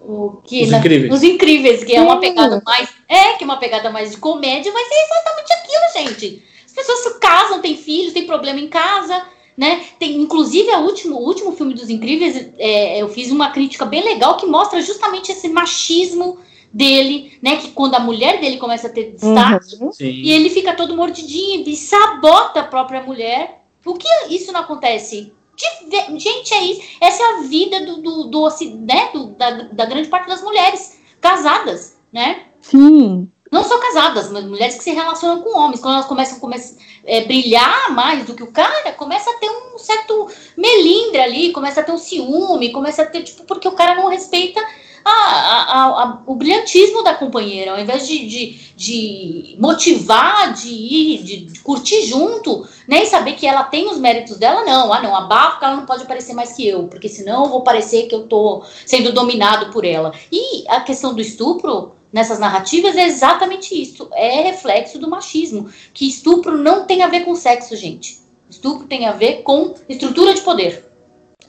O, 0.02 0.40
que, 0.44 0.62
os, 0.62 0.72
incríveis. 0.72 1.12
os 1.12 1.22
incríveis, 1.22 1.84
que 1.84 1.94
é 1.94 2.00
uma 2.00 2.20
pegada 2.20 2.62
mais. 2.64 2.88
É, 3.08 3.32
que 3.34 3.44
é 3.44 3.46
uma 3.46 3.58
pegada 3.58 3.90
mais 3.90 4.12
de 4.12 4.16
comédia, 4.16 4.72
mas 4.72 4.88
é 4.90 5.04
exatamente 5.04 5.52
aquilo, 5.52 6.08
gente. 6.08 6.44
As 6.64 6.72
pessoas 6.72 7.00
se 7.00 7.18
casam, 7.18 7.61
têm 7.61 7.76
filhos, 7.76 8.12
têm 8.12 8.26
problema 8.26 8.61
em 8.61 8.68
casa 8.68 9.22
né? 9.61 9.82
Tem, 9.98 10.16
inclusive, 10.16 10.70
a 10.70 10.78
último, 10.78 11.16
o 11.16 11.26
último 11.26 11.52
filme 11.52 11.74
dos 11.74 11.90
Incríveis, 11.90 12.50
é, 12.58 13.02
eu 13.02 13.11
fiz 13.11 13.30
uma 13.30 13.50
crítica 13.50 13.84
bem 13.84 14.02
legal 14.02 14.38
que 14.38 14.46
mostra 14.46 14.80
justamente 14.80 15.30
esse 15.30 15.50
machismo 15.50 16.38
dele, 16.72 17.38
né? 17.42 17.56
Que 17.56 17.68
quando 17.68 17.94
a 17.94 18.00
mulher 18.00 18.40
dele 18.40 18.56
começa 18.56 18.86
a 18.86 18.90
ter 18.90 19.12
destaque 19.12 19.76
uhum. 19.78 19.90
e 20.00 20.32
ele 20.32 20.48
fica 20.48 20.72
todo 20.72 20.96
mordidinho 20.96 21.62
e 21.68 21.76
sabota 21.76 22.61
a 22.61 22.64
própria 22.64 23.02
mulher. 23.02 23.59
Por 23.82 23.98
que 23.98 24.08
isso 24.28 24.52
não 24.52 24.60
acontece? 24.60 25.32
De, 25.56 26.18
gente, 26.18 26.54
é 26.54 26.64
isso. 26.64 26.80
Essa 27.00 27.22
é 27.22 27.26
a 27.26 27.40
vida 27.42 27.84
do, 27.84 28.00
do, 28.00 28.24
do, 28.24 28.48
né, 28.80 29.10
do 29.12 29.26
da, 29.28 29.50
da 29.50 29.84
grande 29.84 30.08
parte 30.08 30.28
das 30.28 30.42
mulheres 30.42 30.98
casadas, 31.20 31.98
né? 32.12 32.46
Sim 32.60 33.30
não 33.50 33.64
só 33.64 33.78
casadas, 33.78 34.30
mas 34.30 34.44
mulheres 34.44 34.76
que 34.76 34.84
se 34.84 34.92
relacionam 34.92 35.42
com 35.42 35.58
homens. 35.58 35.80
Quando 35.80 35.94
elas 35.94 36.06
começam 36.06 36.36
a 36.36 36.40
começam, 36.40 36.76
é, 37.04 37.24
brilhar 37.24 37.90
mais 37.90 38.24
do 38.24 38.34
que 38.34 38.42
o 38.42 38.52
cara, 38.52 38.92
começa 38.92 39.28
a 39.28 39.34
ter 39.34 39.50
um 39.50 39.78
certo 39.78 40.28
melindre 40.56 41.20
ali, 41.20 41.52
começa 41.52 41.80
a 41.80 41.84
ter 41.84 41.92
um 41.92 41.98
ciúme, 41.98 42.70
começa 42.70 43.02
a 43.02 43.06
ter, 43.06 43.22
tipo, 43.22 43.44
porque 43.44 43.66
o 43.66 43.72
cara 43.72 43.96
não 43.96 44.08
respeita 44.08 44.64
a, 45.05 45.11
a, 45.11 46.03
a, 46.03 46.22
o 46.26 46.34
brilhantismo 46.34 47.03
da 47.03 47.14
companheira. 47.14 47.72
Ao 47.72 47.80
invés 47.80 48.07
de, 48.07 48.26
de, 48.26 48.59
de 48.76 49.57
motivar, 49.59 50.53
de 50.53 50.68
ir, 50.68 51.22
de, 51.22 51.36
de, 51.46 51.61
curtir 51.61 52.03
junto, 52.07 52.66
nem 52.86 53.07
saber 53.07 53.34
que 53.34 53.46
ela 53.46 53.64
tem 53.64 53.88
os 53.88 53.98
méritos 53.98 54.36
dela, 54.36 54.64
não. 54.64 54.92
Ah, 54.92 55.03
não, 55.03 55.14
abafa 55.14 55.59
que 55.59 55.64
ela 55.64 55.76
não 55.76 55.86
pode 55.86 56.07
parecer 56.07 56.34
mais 56.34 56.53
que 56.53 56.66
eu, 56.66 56.88
porque 56.88 57.09
senão 57.09 57.44
eu 57.44 57.51
vou 57.51 57.62
parecer 57.62 58.07
que 58.07 58.14
eu 58.14 58.26
tô 58.26 58.64
sendo 58.86 59.12
dominado 59.12 59.72
por 59.72 59.84
ela. 59.84 60.12
E 60.30 60.64
a 60.68 60.80
questão 60.80 61.14
do 61.14 61.20
estupro 61.20 61.92
nessas 62.12 62.38
narrativas 62.38 62.96
é 62.96 63.07
exatamente 63.07 63.80
isso. 63.80 64.09
É 64.12 64.42
reflexo 64.42 64.98
do 64.98 65.09
machismo. 65.09 65.70
Que 65.92 66.09
estupro 66.09 66.57
não 66.57 66.84
tem 66.84 67.03
a 67.03 67.09
ver 67.09 67.20
com 67.20 67.34
sexo, 67.34 67.76
gente. 67.76 68.20
Estupro 68.48 68.86
tem 68.86 69.07
a 69.07 69.12
ver 69.12 69.42
com 69.42 69.74
estrutura 69.88 70.34
de 70.34 70.40
poder. 70.40 70.90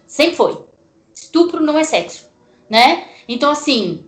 Sempre 0.05 0.35
foi. 0.35 0.63
Estupro 1.13 1.61
não 1.61 1.77
é 1.77 1.83
sexo, 1.83 2.29
né? 2.69 3.07
Então, 3.33 3.49
assim, 3.49 4.05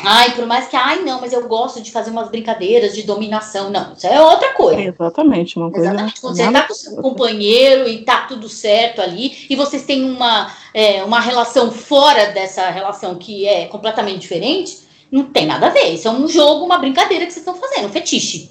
ai, 0.00 0.34
por 0.34 0.46
mais 0.46 0.66
que, 0.66 0.76
ai, 0.76 1.02
não, 1.02 1.20
mas 1.20 1.32
eu 1.32 1.46
gosto 1.46 1.80
de 1.80 1.92
fazer 1.92 2.10
umas 2.10 2.30
brincadeiras 2.30 2.94
de 2.94 3.02
dominação. 3.02 3.70
Não, 3.70 3.92
isso 3.92 4.06
é 4.06 4.20
outra 4.20 4.54
coisa. 4.54 4.80
É 4.80 4.86
exatamente, 4.86 5.58
uma 5.58 5.70
coisa. 5.70 5.88
Exatamente. 5.88 6.20
Quando 6.20 6.36
você 6.36 6.50
tá 6.50 6.62
com 6.62 6.74
seu 6.74 6.96
companheiro 6.96 7.86
e 7.86 7.98
tá 7.98 8.22
tudo 8.22 8.48
certo 8.48 9.02
ali, 9.02 9.46
e 9.50 9.54
vocês 9.54 9.84
têm 9.84 10.04
uma, 10.10 10.50
é, 10.72 11.04
uma 11.04 11.20
relação 11.20 11.70
fora 11.70 12.26
dessa 12.32 12.70
relação 12.70 13.16
que 13.16 13.46
é 13.46 13.66
completamente 13.66 14.20
diferente, 14.20 14.78
não 15.10 15.24
tem 15.24 15.44
nada 15.44 15.66
a 15.66 15.70
ver. 15.70 15.90
Isso 15.90 16.08
é 16.08 16.10
um 16.10 16.26
jogo, 16.26 16.64
uma 16.64 16.78
brincadeira 16.78 17.26
que 17.26 17.32
vocês 17.32 17.46
estão 17.46 17.60
fazendo, 17.60 17.88
um 17.88 17.92
fetiche. 17.92 18.50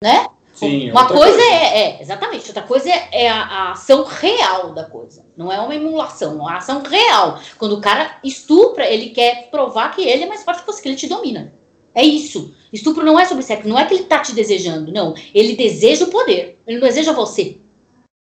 Né? 0.00 0.26
Sim, 0.56 0.90
uma 0.90 1.06
coisa, 1.06 1.24
coisa. 1.24 1.42
É, 1.42 1.80
é, 1.80 2.02
exatamente, 2.02 2.48
outra 2.48 2.62
coisa 2.62 2.88
é, 2.88 3.28
a, 3.28 3.42
a, 3.42 3.72
ação 3.72 4.04
real 4.04 4.72
da 4.72 4.84
coisa. 4.84 5.24
Não 5.36 5.52
é 5.52 5.60
uma 5.60 5.74
emulação, 5.74 6.32
é 6.32 6.34
uma 6.36 6.56
ação 6.56 6.82
real. 6.82 7.38
Quando 7.58 7.72
o 7.74 7.80
cara 7.80 8.18
estupra, 8.24 8.90
ele 8.90 9.10
quer 9.10 9.50
provar 9.50 9.94
que 9.94 10.00
ele 10.00 10.24
é 10.24 10.26
mais 10.26 10.42
forte 10.42 10.60
que 10.60 10.66
você, 10.66 10.80
que 10.80 10.88
ele 10.88 10.96
te 10.96 11.06
domina. 11.06 11.52
É 11.94 12.02
isso. 12.02 12.54
Estupro 12.72 13.04
não 13.04 13.20
é 13.20 13.26
sobre 13.26 13.42
sexo, 13.42 13.68
não 13.68 13.78
é 13.78 13.84
que 13.84 13.94
ele 13.94 14.04
tá 14.04 14.20
te 14.20 14.34
desejando, 14.34 14.90
não. 14.90 15.14
Ele 15.34 15.54
deseja 15.54 16.06
o 16.06 16.10
poder, 16.10 16.58
ele 16.66 16.78
não 16.78 16.86
deseja 16.86 17.12
você. 17.12 17.58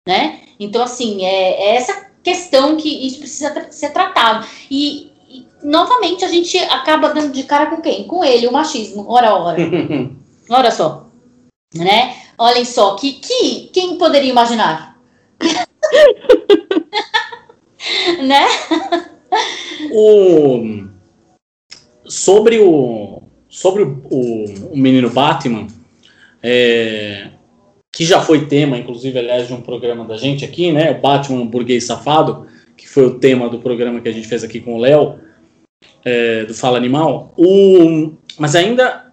Né? 0.08 0.40
Então, 0.58 0.82
assim, 0.82 1.24
é, 1.24 1.72
é 1.72 1.76
essa 1.76 2.10
questão 2.22 2.76
que 2.76 3.06
isso 3.06 3.18
precisa 3.18 3.50
tra 3.50 3.70
ser 3.70 3.90
tratado. 3.90 4.46
E 4.70 5.12
novamente 5.62 6.24
a 6.24 6.28
gente 6.28 6.56
acaba 6.58 7.12
dando 7.12 7.32
de 7.32 7.42
cara 7.42 7.66
com 7.66 7.82
quem? 7.82 8.04
Com 8.04 8.24
ele, 8.24 8.46
o 8.46 8.52
machismo, 8.52 9.06
ora 9.08 9.34
ora. 9.34 9.58
Olha 10.48 10.70
só. 10.70 11.03
Né? 11.74 12.16
Olhem 12.38 12.64
só, 12.64 12.96
que, 12.96 13.14
que 13.14 13.70
quem 13.72 13.96
poderia 13.96 14.30
imaginar? 14.30 14.96
né? 18.22 18.46
O, 19.92 20.86
sobre 22.06 22.60
o 22.60 23.22
sobre 23.48 23.84
o, 23.84 24.02
o, 24.10 24.44
o 24.72 24.76
menino 24.76 25.08
Batman, 25.08 25.68
é, 26.42 27.28
que 27.92 28.04
já 28.04 28.20
foi 28.20 28.46
tema, 28.46 28.76
inclusive, 28.76 29.16
aliás, 29.16 29.46
de 29.46 29.54
um 29.54 29.60
programa 29.60 30.04
da 30.04 30.16
gente 30.16 30.44
aqui, 30.44 30.72
né? 30.72 30.90
O 30.90 31.00
Batman 31.00 31.46
Burguês 31.46 31.84
Safado, 31.84 32.48
que 32.76 32.88
foi 32.88 33.06
o 33.06 33.18
tema 33.18 33.48
do 33.48 33.60
programa 33.60 34.00
que 34.00 34.08
a 34.08 34.12
gente 34.12 34.26
fez 34.26 34.42
aqui 34.42 34.58
com 34.58 34.74
o 34.74 34.80
Léo 34.80 35.20
é, 36.04 36.44
do 36.44 36.52
Fala 36.52 36.76
Animal. 36.76 37.32
O, 37.36 38.12
mas 38.36 38.56
ainda 38.56 39.03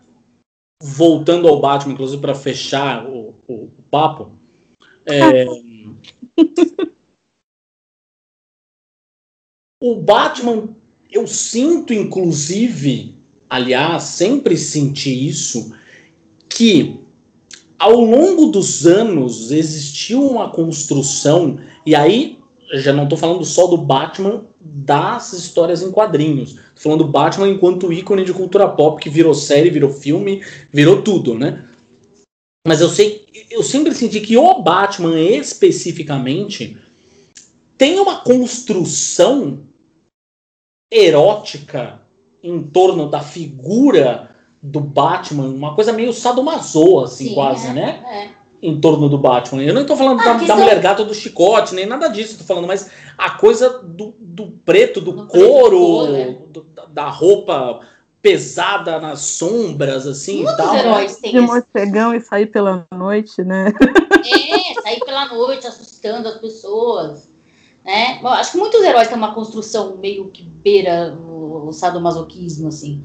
voltando 0.81 1.47
ao 1.47 1.59
Batman, 1.59 1.93
inclusive 1.93 2.21
para 2.21 2.35
fechar 2.35 3.05
o, 3.05 3.35
o, 3.47 3.65
o 3.77 3.83
papo, 3.89 4.31
é, 5.05 5.45
o 9.81 9.95
Batman, 9.95 10.75
eu 11.11 11.25
sinto, 11.27 11.93
inclusive, 11.93 13.15
aliás, 13.49 14.03
sempre 14.03 14.57
senti 14.57 15.27
isso, 15.27 15.75
que 16.49 16.99
ao 17.77 17.99
longo 17.99 18.47
dos 18.47 18.85
anos 18.85 19.51
existiu 19.51 20.25
uma 20.25 20.49
construção, 20.51 21.59
e 21.85 21.95
aí 21.95 22.40
já 22.73 22.93
não 22.93 23.03
estou 23.03 23.17
falando 23.17 23.43
só 23.43 23.67
do 23.67 23.77
Batman 23.77 24.45
das 24.59 25.33
histórias 25.33 25.81
em 25.81 25.91
quadrinhos. 25.91 26.53
Tô 26.53 26.81
falando 26.81 27.03
do 27.03 27.11
Batman 27.11 27.49
enquanto 27.49 27.91
ícone 27.91 28.23
de 28.23 28.33
cultura 28.33 28.67
pop 28.67 29.01
que 29.01 29.09
virou 29.09 29.33
série, 29.33 29.69
virou 29.69 29.89
filme, 29.89 30.43
virou 30.71 31.01
tudo, 31.01 31.37
né? 31.37 31.65
Mas 32.65 32.79
eu 32.79 32.89
sei, 32.89 33.25
eu 33.49 33.63
sempre 33.63 33.93
senti 33.93 34.21
que 34.21 34.37
o 34.37 34.61
Batman 34.61 35.19
especificamente 35.19 36.77
tem 37.77 37.99
uma 37.99 38.19
construção 38.19 39.63
erótica 40.91 42.01
em 42.43 42.61
torno 42.63 43.09
da 43.09 43.21
figura 43.21 44.29
do 44.61 44.79
Batman, 44.79 45.47
uma 45.47 45.73
coisa 45.73 45.91
meio 45.91 46.13
sadomaso, 46.13 46.99
assim, 46.99 47.29
Sim, 47.29 47.33
quase, 47.33 47.67
é, 47.67 47.73
né? 47.73 48.35
É 48.37 48.40
em 48.61 48.79
torno 48.79 49.09
do 49.09 49.17
Batman. 49.17 49.63
Eu 49.63 49.73
não 49.73 49.81
estou 49.81 49.97
falando 49.97 50.19
ah, 50.21 50.33
da, 50.33 50.33
da 50.33 50.55
mulher 50.55 50.79
gata 50.79 51.03
do 51.03 51.13
chicote, 51.13 51.73
nem 51.73 51.85
nada 51.85 52.07
disso, 52.07 52.33
estou 52.33 52.45
falando, 52.45 52.67
mas 52.67 52.89
a 53.17 53.31
coisa 53.31 53.79
do, 53.83 54.13
do 54.19 54.47
preto, 54.63 55.01
do, 55.01 55.11
do 55.11 55.27
couro, 55.27 56.07
preto, 56.07 56.11
né? 56.11 56.37
do, 56.49 56.65
da 56.89 57.09
roupa 57.09 57.79
pesada 58.21 58.99
nas 58.99 59.21
sombras, 59.21 60.05
assim 60.05 60.43
Muitos 60.43 60.53
e 60.53 60.57
tal. 60.57 60.75
Heróis 60.75 61.17
têm 61.17 61.31
De 61.31 61.41
morcegão 61.41 62.13
e 62.13 62.21
sair 62.21 62.45
pela 62.45 62.85
noite, 62.93 63.43
né? 63.43 63.73
É, 64.21 64.81
sair 64.81 64.99
pela 64.99 65.25
noite 65.33 65.65
assustando 65.65 66.27
as 66.27 66.35
pessoas. 66.35 67.31
Né? 67.83 68.19
acho 68.23 68.51
que 68.51 68.57
muitos 68.59 68.83
heróis 68.83 69.07
têm 69.07 69.17
uma 69.17 69.33
construção 69.33 69.97
meio 69.97 70.29
que 70.29 70.43
beira 70.43 71.15
o, 71.15 71.69
o 71.69 71.73
sadomasoquismo, 71.73 72.67
assim. 72.67 73.01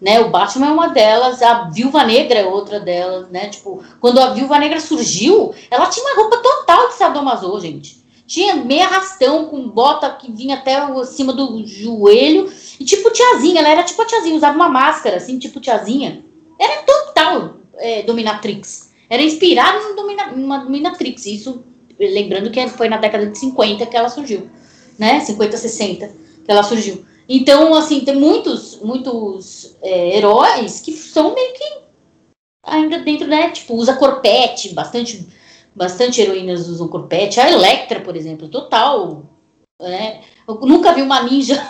Né? 0.00 0.20
O 0.20 0.30
Batman 0.30 0.68
é 0.68 0.72
uma 0.72 0.88
delas, 0.88 1.42
a 1.42 1.64
Viúva 1.64 2.02
Negra 2.04 2.38
é 2.38 2.46
outra 2.46 2.80
delas, 2.80 3.28
né? 3.30 3.48
Tipo, 3.48 3.84
quando 4.00 4.18
a 4.18 4.30
Viúva 4.30 4.58
Negra 4.58 4.80
surgiu, 4.80 5.54
ela 5.70 5.86
tinha 5.86 6.06
uma 6.06 6.22
roupa 6.22 6.38
total 6.38 6.88
de 6.88 6.94
sadomaso, 6.94 7.60
gente. 7.60 8.00
Tinha 8.26 8.54
meia 8.54 8.86
rastão 8.86 9.46
com 9.46 9.68
bota 9.68 10.08
que 10.10 10.30
vinha 10.30 10.54
até 10.54 10.76
acima 10.76 11.32
do 11.32 11.66
joelho. 11.66 12.50
E 12.78 12.84
tipo 12.84 13.10
tiazinha, 13.10 13.60
ela 13.60 13.68
era 13.68 13.82
tipo 13.82 14.04
tiazinha, 14.04 14.36
usava 14.36 14.54
uma 14.54 14.68
máscara, 14.68 15.16
assim, 15.16 15.38
tipo 15.38 15.60
tiazinha. 15.60 16.24
Era 16.58 16.82
total 16.82 17.56
é, 17.76 18.02
dominatrix. 18.02 18.90
Era 19.08 19.22
inspirada 19.22 19.80
numa 20.36 20.58
dominatrix. 20.58 21.26
Isso, 21.26 21.64
lembrando 21.98 22.50
que 22.50 22.68
foi 22.68 22.88
na 22.88 22.98
década 22.98 23.26
de 23.26 23.36
50 23.36 23.84
que 23.86 23.96
ela 23.96 24.08
surgiu. 24.08 24.48
Né? 24.96 25.20
50, 25.20 25.56
60 25.56 26.06
que 26.44 26.50
ela 26.50 26.62
surgiu. 26.62 27.04
Então, 27.32 27.72
assim, 27.76 28.00
tem 28.00 28.16
muitos, 28.16 28.80
muitos 28.80 29.76
é, 29.80 30.16
heróis 30.16 30.80
que 30.80 30.90
são 30.90 31.32
meio 31.32 31.52
que 31.54 31.64
ainda 32.60 32.98
dentro, 32.98 33.28
né? 33.28 33.50
Tipo, 33.50 33.76
usa 33.76 33.94
corpete, 33.94 34.74
bastante, 34.74 35.28
bastante 35.72 36.20
heroínas 36.20 36.66
usam 36.66 36.88
corpete. 36.88 37.38
A 37.38 37.48
Electra, 37.48 38.00
por 38.00 38.16
exemplo, 38.16 38.48
total. 38.48 39.22
Né? 39.80 40.22
Eu 40.48 40.56
nunca 40.62 40.92
vi 40.92 41.02
uma 41.02 41.22
ninja. 41.22 41.64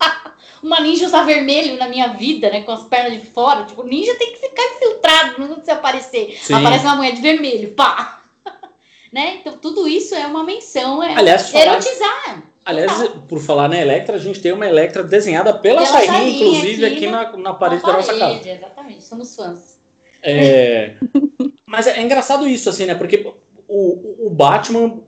uma 0.62 0.80
ninja 0.80 1.06
usar 1.06 1.24
vermelho 1.24 1.76
na 1.76 1.86
minha 1.86 2.08
vida, 2.14 2.48
né? 2.48 2.62
Com 2.62 2.72
as 2.72 2.84
pernas 2.84 3.20
de 3.20 3.26
fora. 3.26 3.64
Tipo, 3.64 3.82
ninja 3.82 4.14
tem 4.14 4.32
que 4.32 4.38
ficar 4.38 4.62
infiltrado, 4.62 5.38
não 5.38 5.56
precisa 5.56 5.74
aparecer. 5.74 6.38
Sim. 6.40 6.54
Aparece 6.54 6.86
uma 6.86 6.96
mulher 6.96 7.12
de 7.12 7.20
vermelho, 7.20 7.74
pá! 7.74 8.22
né? 9.12 9.34
Então, 9.34 9.58
tudo 9.58 9.86
isso 9.86 10.14
é 10.14 10.26
uma 10.26 10.44
menção, 10.44 11.02
é 11.02 11.14
Aliás, 11.14 11.52
erotizar. 11.52 12.53
Aliás, 12.64 13.08
por 13.28 13.40
falar 13.40 13.68
na 13.68 13.78
Electra, 13.78 14.16
a 14.16 14.18
gente 14.18 14.40
tem 14.40 14.52
uma 14.52 14.66
Electra 14.66 15.04
desenhada 15.04 15.52
pela, 15.52 15.84
pela 15.86 16.24
inclusive 16.24 16.84
aqui, 16.84 16.96
aqui 16.96 17.06
na, 17.10 17.36
na 17.36 17.54
parede 17.54 17.82
da 17.82 17.92
nossa 17.92 18.18
casa. 18.18 18.48
Exatamente, 18.48 19.04
somos 19.04 19.36
fãs. 19.36 19.78
É, 20.22 20.96
mas 21.68 21.86
é, 21.86 21.98
é, 21.98 22.02
engraçado 22.02 22.48
isso, 22.48 22.70
assim, 22.70 22.86
né? 22.86 22.94
Porque 22.94 23.30
o, 23.68 24.26
o 24.26 24.30
Batman, 24.30 25.02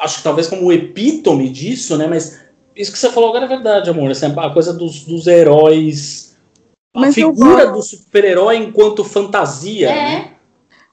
acho 0.00 0.18
que 0.18 0.22
talvez 0.22 0.46
como 0.46 0.66
o 0.66 0.72
epítome 0.72 1.48
disso, 1.48 1.96
né? 1.96 2.06
Mas 2.06 2.38
isso 2.76 2.92
que 2.92 2.98
você 2.98 3.10
falou 3.10 3.30
agora 3.30 3.46
é 3.46 3.48
verdade, 3.48 3.88
amor. 3.88 4.10
Assim, 4.10 4.26
a 4.26 4.50
coisa 4.50 4.74
dos, 4.74 5.04
dos 5.04 5.26
heróis. 5.26 6.36
A 6.94 7.10
figura 7.10 7.70
do 7.70 7.80
super-herói 7.80 8.56
enquanto 8.56 9.02
fantasia. 9.02 9.88
É. 9.88 9.94
Né? 9.94 10.30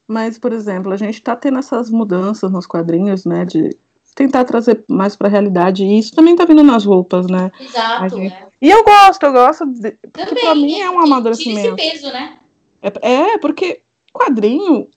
Mas, 0.08 0.38
por 0.38 0.54
exemplo, 0.54 0.94
a 0.94 0.98
gente 0.98 1.16
está 1.16 1.36
tendo 1.36 1.60
essas 1.60 1.90
mudanças 1.90 2.50
nos 2.52 2.66
quadrinhos, 2.66 3.26
né? 3.26 3.44
De 3.44 3.76
tentar 4.16 4.46
trazer 4.46 4.84
mais 4.88 5.16
para 5.16 5.28
a 5.28 5.32
realidade. 5.32 5.84
E 5.84 6.00
isso 6.00 6.16
também 6.16 6.36
tá 6.36 6.46
vindo 6.46 6.64
nas 6.64 6.86
roupas, 6.86 7.28
né? 7.28 7.52
Exato. 7.60 8.16
Gente... 8.16 8.34
É. 8.34 8.48
E 8.62 8.72
eu 8.72 8.84
gosto, 8.84 9.24
eu 9.24 9.34
gosto. 9.34 9.66
De... 9.66 9.92
Porque 10.12 10.36
para 10.36 10.56
mim 10.56 10.80
é 10.80 10.90
um 10.90 11.00
amadurecimento. 11.00 11.76
Tira 11.76 11.88
esse 11.88 12.02
peso, 12.02 12.14
né? 12.14 12.38
É, 12.82 13.34
é 13.34 13.38
porque 13.38 13.82
quadrinho 14.14 14.88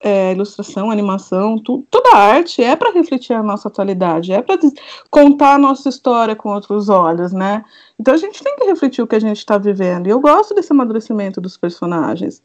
é, 0.00 0.32
ilustração, 0.32 0.90
animação, 0.90 1.58
tu, 1.58 1.86
toda 1.90 2.16
arte 2.16 2.62
é 2.62 2.76
para 2.76 2.92
refletir 2.92 3.32
a 3.32 3.42
nossa 3.42 3.68
atualidade, 3.68 4.32
é 4.32 4.42
para 4.42 4.58
contar 5.10 5.54
a 5.54 5.58
nossa 5.58 5.88
história 5.88 6.36
com 6.36 6.50
outros 6.50 6.88
olhos, 6.88 7.32
né? 7.32 7.64
Então 7.98 8.12
a 8.12 8.16
gente 8.16 8.42
tem 8.42 8.56
que 8.56 8.66
refletir 8.66 9.02
o 9.02 9.06
que 9.06 9.16
a 9.16 9.20
gente 9.20 9.38
está 9.38 9.56
vivendo. 9.56 10.06
E 10.06 10.10
eu 10.10 10.20
gosto 10.20 10.54
desse 10.54 10.72
amadurecimento 10.72 11.40
dos 11.40 11.56
personagens. 11.56 12.42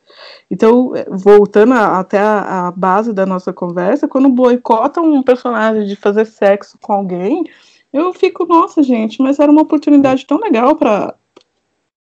Então, 0.50 0.96
é, 0.96 1.06
voltando 1.10 1.74
a, 1.74 2.00
até 2.00 2.20
a, 2.20 2.68
a, 2.68 2.72
base 2.72 3.12
da 3.12 3.26
nossa 3.26 3.52
conversa, 3.52 4.08
quando 4.08 4.30
boicotam 4.30 5.04
um 5.04 5.22
personagem 5.22 5.86
de 5.86 5.96
fazer 5.96 6.26
sexo 6.26 6.78
com 6.82 6.94
alguém, 6.94 7.44
eu 7.92 8.14
fico, 8.14 8.46
nossa, 8.46 8.82
gente, 8.82 9.22
mas 9.22 9.40
era 9.40 9.52
uma 9.52 9.62
oportunidade 9.64 10.26
tão 10.26 10.40
legal 10.40 10.76
para 10.76 11.16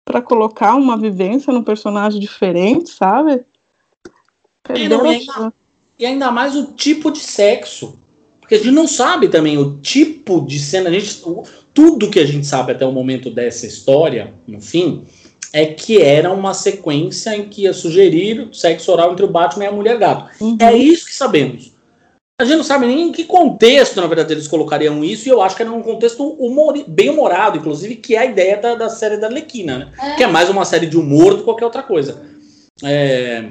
para 0.07 0.22
colocar 0.22 0.76
uma 0.76 0.95
vivência 0.95 1.52
num 1.52 1.64
personagem 1.64 2.20
diferente, 2.20 2.91
sabe? 2.91 3.44
E, 4.74 4.80
e, 4.80 4.94
ainda, 4.94 5.54
e 6.00 6.06
ainda 6.06 6.32
mais 6.32 6.56
o 6.56 6.74
tipo 6.74 7.12
de 7.12 7.20
sexo. 7.20 8.00
Porque 8.40 8.56
a 8.56 8.58
gente 8.58 8.72
não 8.72 8.88
sabe 8.88 9.28
também 9.28 9.58
o 9.58 9.78
tipo 9.80 10.46
de 10.46 10.60
cena. 10.60 10.90
A 10.90 10.94
gente, 10.94 11.22
tudo 11.74 12.10
que 12.10 12.20
a 12.20 12.26
gente 12.26 12.46
sabe 12.46 12.72
até 12.72 12.86
o 12.86 12.92
momento 12.92 13.30
dessa 13.30 13.66
história, 13.66 14.34
no 14.48 14.62
fim, 14.62 15.04
é 15.52 15.66
que 15.66 16.02
era 16.02 16.32
uma 16.32 16.54
sequência 16.54 17.36
em 17.36 17.50
que 17.50 17.64
ia 17.64 17.74
sugerir 17.74 18.50
sexo 18.54 18.92
oral 18.92 19.14
entre 19.14 19.26
o 19.26 19.30
Batman 19.30 19.66
e 19.66 19.68
a 19.68 19.72
Mulher 19.72 19.98
Gato. 19.98 20.30
Uhum. 20.40 20.58
É 20.60 20.76
isso 20.76 21.06
que 21.06 21.16
sabemos. 21.16 21.74
A 22.40 22.44
gente 22.44 22.58
não 22.58 22.64
sabe 22.66 22.86
nem 22.86 23.08
em 23.08 23.12
que 23.14 23.24
contexto, 23.24 24.02
na 24.02 24.08
verdade, 24.08 24.34
eles 24.34 24.48
colocariam 24.48 25.02
isso, 25.04 25.28
e 25.28 25.32
eu 25.32 25.42
acho 25.42 25.56
que 25.56 25.62
era 25.62 25.72
num 25.72 25.82
contexto 25.82 26.22
humor, 26.34 26.78
bem 26.86 27.10
humorado, 27.10 27.58
inclusive, 27.58 27.96
que 27.96 28.14
é 28.14 28.20
a 28.20 28.26
ideia 28.26 28.58
da, 28.58 28.76
da 28.76 28.90
série 28.90 29.16
da 29.16 29.30
Lequina, 29.30 29.78
né? 29.78 29.92
É. 30.02 30.16
Que 30.18 30.24
é 30.24 30.28
mais 30.28 30.50
uma 30.50 30.66
série 30.66 30.86
de 30.86 30.98
humor 30.98 31.32
do 31.32 31.38
que 31.38 31.44
qualquer 31.46 31.64
outra 31.64 31.82
coisa. 31.82 32.22
É, 32.84 33.46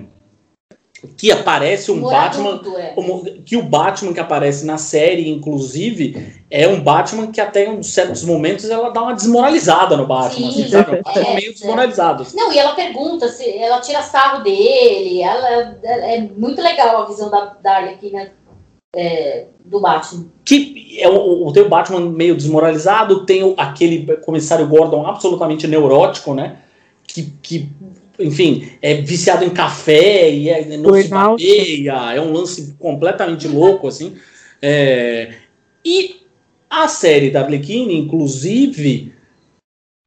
que 1.16 1.31
aparece 1.31 1.90
um 1.90 2.01
Batman 2.01 2.60
é. 2.76 2.94
que 3.44 3.56
o 3.56 3.62
Batman 3.62 4.12
que 4.12 4.20
aparece 4.20 4.64
na 4.64 4.78
série 4.78 5.28
inclusive 5.28 6.43
é 6.51 6.68
um 6.68 6.81
Batman 6.81 7.28
que 7.28 7.40
até 7.40 7.66
em 7.66 7.82
certos 7.82 8.24
momentos 8.24 8.68
ela 8.68 8.90
dá 8.90 9.02
uma 9.02 9.14
desmoralizada 9.14 9.97
no 9.97 10.06
Batman 10.06 10.51
Sim, 10.51 10.62
assim, 10.62 10.68
sabe? 10.68 11.02
É, 11.14 11.35
meio 11.35 11.52
desmoralizado 11.52 12.22
assim. 12.22 12.36
não 12.36 12.52
e 12.52 12.59
ela 12.59 12.74
pergunta 12.74 13.28
se 13.28 13.48
ela 13.56 13.81
tira 13.81 14.02
sarro 14.02 14.43
dele 14.43 15.22
ela, 15.22 15.78
é 15.85 16.20
muito 16.36 16.60
legal 16.60 17.02
a 17.02 17.06
visão 17.06 17.31
da, 17.31 17.56
da 17.62 17.76
Arlequina 17.76 18.32
é, 18.94 19.47
do 19.64 19.81
Batman 19.81 20.26
que 20.44 20.98
é 21.01 21.09
o, 21.09 21.51
tem 21.52 21.62
o 21.62 21.68
Batman 21.68 22.01
meio 22.01 22.36
desmoralizado 22.36 23.26
tem 23.26 23.43
o, 23.43 23.55
aquele 23.56 24.16
comissário 24.18 24.66
Gordon 24.66 25.06
absolutamente 25.06 25.66
neurótico 25.66 26.35
né 26.35 26.59
que, 27.06 27.32
que 27.43 27.68
enfim, 28.19 28.70
é 28.81 28.95
viciado 28.95 29.45
em 29.45 29.51
café 29.51 30.31
e 30.31 30.49
é, 30.49 30.77
não 30.77 30.95
se 30.95 31.09
bateia, 31.09 32.15
é 32.15 32.20
um 32.20 32.32
lance 32.32 32.74
completamente 32.78 33.49
louco, 33.49 33.89
assim. 33.89 34.16
É, 34.62 35.35
e 35.85 36.16
a 36.70 36.89
série 36.89 37.31
da 37.31 37.41
Arlequine, 37.41 37.97
inclusive, 37.97 39.12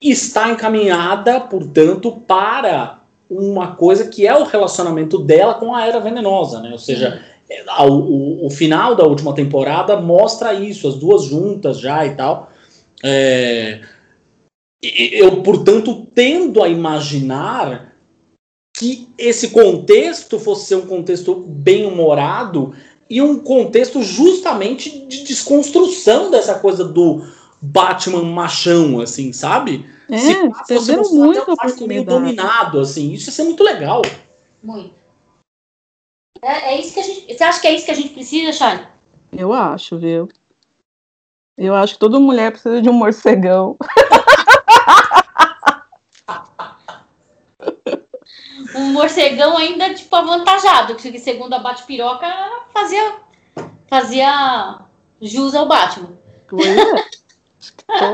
está 0.02 0.52
encaminhada, 0.52 1.40
portanto, 1.40 2.12
para 2.28 3.02
uma 3.30 3.76
coisa 3.76 4.08
que 4.08 4.26
é 4.26 4.36
o 4.36 4.44
relacionamento 4.44 5.18
dela 5.18 5.56
com 5.56 5.76
a 5.76 5.86
Era 5.86 6.00
Venenosa, 6.00 6.62
né? 6.62 6.72
Ou 6.72 6.78
seja, 6.78 7.22
é, 7.50 7.64
o, 7.84 8.46
o, 8.46 8.50
final 8.50 8.96
da 8.96 9.04
última 9.04 9.34
temporada 9.34 9.98
mostra 10.00 10.54
isso, 10.54 10.88
as 10.88 10.96
duas 10.96 11.24
juntas 11.24 11.80
já 11.80 12.06
e 12.06 12.16
tal. 12.16 12.52
É, 13.04 13.82
eu, 14.82 15.42
portanto, 15.44 16.08
tendo 16.14 16.64
a 16.64 16.70
imaginar 16.70 17.97
que 18.78 19.10
esse 19.18 19.50
contexto 19.50 20.40
fosse 20.40 20.68
ser 20.68 20.76
um 20.76 20.86
contexto 20.86 21.34
bem 21.36 21.88
humorado 21.88 22.76
e 23.10 23.22
um 23.22 23.40
contexto 23.40 24.04
justamente 24.04 25.06
de 25.08 25.24
desconstrução 25.24 26.30
dessa 26.30 26.60
coisa 26.60 26.84
do 26.84 27.26
Batman 27.60 28.24
machão, 28.24 29.00
assim, 29.00 29.34
sabe? 29.34 29.90
É, 30.10 30.18
Se 30.20 30.76
fosse 30.76 31.16
muito 31.16 31.40
até 31.40 31.52
um 31.52 31.56
Batman 31.56 31.88
meio 31.88 32.06
dominado, 32.06 32.80
assim, 32.80 33.14
isso 33.14 33.30
ia 33.30 33.34
ser 33.34 33.44
muito 33.44 33.64
legal. 33.64 34.04
Muito. 34.62 34.94
É, 36.42 36.74
é, 36.74 36.80
isso 36.80 36.94
que 36.94 37.00
a 37.00 37.04
gente. 37.04 37.34
Você 37.34 37.44
acha 37.44 37.60
que 37.60 37.68
é 37.68 37.76
isso 37.76 37.86
que 37.86 37.92
a 37.92 37.96
gente 37.96 38.10
precisa, 38.10 38.54
Chay? 38.54 38.88
Eu 39.32 39.54
acho, 39.54 39.98
viu? 39.98 40.30
Eu 41.58 41.74
acho 41.74 41.94
que 41.94 42.00
toda 42.00 42.20
mulher 42.20 42.52
precisa 42.52 42.80
de 42.80 42.90
um 42.90 42.94
morcegão. 42.94 43.76
um 48.78 48.94
morcegão 48.94 49.58
ainda, 49.58 49.94
tipo, 49.94 50.16
avantajado, 50.16 50.96
que 50.96 51.20
segundo 51.20 51.54
a 51.54 51.60
Bate-Piroca 51.60 52.28
fazia, 52.74 53.16
fazia 53.90 54.80
jus 55.22 55.56
ao 55.56 55.68
Batman. 55.68 56.18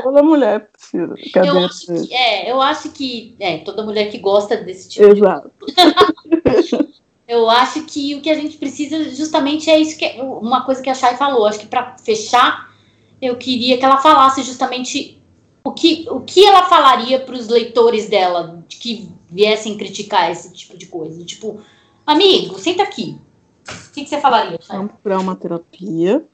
Toda 0.02 0.22
mulher 0.22 0.70
precisa. 0.70 1.14
Eu 1.34 1.64
acho, 1.64 1.86
que, 1.86 2.14
é, 2.14 2.50
eu 2.50 2.60
acho 2.60 2.90
que. 2.90 3.34
É, 3.40 3.58
toda 3.58 3.84
mulher 3.84 4.10
que 4.10 4.18
gosta 4.18 4.56
desse 4.56 4.88
tipo 4.88 5.06
Exato. 5.06 5.50
de. 5.66 6.94
eu 7.26 7.50
acho 7.50 7.82
que 7.84 8.14
o 8.14 8.20
que 8.20 8.30
a 8.30 8.34
gente 8.34 8.56
precisa 8.56 9.10
justamente 9.10 9.68
é 9.70 9.78
isso 9.78 9.98
que 9.98 10.06
uma 10.20 10.64
coisa 10.64 10.80
que 10.80 10.90
a 10.90 10.94
Chay 10.94 11.16
falou. 11.16 11.46
Acho 11.46 11.58
que 11.58 11.66
para 11.66 11.96
fechar, 11.98 12.72
eu 13.20 13.36
queria 13.36 13.76
que 13.76 13.84
ela 13.84 13.98
falasse 13.98 14.42
justamente 14.42 15.20
o 15.64 15.72
que, 15.72 16.06
o 16.10 16.20
que 16.20 16.44
ela 16.44 16.64
falaria 16.64 17.18
para 17.18 17.34
os 17.34 17.48
leitores 17.48 18.08
dela 18.08 18.62
que 18.68 19.08
viessem 19.34 19.76
criticar 19.76 20.30
esse 20.30 20.52
tipo 20.52 20.78
de 20.78 20.86
coisa? 20.86 21.24
Tipo, 21.24 21.60
amigo, 22.06 22.58
senta 22.58 22.82
aqui. 22.82 23.18
O 23.68 23.92
que, 23.92 24.04
que 24.04 24.08
você 24.08 24.20
falaria? 24.20 24.58
Vamos 24.68 24.92
procurar 24.92 25.18
uma 25.18 25.34
terapia. 25.34 26.24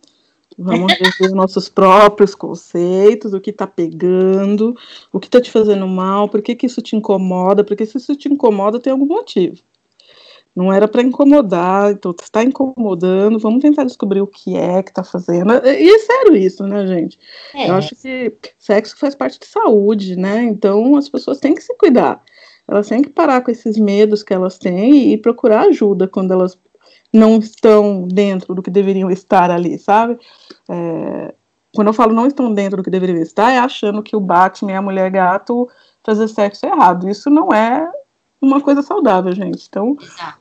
Vamos 0.58 0.92
rever 0.92 1.34
nossos 1.34 1.70
próprios 1.70 2.34
conceitos, 2.34 3.32
o 3.32 3.40
que 3.40 3.48
está 3.48 3.66
pegando, 3.66 4.76
o 5.10 5.18
que 5.18 5.26
está 5.26 5.40
te 5.40 5.50
fazendo 5.50 5.86
mal, 5.86 6.28
por 6.28 6.42
que, 6.42 6.54
que 6.54 6.66
isso 6.66 6.82
te 6.82 6.94
incomoda, 6.94 7.64
porque 7.64 7.86
se 7.86 7.96
isso 7.96 8.14
te 8.14 8.28
incomoda, 8.28 8.78
tem 8.78 8.92
algum 8.92 9.06
motivo. 9.06 9.62
Não 10.54 10.70
era 10.70 10.86
para 10.86 11.00
incomodar, 11.00 11.92
então 11.92 12.14
está 12.20 12.42
incomodando, 12.42 13.38
vamos 13.38 13.62
tentar 13.62 13.84
descobrir 13.84 14.20
o 14.20 14.26
que 14.26 14.56
é 14.56 14.82
que 14.82 14.90
está 14.90 15.04
fazendo. 15.04 15.52
E 15.64 15.88
é 15.88 15.98
sério 16.00 16.36
isso, 16.36 16.66
né, 16.66 16.86
gente? 16.86 17.18
É. 17.54 17.70
Eu 17.70 17.74
acho 17.74 17.94
que 17.94 18.34
sexo 18.58 18.96
faz 18.98 19.14
parte 19.14 19.38
de 19.38 19.46
saúde, 19.46 20.16
né? 20.16 20.42
Então 20.42 20.96
as 20.96 21.08
pessoas 21.08 21.38
têm 21.38 21.54
que 21.54 21.62
se 21.62 21.74
cuidar. 21.76 22.22
Elas 22.70 22.88
têm 22.88 23.02
que 23.02 23.10
parar 23.10 23.40
com 23.40 23.50
esses 23.50 23.76
medos 23.76 24.22
que 24.22 24.32
elas 24.32 24.56
têm 24.56 25.12
e 25.12 25.16
procurar 25.16 25.62
ajuda 25.62 26.06
quando 26.06 26.32
elas 26.32 26.56
não 27.12 27.38
estão 27.38 28.06
dentro 28.06 28.54
do 28.54 28.62
que 28.62 28.70
deveriam 28.70 29.10
estar 29.10 29.50
ali, 29.50 29.76
sabe? 29.76 30.16
É, 30.68 31.34
quando 31.74 31.88
eu 31.88 31.92
falo 31.92 32.14
não 32.14 32.28
estão 32.28 32.54
dentro 32.54 32.76
do 32.76 32.84
que 32.84 32.90
deveriam 32.90 33.20
estar, 33.20 33.50
é 33.50 33.58
achando 33.58 34.04
que 34.04 34.14
o 34.14 34.20
Batman 34.20 34.70
e 34.70 34.74
a 34.76 34.82
mulher 34.82 35.10
gato 35.10 35.68
fazer 36.04 36.28
sexo 36.28 36.64
é 36.64 36.68
errado. 36.68 37.08
Isso 37.08 37.28
não 37.28 37.52
é 37.52 37.90
uma 38.40 38.60
coisa 38.60 38.82
saudável, 38.82 39.34
gente. 39.34 39.66
Então. 39.68 39.96
Exato. 40.00 40.38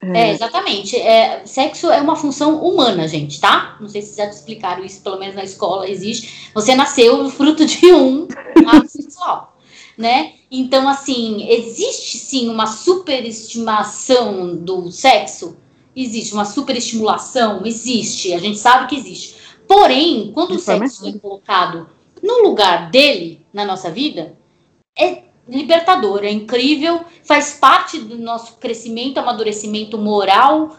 É, 0.00 0.30
exatamente. 0.30 0.96
É, 0.96 1.44
sexo 1.44 1.90
é 1.90 2.00
uma 2.00 2.14
função 2.14 2.62
humana, 2.62 3.08
gente, 3.08 3.40
tá? 3.40 3.76
Não 3.80 3.88
sei 3.88 4.00
se 4.00 4.16
já 4.16 4.28
te 4.28 4.34
explicaram 4.34 4.84
isso, 4.84 5.02
pelo 5.02 5.18
menos 5.18 5.34
na 5.34 5.42
escola 5.42 5.90
existe. 5.90 6.52
Você 6.54 6.76
nasceu 6.76 7.28
fruto 7.30 7.66
de 7.66 7.92
um 7.92 8.28
ato 8.64 8.88
sexual, 8.88 9.58
né? 9.98 10.34
Então, 10.50 10.88
assim, 10.88 11.46
existe 11.48 12.16
sim 12.16 12.48
uma 12.48 12.66
superestimação 12.66 14.56
do 14.56 14.90
sexo? 14.90 15.56
Existe. 15.94 16.32
Uma 16.32 16.44
superestimulação? 16.44 17.66
Existe. 17.66 18.32
A 18.32 18.38
gente 18.38 18.58
sabe 18.58 18.86
que 18.88 18.96
existe. 18.96 19.36
Porém, 19.66 20.32
quando 20.32 20.52
o 20.52 20.58
sexo 20.58 21.06
é 21.06 21.12
colocado 21.12 21.88
no 22.22 22.42
lugar 22.42 22.90
dele, 22.90 23.44
na 23.52 23.64
nossa 23.64 23.90
vida, 23.90 24.36
é 24.98 25.24
libertador, 25.48 26.24
é 26.24 26.30
incrível, 26.30 27.04
faz 27.22 27.52
parte 27.54 27.98
do 27.98 28.18
nosso 28.18 28.56
crescimento, 28.56 29.18
amadurecimento 29.18 29.96
moral, 29.96 30.76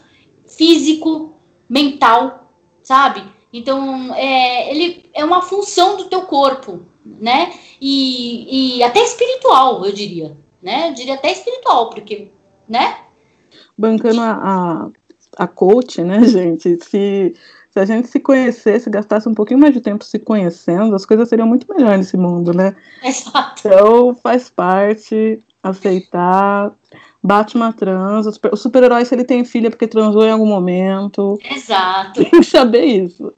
físico, 0.47 1.33
mental, 1.67 2.51
sabe? 2.83 3.23
Então, 3.51 4.13
é, 4.13 4.71
ele 4.71 5.05
é 5.13 5.23
uma 5.25 5.41
função 5.41 5.97
do 5.97 6.05
teu 6.05 6.23
corpo, 6.23 6.85
né? 7.05 7.53
E, 7.81 8.77
e 8.77 8.83
até 8.83 9.03
espiritual, 9.03 9.85
eu 9.85 9.91
diria, 9.91 10.37
né? 10.61 10.89
Eu 10.89 10.93
diria 10.93 11.15
até 11.15 11.31
espiritual, 11.31 11.89
porque, 11.89 12.31
né? 12.67 12.97
Bancando 13.77 14.21
a, 14.21 14.31
a, 14.31 14.89
a 15.43 15.47
coach, 15.47 16.01
né, 16.03 16.23
gente? 16.27 16.77
Se 16.83 17.35
se 17.71 17.79
a 17.79 17.85
gente 17.85 18.07
se 18.07 18.19
conhecesse, 18.19 18.89
gastasse 18.89 19.29
um 19.29 19.33
pouquinho 19.33 19.59
mais 19.59 19.73
de 19.73 19.81
tempo 19.81 20.03
se 20.03 20.17
conhecendo, 20.17 20.95
as 20.95 21.05
coisas 21.05 21.29
seriam 21.29 21.47
muito 21.47 21.71
melhores 21.71 21.99
nesse 21.99 22.17
mundo, 22.17 22.51
né? 22.51 22.75
Exato. 23.03 23.61
Então 23.63 24.15
faz 24.15 24.49
parte, 24.49 25.39
aceitar. 25.61 26.73
Batman 27.21 27.73
trans, 27.73 28.25
o 28.27 28.55
super-herói, 28.55 29.03
se 29.03 29.13
ele 29.13 29.25
tem 29.25 29.43
filha 29.43 29.69
porque 29.69 29.87
transou 29.87 30.23
em 30.23 30.31
algum 30.31 30.45
momento. 30.45 31.37
Exato. 31.43 32.23
Tem 32.23 32.29
que 32.29 32.43
saber 32.43 32.85
isso. 32.85 33.33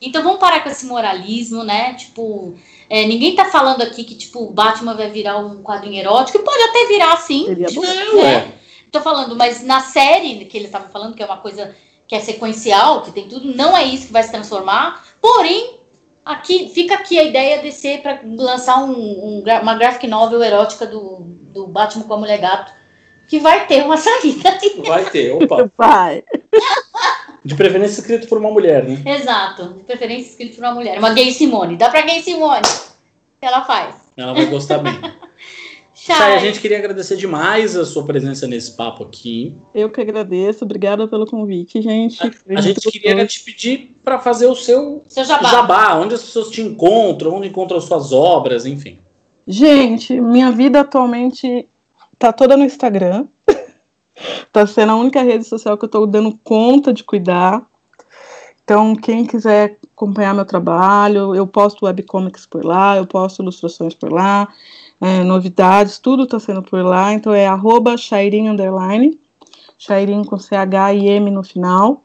Então 0.00 0.22
vamos 0.22 0.38
parar 0.38 0.62
com 0.62 0.68
esse 0.68 0.84
moralismo, 0.84 1.64
né? 1.64 1.94
Tipo, 1.94 2.54
é, 2.90 3.06
ninguém 3.06 3.34
tá 3.34 3.46
falando 3.46 3.80
aqui 3.80 4.04
que, 4.04 4.14
tipo, 4.14 4.40
o 4.40 4.52
Batman 4.52 4.94
vai 4.94 5.10
virar 5.10 5.38
um 5.38 5.62
quadrinho 5.62 5.98
erótico. 5.98 6.38
Pode 6.40 6.62
até 6.62 6.86
virar, 6.86 7.16
sim. 7.16 7.46
Seria 7.46 7.68
bom. 7.70 7.80
Né? 8.22 8.52
Tô 8.90 9.00
falando, 9.00 9.34
mas 9.34 9.64
na 9.64 9.80
série 9.80 10.44
que 10.44 10.58
ele 10.58 10.66
estava 10.66 10.88
falando, 10.90 11.14
que 11.14 11.22
é 11.22 11.26
uma 11.26 11.38
coisa 11.38 11.74
que 12.06 12.14
é 12.14 12.20
sequencial, 12.20 13.00
que 13.00 13.10
tem 13.10 13.26
tudo, 13.26 13.56
não 13.56 13.74
é 13.74 13.84
isso 13.84 14.08
que 14.08 14.12
vai 14.12 14.22
se 14.22 14.30
transformar. 14.30 15.02
Porém, 15.18 15.80
aqui 16.22 16.68
fica 16.68 16.96
aqui 16.96 17.18
a 17.18 17.22
ideia 17.22 17.62
de 17.62 17.72
ser 17.72 18.02
para 18.02 18.20
lançar 18.22 18.84
um, 18.84 18.92
um, 18.92 19.44
uma 19.62 19.74
graphic 19.74 20.06
novel 20.06 20.42
erótica 20.42 20.86
do, 20.86 21.20
do 21.54 21.66
Batman 21.66 22.04
com 22.04 22.12
a 22.12 22.18
Mulher 22.18 22.38
Gato, 22.38 22.72
que 23.32 23.40
vai 23.40 23.66
ter 23.66 23.82
uma 23.82 23.96
saída. 23.96 24.58
Vai 24.86 25.08
ter, 25.08 25.32
opa. 25.32 25.72
Vai. 25.74 26.22
De 27.42 27.54
preferência 27.54 28.00
escrito 28.00 28.28
por 28.28 28.36
uma 28.36 28.50
mulher, 28.50 28.84
né? 28.84 29.02
Exato, 29.06 29.72
de 29.72 29.84
preferência 29.84 30.28
escrito 30.28 30.56
por 30.56 30.64
uma 30.64 30.74
mulher. 30.74 30.98
Uma 30.98 31.14
gay 31.14 31.32
Simone. 31.32 31.76
Dá 31.76 31.88
pra 31.88 32.02
gay 32.02 32.20
Simone. 32.20 32.60
Ela 33.40 33.64
faz. 33.64 33.94
Ela 34.18 34.34
vai 34.34 34.44
gostar 34.44 34.78
bem. 34.78 34.92
Chay, 35.94 36.34
a 36.34 36.38
gente 36.40 36.60
queria 36.60 36.76
agradecer 36.76 37.16
demais 37.16 37.74
a 37.74 37.86
sua 37.86 38.04
presença 38.04 38.46
nesse 38.46 38.72
papo 38.72 39.04
aqui. 39.04 39.56
Eu 39.74 39.88
que 39.88 40.02
agradeço, 40.02 40.66
obrigada 40.66 41.08
pelo 41.08 41.24
convite, 41.24 41.80
gente. 41.80 42.22
A, 42.22 42.58
a 42.58 42.60
gente 42.60 42.90
queria 42.90 43.26
te 43.26 43.40
pedir 43.40 43.96
para 44.04 44.18
fazer 44.18 44.46
o 44.46 44.54
seu, 44.54 45.02
seu 45.08 45.24
jabá. 45.24 45.48
jabá, 45.48 45.94
onde 45.94 46.14
as 46.14 46.22
pessoas 46.22 46.50
te 46.50 46.60
encontram, 46.60 47.36
onde 47.36 47.48
encontram 47.48 47.80
suas 47.80 48.12
obras, 48.12 48.66
enfim. 48.66 48.98
Gente, 49.46 50.20
minha 50.20 50.50
vida 50.52 50.80
atualmente 50.80 51.66
tá 52.26 52.32
toda 52.32 52.56
no 52.56 52.64
Instagram. 52.64 53.26
tá 54.52 54.66
sendo 54.66 54.92
a 54.92 54.96
única 54.96 55.22
rede 55.22 55.44
social 55.44 55.76
que 55.76 55.84
eu 55.84 55.88
tô 55.88 56.06
dando 56.06 56.38
conta 56.44 56.92
de 56.92 57.02
cuidar. 57.04 57.66
Então, 58.64 58.94
quem 58.94 59.26
quiser 59.26 59.78
acompanhar 59.94 60.34
meu 60.34 60.44
trabalho, 60.44 61.34
eu 61.34 61.46
posto 61.46 61.84
webcomics 61.84 62.46
por 62.46 62.64
lá, 62.64 62.96
eu 62.96 63.06
posto 63.06 63.42
ilustrações 63.42 63.94
por 63.94 64.12
lá 64.12 64.48
é, 65.02 65.24
novidades, 65.24 65.98
tudo 65.98 66.22
está 66.22 66.38
sendo 66.38 66.62
por 66.62 66.80
lá. 66.84 67.12
Então 67.12 67.34
é 67.34 67.44
arroba 67.44 67.96
Shairin 67.96 68.48
Underline, 68.48 69.18
Shairin 69.76 70.22
com 70.22 70.38
CH 70.38 70.94
e 70.94 71.08
M 71.08 71.28
no 71.32 71.42
final. 71.42 72.04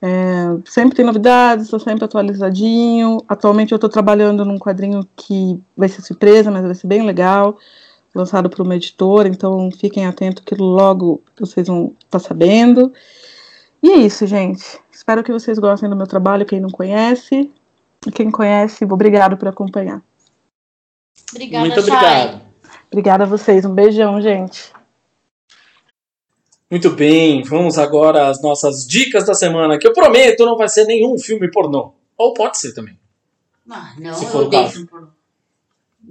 É, 0.00 0.56
sempre 0.64 0.96
tem 0.96 1.04
novidades, 1.04 1.66
estou 1.66 1.78
sempre 1.78 2.06
atualizadinho. 2.06 3.18
Atualmente 3.28 3.72
eu 3.72 3.76
estou 3.76 3.90
trabalhando 3.90 4.42
num 4.42 4.58
quadrinho 4.58 5.06
que 5.14 5.60
vai 5.76 5.88
ser 5.88 6.00
surpresa, 6.00 6.50
mas 6.50 6.64
vai 6.64 6.74
ser 6.74 6.86
bem 6.86 7.04
legal, 7.04 7.58
lançado 8.14 8.48
por 8.48 8.62
uma 8.62 8.76
editora, 8.76 9.28
então 9.28 9.70
fiquem 9.72 10.06
atentos 10.06 10.44
que 10.44 10.54
logo 10.54 11.22
vocês 11.38 11.66
vão 11.66 11.94
estar 11.98 12.18
tá 12.18 12.20
sabendo. 12.20 12.92
E 13.82 13.90
é 13.90 13.96
isso, 13.96 14.26
gente. 14.26 14.64
Espero 14.90 15.22
que 15.22 15.32
vocês 15.32 15.58
gostem 15.58 15.90
do 15.90 15.96
meu 15.96 16.06
trabalho, 16.06 16.46
quem 16.46 16.60
não 16.60 16.70
conhece. 16.70 17.50
E 18.06 18.10
quem 18.10 18.30
conhece, 18.30 18.84
obrigado 18.84 19.36
por 19.36 19.48
acompanhar. 19.48 20.02
Obrigada, 21.30 21.66
Muito 21.66 21.80
obrigado. 21.80 22.40
Obrigada 22.90 23.24
a 23.24 23.26
vocês. 23.26 23.64
Um 23.64 23.74
beijão, 23.74 24.20
gente. 24.20 24.72
Muito 26.70 26.90
bem, 26.90 27.42
vamos 27.42 27.78
agora 27.78 28.28
às 28.28 28.42
nossas 28.42 28.86
dicas 28.86 29.26
da 29.26 29.34
semana, 29.34 29.78
que 29.78 29.86
eu 29.86 29.92
prometo 29.92 30.44
não 30.44 30.56
vai 30.56 30.68
ser 30.68 30.84
nenhum 30.86 31.18
filme 31.18 31.50
pornô. 31.50 31.92
Ou 32.16 32.34
pode 32.34 32.58
ser 32.58 32.72
também. 32.72 32.98
Ah, 33.70 33.94
não, 33.98 34.14
Se 34.14 34.24
eu 34.24 34.30
for 34.30 34.42
o 34.42 34.46
odeio 34.46 34.62
caso. 34.62 34.72
filme 34.72 34.88
pornô. 34.88 35.08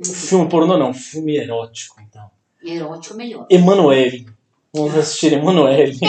Filme 0.03 0.49
pornô 0.49 0.77
não, 0.77 0.93
filme 0.93 1.37
erótico, 1.37 2.01
então. 2.01 2.29
Erótico 2.63 3.13
é 3.15 3.17
melhor. 3.17 3.45
Emanuele. 3.49 4.25
Vamos 4.73 4.95
assistir 4.97 5.33
Emanuele. 5.33 5.97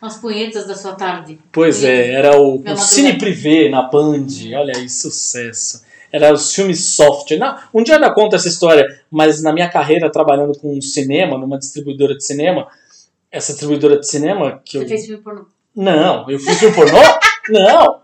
As 0.00 0.18
punhetas 0.18 0.66
da 0.66 0.74
sua 0.74 0.94
tarde. 0.94 1.38
Pois 1.50 1.82
é, 1.82 2.12
era 2.12 2.38
o, 2.38 2.60
o 2.62 2.76
Cine 2.76 3.16
Privé 3.16 3.70
na 3.70 3.82
Band. 3.82 4.26
Olha 4.54 4.74
aí, 4.76 4.86
sucesso. 4.88 5.82
Era 6.12 6.32
os 6.32 6.54
filmes 6.54 6.84
soft. 6.84 7.30
Não, 7.32 7.58
um 7.72 7.82
dia 7.82 7.94
ainda 7.94 8.12
conta 8.12 8.36
essa 8.36 8.46
história, 8.46 9.00
mas 9.10 9.42
na 9.42 9.52
minha 9.52 9.68
carreira 9.68 10.12
trabalhando 10.12 10.56
com 10.58 10.78
cinema, 10.80 11.38
numa 11.38 11.58
distribuidora 11.58 12.14
de 12.14 12.24
cinema, 12.24 12.68
essa 13.32 13.52
distribuidora 13.52 13.98
de 13.98 14.06
cinema 14.06 14.60
que 14.64 14.78
Você 14.78 14.84
eu. 14.84 14.88
fez 14.88 15.06
filme 15.06 15.22
pornô? 15.22 15.46
Não, 15.74 16.30
eu 16.30 16.38
fiz 16.38 16.58
filme 16.58 16.74
pornô? 16.74 16.98
Não! 17.48 18.02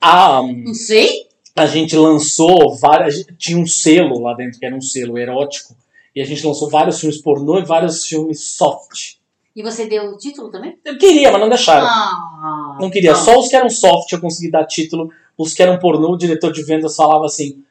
A, 0.00 0.42
Não 0.42 0.74
sei. 0.74 1.26
A 1.58 1.66
gente 1.66 1.96
lançou 1.96 2.74
várias. 2.76 3.24
Tinha 3.36 3.58
um 3.58 3.66
selo 3.66 4.20
lá 4.20 4.34
dentro, 4.34 4.58
que 4.58 4.66
era 4.66 4.74
um 4.74 4.80
selo 4.80 5.18
erótico. 5.18 5.74
E 6.14 6.20
a 6.20 6.24
gente 6.24 6.46
lançou 6.46 6.68
vários 6.70 6.98
filmes 7.00 7.20
pornô 7.20 7.58
e 7.58 7.64
vários 7.64 8.04
filmes 8.06 8.40
soft. 8.56 9.14
E 9.54 9.62
você 9.62 9.86
deu 9.86 10.10
o 10.10 10.16
título 10.16 10.50
também? 10.50 10.78
Eu 10.84 10.96
queria, 10.98 11.30
mas 11.32 11.40
não 11.40 11.48
deixaram. 11.48 11.86
Ah, 11.86 12.78
Não 12.80 12.90
queria. 12.90 13.14
Só 13.14 13.38
os 13.38 13.48
que 13.48 13.56
eram 13.56 13.68
soft 13.70 14.10
eu 14.12 14.20
consegui 14.20 14.50
dar 14.50 14.64
título. 14.66 15.12
Os 15.36 15.52
que 15.54 15.62
eram 15.62 15.78
pornô, 15.78 16.12
o 16.12 16.16
diretor 16.18 16.52
de 16.52 16.62
vendas 16.64 16.94
falava 16.96 17.26
assim. 17.26 17.62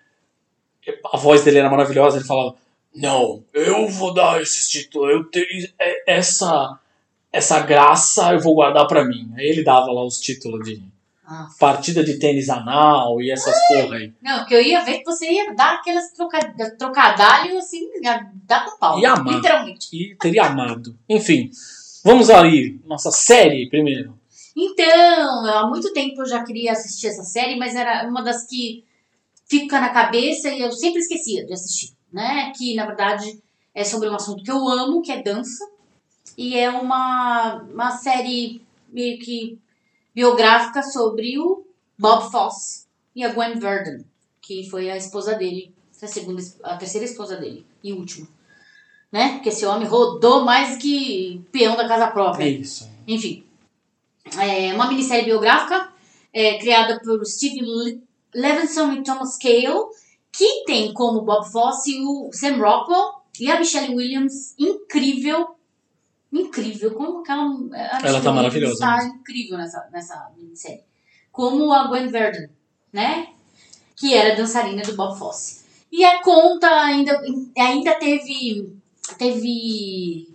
A 1.12 1.18
voz 1.18 1.44
dele 1.44 1.60
era 1.60 1.70
maravilhosa. 1.70 2.18
Ele 2.18 2.26
falava: 2.26 2.56
Não, 2.96 3.44
eu 3.54 3.88
vou 3.90 4.14
dar 4.14 4.42
esses 4.42 4.70
títulos. 4.70 5.10
Eu 5.12 5.24
tenho 5.26 5.46
é- 5.80 6.16
essa 6.18 6.78
essa 7.32 7.60
graça 7.60 8.34
eu 8.34 8.40
vou 8.40 8.56
guardar 8.56 8.88
pra 8.88 9.04
mim. 9.06 9.30
Aí 9.38 9.46
ele 9.48 9.64
dava 9.64 9.92
lá 9.92 10.04
os 10.04 10.20
títulos 10.20 10.66
de 10.66 10.82
Ah. 11.30 11.50
partida 11.60 12.06
de 12.06 12.18
tênis 12.18 12.48
anal 12.48 13.22
e 13.22 13.30
essas 13.30 13.54
porra 13.68 13.98
aí. 13.98 14.14
Não, 14.22 14.40
porque 14.40 14.56
eu 14.56 14.62
ia 14.62 14.82
ver 14.86 15.00
que 15.00 15.04
você 15.04 15.30
ia 15.30 15.54
dar 15.54 15.76
aquelas 15.76 16.14
troca, 16.14 16.40
trocadalhos 16.80 17.58
assim, 17.58 17.90
dar 18.46 18.64
com 18.64 18.78
pau. 18.78 18.98
Ia 18.98 19.12
amar. 19.12 19.36
Literalmente. 19.36 19.90
E 19.92 20.16
teria 20.16 20.46
amado. 20.46 20.98
Enfim, 21.10 21.52
vamos 22.02 22.30
aí. 22.30 22.80
Nossa 22.86 23.12
série 23.12 23.70
primeiro. 23.70 24.18
Então, 24.56 25.46
há 25.46 25.68
muito 25.68 25.92
tempo 25.92 26.22
eu 26.22 26.26
já 26.26 26.46
queria 26.46 26.72
assistir 26.72 27.08
essa 27.08 27.24
série, 27.24 27.58
mas 27.58 27.76
era 27.76 28.08
uma 28.08 28.24
das 28.24 28.48
que 28.48 28.86
fica 29.46 29.82
na 29.82 29.90
cabeça 29.90 30.48
e 30.50 30.62
eu 30.62 30.72
sempre 30.72 31.02
esquecia 31.02 31.46
de 31.46 31.52
assistir, 31.52 31.92
né? 32.10 32.54
Que 32.58 32.74
na 32.74 32.86
verdade 32.86 33.38
é 33.76 33.84
sobre 33.84 34.08
um 34.08 34.16
assunto 34.16 34.44
que 34.44 34.52
eu 34.52 34.66
amo, 34.66 35.02
que 35.02 35.12
é 35.12 35.22
dança, 35.22 35.64
e 36.38 36.58
é 36.58 36.70
uma, 36.70 37.56
uma 37.72 37.92
série 37.92 38.62
meio 38.90 39.20
que 39.20 39.60
biográfica 40.18 40.82
sobre 40.82 41.38
o 41.38 41.64
Bob 41.96 42.32
Fosse 42.32 42.88
e 43.16 43.24
a 43.24 43.32
Gwen 43.32 43.60
Verdon, 43.60 44.04
que 44.42 44.68
foi 44.68 44.90
a 44.90 44.98
esposa 44.98 45.36
dele, 45.36 45.72
a 46.02 46.08
segunda, 46.08 46.42
a 46.64 46.76
terceira 46.76 47.06
esposa 47.06 47.36
dele 47.38 47.64
e 47.84 47.94
última, 47.94 48.28
né? 49.12 49.34
Porque 49.34 49.50
esse 49.50 49.64
homem 49.64 49.88
rodou 49.88 50.44
mais 50.44 50.76
que 50.82 51.40
peão 51.52 51.76
da 51.78 51.88
casa 51.88 52.08
própria. 52.08 52.46
É 52.46 52.50
isso. 52.50 52.90
Enfim, 53.08 53.44
é 54.40 54.74
uma 54.74 54.88
minissérie 54.88 55.26
biográfica 55.26 55.94
é, 56.34 56.58
criada 56.58 57.00
por 57.00 57.22
Le- 57.22 58.02
Levinson 58.34 58.94
e 58.94 59.04
Thomas 59.04 59.38
Cale, 59.38 59.86
que 60.32 60.64
tem 60.66 60.92
como 60.96 61.22
Bob 61.22 61.48
Fosse 61.52 61.96
o 62.00 62.32
Sam 62.34 62.58
Rockwell 62.58 63.22
e 63.40 63.52
a 63.52 63.60
Michelle 63.60 63.94
Williams, 63.96 64.56
incrível. 64.58 65.56
Incrível, 66.32 66.94
como 66.94 67.20
aquela. 67.20 67.42
a 67.44 67.50
Michelle 67.54 68.08
Ela 68.08 68.22
tá 68.22 68.32
maravilhosa 68.32 68.80
Tá 68.80 68.98
mesmo. 68.98 69.16
incrível 69.16 69.58
nessa, 69.58 69.88
nessa 69.92 70.32
minissérie. 70.38 70.84
Como 71.32 71.72
a 71.72 71.88
Gwen 71.88 72.08
Verdon, 72.08 72.48
né? 72.92 73.30
Que 73.96 74.14
era 74.14 74.36
dançarina 74.36 74.82
do 74.82 74.96
Bob 74.96 75.18
Fosse. 75.18 75.66
E 75.92 76.04
a 76.04 76.22
conta 76.22 76.68
ainda, 76.70 77.20
ainda 77.58 77.96
teve. 77.96 78.74
Teve. 79.18 80.30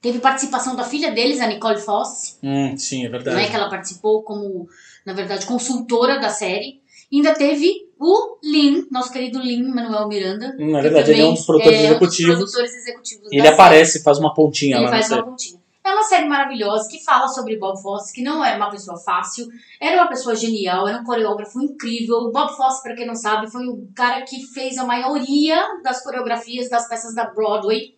Teve 0.00 0.20
participação 0.20 0.76
da 0.76 0.84
filha 0.84 1.10
deles, 1.10 1.40
a 1.40 1.48
Nicole 1.48 1.80
Fosse 1.80 2.36
Hum, 2.40 2.76
sim, 2.78 3.00
é 3.00 3.08
né, 3.08 3.18
verdade. 3.18 3.50
que 3.50 3.56
ela 3.56 3.68
participou 3.68 4.22
como, 4.22 4.68
na 5.04 5.12
verdade, 5.12 5.44
consultora 5.44 6.20
da 6.20 6.28
série. 6.30 6.80
E 7.10 7.16
ainda 7.16 7.34
teve 7.34 7.87
o 7.98 8.38
Lin, 8.42 8.86
nosso 8.90 9.12
querido 9.12 9.38
Lin 9.40 9.62
Manuel 9.68 10.08
Miranda. 10.08 10.56
Hum, 10.58 10.70
na 10.72 10.78
que 10.78 10.82
verdade, 10.84 11.10
ele 11.12 11.20
é 11.22 11.24
um 11.26 11.34
dos 11.34 11.44
produtores 11.46 11.78
é 11.78 11.80
um 11.80 11.82
dos 11.82 11.90
executivos. 11.92 12.36
produtores 12.36 12.74
executivos 12.74 13.32
Ele 13.32 13.42
da 13.42 13.50
aparece, 13.50 14.02
faz 14.02 14.18
uma 14.18 14.32
pontinha 14.34 14.76
série. 14.76 14.84
lá 14.84 14.90
Ele 14.90 14.90
na 14.90 15.02
faz 15.02 15.10
uma 15.10 15.16
série. 15.16 15.30
pontinha. 15.30 15.58
É 15.84 15.90
uma 15.92 16.02
série 16.02 16.28
maravilhosa 16.28 16.86
que 16.90 17.02
fala 17.02 17.26
sobre 17.28 17.56
Bob 17.56 17.80
Fosse, 17.80 18.12
que 18.12 18.22
não 18.22 18.44
era 18.44 18.56
uma 18.58 18.70
pessoa 18.70 18.98
fácil, 18.98 19.46
era 19.80 19.96
uma 20.02 20.08
pessoa 20.08 20.36
genial, 20.36 20.86
era 20.86 20.98
um 20.98 21.04
coreógrafo 21.04 21.60
incrível. 21.62 22.16
O 22.16 22.30
Bob 22.30 22.54
Fosse, 22.56 22.82
para 22.82 22.94
quem 22.94 23.06
não 23.06 23.14
sabe, 23.14 23.50
foi 23.50 23.66
o 23.66 23.88
cara 23.94 24.20
que 24.22 24.42
fez 24.52 24.76
a 24.76 24.84
maioria 24.84 25.58
das 25.82 26.02
coreografias 26.04 26.68
das 26.68 26.86
peças 26.88 27.14
da 27.14 27.24
Broadway 27.30 27.96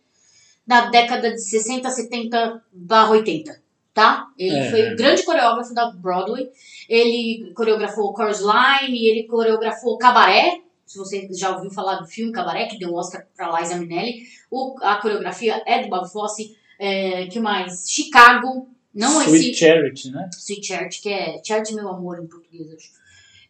na 0.64 0.88
década 0.88 1.32
de 1.32 1.40
60, 1.42 1.90
70 1.90 2.62
barra 2.72 3.10
80, 3.10 3.60
tá? 3.92 4.28
Ele 4.38 4.56
É. 4.56 4.70
foi 4.70 4.92
o 4.92 4.96
grande 4.96 5.22
coreógrafo 5.22 5.74
da 5.74 5.90
Broadway. 5.90 6.48
Ele 6.88 7.52
coreografou 7.54 8.14
Chorus 8.16 8.40
Line, 8.40 9.06
ele 9.06 9.24
coreografou 9.24 9.98
Cabaré. 9.98 10.60
Se 10.86 10.98
você 10.98 11.28
já 11.32 11.54
ouviu 11.54 11.70
falar 11.70 11.96
do 11.96 12.06
filme 12.06 12.32
Cabaré, 12.32 12.66
que 12.66 12.78
deu 12.78 12.90
o 12.90 12.96
Oscar 12.96 13.24
para 13.36 13.60
Liza 13.60 13.76
Minnelli, 13.76 14.22
o, 14.50 14.76
a 14.82 14.96
coreografia 14.96 15.62
é 15.66 15.82
do 15.82 15.88
Bob 15.88 16.10
Fosse. 16.10 16.56
É, 16.78 17.26
que 17.26 17.38
mais? 17.38 17.84
Chicago. 17.88 18.68
Não 18.92 19.22
Sweet 19.22 19.50
esse 19.50 19.54
Charity, 19.54 20.10
né? 20.10 20.28
Sweet 20.36 20.66
Charity, 20.66 21.00
que 21.02 21.08
é 21.10 21.40
Charity 21.44 21.74
Meu 21.74 21.88
Amor 21.90 22.18
em 22.18 22.26
português, 22.26 22.74
acho. 22.74 22.90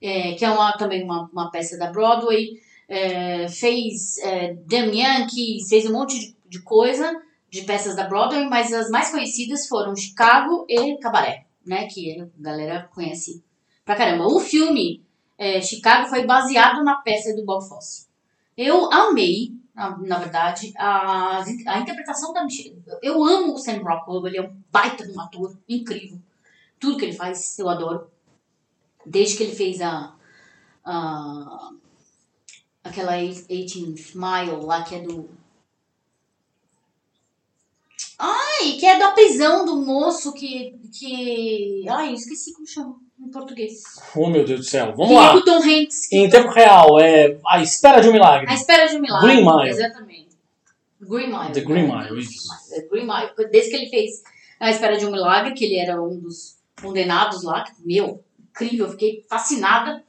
É, 0.02 0.32
que 0.34 0.44
é 0.44 0.50
uma, 0.50 0.72
também 0.72 1.02
uma, 1.02 1.30
uma 1.32 1.50
peça 1.50 1.78
da 1.78 1.90
Broadway. 1.90 2.60
É, 2.86 3.48
fez 3.48 4.18
é, 4.18 4.54
Damn 4.66 4.94
Yankees, 4.94 5.68
fez 5.68 5.86
um 5.86 5.92
monte 5.92 6.18
de, 6.18 6.36
de 6.48 6.60
coisa 6.60 7.10
de 7.50 7.62
peças 7.62 7.96
da 7.96 8.06
Broadway, 8.06 8.48
mas 8.48 8.72
as 8.72 8.88
mais 8.90 9.10
conhecidas 9.10 9.66
foram 9.66 9.96
Chicago 9.96 10.64
e 10.68 10.96
Cabaré, 10.98 11.46
né? 11.66 11.86
Que 11.86 12.20
a 12.20 12.28
galera 12.38 12.88
conhece 12.94 13.42
pra 13.84 13.96
caramba. 13.96 14.26
O 14.26 14.38
filme 14.38 15.04
é, 15.36 15.60
Chicago 15.60 16.08
foi 16.08 16.24
baseado 16.24 16.84
na 16.84 16.96
peça 16.96 17.34
do 17.34 17.44
Bob 17.44 17.66
Fosse. 17.66 18.06
Eu 18.56 18.92
amei, 18.92 19.54
na, 19.74 19.96
na 19.98 20.18
verdade, 20.18 20.72
a, 20.76 21.42
a 21.66 21.80
interpretação 21.80 22.32
da 22.32 22.44
Michelle. 22.44 22.82
Eu 23.02 23.24
amo 23.24 23.54
o 23.54 23.58
Sam 23.58 23.78
Rockwell, 23.78 24.26
ele 24.26 24.38
é 24.38 24.42
um 24.42 24.54
baita 24.70 25.06
de 25.06 25.16
um 25.16 25.20
ator 25.20 25.58
incrível. 25.68 26.18
Tudo 26.78 26.98
que 26.98 27.06
ele 27.06 27.14
faz, 27.14 27.58
eu 27.58 27.68
adoro. 27.68 28.10
Desde 29.04 29.36
que 29.36 29.42
ele 29.44 29.54
fez 29.56 29.80
a. 29.80 30.14
a 30.84 31.70
aquela 32.84 33.12
18th 33.12 34.14
Mile 34.14 34.64
lá, 34.64 34.82
que 34.82 34.94
é 34.94 35.00
do. 35.00 35.30
Ai, 38.22 38.72
que 38.78 38.84
é 38.84 38.98
da 38.98 39.12
prisão 39.12 39.64
do 39.64 39.76
moço 39.76 40.34
que. 40.34 40.78
que 40.92 41.86
ai, 41.88 42.10
eu 42.10 42.14
esqueci 42.14 42.52
como 42.52 42.66
chama 42.66 42.96
em 43.18 43.30
português. 43.30 43.82
Oh, 44.14 44.28
meu 44.28 44.44
Deus 44.44 44.60
do 44.60 44.66
céu. 44.66 44.92
Vamos 44.94 45.08
que 45.08 45.14
é 45.14 45.20
lá. 45.20 45.32
com 45.32 45.38
o 45.38 45.44
Tom 45.44 45.62
Hanks. 45.62 46.06
que 46.08 46.16
Em 46.16 46.28
tempo 46.28 46.50
real, 46.50 47.00
é 47.00 47.38
A 47.46 47.62
Espera 47.62 48.02
de 48.02 48.10
um 48.10 48.12
Milagre. 48.12 48.46
A 48.50 48.54
Espera 48.54 48.86
de 48.88 48.96
um 48.96 49.00
Milagre. 49.00 49.26
Green 49.26 49.44
Mile. 49.44 49.70
Exatamente. 49.70 50.28
Green 51.00 51.26
Mile. 51.28 51.52
The 51.52 51.60
Green? 51.62 51.86
Mile, 51.86 52.20
isso. 52.20 52.48
É, 52.72 52.82
Green 52.88 53.06
Mile. 53.06 53.50
Desde 53.50 53.70
que 53.70 53.76
ele 53.76 53.88
fez 53.88 54.22
A 54.58 54.70
Espera 54.70 54.98
de 54.98 55.06
um 55.06 55.10
Milagre, 55.10 55.54
que 55.54 55.64
ele 55.64 55.76
era 55.76 56.02
um 56.02 56.18
dos 56.18 56.56
condenados 56.80 57.42
lá, 57.42 57.64
que, 57.64 57.72
meu, 57.82 58.22
incrível, 58.38 58.90
fiquei 58.90 59.24
fascinada. 59.30 60.04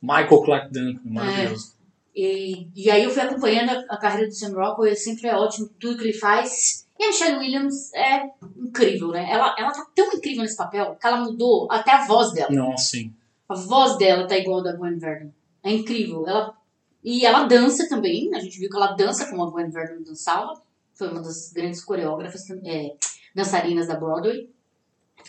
Michael 0.00 0.42
Clark 0.42 0.72
Duncan, 0.72 1.00
maravilhoso. 1.04 1.74
E, 2.14 2.68
e 2.74 2.90
aí 2.90 3.04
eu 3.04 3.10
fui 3.10 3.22
acompanhando 3.22 3.70
a, 3.70 3.94
a 3.94 3.98
carreira 3.98 4.28
do 4.28 4.34
Sam 4.34 4.54
Rockwell, 4.54 4.88
ele 4.88 4.96
sempre 4.96 5.28
é 5.28 5.36
ótimo, 5.36 5.68
tudo 5.78 5.98
que 5.98 6.04
ele 6.04 6.12
faz. 6.12 6.86
E 7.00 7.04
a 7.04 7.06
Michelle 7.06 7.38
Williams 7.38 7.94
é 7.94 8.30
incrível, 8.58 9.08
né? 9.08 9.26
Ela, 9.30 9.54
ela 9.58 9.72
tá 9.72 9.86
tão 9.94 10.12
incrível 10.12 10.42
nesse 10.42 10.58
papel 10.58 10.94
que 11.00 11.06
ela 11.06 11.24
mudou 11.24 11.66
até 11.70 11.92
a 11.92 12.04
voz 12.04 12.30
dela. 12.34 12.50
Nossa, 12.50 12.90
sim. 12.90 13.14
A 13.48 13.54
voz 13.54 13.96
dela 13.96 14.26
tá 14.26 14.36
igual 14.36 14.60
a 14.60 14.64
da 14.64 14.76
Gwen 14.76 14.98
Verdon. 14.98 15.30
É 15.62 15.72
incrível. 15.72 16.28
Ela, 16.28 16.54
e 17.02 17.24
ela 17.24 17.44
dança 17.44 17.88
também. 17.88 18.28
A 18.34 18.38
gente 18.38 18.58
viu 18.58 18.68
que 18.68 18.76
ela 18.76 18.92
dança 18.92 19.30
como 19.30 19.42
a 19.44 19.50
Gwen 19.50 19.70
Verdon 19.70 20.02
dançava. 20.02 20.60
Foi 20.92 21.08
uma 21.08 21.22
das 21.22 21.50
grandes 21.54 21.82
coreógrafas, 21.82 22.42
é, 22.66 22.94
dançarinas 23.34 23.86
da 23.86 23.94
Broadway. 23.94 24.50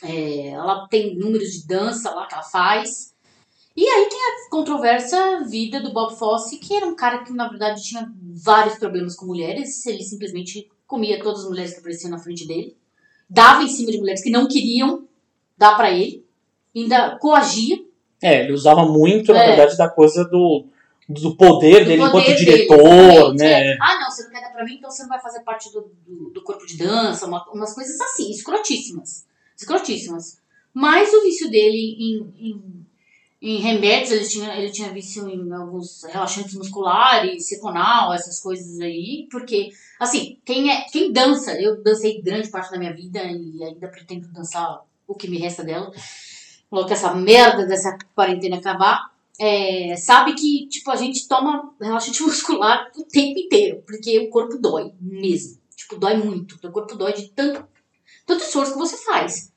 É, 0.03 0.49
ela 0.49 0.89
tem 0.89 1.15
números 1.15 1.53
de 1.53 1.65
dança 1.65 2.14
lá 2.14 2.27
que 2.27 2.34
ela 2.34 2.43
faz. 2.43 3.15
E 3.77 3.85
aí 3.88 4.10
tem 4.10 4.19
a 4.19 4.49
controversa 4.49 5.45
vida 5.45 5.80
do 5.80 5.93
Bob 5.93 6.14
Fosse, 6.18 6.57
que 6.57 6.76
era 6.76 6.85
um 6.85 6.98
cara 6.98 7.23
que, 7.23 7.31
na 7.31 7.48
verdade, 7.48 7.81
tinha 7.81 8.11
vários 8.43 8.77
problemas 8.77 9.15
com 9.15 9.26
mulheres. 9.26 9.85
Ele 9.85 10.03
simplesmente 10.03 10.69
comia 10.91 11.18
todas 11.23 11.43
as 11.43 11.49
mulheres 11.49 11.73
que 11.73 11.80
apareciam 11.80 12.11
na 12.11 12.19
frente 12.19 12.45
dele. 12.45 12.76
Dava 13.30 13.63
em 13.63 13.68
cima 13.69 13.91
de 13.93 13.97
mulheres 13.97 14.22
que 14.22 14.30
não 14.30 14.45
queriam 14.45 15.07
dar 15.57 15.76
pra 15.77 15.89
ele. 15.89 16.26
Ainda 16.76 17.18
coagia. 17.18 17.77
É, 18.22 18.43
ele 18.43 18.51
usava 18.51 18.85
muito, 18.85 19.31
na 19.31 19.41
É. 19.41 19.47
verdade, 19.47 19.77
da 19.77 19.89
coisa 19.89 20.26
do, 20.26 20.65
do 21.07 21.34
poder 21.38 21.84
do 21.84 21.89
dele 21.89 22.01
poder 22.01 22.19
enquanto 22.23 22.38
diretor, 22.38 23.34
né? 23.35 23.69
é. 23.73 23.77
Ah, 23.81 23.99
não, 24.01 24.11
você 24.11 24.23
não 24.23 24.31
quer 24.31 24.41
dar 24.41 24.49
pra 24.51 24.65
mim, 24.65 24.76
então 24.76 24.91
você 24.91 25.01
não 25.03 25.09
vai 25.09 25.22
fazer 25.22 25.39
parte 25.43 25.72
do, 25.72 25.89
do, 26.05 26.30
do 26.31 26.43
corpo 26.43 26.65
de 26.65 26.77
dança, 26.77 27.26
uma- 27.26 27.49
umas 27.53 27.73
coisas 27.73 27.99
assim, 28.01 28.30
escrotíssimas. 28.30 29.26
Escrotíssimas. 29.57 30.39
Mas 30.73 31.11
o 31.13 31.22
vício 31.23 31.49
dele 31.49 31.77
em, 31.77 32.49
em, 32.49 32.81
em 33.41 33.57
remédios, 33.57 34.11
ele 34.11 34.27
tinha, 34.27 34.55
ele 34.55 34.72
tinha 34.72 34.93
vício 34.93 35.27
em 35.27 35.51
alguns 35.51 36.03
relaxantes 36.03 36.53
musculares, 36.53 37.47
cetonal, 37.47 38.13
essas 38.13 38.39
coisas 38.39 38.80
aí, 38.80 39.27
porque, 39.31 39.72
assim, 39.99 40.38
quem, 40.45 40.72
é, 40.72 40.81
quem 40.91 41.11
dança, 41.11 41.59
eu 41.59 41.81
dancei 41.81 42.22
grande 42.22 42.49
parte 42.49 42.69
da 42.69 42.77
minha 42.77 42.93
vida 42.93 43.19
e 43.23 43.63
ainda 43.63 43.88
pretendo 43.88 44.27
dançar 44.27 44.84
o 45.07 45.15
que 45.15 45.27
me 45.27 45.39
resta 45.39 45.63
dela, 45.63 45.91
logo 46.72 46.88
que 46.88 46.93
essa 46.93 47.15
merda 47.15 47.65
dessa 47.65 47.97
quarentena 48.15 48.57
acabar, 48.57 49.11
é, 49.39 49.95
sabe 49.97 50.35
que, 50.35 50.68
tipo, 50.68 50.91
a 50.91 50.95
gente 50.95 51.27
toma 51.27 51.73
relaxante 51.81 52.22
muscular 52.23 52.91
o 52.95 53.03
tempo 53.05 53.39
inteiro, 53.39 53.84
porque 53.88 54.19
o 54.19 54.30
corpo 54.30 54.59
dói 54.59 54.93
mesmo. 55.01 55.59
Tipo, 55.76 55.97
dói 55.97 56.15
muito. 56.15 56.59
O 56.63 56.72
corpo 56.72 56.95
dói 56.95 57.13
de 57.13 57.30
tanto, 57.30 57.68
tanto 58.23 58.43
esforço 58.43 58.73
que 58.73 58.77
você 58.77 58.97
faz, 58.97 59.51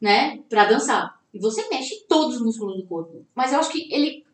né, 0.00 0.38
pra 0.48 0.64
dançar. 0.64 1.15
E 1.36 1.38
você 1.38 1.68
mexe 1.68 2.04
todos 2.08 2.36
os 2.36 2.42
músculos 2.42 2.76
do 2.76 2.86
corpo. 2.86 3.26
Mas 3.34 3.52
eu 3.52 3.60
acho 3.60 3.70
que 3.70 3.92
ele 3.92 4.24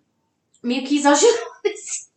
meio 0.62 0.84
que 0.84 0.96
exagerou 0.96 1.48
nesse, 1.64 2.08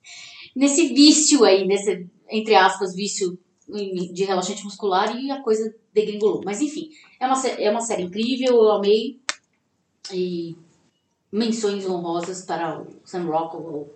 nesse 0.55 0.93
vício 0.93 1.43
aí, 1.43 1.65
nesse, 1.65 2.07
entre 2.29 2.55
aspas, 2.55 2.95
vício 2.95 3.37
de 3.67 4.23
relaxante 4.23 4.63
muscular 4.63 5.17
e 5.19 5.31
a 5.31 5.41
coisa 5.41 5.73
degringolou. 5.91 6.41
Mas 6.45 6.61
enfim, 6.61 6.89
é 7.19 7.25
uma, 7.25 7.47
é 7.47 7.71
uma 7.71 7.81
série 7.81 8.03
incrível, 8.03 8.53
eu 8.53 8.71
amei. 8.71 9.19
E 10.13 10.55
menções 11.31 11.89
honrosas 11.89 12.43
para 12.43 12.79
o 12.79 12.87
Sam 13.03 13.23
Rockwell 13.23 13.91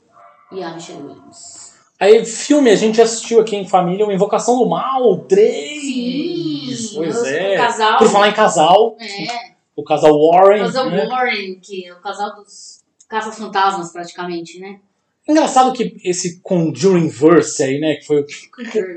e 0.52 0.64
a 0.64 0.74
Michelle 0.74 1.04
Williams. 1.04 1.78
Aí, 2.00 2.26
filme, 2.26 2.72
a 2.72 2.76
gente 2.76 3.02
assistiu 3.02 3.42
aqui 3.42 3.56
em 3.56 3.68
família, 3.68 4.08
o 4.08 4.12
Invocação 4.12 4.58
do 4.58 4.66
Mal 4.66 5.20
3. 5.26 5.82
Sim, 5.82 6.96
Pois 6.96 7.24
é. 7.24 7.56
casal. 7.58 7.98
Por 7.98 8.08
falar 8.08 8.30
em 8.30 8.34
casal, 8.34 8.96
É, 9.00 9.52
o 9.80 9.84
casal 9.84 10.12
Warren. 10.30 10.62
o 10.62 10.66
casal 10.66 10.90
né? 10.90 11.06
Warren, 11.08 11.60
que 11.60 11.86
é 11.86 11.94
o 11.94 12.00
casal 12.02 12.36
dos 12.36 12.80
caça-fantasmas, 13.08 13.92
praticamente, 13.92 14.60
né? 14.60 14.80
Engraçado 15.28 15.74
que 15.74 15.96
esse 16.04 16.40
Conjuring 16.42 17.08
Verse 17.08 17.62
aí, 17.62 17.80
né, 17.80 17.96
que 17.96 18.06
foi 18.06 18.22
o 18.22 18.26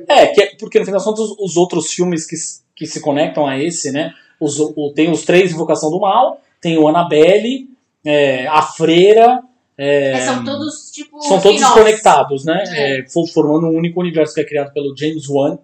É, 0.09 0.27
que 0.29 0.43
é, 0.43 0.55
porque 0.59 0.79
no 0.79 0.85
final 0.85 0.99
das 0.99 1.05
contas 1.05 1.21
os, 1.25 1.37
os 1.39 1.57
outros 1.57 1.93
filmes 1.93 2.27
que, 2.27 2.37
que 2.75 2.87
se 2.87 3.01
conectam 3.01 3.47
a 3.47 3.59
esse, 3.59 3.91
né? 3.93 4.13
Os, 4.41 4.59
o, 4.59 4.93
tem 4.95 5.11
os 5.11 5.25
três 5.25 5.53
Invocação 5.53 5.91
do 5.91 6.01
Mal, 6.01 6.41
tem 6.61 6.79
o 6.79 6.89
Annabelle, 6.89 7.69
é, 8.05 8.47
a 8.47 8.63
Freira. 8.63 9.43
é, 9.77 10.13
É, 10.13 10.21
são 10.27 10.43
todos, 10.45 10.91
tipo, 10.91 11.21
são 11.23 11.41
todos 11.41 11.63
conectados, 11.65 12.45
né? 12.45 12.65
É. 12.69 13.01
É, 13.01 13.09
fo- 13.09 13.27
formando 13.27 13.67
um 13.67 13.77
único 13.77 14.01
universo 14.01 14.35
que 14.35 14.41
é 14.41 14.45
criado 14.45 14.73
pelo 14.73 14.97
James 14.97 15.29
Wan, 15.29 15.59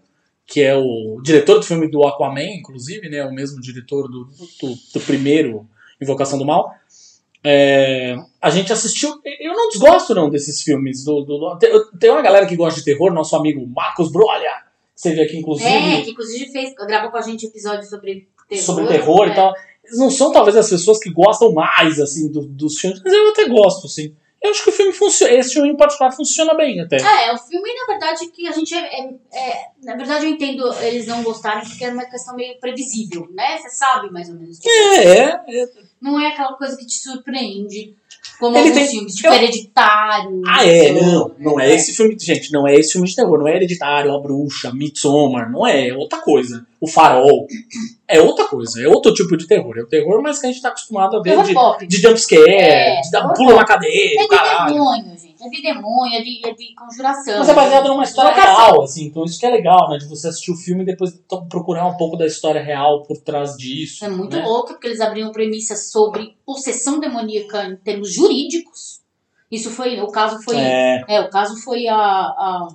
que 0.51 0.63
é 0.63 0.75
o 0.75 1.21
diretor 1.23 1.59
do 1.59 1.63
filme 1.63 1.91
do 1.91 2.05
Aquaman, 2.07 2.43
inclusive, 2.43 3.09
né? 3.11 3.23
O 3.25 3.31
mesmo 3.33 3.61
diretor 3.61 4.09
do, 4.11 4.25
do, 4.25 4.75
do 4.95 5.01
primeiro 5.03 5.69
Invocação 6.01 6.39
do 6.39 6.47
Mal. 6.47 6.73
É, 7.45 8.17
a 8.41 8.51
gente 8.51 8.73
assistiu. 8.73 9.11
Eu 9.41 9.53
não 9.53 9.69
desgosto, 9.69 10.15
não, 10.15 10.29
desses 10.31 10.63
filmes. 10.63 11.05
Do, 11.05 11.23
do- 11.23 11.59
tem, 11.59 11.71
tem 12.01 12.11
uma 12.11 12.23
galera 12.23 12.47
que 12.47 12.57
gosta 12.57 12.81
de 12.81 12.85
terror, 12.85 13.13
nosso 13.13 13.37
amigo 13.37 13.65
Marcos 13.67 14.11
Brolha, 14.11 14.51
que 14.95 15.01
você 15.03 15.15
vê 15.15 15.23
aqui, 15.23 15.37
inclusive, 15.37 15.69
É, 15.69 16.01
que 16.03 16.11
inclusive 16.11 16.51
fez, 16.51 16.75
gravou 16.75 17.11
com 17.11 17.19
a 17.19 17.23
gente 17.23 17.47
episódio 17.47 17.89
sobre 17.89 18.27
terror. 18.49 18.65
sobre 18.65 18.87
terror 18.87 19.29
é. 19.29 19.33
e 19.33 19.35
tal. 19.35 19.53
Eles 19.85 19.99
não 19.99 20.11
são, 20.11 20.33
talvez, 20.33 20.57
as 20.57 20.69
pessoas 20.69 20.99
que 20.99 21.11
gostam 21.11 21.53
mais, 21.53 22.01
assim, 22.01 22.31
do- 22.33 22.47
dos 22.47 22.79
filmes, 22.79 23.01
mas 23.05 23.13
eu 23.13 23.29
até 23.31 23.47
gosto, 23.49 23.87
assim. 23.87 24.15
Eu 24.41 24.51
acho 24.51 24.63
que 24.65 24.71
o 24.71 24.73
filme 24.73 24.93
funciona. 24.93 25.33
Esse 25.35 25.55
filme 25.55 25.71
em 25.71 25.77
particular 25.77 26.13
funciona 26.13 26.55
bem 26.55 26.81
até. 26.81 26.97
É, 26.97 27.33
o 27.33 27.39
filme, 27.39 27.69
na 27.75 27.87
verdade, 27.87 28.27
que 28.29 28.47
a 28.47 28.53
gente. 28.53 28.73
É, 28.75 29.01
é- 29.01 29.15
é- 29.33 29.67
na 29.83 29.97
verdade, 29.97 30.27
eu 30.27 30.31
entendo 30.31 30.73
eles 30.81 31.07
não 31.07 31.23
gostarem 31.23 31.69
porque 31.69 31.85
é 31.85 31.91
uma 31.91 32.05
questão 32.05 32.37
meio 32.37 32.59
previsível, 32.61 33.29
né? 33.33 33.59
Você 33.59 33.71
sabe 33.71 34.11
mais 34.11 34.29
ou 34.29 34.37
menos. 34.37 34.59
É, 34.65 35.05
é. 35.05 35.63
é. 35.63 35.69
Não 36.01 36.21
é 36.21 36.29
aquela 36.29 36.53
coisa 36.55 36.77
que 36.77 36.87
te 36.87 36.99
surpreende. 36.99 37.97
Como 38.39 38.57
Ele 38.57 38.69
alguns 38.69 38.79
tem- 38.85 38.91
filmes, 38.91 39.15
tipo 39.17 39.29
eu- 39.29 39.33
Hereditário. 39.33 40.43
Ah, 40.47 40.65
é, 40.65 40.93
não. 40.93 41.35
Não 41.39 41.59
é 41.61 41.75
esse 41.75 41.93
filme. 41.97 42.17
Gente, 42.21 42.53
não 42.53 42.69
é 42.69 42.75
esse 42.77 42.93
filme 42.93 43.09
de 43.09 43.17
terror. 43.17 43.37
Não 43.39 43.49
é 43.49 43.57
Hereditário, 43.57 44.15
A 44.15 44.21
Bruxa, 44.21 44.73
Midsommar. 44.73 45.51
Não 45.51 45.67
é. 45.67 45.89
É 45.89 45.95
outra 45.95 46.21
coisa. 46.21 46.65
O 46.81 46.87
Farol. 46.87 47.47
É 48.07 48.21
outra 48.21 48.45
coisa. 48.47 48.81
É 48.81 48.87
outro 48.87 49.13
tipo 49.13 49.37
de 49.37 49.47
terror. 49.47 49.77
É 49.77 49.83
o 49.83 49.87
terror, 49.89 50.23
mas 50.23 50.39
que 50.39 50.47
a 50.47 50.51
gente 50.53 50.63
tá 50.63 50.69
acostumado 50.69 51.17
a 51.17 51.23
ver 51.23 51.31
Terror 51.31 51.45
de, 51.45 51.55
pop. 51.55 51.87
de 51.87 51.97
jumpscare, 52.01 52.49
É, 52.49 53.01
de 53.01 53.11
dar 53.11 53.27
um 53.29 53.33
pulo 53.35 53.57
na 53.57 53.65
cadeira, 53.65 54.23
É 54.23 54.29
caralho. 54.29 54.73
demônio, 54.75 55.05
gente. 55.19 55.28
É 55.41 55.49
de 55.49 55.63
demônio, 55.63 56.19
é 56.19 56.23
de, 56.23 56.47
é 56.47 56.53
de 56.53 56.75
conjuração. 56.75 57.39
Mas 57.39 57.49
é 57.49 57.55
baseado 57.55 57.89
numa 57.89 58.03
história 58.03 58.35
real, 58.35 58.83
assim, 58.83 59.05
então 59.07 59.25
isso 59.25 59.39
que 59.39 59.47
é 59.47 59.51
legal, 59.51 59.89
né? 59.89 59.99
De 59.99 60.07
você 60.07 60.29
assistir 60.29 60.51
o 60.51 60.57
filme 60.57 60.83
e 60.83 60.87
depois 60.87 61.13
to- 61.29 61.47
procurar 61.47 61.87
um 61.87 61.97
pouco 61.97 62.17
da 62.17 62.27
história 62.27 62.63
real 62.63 63.05
por 63.05 63.17
trás 63.19 63.57
disso. 63.57 64.05
É 64.05 64.09
muito 64.09 64.37
né? 64.37 64.43
louco, 64.45 64.69
porque 64.69 64.89
eles 64.89 65.01
abriam 65.01 65.31
premissas 65.31 65.91
sobre 65.91 66.37
possessão 66.45 66.99
demoníaca 66.99 67.65
em 67.67 67.77
termos 67.77 68.13
jurídicos. 68.13 69.01
Isso 69.51 69.71
foi, 69.71 70.01
o 70.01 70.09
caso 70.09 70.43
foi, 70.43 70.57
É, 70.57 71.05
é, 71.09 71.21
o 71.21 71.31
caso 71.31 71.57
foi 71.63 71.87
a, 71.89 71.97
a, 71.97 72.69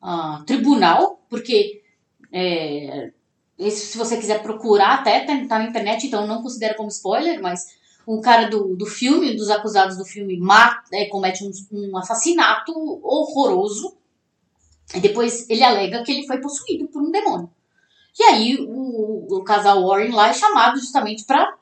a 0.00 0.42
tribunal, 0.46 1.20
porque 1.28 1.82
é, 2.32 3.10
esse, 3.58 3.86
se 3.86 3.98
você 3.98 4.16
quiser 4.16 4.42
procurar, 4.42 4.94
até 4.94 5.20
tá, 5.20 5.34
tá 5.48 5.58
na 5.58 5.66
internet, 5.66 6.06
então 6.06 6.26
não 6.26 6.42
considera 6.42 6.74
como 6.74 6.88
spoiler, 6.88 7.42
mas 7.42 7.77
um 8.08 8.22
cara 8.22 8.48
do, 8.48 8.74
do 8.74 8.86
filme, 8.86 9.36
dos 9.36 9.50
acusados 9.50 9.98
do 9.98 10.04
filme, 10.04 10.38
mata, 10.38 10.82
é, 10.94 11.04
comete 11.04 11.44
um, 11.44 11.50
um 11.70 11.96
assassinato 11.98 12.72
horroroso. 13.02 13.94
E 14.94 15.00
depois 15.00 15.48
ele 15.50 15.62
alega 15.62 16.02
que 16.02 16.10
ele 16.10 16.26
foi 16.26 16.40
possuído 16.40 16.88
por 16.88 17.02
um 17.02 17.10
demônio. 17.10 17.50
E 18.18 18.22
aí 18.22 18.56
o, 18.66 19.36
o 19.36 19.44
casal 19.44 19.86
Warren 19.86 20.12
lá 20.12 20.30
é 20.30 20.32
chamado 20.32 20.80
justamente 20.80 21.24
para 21.24 21.54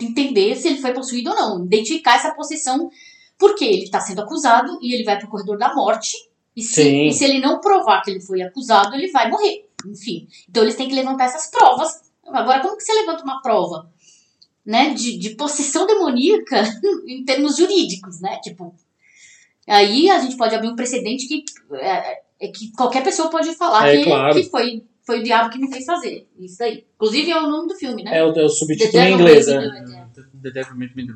entender 0.00 0.56
se 0.56 0.68
ele 0.68 0.80
foi 0.80 0.94
possuído 0.94 1.30
ou 1.30 1.36
não, 1.36 1.64
identificar 1.66 2.16
essa 2.16 2.34
possessão, 2.34 2.90
porque 3.38 3.66
ele 3.66 3.84
está 3.84 4.00
sendo 4.00 4.22
acusado 4.22 4.78
e 4.80 4.94
ele 4.94 5.04
vai 5.04 5.18
pro 5.18 5.28
corredor 5.28 5.58
da 5.58 5.74
morte. 5.74 6.16
E 6.56 6.62
se, 6.62 7.08
e 7.08 7.12
se 7.12 7.24
ele 7.24 7.40
não 7.40 7.60
provar 7.60 8.00
que 8.00 8.10
ele 8.10 8.20
foi 8.20 8.40
acusado, 8.40 8.94
ele 8.94 9.10
vai 9.10 9.28
morrer. 9.30 9.68
Enfim. 9.86 10.26
Então 10.48 10.62
eles 10.62 10.76
têm 10.76 10.88
que 10.88 10.94
levantar 10.94 11.24
essas 11.24 11.50
provas. 11.50 12.10
Agora, 12.26 12.60
como 12.60 12.76
que 12.78 12.82
você 12.82 12.94
levanta 12.94 13.22
uma 13.22 13.42
prova? 13.42 13.92
Né, 14.64 14.94
de, 14.94 15.18
de 15.18 15.30
possessão 15.30 15.86
demoníaca 15.86 16.62
em 17.06 17.22
termos 17.22 17.56
jurídicos, 17.56 18.18
né? 18.20 18.38
Tipo, 18.42 18.74
aí 19.68 20.08
a 20.08 20.18
gente 20.18 20.38
pode 20.38 20.54
abrir 20.54 20.68
um 20.68 20.76
precedente 20.76 21.28
que, 21.28 21.44
é, 21.74 22.22
é 22.40 22.48
que 22.48 22.72
qualquer 22.72 23.04
pessoa 23.04 23.28
pode 23.28 23.54
falar 23.56 23.88
É, 23.88 23.98
que, 23.98 24.04
claro. 24.04 24.34
que 24.34 24.44
foi, 24.44 24.82
foi 25.02 25.20
o 25.20 25.22
diabo 25.22 25.50
que 25.50 25.58
me 25.58 25.70
fez 25.70 25.84
fazer. 25.84 26.26
Isso 26.38 26.56
daí. 26.58 26.86
Inclusive 26.94 27.30
é 27.30 27.38
o 27.38 27.46
nome 27.46 27.68
do 27.68 27.74
filme, 27.74 28.02
né? 28.02 28.18
é 28.18 28.24
o, 28.24 28.32
é 28.32 28.44
o 28.44 28.48
subtítulo 28.48 29.02
em 29.02 29.12
inglês, 29.12 29.46
Made 29.48 29.94
é. 29.94 30.04
The 30.42 30.50
Devil 30.50 30.76
Made 30.76 30.96
Me. 30.96 31.06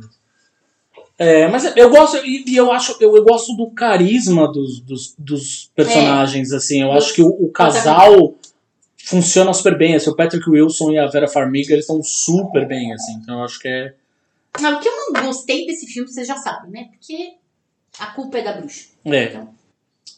É, 1.18 1.48
mas 1.48 1.76
eu 1.76 1.90
gosto, 1.90 2.16
e, 2.24 2.56
eu 2.56 2.70
acho, 2.70 2.96
eu, 3.00 3.16
eu 3.16 3.24
gosto 3.24 3.52
do 3.56 3.68
carisma 3.72 4.46
dos, 4.52 4.78
dos, 4.80 5.16
dos 5.18 5.68
personagens, 5.74 6.52
assim, 6.52 6.82
eu 6.82 6.92
acho 6.92 7.12
que 7.12 7.20
o, 7.20 7.26
o 7.26 7.50
casal 7.50 8.37
funciona 9.08 9.52
super 9.54 9.76
bem, 9.78 9.94
assim, 9.94 10.10
o 10.10 10.16
Patrick 10.16 10.48
Wilson 10.48 10.90
e 10.90 10.98
a 10.98 11.06
Vera 11.06 11.26
Farmiga, 11.26 11.72
eles 11.72 11.84
estão 11.84 12.02
super 12.02 12.66
bem, 12.66 12.92
assim, 12.92 13.12
então 13.14 13.38
eu 13.38 13.44
acho 13.44 13.58
que 13.58 13.66
é... 13.68 13.94
Não, 14.60 14.76
o 14.76 14.80
que 14.80 14.88
eu 14.88 14.92
não 15.12 15.22
gostei 15.22 15.66
desse 15.66 15.86
filme, 15.86 16.08
vocês 16.10 16.26
já 16.26 16.36
sabem, 16.36 16.70
né? 16.70 16.88
Porque 16.90 17.32
a 17.98 18.06
culpa 18.08 18.38
é 18.38 18.42
da 18.42 18.52
bruxa. 18.52 18.86
é. 19.06 19.40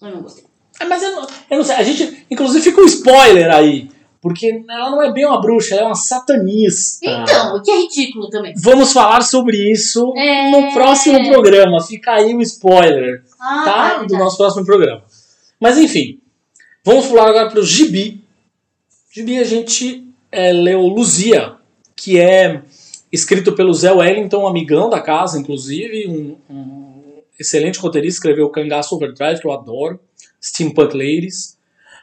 Eu 0.02 0.10
não 0.12 0.22
gostei. 0.22 0.44
É, 0.80 0.84
mas 0.86 1.02
eu 1.02 1.12
não, 1.12 1.22
eu 1.50 1.58
não 1.58 1.64
sei, 1.64 1.74
a 1.76 1.82
gente, 1.82 2.26
inclusive 2.30 2.64
fica 2.64 2.80
um 2.80 2.86
spoiler 2.86 3.50
aí, 3.54 3.90
porque 4.20 4.64
ela 4.68 4.90
não 4.90 5.02
é 5.02 5.12
bem 5.12 5.26
uma 5.26 5.40
bruxa, 5.40 5.74
ela 5.74 5.82
é 5.82 5.86
uma 5.86 5.94
satanista. 5.94 6.98
Então, 7.06 7.56
o 7.56 7.62
que 7.62 7.70
é 7.70 7.80
ridículo 7.82 8.30
também. 8.30 8.54
Vamos 8.56 8.92
falar 8.92 9.20
sobre 9.22 9.56
isso 9.70 10.12
É... 10.16 10.50
no 10.50 10.72
próximo 10.72 11.22
programa, 11.28 11.80
fica 11.82 12.12
aí 12.12 12.34
o 12.34 12.40
spoiler. 12.40 13.22
Ah, 13.38 13.62
tá? 13.64 14.00
é 14.02 14.06
do 14.06 14.16
nosso 14.16 14.38
próximo 14.38 14.64
programa. 14.64 15.02
Mas 15.60 15.76
enfim, 15.76 16.18
vamos 16.84 17.04
falar 17.06 17.28
agora 17.28 17.50
para 17.50 17.60
o 17.60 17.64
Gibi. 17.64 18.24
Gibi 19.12 19.38
a 19.38 19.44
gente 19.44 20.06
é, 20.30 20.52
leu 20.52 20.82
Luzia, 20.86 21.54
que 21.96 22.18
é 22.18 22.62
escrito 23.10 23.52
pelo 23.54 23.74
Zé 23.74 23.90
Wellington, 23.92 24.44
um 24.44 24.46
amigão 24.46 24.88
da 24.88 25.00
casa, 25.00 25.38
inclusive, 25.38 26.06
um, 26.08 26.36
um 26.48 27.22
excelente 27.38 27.78
roteirista, 27.80 28.18
escreveu 28.18 28.48
Cangaço 28.50 28.94
Overdrive, 28.94 29.40
que 29.40 29.46
eu 29.46 29.52
adoro, 29.52 29.98
Steampunk 30.40 30.96
Ladies. 30.96 31.58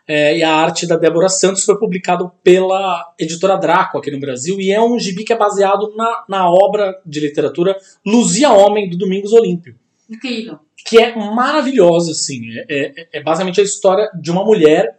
É, 0.09 0.38
e 0.38 0.43
a 0.43 0.53
arte 0.53 0.88
da 0.88 0.95
Débora 0.95 1.27
Santos 1.27 1.65
foi 1.65 1.77
publicado 1.77 2.31
pela 2.41 3.13
editora 3.19 3.57
Draco 3.57 3.97
aqui 3.97 4.09
no 4.09 4.19
Brasil 4.21 4.57
e 4.59 4.71
é 4.71 4.81
um 4.81 4.97
gibi 4.97 5.25
que 5.25 5.34
é 5.34 5.38
baseado 5.38 5.93
na, 5.97 6.23
na 6.29 6.49
obra 6.49 6.97
de 7.05 7.19
literatura 7.19 7.75
Luzia 8.05 8.49
Homem, 8.51 8.89
do 8.89 8.97
Domingos 8.97 9.34
Olímpio 9.34 9.75
Incrível. 10.09 10.59
que 10.77 10.97
é 10.97 11.13
maravilhosa, 11.13 12.11
assim. 12.11 12.39
É, 12.69 13.01
é- 13.01 13.07
é 13.19 13.21
basicamente 13.23 13.59
a 13.59 13.63
história 13.65 14.09
de 14.21 14.31
uma 14.31 14.45
mulher 14.45 14.97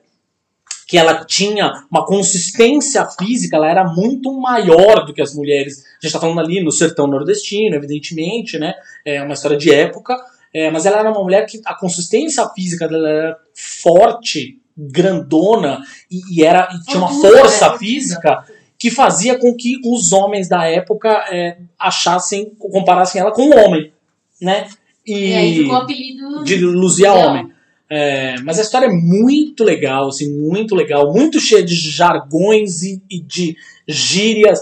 que 0.88 0.96
ela 0.96 1.22
tinha 1.22 1.84
uma 1.90 2.06
consistência 2.06 3.04
física, 3.04 3.56
ela 3.56 3.68
era 3.70 3.84
muito 3.84 4.32
maior 4.32 5.04
do 5.04 5.12
que 5.12 5.20
as 5.20 5.34
mulheres. 5.34 5.80
A 5.80 5.94
gente 5.96 6.06
está 6.06 6.18
falando 6.18 6.40
ali 6.40 6.64
no 6.64 6.72
sertão 6.72 7.06
nordestino, 7.06 7.76
evidentemente, 7.76 8.58
né? 8.58 8.72
É 9.04 9.22
uma 9.22 9.34
história 9.34 9.58
de 9.58 9.70
época. 9.70 10.16
É, 10.52 10.70
mas 10.70 10.86
ela 10.86 11.00
era 11.00 11.10
uma 11.10 11.22
mulher 11.22 11.44
que 11.44 11.60
a 11.66 11.74
consistência 11.74 12.48
física 12.48 12.88
dela 12.88 13.06
era 13.06 13.38
forte, 13.54 14.62
grandona 14.74 15.82
e, 16.10 16.40
e 16.40 16.42
era 16.42 16.66
e 16.72 16.82
tinha 16.86 16.98
uma 16.98 17.12
força 17.20 17.66
é, 17.66 17.68
fortuda. 17.68 17.78
física 17.78 18.44
que 18.78 18.90
fazia 18.90 19.38
com 19.38 19.54
que 19.54 19.78
os 19.84 20.12
homens 20.12 20.48
da 20.48 20.64
época 20.64 21.10
é, 21.30 21.58
achassem, 21.78 22.46
comparassem 22.58 23.20
ela 23.20 23.32
com 23.32 23.42
um 23.42 23.58
homem, 23.58 23.92
né? 24.40 24.66
E, 25.04 25.34
aí 25.34 25.54
ficou 25.54 25.74
o 25.74 25.76
apelido 25.82 26.44
de 26.44 26.56
Luzia 26.56 27.12
Luzia 27.12 27.12
Homem. 27.12 27.57
É, 27.90 28.34
mas 28.42 28.58
a 28.58 28.62
história 28.62 28.86
é 28.86 28.92
muito 28.92 29.64
legal, 29.64 30.08
assim, 30.08 30.30
muito 30.38 30.74
legal, 30.74 31.12
muito 31.12 31.40
cheia 31.40 31.62
de 31.62 31.74
jargões 31.74 32.82
e, 32.82 33.02
e 33.10 33.20
de 33.20 33.56
gírias 33.86 34.60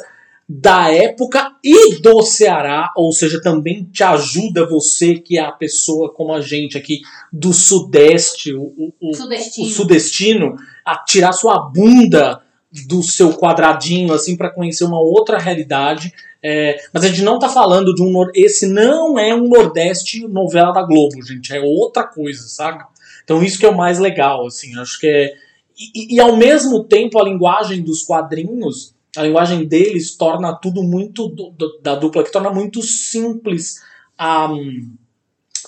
da 0.49 0.93
época 0.93 1.51
e 1.65 2.01
do 2.01 2.23
Ceará, 2.23 2.93
ou 2.97 3.11
seja, 3.11 3.41
também 3.43 3.83
te 3.83 4.05
ajuda 4.05 4.65
você, 4.69 5.17
que 5.17 5.37
é 5.37 5.43
a 5.43 5.51
pessoa 5.51 6.13
como 6.15 6.33
a 6.33 6.41
gente 6.41 6.79
aqui 6.79 7.01
do 7.33 7.53
Sudeste, 7.53 8.55
o, 8.55 8.63
o- 8.79 8.93
o- 9.01 9.13
Sudestino. 9.13 9.67
o 9.67 9.71
sudestino, 9.71 10.57
a 10.85 10.97
tirar 11.03 11.33
sua 11.33 11.59
bunda 11.69 12.41
do 12.87 13.03
seu 13.03 13.33
quadradinho, 13.35 14.13
assim, 14.13 14.37
para 14.37 14.51
conhecer 14.51 14.85
uma 14.85 15.01
outra 15.01 15.37
realidade. 15.39 16.13
É, 16.41 16.77
mas 16.93 17.03
a 17.03 17.09
gente 17.09 17.23
não 17.23 17.41
tá 17.41 17.49
falando 17.49 17.93
de 17.93 18.03
um. 18.03 18.13
Esse 18.35 18.69
não 18.69 19.19
é 19.19 19.35
um 19.35 19.49
Nordeste 19.49 20.29
novela 20.29 20.71
da 20.73 20.83
Globo, 20.83 21.21
gente. 21.23 21.53
É 21.53 21.61
outra 21.61 22.05
coisa, 22.05 22.47
saca? 22.47 22.87
Então 23.27 23.43
isso 23.43 23.59
que 23.59 23.67
é 23.67 23.69
o 23.69 23.77
mais 23.77 23.99
legal, 23.99 24.47
assim. 24.47 24.79
Acho 24.79 24.99
que 25.01 25.07
é. 25.07 25.35
E, 25.79 26.15
e- 26.15 26.21
ao 26.21 26.37
mesmo 26.37 26.85
tempo 26.85 27.19
a 27.21 27.25
linguagem 27.25 27.83
dos 27.83 28.03
quadrinhos, 28.03 28.95
a 29.17 29.23
linguagem 29.25 29.67
deles 29.67 30.17
torna 30.17 30.55
tudo 30.55 30.83
muito. 30.83 31.29
do- 31.29 31.51
do- 31.51 31.79
da 31.83 31.95
dupla 31.97 32.23
que 32.25 32.31
torna 32.33 32.51
muito 32.51 32.81
simples 32.83 33.83
a. 34.17 34.49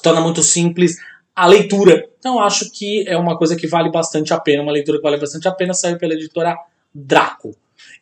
torna 0.02 0.20
muito 0.20 0.43
simples 0.43 0.97
a 1.35 1.47
leitura. 1.47 2.09
Então 2.18 2.39
acho 2.40 2.70
que 2.70 3.05
é 3.09 3.16
uma 3.18 3.36
coisa 3.36 3.56
que 3.56 3.66
vale 3.66 3.90
bastante 3.90 4.32
a 4.32 4.39
pena, 4.40 4.62
uma 4.62 4.72
leitura 4.72 4.98
que 4.98 5.02
vale 5.02 5.18
bastante 5.18 5.47
a 5.48 5.52
pena, 5.52 5.74
saiu 5.74 5.98
pela 5.98 6.14
editora 6.14 6.56
Draco. 6.94 7.55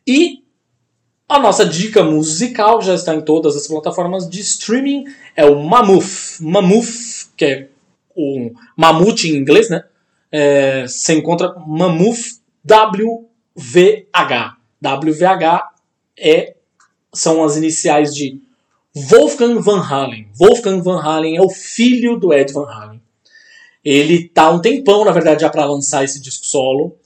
E 0.06 0.42
a 1.28 1.38
nossa 1.38 1.66
dica 1.66 2.04
musical 2.04 2.80
já 2.80 2.94
está 2.94 3.14
em 3.14 3.20
todas 3.20 3.56
as 3.56 3.66
plataformas 3.66 4.28
de 4.28 4.40
streaming, 4.40 5.04
é 5.34 5.44
o 5.44 5.62
Mammoth. 5.62 6.38
Mammoth, 6.40 7.30
que 7.36 7.44
é 7.44 7.68
o 8.16 8.50
mamute 8.76 9.30
em 9.30 9.36
inglês, 9.36 9.68
né? 9.68 9.84
É, 10.32 10.86
você 10.86 11.14
encontra 11.14 11.54
Mammoth 11.66 12.40
WVH. 12.64 14.56
WVH 14.82 15.70
é, 16.18 16.56
são 17.12 17.44
as 17.44 17.56
iniciais 17.56 18.14
de 18.14 18.40
Wolfgang 18.94 19.60
Van 19.60 19.80
Halen. 19.80 20.28
Wolfgang 20.34 20.80
Van 20.82 21.00
Halen 21.00 21.36
é 21.36 21.42
o 21.42 21.50
filho 21.50 22.18
do 22.18 22.32
Ed 22.32 22.52
Van 22.52 22.66
Halen. 22.68 23.00
Ele 23.84 24.28
tá 24.28 24.50
um 24.50 24.60
tempão, 24.60 25.04
na 25.04 25.12
verdade, 25.12 25.42
já 25.42 25.50
para 25.50 25.64
lançar 25.64 26.02
esse 26.02 26.20
disco 26.20 26.44
solo. 26.44 26.96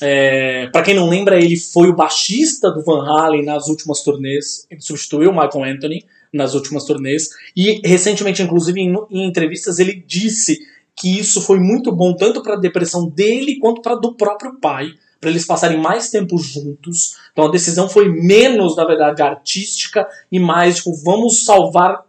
É, 0.00 0.68
para 0.68 0.82
quem 0.82 0.94
não 0.94 1.08
lembra, 1.08 1.36
ele 1.36 1.56
foi 1.56 1.88
o 1.88 1.94
baixista 1.94 2.70
do 2.70 2.82
Van 2.82 3.04
Halen 3.04 3.44
nas 3.44 3.68
últimas 3.68 4.02
turnês. 4.02 4.66
Ele 4.70 4.80
substituiu 4.80 5.30
o 5.30 5.32
Michael 5.34 5.74
Anthony 5.74 6.06
nas 6.32 6.54
últimas 6.54 6.84
turnês. 6.84 7.28
E 7.56 7.80
recentemente, 7.86 8.42
inclusive, 8.42 8.80
em, 8.80 8.94
em 9.10 9.26
entrevistas, 9.26 9.78
ele 9.78 10.02
disse 10.06 10.58
que 10.96 11.18
isso 11.18 11.40
foi 11.40 11.58
muito 11.58 11.90
bom 11.92 12.14
tanto 12.14 12.42
para 12.42 12.54
a 12.54 12.60
depressão 12.60 13.08
dele 13.08 13.58
quanto 13.58 13.80
para 13.80 13.94
do 13.94 14.14
próprio 14.14 14.58
pai, 14.60 14.92
para 15.20 15.30
eles 15.30 15.46
passarem 15.46 15.78
mais 15.78 16.10
tempo 16.10 16.36
juntos. 16.38 17.16
Então 17.32 17.46
a 17.46 17.50
decisão 17.50 17.88
foi 17.88 18.08
menos, 18.08 18.76
na 18.76 18.84
verdade, 18.84 19.22
artística 19.22 20.06
e 20.30 20.38
mais 20.38 20.76
tipo, 20.76 20.94
vamos 21.02 21.44
salvar 21.44 22.04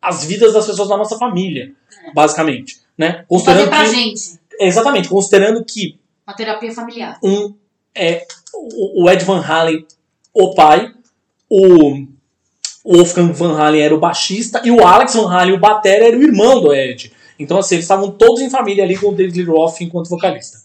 as 0.00 0.24
vidas 0.24 0.52
das 0.52 0.66
pessoas 0.66 0.88
da 0.88 0.96
nossa 0.96 1.16
família, 1.16 1.72
basicamente. 2.14 2.80
Né? 2.98 3.08
Fazer 3.12 3.26
Considerando 3.28 3.68
pra 3.68 3.84
que, 3.84 3.90
gente. 3.90 4.20
exatamente, 4.60 5.08
considerando 5.08 5.64
que 5.64 5.98
Uma 6.26 6.36
terapia 6.36 6.72
familiar. 6.72 7.18
um 7.22 7.54
é 7.94 8.24
o 8.54 9.08
Ed 9.10 9.24
Van 9.24 9.40
Halen, 9.40 9.86
o 10.32 10.54
pai, 10.54 10.92
o 11.48 12.06
o 12.84 12.96
Wolfgang 12.96 13.32
Van 13.32 13.56
Halen 13.56 13.80
era 13.80 13.94
o 13.94 14.00
baixista 14.00 14.60
e 14.64 14.70
o 14.70 14.84
Alex 14.84 15.14
Van 15.14 15.30
Halen, 15.30 15.54
o 15.54 15.60
batera, 15.60 16.06
era 16.06 16.16
o 16.16 16.22
irmão 16.22 16.60
do 16.60 16.74
Ed. 16.74 17.12
Então, 17.38 17.58
assim, 17.58 17.76
eles 17.76 17.84
estavam 17.84 18.10
todos 18.10 18.40
em 18.40 18.50
família 18.50 18.84
ali 18.84 18.96
com 18.96 19.08
o 19.08 19.14
David 19.14 19.42
Lee 19.42 19.46
Roth 19.46 19.80
enquanto 19.80 20.08
vocalista. 20.08 20.58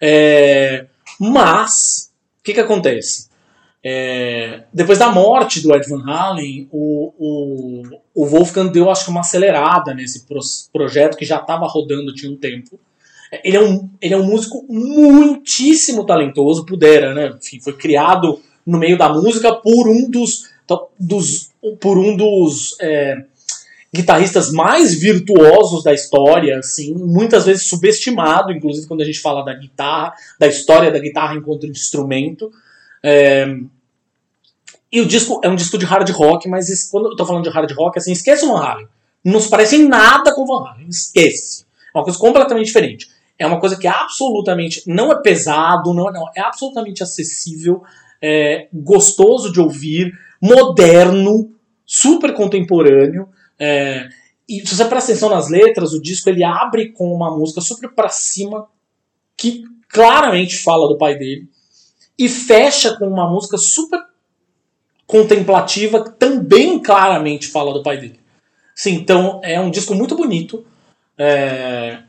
É, 0.00 0.86
mas, 1.18 2.10
o 2.40 2.44
que 2.44 2.54
que 2.54 2.60
acontece? 2.60 3.28
É, 3.82 4.64
depois 4.72 4.98
da 4.98 5.12
morte 5.12 5.60
do 5.60 5.74
Ed 5.74 5.88
Van 5.88 6.04
Halen, 6.04 6.68
o, 6.72 7.12
o, 7.18 7.82
o 8.14 8.26
Wolfgang 8.26 8.72
deu, 8.72 8.90
acho 8.90 9.04
que, 9.04 9.10
uma 9.10 9.20
acelerada 9.20 9.94
nesse 9.94 10.26
pro- 10.26 10.40
projeto 10.72 11.16
que 11.16 11.24
já 11.24 11.36
estava 11.36 11.66
rodando 11.66 12.12
tinha 12.12 12.32
um 12.32 12.36
tempo. 12.36 12.80
Ele 13.44 13.56
é 13.56 13.60
um, 13.60 13.88
ele 14.00 14.14
é 14.14 14.16
um 14.16 14.26
músico 14.26 14.64
muitíssimo 14.68 16.04
talentoso, 16.04 16.66
pudera, 16.66 17.14
né? 17.14 17.34
Enfim, 17.40 17.60
foi 17.60 17.74
criado 17.74 18.40
no 18.64 18.78
meio 18.78 18.98
da 18.98 19.08
música 19.08 19.52
por 19.52 19.88
um 19.88 20.10
dos, 20.10 20.48
dos 20.98 21.50
por 21.80 21.98
um 21.98 22.16
dos 22.16 22.76
é, 22.80 23.24
guitarristas 23.94 24.52
mais 24.52 24.94
virtuosos 24.94 25.82
da 25.82 25.92
história, 25.92 26.58
assim, 26.58 26.94
muitas 26.94 27.46
vezes 27.46 27.68
subestimado, 27.68 28.52
inclusive 28.52 28.86
quando 28.86 29.00
a 29.00 29.04
gente 29.04 29.20
fala 29.20 29.44
da 29.44 29.54
guitarra, 29.54 30.12
da 30.38 30.46
história 30.46 30.90
da 30.90 30.98
guitarra 30.98 31.34
enquanto 31.34 31.66
instrumento. 31.66 32.52
É, 33.02 33.46
e 34.92 35.00
o 35.00 35.06
disco 35.06 35.40
é 35.42 35.48
um 35.48 35.56
disco 35.56 35.78
de 35.78 35.84
hard 35.84 36.08
rock, 36.10 36.48
mas 36.48 36.88
quando 36.90 37.10
eu 37.10 37.16
tô 37.16 37.26
falando 37.26 37.44
de 37.44 37.50
hard 37.50 37.70
rock, 37.72 37.98
assim, 37.98 38.12
esqueça 38.12 38.46
o 38.46 38.48
Van 38.48 38.64
Halen. 38.64 38.88
Não 39.24 39.40
se 39.40 39.48
parece 39.48 39.76
em 39.76 39.88
nada 39.88 40.34
com 40.34 40.42
o 40.42 40.46
Van 40.46 40.68
Halen, 40.68 40.88
esquece. 40.88 41.64
É 41.92 41.98
uma 41.98 42.04
coisa 42.04 42.18
completamente 42.18 42.66
diferente. 42.66 43.08
É 43.38 43.46
uma 43.46 43.60
coisa 43.60 43.76
que 43.76 43.86
é 43.86 43.90
absolutamente, 43.90 44.82
não 44.86 45.12
é 45.12 45.20
pesado, 45.20 45.92
não, 45.92 46.10
não 46.10 46.26
é 46.34 46.40
absolutamente 46.40 47.02
acessível, 47.02 47.82
é 48.22 48.68
gostoso 48.72 49.52
de 49.52 49.60
ouvir, 49.60 50.12
moderno, 50.40 51.50
super 51.86 52.34
contemporâneo. 52.34 53.28
é, 53.58 54.08
e 54.48 54.64
se 54.66 54.76
você 54.76 54.84
presta 54.84 55.10
atenção 55.10 55.28
nas 55.28 55.48
letras, 55.48 55.92
o 55.92 56.00
disco 56.00 56.28
ele 56.28 56.44
abre 56.44 56.92
com 56.92 57.12
uma 57.12 57.36
música 57.36 57.60
super 57.60 57.90
pra 57.90 58.08
cima, 58.08 58.68
que 59.36 59.64
claramente 59.88 60.56
fala 60.56 60.88
do 60.88 60.98
pai 60.98 61.16
dele, 61.16 61.48
e 62.18 62.28
fecha 62.28 62.96
com 62.96 63.06
uma 63.06 63.28
música 63.28 63.58
super 63.58 64.00
contemplativa, 65.06 66.04
que 66.04 66.10
também 66.12 66.78
claramente 66.78 67.48
fala 67.48 67.72
do 67.72 67.82
pai 67.82 67.98
dele. 67.98 68.20
Sim, 68.74 68.94
então 68.94 69.40
é 69.42 69.60
um 69.60 69.70
disco 69.70 69.94
muito 69.94 70.14
bonito. 70.16 70.64
é, 71.18 72.02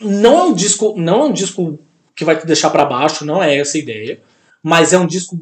não 0.00 0.38
é 0.38 0.42
um 0.44 0.54
disco, 0.54 0.94
não 0.96 1.22
é 1.22 1.24
um 1.26 1.32
disco 1.32 1.78
que 2.14 2.24
vai 2.24 2.38
te 2.38 2.46
deixar 2.46 2.70
pra 2.70 2.84
baixo, 2.84 3.24
não 3.24 3.42
é 3.42 3.56
essa 3.56 3.76
a 3.76 3.80
ideia, 3.80 4.20
mas 4.62 4.92
é 4.92 4.98
um 4.98 5.06
disco 5.06 5.38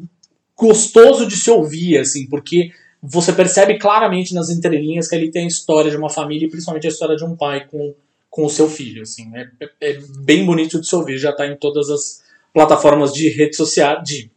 gostoso 0.55 1.25
de 1.25 1.35
se 1.35 1.49
ouvir, 1.49 1.97
assim, 1.97 2.27
porque 2.27 2.71
você 3.07 3.31
percebe 3.33 3.77
claramente 3.77 4.33
nas 4.33 4.49
entrelinhas 4.49 5.07
que 5.07 5.15
ele 5.15 5.31
tem 5.31 5.45
a 5.45 5.47
história 5.47 5.91
de 5.91 5.97
uma 5.97 6.09
família 6.09 6.45
e 6.47 6.49
principalmente 6.49 6.87
a 6.87 6.89
história 6.89 7.15
de 7.15 7.23
um 7.23 7.35
pai 7.35 7.65
com, 7.69 7.93
com 8.29 8.45
o 8.45 8.49
seu 8.49 8.69
filho, 8.69 9.01
assim, 9.03 9.31
é, 9.35 9.47
é- 9.61 9.91
é 9.91 9.99
bem 10.19 10.45
bonito 10.45 10.79
de 10.79 10.87
se 10.87 10.95
ouvir, 10.95 11.17
já 11.17 11.31
tá 11.31 11.47
em 11.47 11.55
todas 11.55 11.89
as 11.89 12.23
plataformas 12.53 13.13
de 13.13 13.29
rede 13.29 13.55
social, 13.55 14.01
de, 14.01 14.29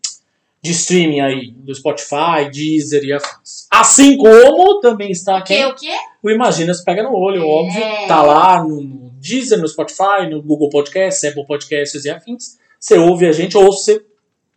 de 0.62 0.70
streaming 0.72 1.20
aí, 1.20 1.50
do 1.52 1.74
Spotify, 1.74 2.50
Deezer 2.52 3.04
e 3.04 3.12
afins. 3.12 3.66
Assim 3.70 4.16
como 4.16 4.80
também 4.80 5.10
está 5.10 5.38
aqui 5.38 5.64
O 5.64 5.74
quê? 5.74 5.92
o 6.22 6.30
Imaginas 6.30 6.82
Pega 6.82 7.02
no 7.02 7.14
Olho, 7.14 7.42
É. 7.42 7.44
óbvio. 7.44 7.82
Tá 8.08 8.22
lá 8.22 8.62
no, 8.64 8.80
no 8.82 9.10
Deezer, 9.20 9.58
no 9.60 9.68
Spotify, 9.68 10.28
no 10.30 10.42
Google 10.42 10.68
Podcasts, 10.68 11.22
Apple 11.24 11.46
Podcasts 11.46 12.04
e 12.04 12.10
afins. 12.10 12.56
Você 12.80 12.96
ouve 12.98 13.26
a 13.26 13.32
gente, 13.32 13.56
ou 13.56 13.66
você 13.66 14.00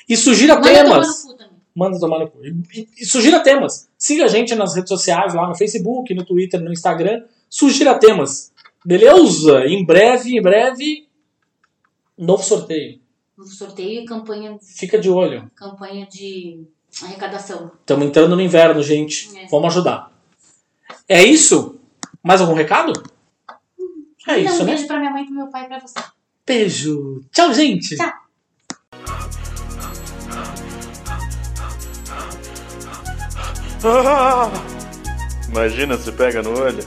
E 0.08 0.16
sugira 0.16 0.54
Manda 0.56 0.68
tomar 0.68 0.82
temas. 0.84 1.22
também. 1.24 1.46
Manda 1.74 1.98
tomar 2.00 2.18
no 2.20 2.30
cu. 2.30 2.38
E, 2.44 2.88
e- 2.98 3.04
sugira 3.06 3.40
temas. 3.40 3.88
Siga 3.98 4.24
a 4.24 4.28
gente 4.28 4.54
nas 4.54 4.74
redes 4.74 4.88
sociais, 4.88 5.34
lá 5.34 5.46
no 5.48 5.54
Facebook, 5.54 6.12
no 6.14 6.24
Twitter, 6.24 6.60
no 6.60 6.72
Instagram. 6.72 7.22
Sugira 7.48 7.98
temas. 7.98 8.52
Beleza? 8.84 9.66
Em 9.66 9.84
breve, 9.84 10.36
em 10.36 10.42
breve, 10.42 11.06
novo 12.16 12.42
sorteio. 12.42 12.98
Um 13.38 13.44
sorteio 13.44 14.02
e 14.02 14.04
campanha, 14.06 14.58
Fica 14.62 14.98
de 14.98 15.10
olho. 15.10 15.50
campanha 15.54 16.06
de 16.10 16.64
arrecadação. 17.02 17.70
Estamos 17.80 18.06
entrando 18.06 18.34
no 18.36 18.42
inverno, 18.42 18.82
gente. 18.82 19.36
É. 19.36 19.46
Vamos 19.48 19.72
ajudar. 19.72 20.10
É 21.08 21.22
isso? 21.22 21.78
Mais 22.22 22.40
algum 22.40 22.54
recado? 22.54 22.92
É 24.28 24.38
Então, 24.40 24.52
isso, 24.54 24.62
um 24.62 24.66
né? 24.66 24.72
beijo 24.74 24.86
pra 24.86 24.98
minha 24.98 25.10
mãe, 25.10 25.24
pro 25.24 25.34
meu 25.34 25.46
pai 25.48 25.64
e 25.64 25.68
pra 25.68 25.78
você. 25.80 25.94
Beijo. 26.46 27.22
Tchau, 27.32 27.52
gente. 27.54 27.96
Tchau. 27.96 28.12
Ah! 33.84 34.50
Imagina 35.48 35.96
se 35.96 36.12
pega 36.12 36.42
no 36.42 36.58
olho. 36.58 36.84